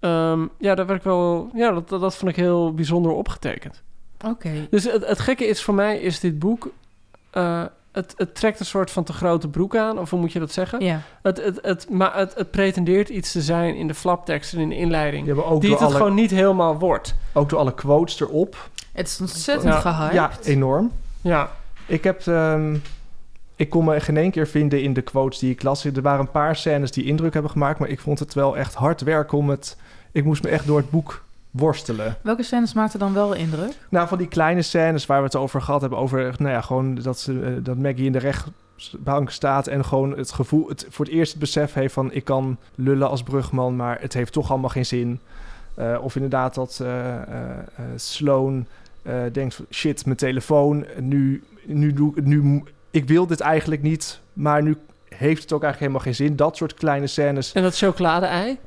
Ehm, 0.00 0.46
ja, 0.58 0.74
daar 0.74 0.86
werd 0.86 0.98
ik 0.98 1.04
wel, 1.04 1.50
ja, 1.54 1.70
dat, 1.70 1.88
dat, 1.88 2.00
dat 2.00 2.14
vond 2.16 2.30
ik 2.30 2.36
heel 2.36 2.74
bijzonder 2.74 3.12
opgetekend. 3.12 3.82
Oké. 4.26 4.66
Dus 4.70 4.84
het, 4.84 5.06
het 5.06 5.18
gekke 5.20 5.46
is 5.46 5.62
voor 5.62 5.74
mij, 5.74 5.98
is 5.98 6.20
dit 6.20 6.38
boek... 6.38 6.68
eh, 7.30 7.64
het, 7.92 8.14
het 8.16 8.34
trekt 8.34 8.60
een 8.60 8.66
soort 8.66 8.90
van 8.90 9.04
te 9.04 9.12
grote 9.12 9.48
broek 9.48 9.76
aan, 9.76 9.98
of 9.98 10.10
hoe 10.10 10.20
moet 10.20 10.32
je 10.32 10.38
dat 10.38 10.52
zeggen? 10.52 10.80
Ja. 10.80 11.00
Het, 11.22 11.44
het, 11.44 11.58
het, 11.62 11.90
maar 11.90 12.16
het, 12.16 12.34
het 12.34 12.50
pretendeert 12.50 13.08
iets 13.08 13.32
te 13.32 13.42
zijn 13.42 13.76
in 13.76 13.86
de 13.88 13.94
flaptekst 13.94 14.52
en 14.54 14.60
in 14.60 14.68
de 14.68 14.76
inleiding... 14.76 15.24
Die 15.24 15.42
ook 15.42 15.62
het, 15.62 15.74
alle, 15.80 15.94
gewoon 15.94 16.14
niet 16.14 16.30
helemaal 16.30 16.78
wordt. 16.78 17.14
ook 17.32 17.48
door 17.48 17.58
alle 17.58 17.74
quotes 17.74 18.20
erop. 18.20 18.70
Het 18.92 19.06
is 19.08 19.20
ontzettend 19.20 19.74
Ja. 19.74 19.80
gehyped. 19.80 20.14
Ja, 20.14 20.30
enorm. 20.42 20.90
Ja, 21.20 21.50
Ik 21.86 22.04
heb... 22.04 22.26
ehm, 22.26 22.76
ik 23.56 23.70
kon 23.70 23.84
me 23.84 24.00
geen 24.00 24.16
één 24.16 24.30
keer 24.30 24.46
vinden 24.46 24.82
in 24.82 24.92
de 24.92 25.02
quotes 25.02 25.38
die 25.38 25.50
ik 25.50 25.62
las. 25.62 25.84
Er 25.84 26.02
waren 26.02 26.20
een 26.20 26.30
paar 26.30 26.56
scènes 26.56 26.90
die 26.90 27.04
indruk 27.04 27.32
hebben 27.32 27.50
gemaakt... 27.50 27.78
maar 27.78 27.88
ik 27.88 28.00
vond 28.00 28.18
het 28.18 28.34
wel 28.34 28.56
echt 28.56 28.74
hard 28.74 29.00
werken 29.00 29.38
om 29.38 29.50
het... 29.50 29.76
Ik 30.12 30.24
moest 30.24 30.42
me 30.42 30.48
echt 30.48 30.66
door 30.66 30.78
het 30.78 30.90
boek 30.90 31.24
worstelen. 31.50 32.16
Welke 32.22 32.42
scènes 32.42 32.74
maakten 32.74 32.98
dan 32.98 33.12
wel 33.12 33.32
indruk? 33.32 33.72
Nou, 33.88 34.08
van 34.08 34.18
die 34.18 34.28
kleine 34.28 34.62
scènes 34.62 35.06
waar 35.06 35.18
we 35.18 35.24
het 35.24 35.36
over 35.36 35.62
gehad 35.62 35.80
hebben... 35.80 35.98
over 35.98 36.34
nou 36.38 36.50
ja, 36.50 36.60
gewoon 36.60 36.94
dat, 36.94 37.20
ze, 37.20 37.40
eh, 37.40 37.64
dat 37.64 37.76
Maggie 37.76 38.06
in 38.06 38.12
de 38.12 38.18
rechtbank 38.18 39.30
staat... 39.30 39.66
en 39.66 39.84
gewoon 39.84 40.16
het 40.16 40.32
gevoel, 40.32 40.68
het 40.68 40.86
voor 40.90 41.04
het 41.04 41.14
eerst 41.14 41.30
het 41.30 41.40
besef 41.40 41.74
heeft 41.74 41.94
van... 41.94 42.12
ik 42.12 42.24
kan 42.24 42.56
lullen 42.74 43.08
als 43.08 43.22
brugman, 43.22 43.76
maar 43.76 44.00
het 44.00 44.12
heeft 44.12 44.32
toch 44.32 44.50
allemaal 44.50 44.70
geen 44.70 44.86
zin. 44.86 45.20
Eh, 45.76 45.98
of 46.02 46.14
inderdaad 46.14 46.54
dat 46.54 46.78
eh, 46.82 47.14
eh, 47.14 47.58
Sloan 47.96 48.66
denkt... 49.32 49.60
shit, 49.70 50.04
mijn 50.04 50.16
telefoon, 50.16 50.86
nu, 51.00 51.42
nu 51.64 51.92
doe 51.92 52.12
ik... 52.14 52.24
Nu, 52.24 52.62
ik 52.96 53.08
wil 53.08 53.26
dit 53.26 53.40
eigenlijk 53.40 53.82
niet, 53.82 54.20
maar 54.32 54.62
nu 54.62 54.76
heeft 55.08 55.42
het 55.42 55.52
ook 55.52 55.62
eigenlijk 55.62 55.78
helemaal 55.92 56.00
geen 56.00 56.26
zin. 56.26 56.36
Dat 56.36 56.56
soort 56.56 56.74
kleine 56.74 57.06
scènes. 57.06 57.52
en 57.52 57.62
dat 57.62 57.76
chocolade-ei, 57.76 58.58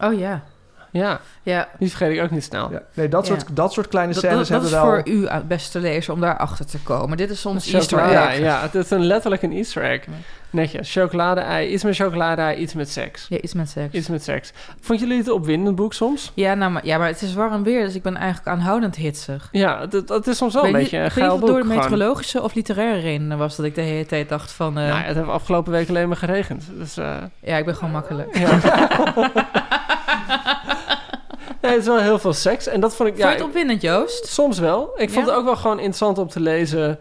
Oh 0.00 0.18
ja. 0.18 0.44
Ja, 0.90 1.20
Ja, 1.42 1.68
die 1.78 1.88
vergeet 1.88 2.16
ik 2.16 2.22
ook 2.22 2.30
niet 2.30 2.44
snel. 2.44 2.70
Ja, 2.72 2.82
nee, 2.94 3.08
dat, 3.08 3.26
Ja. 3.26 3.34
soort, 3.34 3.56
dat 3.56 3.72
soort 3.72 3.88
kleine 3.88 4.12
dat, 4.12 4.22
scènes 4.22 4.48
dat, 4.48 4.60
dat 4.62 4.70
hebben 4.70 4.88
is 4.96 5.04
wel... 5.04 5.14
voor 5.14 5.22
u, 5.22 5.26
eh, 5.26 5.46
beste 5.48 5.80
lezer, 5.80 6.12
om 6.14 6.20
daarachter 6.20 6.66
te 6.66 6.78
komen. 6.78 7.16
Dit 7.16 7.30
is 7.30 7.40
soms 7.40 7.72
Easter 7.72 8.10
Ja, 8.10 8.30
egg. 8.32 8.38
ja, 8.40 8.60
het 8.60 8.74
is 8.74 8.90
een, 8.90 9.04
letterlijk 9.06 9.42
een 9.42 9.52
easter 9.52 9.82
egg. 9.82 10.04
Ja. 10.06 10.12
Netjes, 10.50 10.92
chocolade-ei, 10.92 11.68
iets 11.72 11.82
met 11.84 11.96
chocolade-ei, 11.96 12.56
iets 12.56 12.74
met 12.74 12.90
seks. 12.90 13.26
Ja, 13.28 13.38
iets 13.40 13.54
met 13.54 13.68
seks. 13.68 13.94
Iets 13.94 14.08
met 14.08 14.22
seks. 14.22 14.52
Vond 14.80 15.00
jullie 15.00 15.16
het 15.18 15.26
een 15.26 15.32
opwindend 15.32 15.76
boek 15.76 15.92
soms? 15.94 16.32
Ja, 16.34 16.54
nou, 16.54 16.72
maar, 16.72 16.86
ja, 16.86 16.98
maar 16.98 17.06
het 17.08 17.22
is 17.22 17.34
warm 17.34 17.62
weer, 17.62 17.84
dus 17.84 17.94
ik 17.94 18.02
ben 18.02 18.16
eigenlijk 18.16 18.48
aanhoudend 18.48 18.96
hitsig. 18.96 19.48
Ja, 19.52 19.80
het, 19.90 20.08
het 20.08 20.26
is 20.26 20.36
soms 20.36 20.54
wel 20.54 20.64
een 20.66 20.72
beetje 20.72 20.98
een 20.98 21.10
geil 21.10 21.38
boek. 21.38 21.48
door 21.48 21.56
de 21.58 21.62
gewoon. 21.62 21.76
meteorologische 21.76 22.42
of 22.42 22.54
literaire 22.54 23.00
redenen 23.00 23.38
was 23.38 23.56
dat 23.56 23.66
ik 23.66 23.74
de 23.74 23.80
hele 23.80 24.06
tijd 24.06 24.28
dacht 24.28 24.52
van... 24.52 24.78
eh, 24.78 24.88
Nou, 24.88 25.00
het 25.02 25.16
heeft 25.16 25.28
afgelopen 25.28 25.72
week 25.72 25.88
alleen 25.88 26.08
maar 26.08 26.16
geregend. 26.16 26.64
Dus 26.78 26.96
eh, 26.96 27.14
ja, 27.42 27.56
ik 27.56 27.64
ben 27.64 27.74
gewoon 27.74 27.92
makkelijk. 27.92 28.38
ja. 28.38 28.58
nee, 31.62 31.72
het 31.72 31.80
is 31.80 31.86
wel 31.86 31.98
heel 31.98 32.18
veel 32.18 32.32
seks. 32.32 32.66
En 32.66 32.80
dat 32.80 32.96
vond 32.96 33.08
ik... 33.08 33.14
Vond 33.14 33.26
Ja, 33.26 33.32
je 33.32 33.38
het 33.38 33.46
opwindend, 33.46 33.82
Joost? 33.82 34.26
Soms 34.26 34.58
wel. 34.58 34.90
Ik 34.96 35.10
vond 35.10 35.26
Ja? 35.26 35.30
het 35.30 35.40
ook 35.40 35.44
wel 35.46 35.56
gewoon 35.56 35.76
interessant 35.76 36.18
om 36.18 36.28
te 36.28 36.40
lezen. 36.40 36.98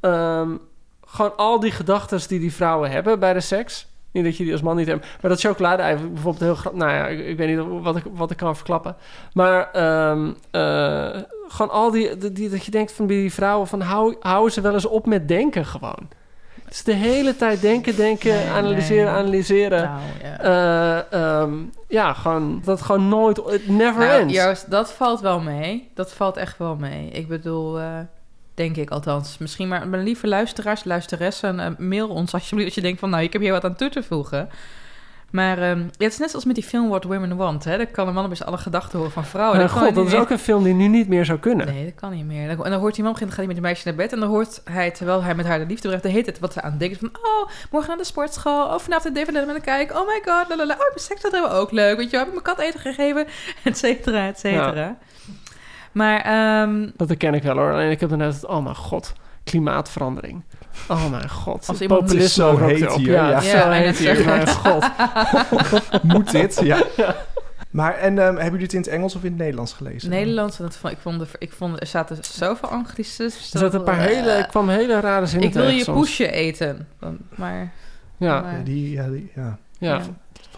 Ehm, 0.00 0.50
gewoon 1.06 1.36
al 1.36 1.60
die 1.60 1.70
gedachten 1.70 2.28
die 2.28 2.40
die 2.40 2.54
vrouwen 2.54 2.90
hebben 2.90 3.18
bij 3.18 3.32
de 3.32 3.40
seks. 3.40 3.88
Niet 4.12 4.24
dat 4.24 4.36
je 4.36 4.44
die 4.44 4.52
als 4.52 4.62
man 4.62 4.76
niet 4.76 4.86
hebt. 4.86 5.06
Maar 5.20 5.30
dat 5.30 5.40
chocolade 5.40 5.82
bijvoorbeeld 5.96 6.40
heel 6.40 6.54
grappig. 6.54 6.80
Nou 6.80 6.92
ja, 6.92 7.06
ik, 7.06 7.26
ik 7.26 7.36
weet 7.36 7.56
niet 7.56 7.82
wat 7.82 7.96
ik, 7.96 8.02
wat 8.12 8.30
ik 8.30 8.36
kan 8.36 8.54
verklappen. 8.56 8.96
Maar 9.32 9.70
ehm, 9.72 10.32
eh, 10.50 11.22
gewoon 11.48 11.70
al 11.70 11.90
die, 11.90 12.32
die, 12.32 12.48
Dat 12.50 12.64
je 12.64 12.70
denkt 12.70 12.92
van 12.92 13.06
die 13.06 13.32
vrouwen 13.32 13.66
van 13.66 13.80
hou, 13.80 14.16
houden 14.20 14.52
ze 14.52 14.60
wel 14.60 14.72
eens 14.72 14.86
op 14.86 15.06
met 15.06 15.28
denken 15.28 15.64
gewoon. 15.64 16.08
Het 16.70 16.78
is 16.78 16.84
de 16.84 16.92
hele 16.94 17.36
tijd 17.36 17.60
denken, 17.60 17.96
denken, 17.96 18.34
Nee, 18.34 18.48
analyseren, 18.48 19.04
nee. 19.04 19.22
analyseren. 19.22 19.82
Nou, 19.82 20.00
ja. 20.22 20.38
Eh, 20.38 21.40
ehm, 21.40 21.52
ja, 21.88 22.12
gewoon 22.12 22.62
dat 22.64 22.82
gewoon 22.82 23.08
nooit, 23.08 23.38
it 23.38 23.68
never 23.68 24.06
Nou, 24.06 24.20
ends. 24.20 24.34
Joost, 24.34 24.70
dat 24.70 24.92
valt 24.92 25.20
wel 25.20 25.40
mee. 25.40 25.90
Dat 25.94 26.12
valt 26.12 26.36
echt 26.36 26.58
wel 26.58 26.76
mee. 26.76 27.08
Ik 27.08 27.28
bedoel, 27.28 27.78
eh, 27.78 27.98
denk 28.54 28.76
ik 28.76 28.90
althans. 28.90 29.38
Misschien 29.38 29.68
maar, 29.68 29.88
mijn 29.88 30.02
lieve 30.02 30.28
luisteraars, 30.28 30.84
luisteressen, 30.84 31.60
eh, 31.60 31.66
mail 31.78 32.08
ons 32.08 32.32
alsjeblieft 32.32 32.66
als 32.66 32.74
je 32.74 32.82
denkt 32.82 33.00
van, 33.00 33.10
nou, 33.10 33.22
ik 33.22 33.32
heb 33.32 33.42
hier 33.42 33.52
wat 33.52 33.64
aan 33.64 33.76
toe 33.76 33.88
te 33.88 34.02
voegen. 34.02 34.48
Maar 35.30 35.58
ehm, 35.58 35.78
ja, 35.78 35.86
het 35.98 36.12
is 36.12 36.18
net 36.18 36.30
zoals 36.30 36.44
met 36.44 36.54
die 36.54 36.64
film 36.64 36.88
What 36.88 37.04
Women 37.04 37.36
Want. 37.36 37.64
Hè? 37.64 37.76
Dan 37.76 37.90
kan 37.90 38.08
een 38.08 38.14
man 38.14 38.28
best 38.28 38.44
alle 38.44 38.58
gedachten 38.58 38.98
horen 38.98 39.12
van 39.12 39.24
vrouwen. 39.24 39.58
Kan 39.58 39.68
god, 39.68 39.94
dat 39.94 40.06
is 40.06 40.14
ook 40.14 40.30
een 40.30 40.38
film 40.38 40.62
die 40.62 40.74
nu 40.74 40.88
niet 40.88 41.08
meer 41.08 41.24
zou 41.24 41.38
kunnen. 41.38 41.66
Nee, 41.66 41.84
dat 41.84 41.94
kan 41.94 42.10
niet 42.10 42.26
meer. 42.26 42.48
En 42.48 42.56
dan 42.56 42.80
hoort 42.80 42.94
die 42.94 43.04
man, 43.04 43.14
dan 43.18 43.28
gaat 43.28 43.36
hij 43.36 43.46
met 43.46 43.56
een 43.56 43.62
meisje 43.62 43.86
naar 43.86 43.96
bed... 43.96 44.12
en 44.12 44.20
dan 44.20 44.28
hoort 44.28 44.60
hij, 44.64 44.90
terwijl 44.90 45.22
hij 45.22 45.34
met 45.34 45.46
haar 45.46 45.58
de 45.58 45.66
liefde 45.66 45.86
brengt... 45.86 46.04
de 46.04 46.10
hele 46.10 46.24
tijd 46.24 46.38
wat 46.38 46.52
ze 46.52 46.62
aan 46.62 46.78
denkt. 46.78 46.98
Van, 46.98 47.08
oh, 47.12 47.50
morgen 47.70 47.88
naar 47.88 47.98
de 47.98 48.04
sportschool. 48.04 48.64
Oh, 48.64 48.78
vanavond 48.78 49.14
de 49.14 49.20
DVD 49.20 49.46
met 49.46 49.54
een 49.54 49.60
kijk. 49.60 49.90
Oh 49.90 50.06
my 50.06 50.20
god, 50.24 50.48
lalala. 50.48 50.74
Oh, 50.74 50.78
mijn 50.78 50.92
seks 50.94 51.22
dat 51.22 51.32
hebben 51.32 51.50
we 51.50 51.56
ook 51.56 51.70
leuk. 51.70 51.96
Weet 51.96 52.10
je 52.10 52.16
heb 52.16 52.26
ik 52.26 52.32
mijn 52.32 52.44
kat 52.44 52.58
eten 52.58 52.80
gegeven? 52.80 53.26
Et 53.64 53.78
cetera, 53.78 54.26
et 54.26 54.38
cetera. 54.38 54.98
Maar, 55.92 56.20
ehm, 56.20 56.90
Dat 56.96 57.08
herken 57.08 57.34
ik 57.34 57.42
wel 57.42 57.56
hoor. 57.56 57.72
Alleen 57.72 57.90
ik 57.90 58.00
heb 58.00 58.08
dan 58.08 58.18
net 58.18 58.34
het, 58.34 58.46
oh 58.46 58.62
mijn 58.62 58.76
god, 58.76 59.12
klimaatverandering. 59.44 60.44
Oh 60.88 61.10
mijn 61.10 61.28
god. 61.30 61.68
Als 61.68 61.80
iemand- 61.80 62.10
Het 62.12 62.20
is 62.22 62.34
zo 62.34 62.58
heet 62.58 62.92
hier, 62.92 63.12
Ja, 63.12 63.40
zo 63.40 63.70
heet 63.70 63.98
hier. 63.98 64.24
Mijn 64.24 64.48
god. 64.48 64.90
Moet 66.02 66.30
dit? 66.30 66.60
Ja. 66.62 66.82
Maar 67.70 67.94
en 67.94 68.18
ehm, 68.18 68.26
hebben 68.26 68.44
jullie 68.44 68.62
het 68.62 68.72
in 68.72 68.80
het 68.80 68.88
Engels 68.88 69.14
of 69.14 69.22
in 69.24 69.28
het 69.30 69.38
Nederlands 69.38 69.72
gelezen? 69.72 70.10
Nederlands, 70.10 70.58
en 70.58 70.64
dat 70.64 70.76
vond, 70.76 70.92
ik, 70.92 70.98
vond 71.00 71.22
ik 71.38 71.52
vond 71.52 71.80
er 71.80 71.86
zaten 71.86 72.18
zoveel 72.20 72.68
anglicismes. 72.68 73.52
Er 73.52 73.58
zaten 73.58 73.78
een 73.78 73.84
paar 73.84 73.98
hele, 74.00 74.30
ik 74.32 74.46
kwam 74.48 74.68
hele 74.68 75.00
rare 75.00 75.26
zinnen 75.26 75.48
Ik 75.48 75.54
wil 75.54 75.68
je 75.68 75.82
soms. 75.82 75.98
poesje 75.98 76.30
eten. 76.30 76.88
Dan- 77.00 77.18
Maar, 77.34 77.72
Ja, 78.16 78.40
maar- 78.40 78.56
Ja, 78.58 78.64
die, 78.64 78.90
ja, 78.90 79.08
die, 79.08 79.32
ja. 79.34 79.58
ja. 79.78 80.00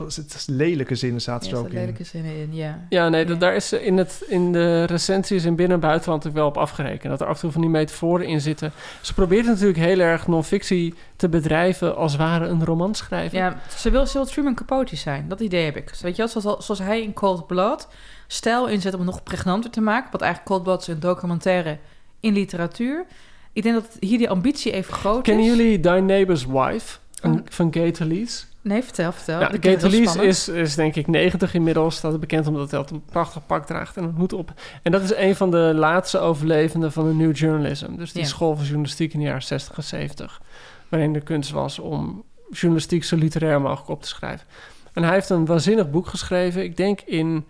Het 0.04 0.34
is 0.34 0.46
lelijke 0.46 0.94
zinnen 0.94 1.20
zaten 1.20 1.48
Ja, 1.50 1.54
er 1.54 1.60
ook 1.60 1.66
in. 1.68 1.72
lelijke 1.74 2.04
zinnen 2.04 2.36
in, 2.36 2.54
ja. 2.54 2.86
Ja, 2.88 3.08
nee, 3.08 3.20
Ja. 3.22 3.26
dat- 3.28 3.40
daar 3.40 3.54
is 3.54 3.68
ze 3.68 3.84
in, 3.84 3.96
het, 3.98 4.24
in 4.28 4.52
de 4.52 4.84
recensies 4.84 5.44
in 5.44 5.56
binnen- 5.56 5.74
en 5.74 5.80
buitenland 5.88 6.24
wel 6.24 6.46
op 6.46 6.56
afgerekend. 6.56 7.02
Dat 7.10 7.20
er 7.20 7.26
af 7.26 7.34
en 7.34 7.40
toe 7.40 7.50
van 7.52 7.60
die 7.60 7.70
metaforen 7.70 8.26
in 8.26 8.40
zitten. 8.40 8.72
Ze 9.00 9.14
probeert 9.14 9.46
natuurlijk 9.46 9.78
heel 9.78 9.98
erg 9.98 10.26
non-fictie 10.26 10.94
te 11.16 11.28
bedrijven 11.28 11.96
als 11.96 12.16
ware 12.16 12.46
een 12.46 12.64
roman 12.64 12.94
schrijven. 12.94 13.38
Ja, 13.38 13.60
ze 13.76 13.90
wil, 13.90 14.06
ze 14.06 14.12
wil 14.12 14.26
Truman 14.26 14.54
Capote 14.54 14.96
zijn. 14.96 15.28
Dat 15.28 15.40
idee 15.40 15.64
heb 15.64 15.76
ik. 15.76 15.90
Weet 16.00 16.16
je 16.16 16.28
wel, 16.28 16.40
zoals, 16.42 16.64
zoals 16.66 16.80
hij 16.80 17.02
in 17.02 17.12
Cold 17.12 17.46
Blood 17.46 17.88
stijl 18.26 18.68
inzet 18.68 18.92
om 18.94 19.00
het 19.00 19.08
nog 19.08 19.22
pregnanter 19.22 19.70
te 19.70 19.80
maken. 19.80 20.12
Wat 20.12 20.20
eigenlijk 20.20 20.50
Cold 20.52 20.62
Blood 20.62 20.80
is 20.80 20.86
een 20.86 21.00
documentaire 21.00 21.78
in 22.20 22.32
literatuur. 22.32 23.04
Ik 23.52 23.62
denk 23.62 23.74
dat 23.74 23.96
hier 24.00 24.18
die 24.18 24.30
ambitie 24.30 24.72
even 24.72 24.94
groot 24.94 25.22
Kennen 25.22 25.44
is. 25.44 25.50
jullie 25.56 25.80
Thy 25.80 25.98
Neighbor's 26.02 26.46
Wife 26.46 26.98
van, 27.20 27.32
Oh. 27.32 27.38
van 27.48 27.72
Gay 27.74 27.90
Talese? 27.92 28.44
Nee, 28.62 28.82
vertel, 28.82 29.12
vertel. 29.12 29.40
Ja, 29.40 29.48
Talese 29.48 30.02
spannend. 30.02 30.20
is, 30.22 30.48
is 30.48 30.74
denk 30.74 30.94
ik 30.94 31.06
90 31.06 31.54
inmiddels. 31.54 31.96
Staat 31.96 32.20
bekend 32.20 32.46
omdat 32.46 32.70
hij 32.70 32.78
altijd 32.78 33.00
een 33.00 33.06
prachtig 33.12 33.46
pak 33.46 33.66
draagt 33.66 33.96
en 33.96 34.04
een 34.04 34.14
hoed 34.16 34.32
op. 34.32 34.52
En 34.82 34.92
dat 34.92 35.02
is 35.02 35.14
een 35.14 35.36
van 35.36 35.50
de 35.50 35.72
laatste 35.74 36.18
overlevenden 36.18 36.92
van 36.92 37.08
de 37.08 37.14
New 37.14 37.36
Journalism. 37.36 37.96
Dus 37.96 38.12
die 38.12 38.22
Ja. 38.22 38.28
school 38.28 38.54
van 38.56 38.64
journalistiek 38.64 39.12
in 39.12 39.18
de 39.18 39.24
jaren 39.24 39.42
60 39.42 39.76
en 39.76 39.82
70. 39.84 40.42
Waarin 40.88 41.12
de 41.12 41.20
kunst 41.20 41.50
was 41.50 41.78
om 41.78 42.24
journalistiek 42.50 43.04
zo 43.04 43.16
literair 43.16 43.60
mogelijk 43.60 43.88
op 43.88 44.02
te 44.02 44.08
schrijven. 44.08 44.46
En 44.92 45.02
hij 45.02 45.12
heeft 45.12 45.28
een 45.30 45.46
waanzinnig 45.46 45.90
boek 45.90 46.06
geschreven. 46.06 46.62
Ik 46.62 46.76
denk 46.76 47.00
in 47.00 47.44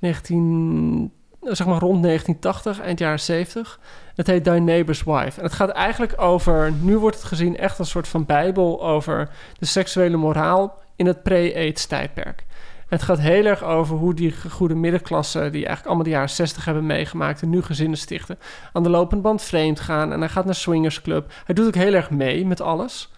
19, 0.00 1.12
zeg 1.42 1.66
maar 1.66 1.78
rond 1.78 2.02
1980, 2.02 2.80
eind 2.80 2.98
jaren 2.98 3.20
70. 3.20 3.80
Het 4.14 4.26
heet 4.26 4.44
Thy 4.44 4.58
Neighbor's 4.58 5.02
Wife. 5.02 5.38
En 5.38 5.44
het 5.44 5.52
gaat 5.52 5.70
eigenlijk 5.70 6.20
over, 6.20 6.72
nu 6.72 6.98
wordt 6.98 7.16
het 7.16 7.24
gezien 7.24 7.56
echt 7.56 7.78
een 7.78 7.86
soort 7.86 8.08
van 8.08 8.26
bijbel 8.26 8.82
over 8.82 9.30
de 9.58 9.66
seksuele 9.66 10.16
moraal 10.16 10.78
in 10.96 11.06
het 11.06 11.22
pre-AIDS 11.22 11.86
tijdperk. 11.86 12.44
Het 12.88 13.02
gaat 13.02 13.18
heel 13.18 13.44
erg 13.44 13.62
over 13.62 13.96
hoe 13.96 14.14
die 14.14 14.34
goede 14.50 14.74
middenklasse, 14.74 15.38
die 15.38 15.66
eigenlijk 15.66 15.86
allemaal 15.86 16.04
de 16.04 16.10
jaren 16.10 16.30
60 16.30 16.64
hebben 16.64 16.86
meegemaakt 16.86 17.42
en 17.42 17.50
nu 17.50 17.62
gezinnen 17.62 17.98
stichten, 17.98 18.38
aan 18.72 18.82
de 18.82 18.88
lopende 18.88 19.22
band 19.22 19.42
vreemd 19.42 19.80
gaan. 19.80 20.12
En 20.12 20.20
hij 20.20 20.28
gaat 20.28 20.44
naar 20.44 20.54
Swingers 20.54 21.02
Club. 21.02 21.32
Hij 21.44 21.54
doet 21.54 21.66
ook 21.66 21.74
heel 21.74 21.94
erg 21.94 22.10
mee 22.10 22.46
met 22.46 22.60
alles. 22.60 23.10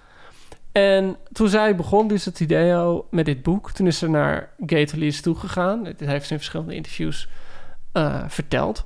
En 0.72 1.16
toen 1.32 1.48
zij 1.48 1.76
begon, 1.76 2.08
dus 2.08 2.24
het 2.24 2.40
idee 2.40 3.02
met 3.10 3.24
dit 3.24 3.42
boek, 3.42 3.70
toen 3.70 3.86
is 3.86 3.98
ze 3.98 4.08
naar 4.08 4.48
Gay 4.66 4.86
Talese 4.86 5.22
toegegaan. 5.22 5.84
Dit 5.84 6.00
heeft 6.00 6.26
ze 6.26 6.32
in 6.32 6.38
verschillende 6.38 6.74
interviews 6.74 7.28
eh, 7.92 8.22
verteld. 8.28 8.84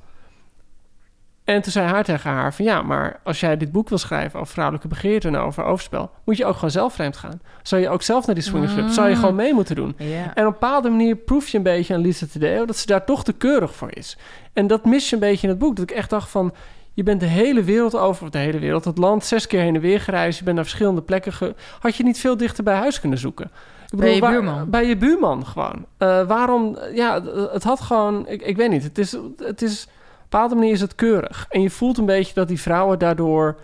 En 1.44 1.62
toen 1.62 1.72
zei 1.72 1.86
haar 1.88 2.04
tegen 2.04 2.30
haar 2.30 2.54
van 2.54 2.64
ja, 2.64 2.82
maar 2.82 3.20
als 3.24 3.40
jij 3.40 3.56
dit 3.56 3.72
boek 3.72 3.88
wil 3.88 3.98
schrijven 3.98 4.40
over 4.40 4.52
vrouwelijke 4.52 4.88
begeerte 4.88 5.28
en 5.28 5.36
over 5.36 5.64
overspel, 5.64 6.10
moet 6.24 6.36
je 6.36 6.44
ook 6.44 6.54
gewoon 6.54 6.70
zelf 6.70 6.92
vreemd 6.94 7.16
gaan. 7.16 7.40
Zou 7.62 7.82
je 7.82 7.88
ook 7.88 8.02
zelf 8.02 8.26
naar 8.26 8.34
die 8.34 8.44
swingers 8.44 8.72
club, 8.72 8.88
zou 8.88 9.08
je 9.08 9.14
Mm. 9.14 9.20
gewoon 9.20 9.34
mee 9.34 9.54
moeten 9.54 9.74
doen. 9.74 9.94
En 10.24 10.30
op 10.30 10.36
een 10.36 10.44
bepaalde 10.44 10.88
manier 10.90 11.16
proef 11.16 11.48
je 11.48 11.56
een 11.56 11.62
beetje 11.62 11.94
aan 11.94 12.00
Lisa 12.00 12.26
Tadeo 12.32 12.64
dat 12.64 12.76
ze 12.76 12.86
daar 12.86 13.04
toch 13.04 13.24
te 13.24 13.32
keurig 13.32 13.74
voor 13.74 13.88
is. 13.96 14.16
En 14.52 14.66
dat 14.66 14.84
mis 14.84 15.08
je 15.08 15.14
een 15.14 15.20
beetje 15.20 15.42
in 15.42 15.48
het 15.52 15.58
boek. 15.58 15.76
Dat 15.76 15.90
ik 15.90 15.96
echt 15.96 16.10
dacht 16.10 16.28
van, 16.28 16.54
je 16.94 17.02
bent 17.02 17.20
de 17.20 17.26
hele 17.26 17.62
wereld 17.62 17.96
over, 17.96 18.24
of 18.24 18.30
de 18.30 18.38
hele 18.38 18.58
wereld, 18.58 18.84
het 18.84 18.98
land, 18.98 19.24
zes 19.24 19.46
keer 19.46 19.60
heen 19.60 19.74
en 19.74 19.80
weer 19.80 20.00
gereisd. 20.00 20.38
Je 20.38 20.44
bent 20.44 20.56
naar 20.56 20.64
verschillende 20.64 21.02
plekken. 21.02 21.32
Ge... 21.32 21.54
Had 21.80 21.96
je 21.96 22.02
niet 22.04 22.18
veel 22.18 22.36
dichter 22.36 22.64
bij 22.64 22.76
huis 22.76 23.00
kunnen 23.00 23.18
zoeken? 23.18 23.50
Ik 23.90 23.98
Bij 23.98 24.14
je 24.14 24.20
waar- 24.20 24.30
buurman. 24.30 24.70
Bij 24.70 24.86
je 24.86 24.96
buurman 24.96 25.46
gewoon. 25.46 25.84
Eh, 25.96 26.26
waarom? 26.26 26.78
Ja, 26.94 27.22
het- 27.52 27.62
had 27.62 27.80
gewoon... 27.80 28.28
Ik, 28.28 28.42
ik 28.42 28.56
weet 28.56 28.70
niet. 28.70 28.82
Het 28.82 28.98
is, 28.98 29.16
het 29.38 29.62
is... 29.62 29.82
Op 29.84 29.92
een 30.32 30.38
bepaalde 30.42 30.54
manier 30.54 30.72
is 30.72 30.80
het 30.80 30.94
keurig. 30.94 31.46
En 31.50 31.62
je 31.62 31.70
voelt 31.70 31.98
een 31.98 32.06
beetje 32.06 32.34
dat 32.34 32.48
die 32.48 32.60
vrouwen 32.60 32.98
daardoor... 32.98 33.56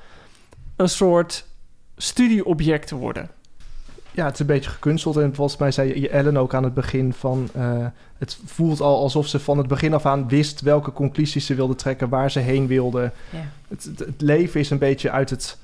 een 0.76 0.88
soort 0.88 1.46
studieobjecten 1.96 2.96
worden. 2.96 3.28
Ja, 4.10 4.24
het 4.24 4.34
is 4.34 4.40
een 4.40 4.46
beetje 4.46 4.70
gekunsteld. 4.70 5.16
En 5.16 5.34
volgens 5.34 5.58
mij 5.58 5.70
zei 5.70 6.00
je 6.00 6.08
Ellen 6.08 6.36
ook 6.36 6.54
aan 6.54 6.64
het 6.64 6.74
begin 6.74 7.12
van... 7.12 7.48
eh, 7.54 7.86
het 8.18 8.38
voelt 8.44 8.80
al 8.80 8.98
alsof 8.98 9.26
ze 9.26 9.40
van 9.40 9.58
het 9.58 9.66
begin 9.66 9.94
af 9.94 10.06
aan 10.06 10.28
wist... 10.28 10.60
welke 10.60 10.92
conclusies 10.92 11.46
ze 11.46 11.54
wilde 11.54 11.74
trekken, 11.74 12.08
waar 12.08 12.30
ze 12.30 12.38
heen 12.38 12.66
wilde. 12.66 13.12
Ja. 13.30 13.38
Het, 13.68 13.84
het, 13.84 13.98
het 13.98 14.20
leven 14.20 14.60
is 14.60 14.70
een 14.70 14.78
beetje 14.78 15.10
uit 15.10 15.30
het 15.30 15.58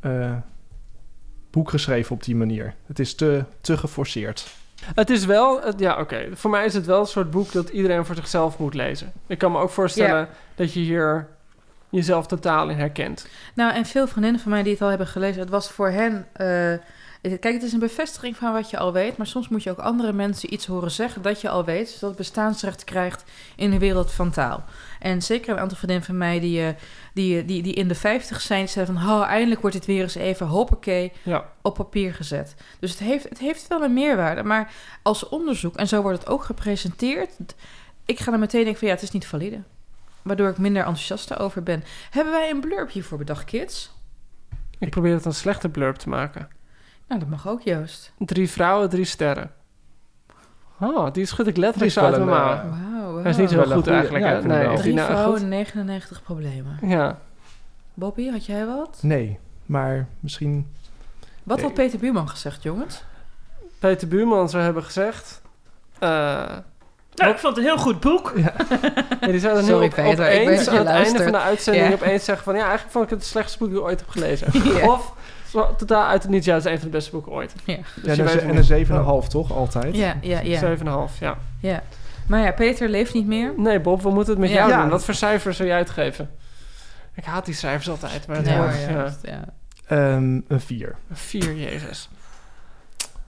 eh, 0.00 0.32
boek 1.54 1.70
geschreven 1.70 2.14
op 2.14 2.24
die 2.24 2.36
manier. 2.36 2.74
Het 2.86 2.98
is 2.98 3.14
te, 3.14 3.44
te 3.60 3.76
geforceerd. 3.76 4.46
Het 4.94 5.10
is 5.10 5.24
wel... 5.24 5.62
het- 5.62 5.78
ja, 5.78 5.98
oké. 6.00 6.26
Voor 6.32 6.50
mij 6.50 6.64
is 6.64 6.74
het 6.74 6.86
wel 6.86 7.00
een 7.00 7.06
soort 7.06 7.30
boek 7.30 7.52
dat 7.52 7.68
iedereen 7.68 8.04
voor 8.04 8.14
zichzelf 8.14 8.58
moet 8.58 8.74
lezen. 8.74 9.12
Ik 9.26 9.38
kan 9.38 9.52
me 9.52 9.58
ook 9.58 9.70
voorstellen 9.70 10.28
dat 10.54 10.72
je 10.72 10.80
hier 10.80 11.26
jezelf 11.88 12.26
totaal 12.26 12.68
in 12.68 12.76
herkent. 12.76 13.26
Nou, 13.54 13.74
en 13.74 13.84
veel 13.86 14.06
vriendinnen 14.06 14.40
van 14.40 14.50
mij 14.50 14.62
die 14.62 14.72
het 14.72 14.82
al 14.82 14.88
hebben 14.88 15.06
gelezen, 15.06 15.40
het 15.40 15.50
was 15.50 15.70
voor 15.70 15.88
hen. 15.90 16.26
eh, 16.32 16.72
kijk, 17.30 17.54
het 17.54 17.62
is 17.62 17.72
een 17.72 17.78
bevestiging 17.78 18.36
van 18.36 18.52
wat 18.52 18.70
je 18.70 18.78
al 18.78 18.92
weet, 18.92 19.16
maar 19.16 19.26
soms 19.26 19.48
moet 19.48 19.62
je 19.62 19.70
ook 19.70 19.78
andere 19.78 20.12
mensen 20.12 20.52
iets 20.52 20.66
horen 20.66 20.90
zeggen 20.90 21.22
dat 21.22 21.40
je 21.40 21.48
al 21.48 21.64
weet, 21.64 21.88
zodat 21.88 22.08
het 22.08 22.18
bestaansrecht 22.18 22.84
krijgt 22.84 23.24
in 23.56 23.70
de 23.70 23.78
wereld 23.78 24.12
van 24.12 24.30
taal. 24.30 24.64
En 25.00 25.22
zeker 25.22 25.52
een 25.52 25.58
aantal 25.58 25.76
vriendinnen 25.76 26.06
van 26.06 26.18
mij 26.18 26.40
die, 26.40 26.66
eh, 26.66 26.74
die, 27.14 27.40
eh, 27.40 27.46
die, 27.46 27.62
die 27.62 27.74
in 27.74 27.88
de 27.88 27.94
50 27.94 28.40
zijn, 28.40 28.68
zeggen 28.68 28.98
van, 28.98 29.10
oh, 29.10 29.26
eindelijk 29.26 29.60
wordt 29.60 29.76
dit 29.76 29.86
weer 29.86 30.02
eens 30.02 30.14
even 30.14 30.46
hoppakee 30.46 31.12
Ja. 31.22 31.44
op 31.62 31.74
papier 31.74 32.14
gezet. 32.14 32.54
Dus 32.78 32.90
het 32.90 32.98
heeft, 33.00 33.28
het 33.28 33.38
heeft 33.38 33.68
wel 33.68 33.82
een 33.82 33.94
meerwaarde, 33.94 34.42
maar 34.42 34.72
als 35.02 35.28
onderzoek, 35.28 35.76
en 35.76 35.88
zo 35.88 36.02
wordt 36.02 36.18
het 36.18 36.28
ook 36.28 36.44
gepresenteerd, 36.44 37.30
ik 38.04 38.20
ga 38.20 38.30
dan 38.30 38.40
meteen 38.40 38.60
denken 38.62 38.78
van, 38.78 38.88
ja, 38.88 38.94
het 38.94 39.02
is 39.02 39.10
niet 39.10 39.26
valide. 39.26 39.62
Waardoor 40.22 40.48
ik 40.48 40.58
minder 40.58 40.82
enthousiast 40.82 41.28
daarover 41.28 41.62
ben. 41.62 41.84
Hebben 42.10 42.32
wij 42.32 42.50
een 42.50 42.60
blurb 42.60 42.90
hiervoor 42.90 43.18
bedacht, 43.18 43.44
kids? 43.44 43.92
Ik 44.78 44.90
probeer 44.90 45.14
het 45.14 45.24
een 45.24 45.34
slechte 45.34 45.68
blurb 45.68 45.96
te 45.96 46.08
maken. 46.08 46.48
Nou, 47.08 47.20
dat 47.20 47.28
mag 47.28 47.48
ook, 47.48 47.60
Joost. 47.60 48.12
Drie 48.18 48.50
vrouwen, 48.50 48.88
drie 48.88 49.04
sterren. 49.04 49.50
Oh, 50.80 51.12
die 51.12 51.26
schud 51.26 51.46
ik 51.46 51.54
Die 51.54 51.62
letterlijk 51.64 51.96
uit 51.96 52.10
mijn 52.16 52.28
mouw. 52.28 52.52
eh, 52.52 52.62
Wauw. 52.92 53.20
Hij 53.20 53.30
is 53.30 53.36
niet 53.36 53.50
zo 53.50 53.62
goed 53.62 53.72
goeie- 53.72 53.90
eigenlijk, 53.90 54.24
ja, 54.24 54.38
Nee, 54.40 54.68
die 54.68 54.76
Drie 54.76 54.94
nou 54.94 55.06
vrouwen, 55.10 55.38
goed? 55.38 55.48
99 55.48 56.22
problemen. 56.22 56.78
Ja. 56.82 57.18
Bobby, 57.94 58.30
had 58.30 58.46
jij 58.46 58.66
wat? 58.66 58.98
Nee, 59.02 59.38
maar 59.66 60.06
misschien... 60.20 60.72
Wat 61.42 61.56
Nee. 61.56 61.66
had 61.66 61.74
Peter 61.74 61.98
Buurman 61.98 62.28
gezegd, 62.28 62.62
jongens? 62.62 63.02
Peter 63.78 64.08
Buurman 64.08 64.48
zou 64.48 64.62
hebben 64.62 64.82
gezegd... 64.84 65.42
eh, 65.98 66.08
Nou, 67.14 67.30
ik 67.30 67.38
vond 67.38 67.56
het 67.56 67.56
een 67.56 67.70
heel 67.70 67.78
goed 67.82 68.00
boek. 68.00 68.32
ja, 68.36 68.52
die 69.26 69.40
zou 69.40 69.54
dan 69.54 69.64
Sorry, 69.70 69.80
nu 69.80 69.86
op, 69.86 69.94
Peter, 69.94 70.24
opeens 70.24 70.68
aan 70.68 70.76
het 70.76 70.86
einde 70.86 71.22
van 71.22 71.32
de 71.32 71.38
uitzending 71.38 71.86
Ja. 71.88 71.92
opeens 71.94 72.24
zeggen 72.24 72.44
van... 72.44 72.54
Ja, 72.54 72.60
eigenlijk 72.60 72.90
vond 72.92 73.04
ik 73.04 73.10
het 73.10 73.18
het 73.18 73.28
slechtste 73.28 73.58
boek 73.58 73.68
dat 73.70 73.78
ik 73.78 73.84
ooit 73.84 74.00
heb 74.00 74.08
gelezen. 74.08 74.48
Ja. 74.78 74.90
Of 74.92 75.12
totaal 75.76 76.06
uit 76.06 76.22
het 76.22 76.30
niets, 76.30 76.46
ja, 76.46 76.54
het 76.54 76.64
is 76.64 76.70
een 76.72 76.78
van 76.78 76.86
de 76.88 76.96
beste 76.96 77.10
boeken 77.10 77.32
ooit. 77.32 77.54
Ja, 77.64 77.76
Dus 77.76 77.84
Ja, 77.94 78.02
je 78.02 78.10
en 78.12 78.18
een, 78.20 78.24
het 78.56 78.70
en 78.70 78.78
niet. 78.78 78.88
een 78.88 79.22
7,5 79.24 79.26
toch, 79.28 79.52
altijd? 79.52 79.96
ja, 79.96 80.16
ja. 80.20 80.40
ja. 80.40 80.76
7,5, 80.76 81.18
ja. 81.20 81.36
ja. 81.60 81.82
Maar 82.28 82.40
ja, 82.40 82.52
Peter 82.52 82.88
leeft 82.88 83.14
niet 83.14 83.26
meer. 83.26 83.52
Nee, 83.56 83.80
Bob, 83.80 84.02
we 84.02 84.10
moeten 84.10 84.32
het 84.32 84.40
met 84.40 84.50
Ja. 84.50 84.56
jou 84.56 84.70
Ja. 84.70 84.80
doen. 84.80 84.90
Wat 84.90 85.04
voor 85.04 85.14
cijfers 85.14 85.56
zou 85.56 85.68
jij 85.68 85.76
uitgeven? 85.78 86.30
Ik 87.14 87.24
haat 87.24 87.44
die 87.44 87.54
cijfers 87.54 87.90
altijd, 87.90 88.26
maar 88.26 88.36
het 88.36 88.44
Nee, 88.46 88.56
hoort. 88.56 88.86
hoor, 88.86 89.10
ja. 89.22 89.44
Ehm, 89.86 90.40
een 90.48 90.60
4. 90.60 90.96
Vier, 91.12 91.54
jezus. 91.56 92.08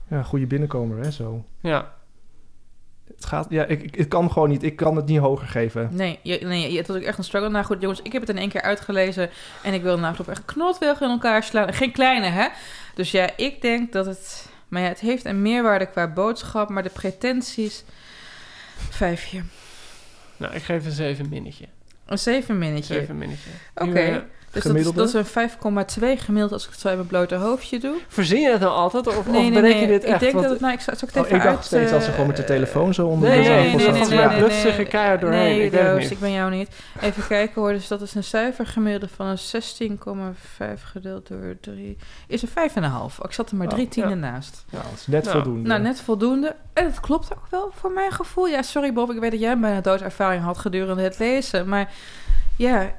Ja, 0.07 0.23
goede 0.23 0.45
binnenkomer, 0.45 1.03
hè, 1.03 1.11
zo. 1.11 1.45
Ja. 1.61 1.85
Het 3.17 3.25
gaat... 3.25 3.45
Ja, 3.49 3.65
ik, 3.65 3.81
ik, 3.81 3.95
het 3.95 4.07
kan 4.07 4.31
gewoon 4.31 4.49
niet. 4.49 4.63
Ik 4.63 4.75
kan 4.75 4.95
het 4.95 5.05
niet 5.05 5.19
hoger 5.19 5.47
geven. 5.47 5.89
Nee, 5.91 6.19
je, 6.21 6.39
nee, 6.39 6.77
het 6.77 6.87
was 6.87 6.97
ook 6.97 7.03
echt 7.03 7.17
een 7.17 7.23
struggle. 7.23 7.49
Nou 7.49 7.65
goed, 7.65 7.81
jongens, 7.81 8.01
ik 8.01 8.11
heb 8.11 8.21
het 8.21 8.29
in 8.29 8.37
één 8.37 8.49
keer 8.49 8.61
uitgelezen. 8.61 9.29
En 9.63 9.73
ik 9.73 9.81
wil 9.81 9.99
nou 9.99 10.15
op 10.19 10.27
echt 10.27 10.45
knotwillig 10.45 11.01
in 11.01 11.09
elkaar 11.09 11.43
slaan. 11.43 11.73
Geen 11.73 11.91
kleine, 11.91 12.27
hè? 12.27 12.47
Dus 12.95 13.11
ja, 13.11 13.29
ik 13.35 13.61
denk 13.61 13.91
dat 13.91 14.05
het... 14.05 14.49
Maar 14.67 14.81
ja, 14.81 14.87
het 14.87 14.99
heeft 14.99 15.25
een 15.25 15.41
meerwaarde 15.41 15.85
qua 15.85 16.07
boodschap. 16.07 16.69
Maar 16.69 16.83
de 16.83 16.89
pretenties... 16.89 17.83
Vijfje. 18.89 19.41
Nou, 20.37 20.53
ik 20.53 20.63
geef 20.63 20.85
een 20.85 20.91
zeven 20.91 21.29
minnetje. 21.29 21.65
Een 22.05 22.19
zeven 22.19 22.57
minnetje. 22.57 22.93
Zeven 22.93 23.17
minnetje. 23.17 23.49
Oké. 23.75 24.09
Nu, 24.09 24.21
eh, 24.57 24.63
Dus 24.63 24.73
dat 24.73 24.75
is, 24.75 24.81
Gemiddelde? 24.83 24.99
dat 24.99 25.25
is 25.25 25.99
een 25.99 26.15
5,2 26.19 26.23
gemiddeld 26.23 26.51
als 26.51 26.65
ik 26.65 26.71
het 26.71 26.79
zo 26.79 26.87
in 26.89 26.95
mijn 26.95 27.07
blote 27.07 27.35
hoofdje 27.35 27.79
doe. 27.79 27.95
Verzin 28.07 28.41
je 28.41 28.51
het 28.51 28.59
nou 28.59 28.71
altijd? 28.71 29.07
Of, 29.07 29.13
Nee, 29.13 29.23
of 29.25 29.31
nee, 29.41 29.51
bereken 29.51 29.69
nee. 29.77 29.81
je 29.81 29.87
dit 29.87 30.03
echt? 30.03 30.13
Ik 30.13 30.19
denk 30.19 30.31
Want- 30.33 30.43
dat 30.43 30.53
het... 30.53 30.61
Nou, 30.61 30.73
ik 30.73 30.79
zal, 30.79 30.95
zal 30.95 31.07
ik 31.07 31.13
het 31.13 31.23
Oh, 31.23 31.29
even 31.29 31.37
ik 31.37 31.43
dacht 31.43 31.55
uit... 31.57 31.65
steeds 31.65 31.91
als 31.91 32.01
ze 32.03 32.07
eh, 32.07 32.13
gewoon 32.13 32.27
met 32.27 32.37
de 32.37 32.43
telefoon 32.43 32.93
zo 32.93 33.07
onder 33.07 33.29
Nee, 33.29 33.37
de 33.43 33.49
nee, 33.49 33.55
zon- 33.69 33.77
nee, 33.77 33.91
nee, 33.91 34.39
nee, 34.49 34.73
nee, 34.77 34.85
keihard 34.85 35.21
doorheen. 35.21 35.39
Nee, 35.39 35.65
Ik 35.65 35.71
weet 35.71 35.81
het 35.81 35.89
Joost, 35.89 36.01
niet. 36.01 36.11
ik 36.11 36.19
ben 36.19 36.31
jou 36.31 36.51
niet. 36.51 36.69
Even 37.01 37.27
kijken 37.27 37.61
hoor. 37.61 37.71
Dus 37.71 37.87
dat 37.87 38.01
is 38.01 38.15
een 38.15 38.23
cijfergemiddelde 38.23 39.07
van 39.15 39.25
een 39.27 39.37
16,5 39.37 40.83
gedeeld 40.83 41.27
door 41.27 41.55
3. 41.61 41.97
Is 42.27 42.41
een 42.41 42.47
5,5. 42.47 43.17
Ik 43.23 43.31
zat 43.31 43.49
er 43.49 43.55
maar 43.57 43.67
Oh, 43.67 43.73
drie 43.73 43.87
tienden 43.87 44.19
ja. 44.19 44.31
naast. 44.31 44.65
Ja, 44.69 44.77
dat 44.81 44.91
is 44.95 45.07
net 45.07 45.23
Nou, 45.23 45.35
voldoende. 45.35 45.67
Nou, 45.69 45.81
net 45.81 46.01
voldoende. 46.01 46.55
En 46.73 46.85
het 46.85 46.99
klopt 46.99 47.31
ook 47.33 47.45
wel 47.49 47.71
voor 47.75 47.91
mijn 47.91 48.11
gevoel. 48.11 48.47
Ja, 48.47 48.61
sorry 48.61 48.93
Bob, 48.93 49.11
ik 49.11 49.19
weet 49.19 49.31
dat 49.31 49.39
jij 49.39 49.59
bijna 49.59 49.81
doodervaring 49.81 50.43
had 50.43 50.57
gedurende 50.57 51.01
het 51.03 51.19
lezen. 51.19 51.67
Maar 51.67 51.91
ja, 52.57 52.91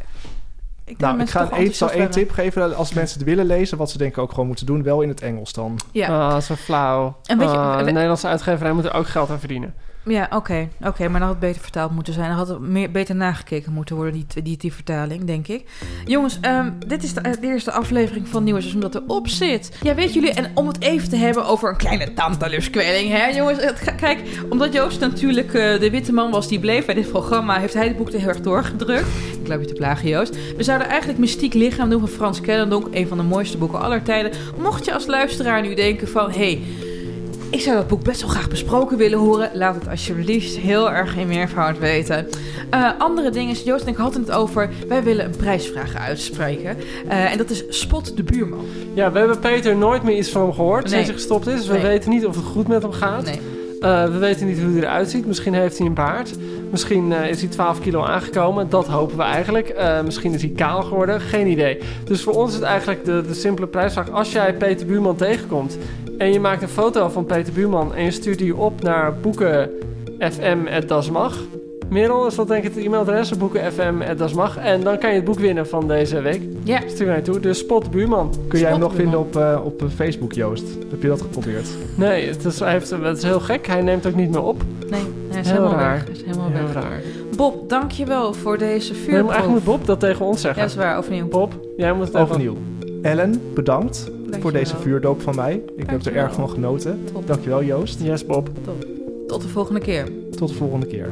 ik 0.89 0.99
denk 0.99 1.01
Nou, 1.13 1.21
ik 1.23 1.29
ga 1.31 1.41
een, 1.43 1.51
één- 1.51 1.75
zal 1.75 1.91
één 1.91 2.11
tip 2.11 2.31
geven. 2.31 2.77
Als 2.77 2.93
mensen 2.93 3.19
het 3.19 3.29
willen 3.29 3.47
lezen, 3.47 3.79
wat 3.79 3.91
ze 3.91 3.99
denken 3.99 4.23
ook 4.23 4.31
gewoon 4.31 4.47
moeten 4.47 4.67
doen, 4.67 4.83
wel 4.83 5.01
in 5.01 5.09
het 5.09 5.21
Engels 5.21 5.53
dan. 5.53 5.79
Ja, 5.93 6.29
Ah, 6.29 6.41
zo 6.41 6.55
flauw. 6.55 7.17
En 7.25 7.39
weet 7.39 7.51
je- 7.51 7.57
Ah, 7.57 7.79
de 7.79 7.85
we- 7.85 7.91
Nederlandse 7.91 8.27
uitgeverij 8.29 8.73
moet 8.73 8.85
er 8.85 8.95
ook 8.95 9.07
geld 9.07 9.31
aan 9.31 9.39
verdienen. 9.39 9.75
Ja 10.09 10.29
oké. 10.33 10.69
Oké, 10.85 11.09
maar 11.09 11.21
dan 11.21 11.29
had 11.29 11.31
het 11.31 11.39
beter 11.39 11.63
vertaald 11.63 11.91
moeten 11.91 12.13
zijn. 12.13 12.29
Dan 12.29 12.37
had 12.37 12.49
het 12.49 12.59
meer, 12.59 12.91
beter 12.91 13.15
nagekeken 13.15 13.73
moeten 13.73 13.97
worden, 13.97 14.25
die, 14.43 14.57
die, 14.57 14.73
vertaling, 14.73 15.25
denk 15.25 15.49
ik. 15.49 15.65
Jongens, 16.05 16.39
ehm, 16.41 16.71
dit 16.87 17.03
is 17.03 17.15
de, 17.15 17.21
de 17.41 17.47
eerste 17.47 17.73
aflevering 17.73 18.29
van 18.29 18.45
Nieuwe 18.45 18.61
Seizoen 18.61 18.81
dat 18.81 18.95
erop 18.95 19.29
zit. 19.29 19.79
Ja, 19.83 19.95
weten 19.95 20.15
jullie, 20.15 20.33
en 20.33 20.51
om 20.55 20.67
het 20.67 20.81
even 20.81 21.09
te 21.09 21.17
hebben 21.17 21.47
over 21.47 21.69
een 21.69 21.77
kleine 21.77 22.15
tantaluskwelling, 22.15 23.11
hè 23.11 23.27
jongens. 23.27 23.59
Kijk, 23.97 24.23
omdat 24.49 24.73
Joost 24.73 25.01
natuurlijk 25.01 25.55
eh, 25.55 25.81
de 25.81 25.91
witte 25.91 26.13
man 26.13 26.31
was 26.31 26.49
die 26.49 26.61
bleef 26.61 26.87
bij 26.87 26.95
dit 26.95 27.11
programma... 27.11 27.59
heeft 27.59 27.75
hij 27.75 27.87
het 27.87 27.97
boek 27.97 28.13
er 28.13 28.19
heel 28.19 28.29
erg 28.29 28.41
doorgedrukt. 28.41 29.09
Ik 29.41 29.49
loop 29.49 29.61
je 29.61 29.67
te 29.67 29.75
plagen, 29.75 30.09
Joost. 30.09 30.37
We 30.57 30.63
zouden 30.63 30.89
eigenlijk 30.89 31.19
Mystiek 31.19 31.55
Lichaam 31.55 31.91
doen 31.91 32.01
van 32.01 32.09
Frans 32.09 32.41
Kellendonk. 32.41 32.87
Een 32.91 33.09
van 33.09 33.17
de 33.17 33.23
mooiste 33.23 33.59
boeken 33.59 33.81
aller 33.81 34.03
tijden. 34.03 34.33
Mocht 34.59 34.85
je 34.85 34.93
als 34.93 35.07
luisteraar 35.07 35.63
nu 35.63 35.75
denken 35.75 36.09
van... 36.09 36.31
Hey, 36.31 36.63
ik 37.51 37.61
zou 37.61 37.77
dat 37.77 37.87
boek 37.89 38.03
best 38.03 38.21
wel 38.21 38.31
graag 38.31 38.49
besproken 38.49 38.97
willen 38.97 39.19
horen. 39.19 39.51
Laat 39.55 39.75
het 39.75 39.89
alsjeblieft 39.89 40.57
heel 40.57 40.91
erg 40.91 41.17
in 41.17 41.27
meervoud 41.27 41.79
weten. 41.79 42.27
Eh, 42.71 42.91
andere 42.99 43.31
dingen, 43.31 43.51
is, 43.51 43.63
Joost 43.63 43.83
en 43.85 43.89
ik 43.89 43.97
hadden 43.97 44.21
het 44.21 44.31
over... 44.31 44.71
wij 44.89 45.03
willen 45.03 45.25
een 45.25 45.37
prijsvraag 45.37 45.97
uitspreken. 45.97 46.77
Eh, 47.09 47.33
en 47.33 47.39
dat 47.39 47.51
is 47.51 47.65
Spot 47.69 48.17
de 48.17 48.23
Buurman. 48.23 48.65
Ja, 48.95 49.13
we 49.13 49.19
hebben 49.19 49.39
Peter 49.39 49.77
nooit 49.77 50.03
meer 50.03 50.17
iets 50.17 50.31
van 50.31 50.43
hem 50.43 50.53
gehoord 50.53 50.83
Nee. 50.85 50.93
sinds 50.93 51.07
hij 51.07 51.15
gestopt 51.17 51.47
is. 51.47 51.67
We 51.67 51.73
Nee. 51.73 51.83
weten 51.83 52.11
niet 52.11 52.27
of 52.27 52.37
het 52.37 52.45
goed 52.45 52.69
met 52.69 52.83
hem 52.83 52.93
gaat. 52.93 53.25
Nee. 53.25 53.41
Eh, 53.81 54.05
we 54.05 54.19
weten 54.19 54.47
niet 54.47 54.59
hoe 54.61 54.71
hij 54.73 54.81
eruit 54.81 55.11
ziet. 55.11 55.27
Misschien 55.27 55.55
heeft 55.55 55.79
hij 55.79 55.87
een 55.87 55.95
baard. 55.95 56.31
Misschien 56.71 57.13
is 57.13 57.41
hij 57.41 57.51
12 57.51 57.81
kilo 57.81 58.03
aangekomen. 58.03 58.71
Dat 58.71 58.87
hopen 58.87 59.17
we 59.17 59.23
eigenlijk. 59.23 59.75
Misschien 60.05 60.35
is 60.35 60.43
hij 60.43 60.53
kaal 60.57 60.83
geworden. 60.83 61.21
Geen 61.21 61.47
idee. 61.47 61.79
Dus 62.05 62.23
voor 62.23 62.35
ons 62.35 62.49
is 62.49 62.55
het 62.55 62.65
eigenlijk 62.65 63.05
de, 63.05 63.25
de 63.29 63.35
simpele 63.35 63.67
prijsvraag. 63.67 64.11
Als 64.11 64.33
jij 64.33 64.55
Peter 64.55 64.87
Buurman 64.87 65.17
tegenkomt 65.17 65.79
en 66.19 66.33
je 66.33 66.41
maakt 66.41 66.63
een 66.63 66.69
foto 66.69 67.09
van 67.09 67.25
Peter 67.25 67.53
Buurman 67.53 67.95
en 67.95 68.05
je 68.05 68.11
stuurt 68.11 68.39
die 68.39 68.57
op 68.57 68.83
naar 68.83 69.15
boekenfm.dasmag. 69.21 71.39
Merel, 71.91 72.27
is 72.27 72.35
dat 72.35 72.49
denk 72.49 72.65
ik 72.65 72.75
het 72.75 72.85
e-mailadres? 72.85 73.37
Boekenfm.dasmag. 73.37 74.57
En 74.57 74.81
dan 74.81 74.99
kan 74.99 75.11
je 75.11 75.17
het 75.17 75.25
boek 75.25 75.39
winnen 75.39 75.69
van 75.69 75.89
deze 75.89 76.21
week. 76.21 76.43
Ja. 76.63 76.81
Stuur 76.87 77.07
mij 77.07 77.21
toe. 77.21 77.41
Dus 77.41 77.59
spot 77.59 77.91
Buurman. 77.91 78.35
Kun 78.49 78.59
jij 78.59 78.71
hem 78.71 78.79
nog 78.81 78.95
vinden 78.95 79.19
op, 79.19 79.37
eh, 79.37 79.61
op 79.65 79.83
eh, 79.83 79.89
Facebook, 79.95 80.33
Joost? 80.33 80.65
Heb 80.91 81.03
je 81.03 81.09
dat 81.09 81.21
geprobeerd? 81.21 81.69
Nee, 81.97 82.29
het 82.29 82.45
is, 82.45 82.61
hij 82.61 82.71
heeft, 82.73 82.91
het 82.91 83.17
is 83.17 83.23
heel 83.23 83.41
gek. 83.41 83.67
Hij 83.67 83.83
neemt 83.83 84.07
ook 84.07 84.15
niet 84.15 84.31
meer 84.31 84.43
op. 84.43 84.63
Nee, 84.91 85.01
hij 85.31 85.41
is 85.41 85.47
Heel 85.51 85.57
helemaal 85.57 85.79
raar. 85.79 85.95
weg. 85.95 86.05
Hij 86.05 86.13
is 86.15 86.23
helemaal 86.23 86.49
Heel 86.51 86.63
weg. 86.65 86.73
raar. 86.75 87.01
Bob, 87.37 87.69
dankjewel 87.69 88.33
voor 88.35 88.59
deze 88.59 88.93
Nee, 88.93 89.01
maar 89.01 89.09
vuurproef. 89.11 89.33
eigenlijk 89.35 89.65
moet 89.67 89.77
Bob 89.77 89.87
dat 89.87 90.01
tegen 90.01 90.27
ons 90.27 90.35
Ja, 90.37 90.41
zeggen. 90.43 90.61
dat 90.63 90.71
is 90.71 90.77
waar, 90.77 90.99
overnieuw. 90.99 91.29
Bob, 91.29 91.53
jij 91.77 91.93
moet 91.93 92.05
het 92.07 92.15
even... 92.15 92.27
Overnieuw. 92.27 92.57
Ellen, 93.03 93.43
bedankt 93.55 94.11
Dankjewel. 94.31 94.41
voor 94.41 94.53
deze 94.53 94.77
vuurdoop 94.77 95.21
van 95.23 95.35
mij. 95.35 95.63
Ik 95.77 95.91
heb 95.91 96.05
er 96.05 96.17
erg 96.17 96.33
van 96.33 96.51
genoten. 96.51 97.01
Top. 97.13 97.27
Dankjewel, 97.27 97.65
Joost. 97.65 98.01
Yes, 98.01 98.27
Bob. 98.27 98.51
Tot 99.27 99.43
de 99.43 99.49
volgende 99.49 99.81
keer. 99.81 100.09
Tot 100.37 100.49
de 100.49 100.55
volgende 100.55 100.87
keer. 100.87 101.11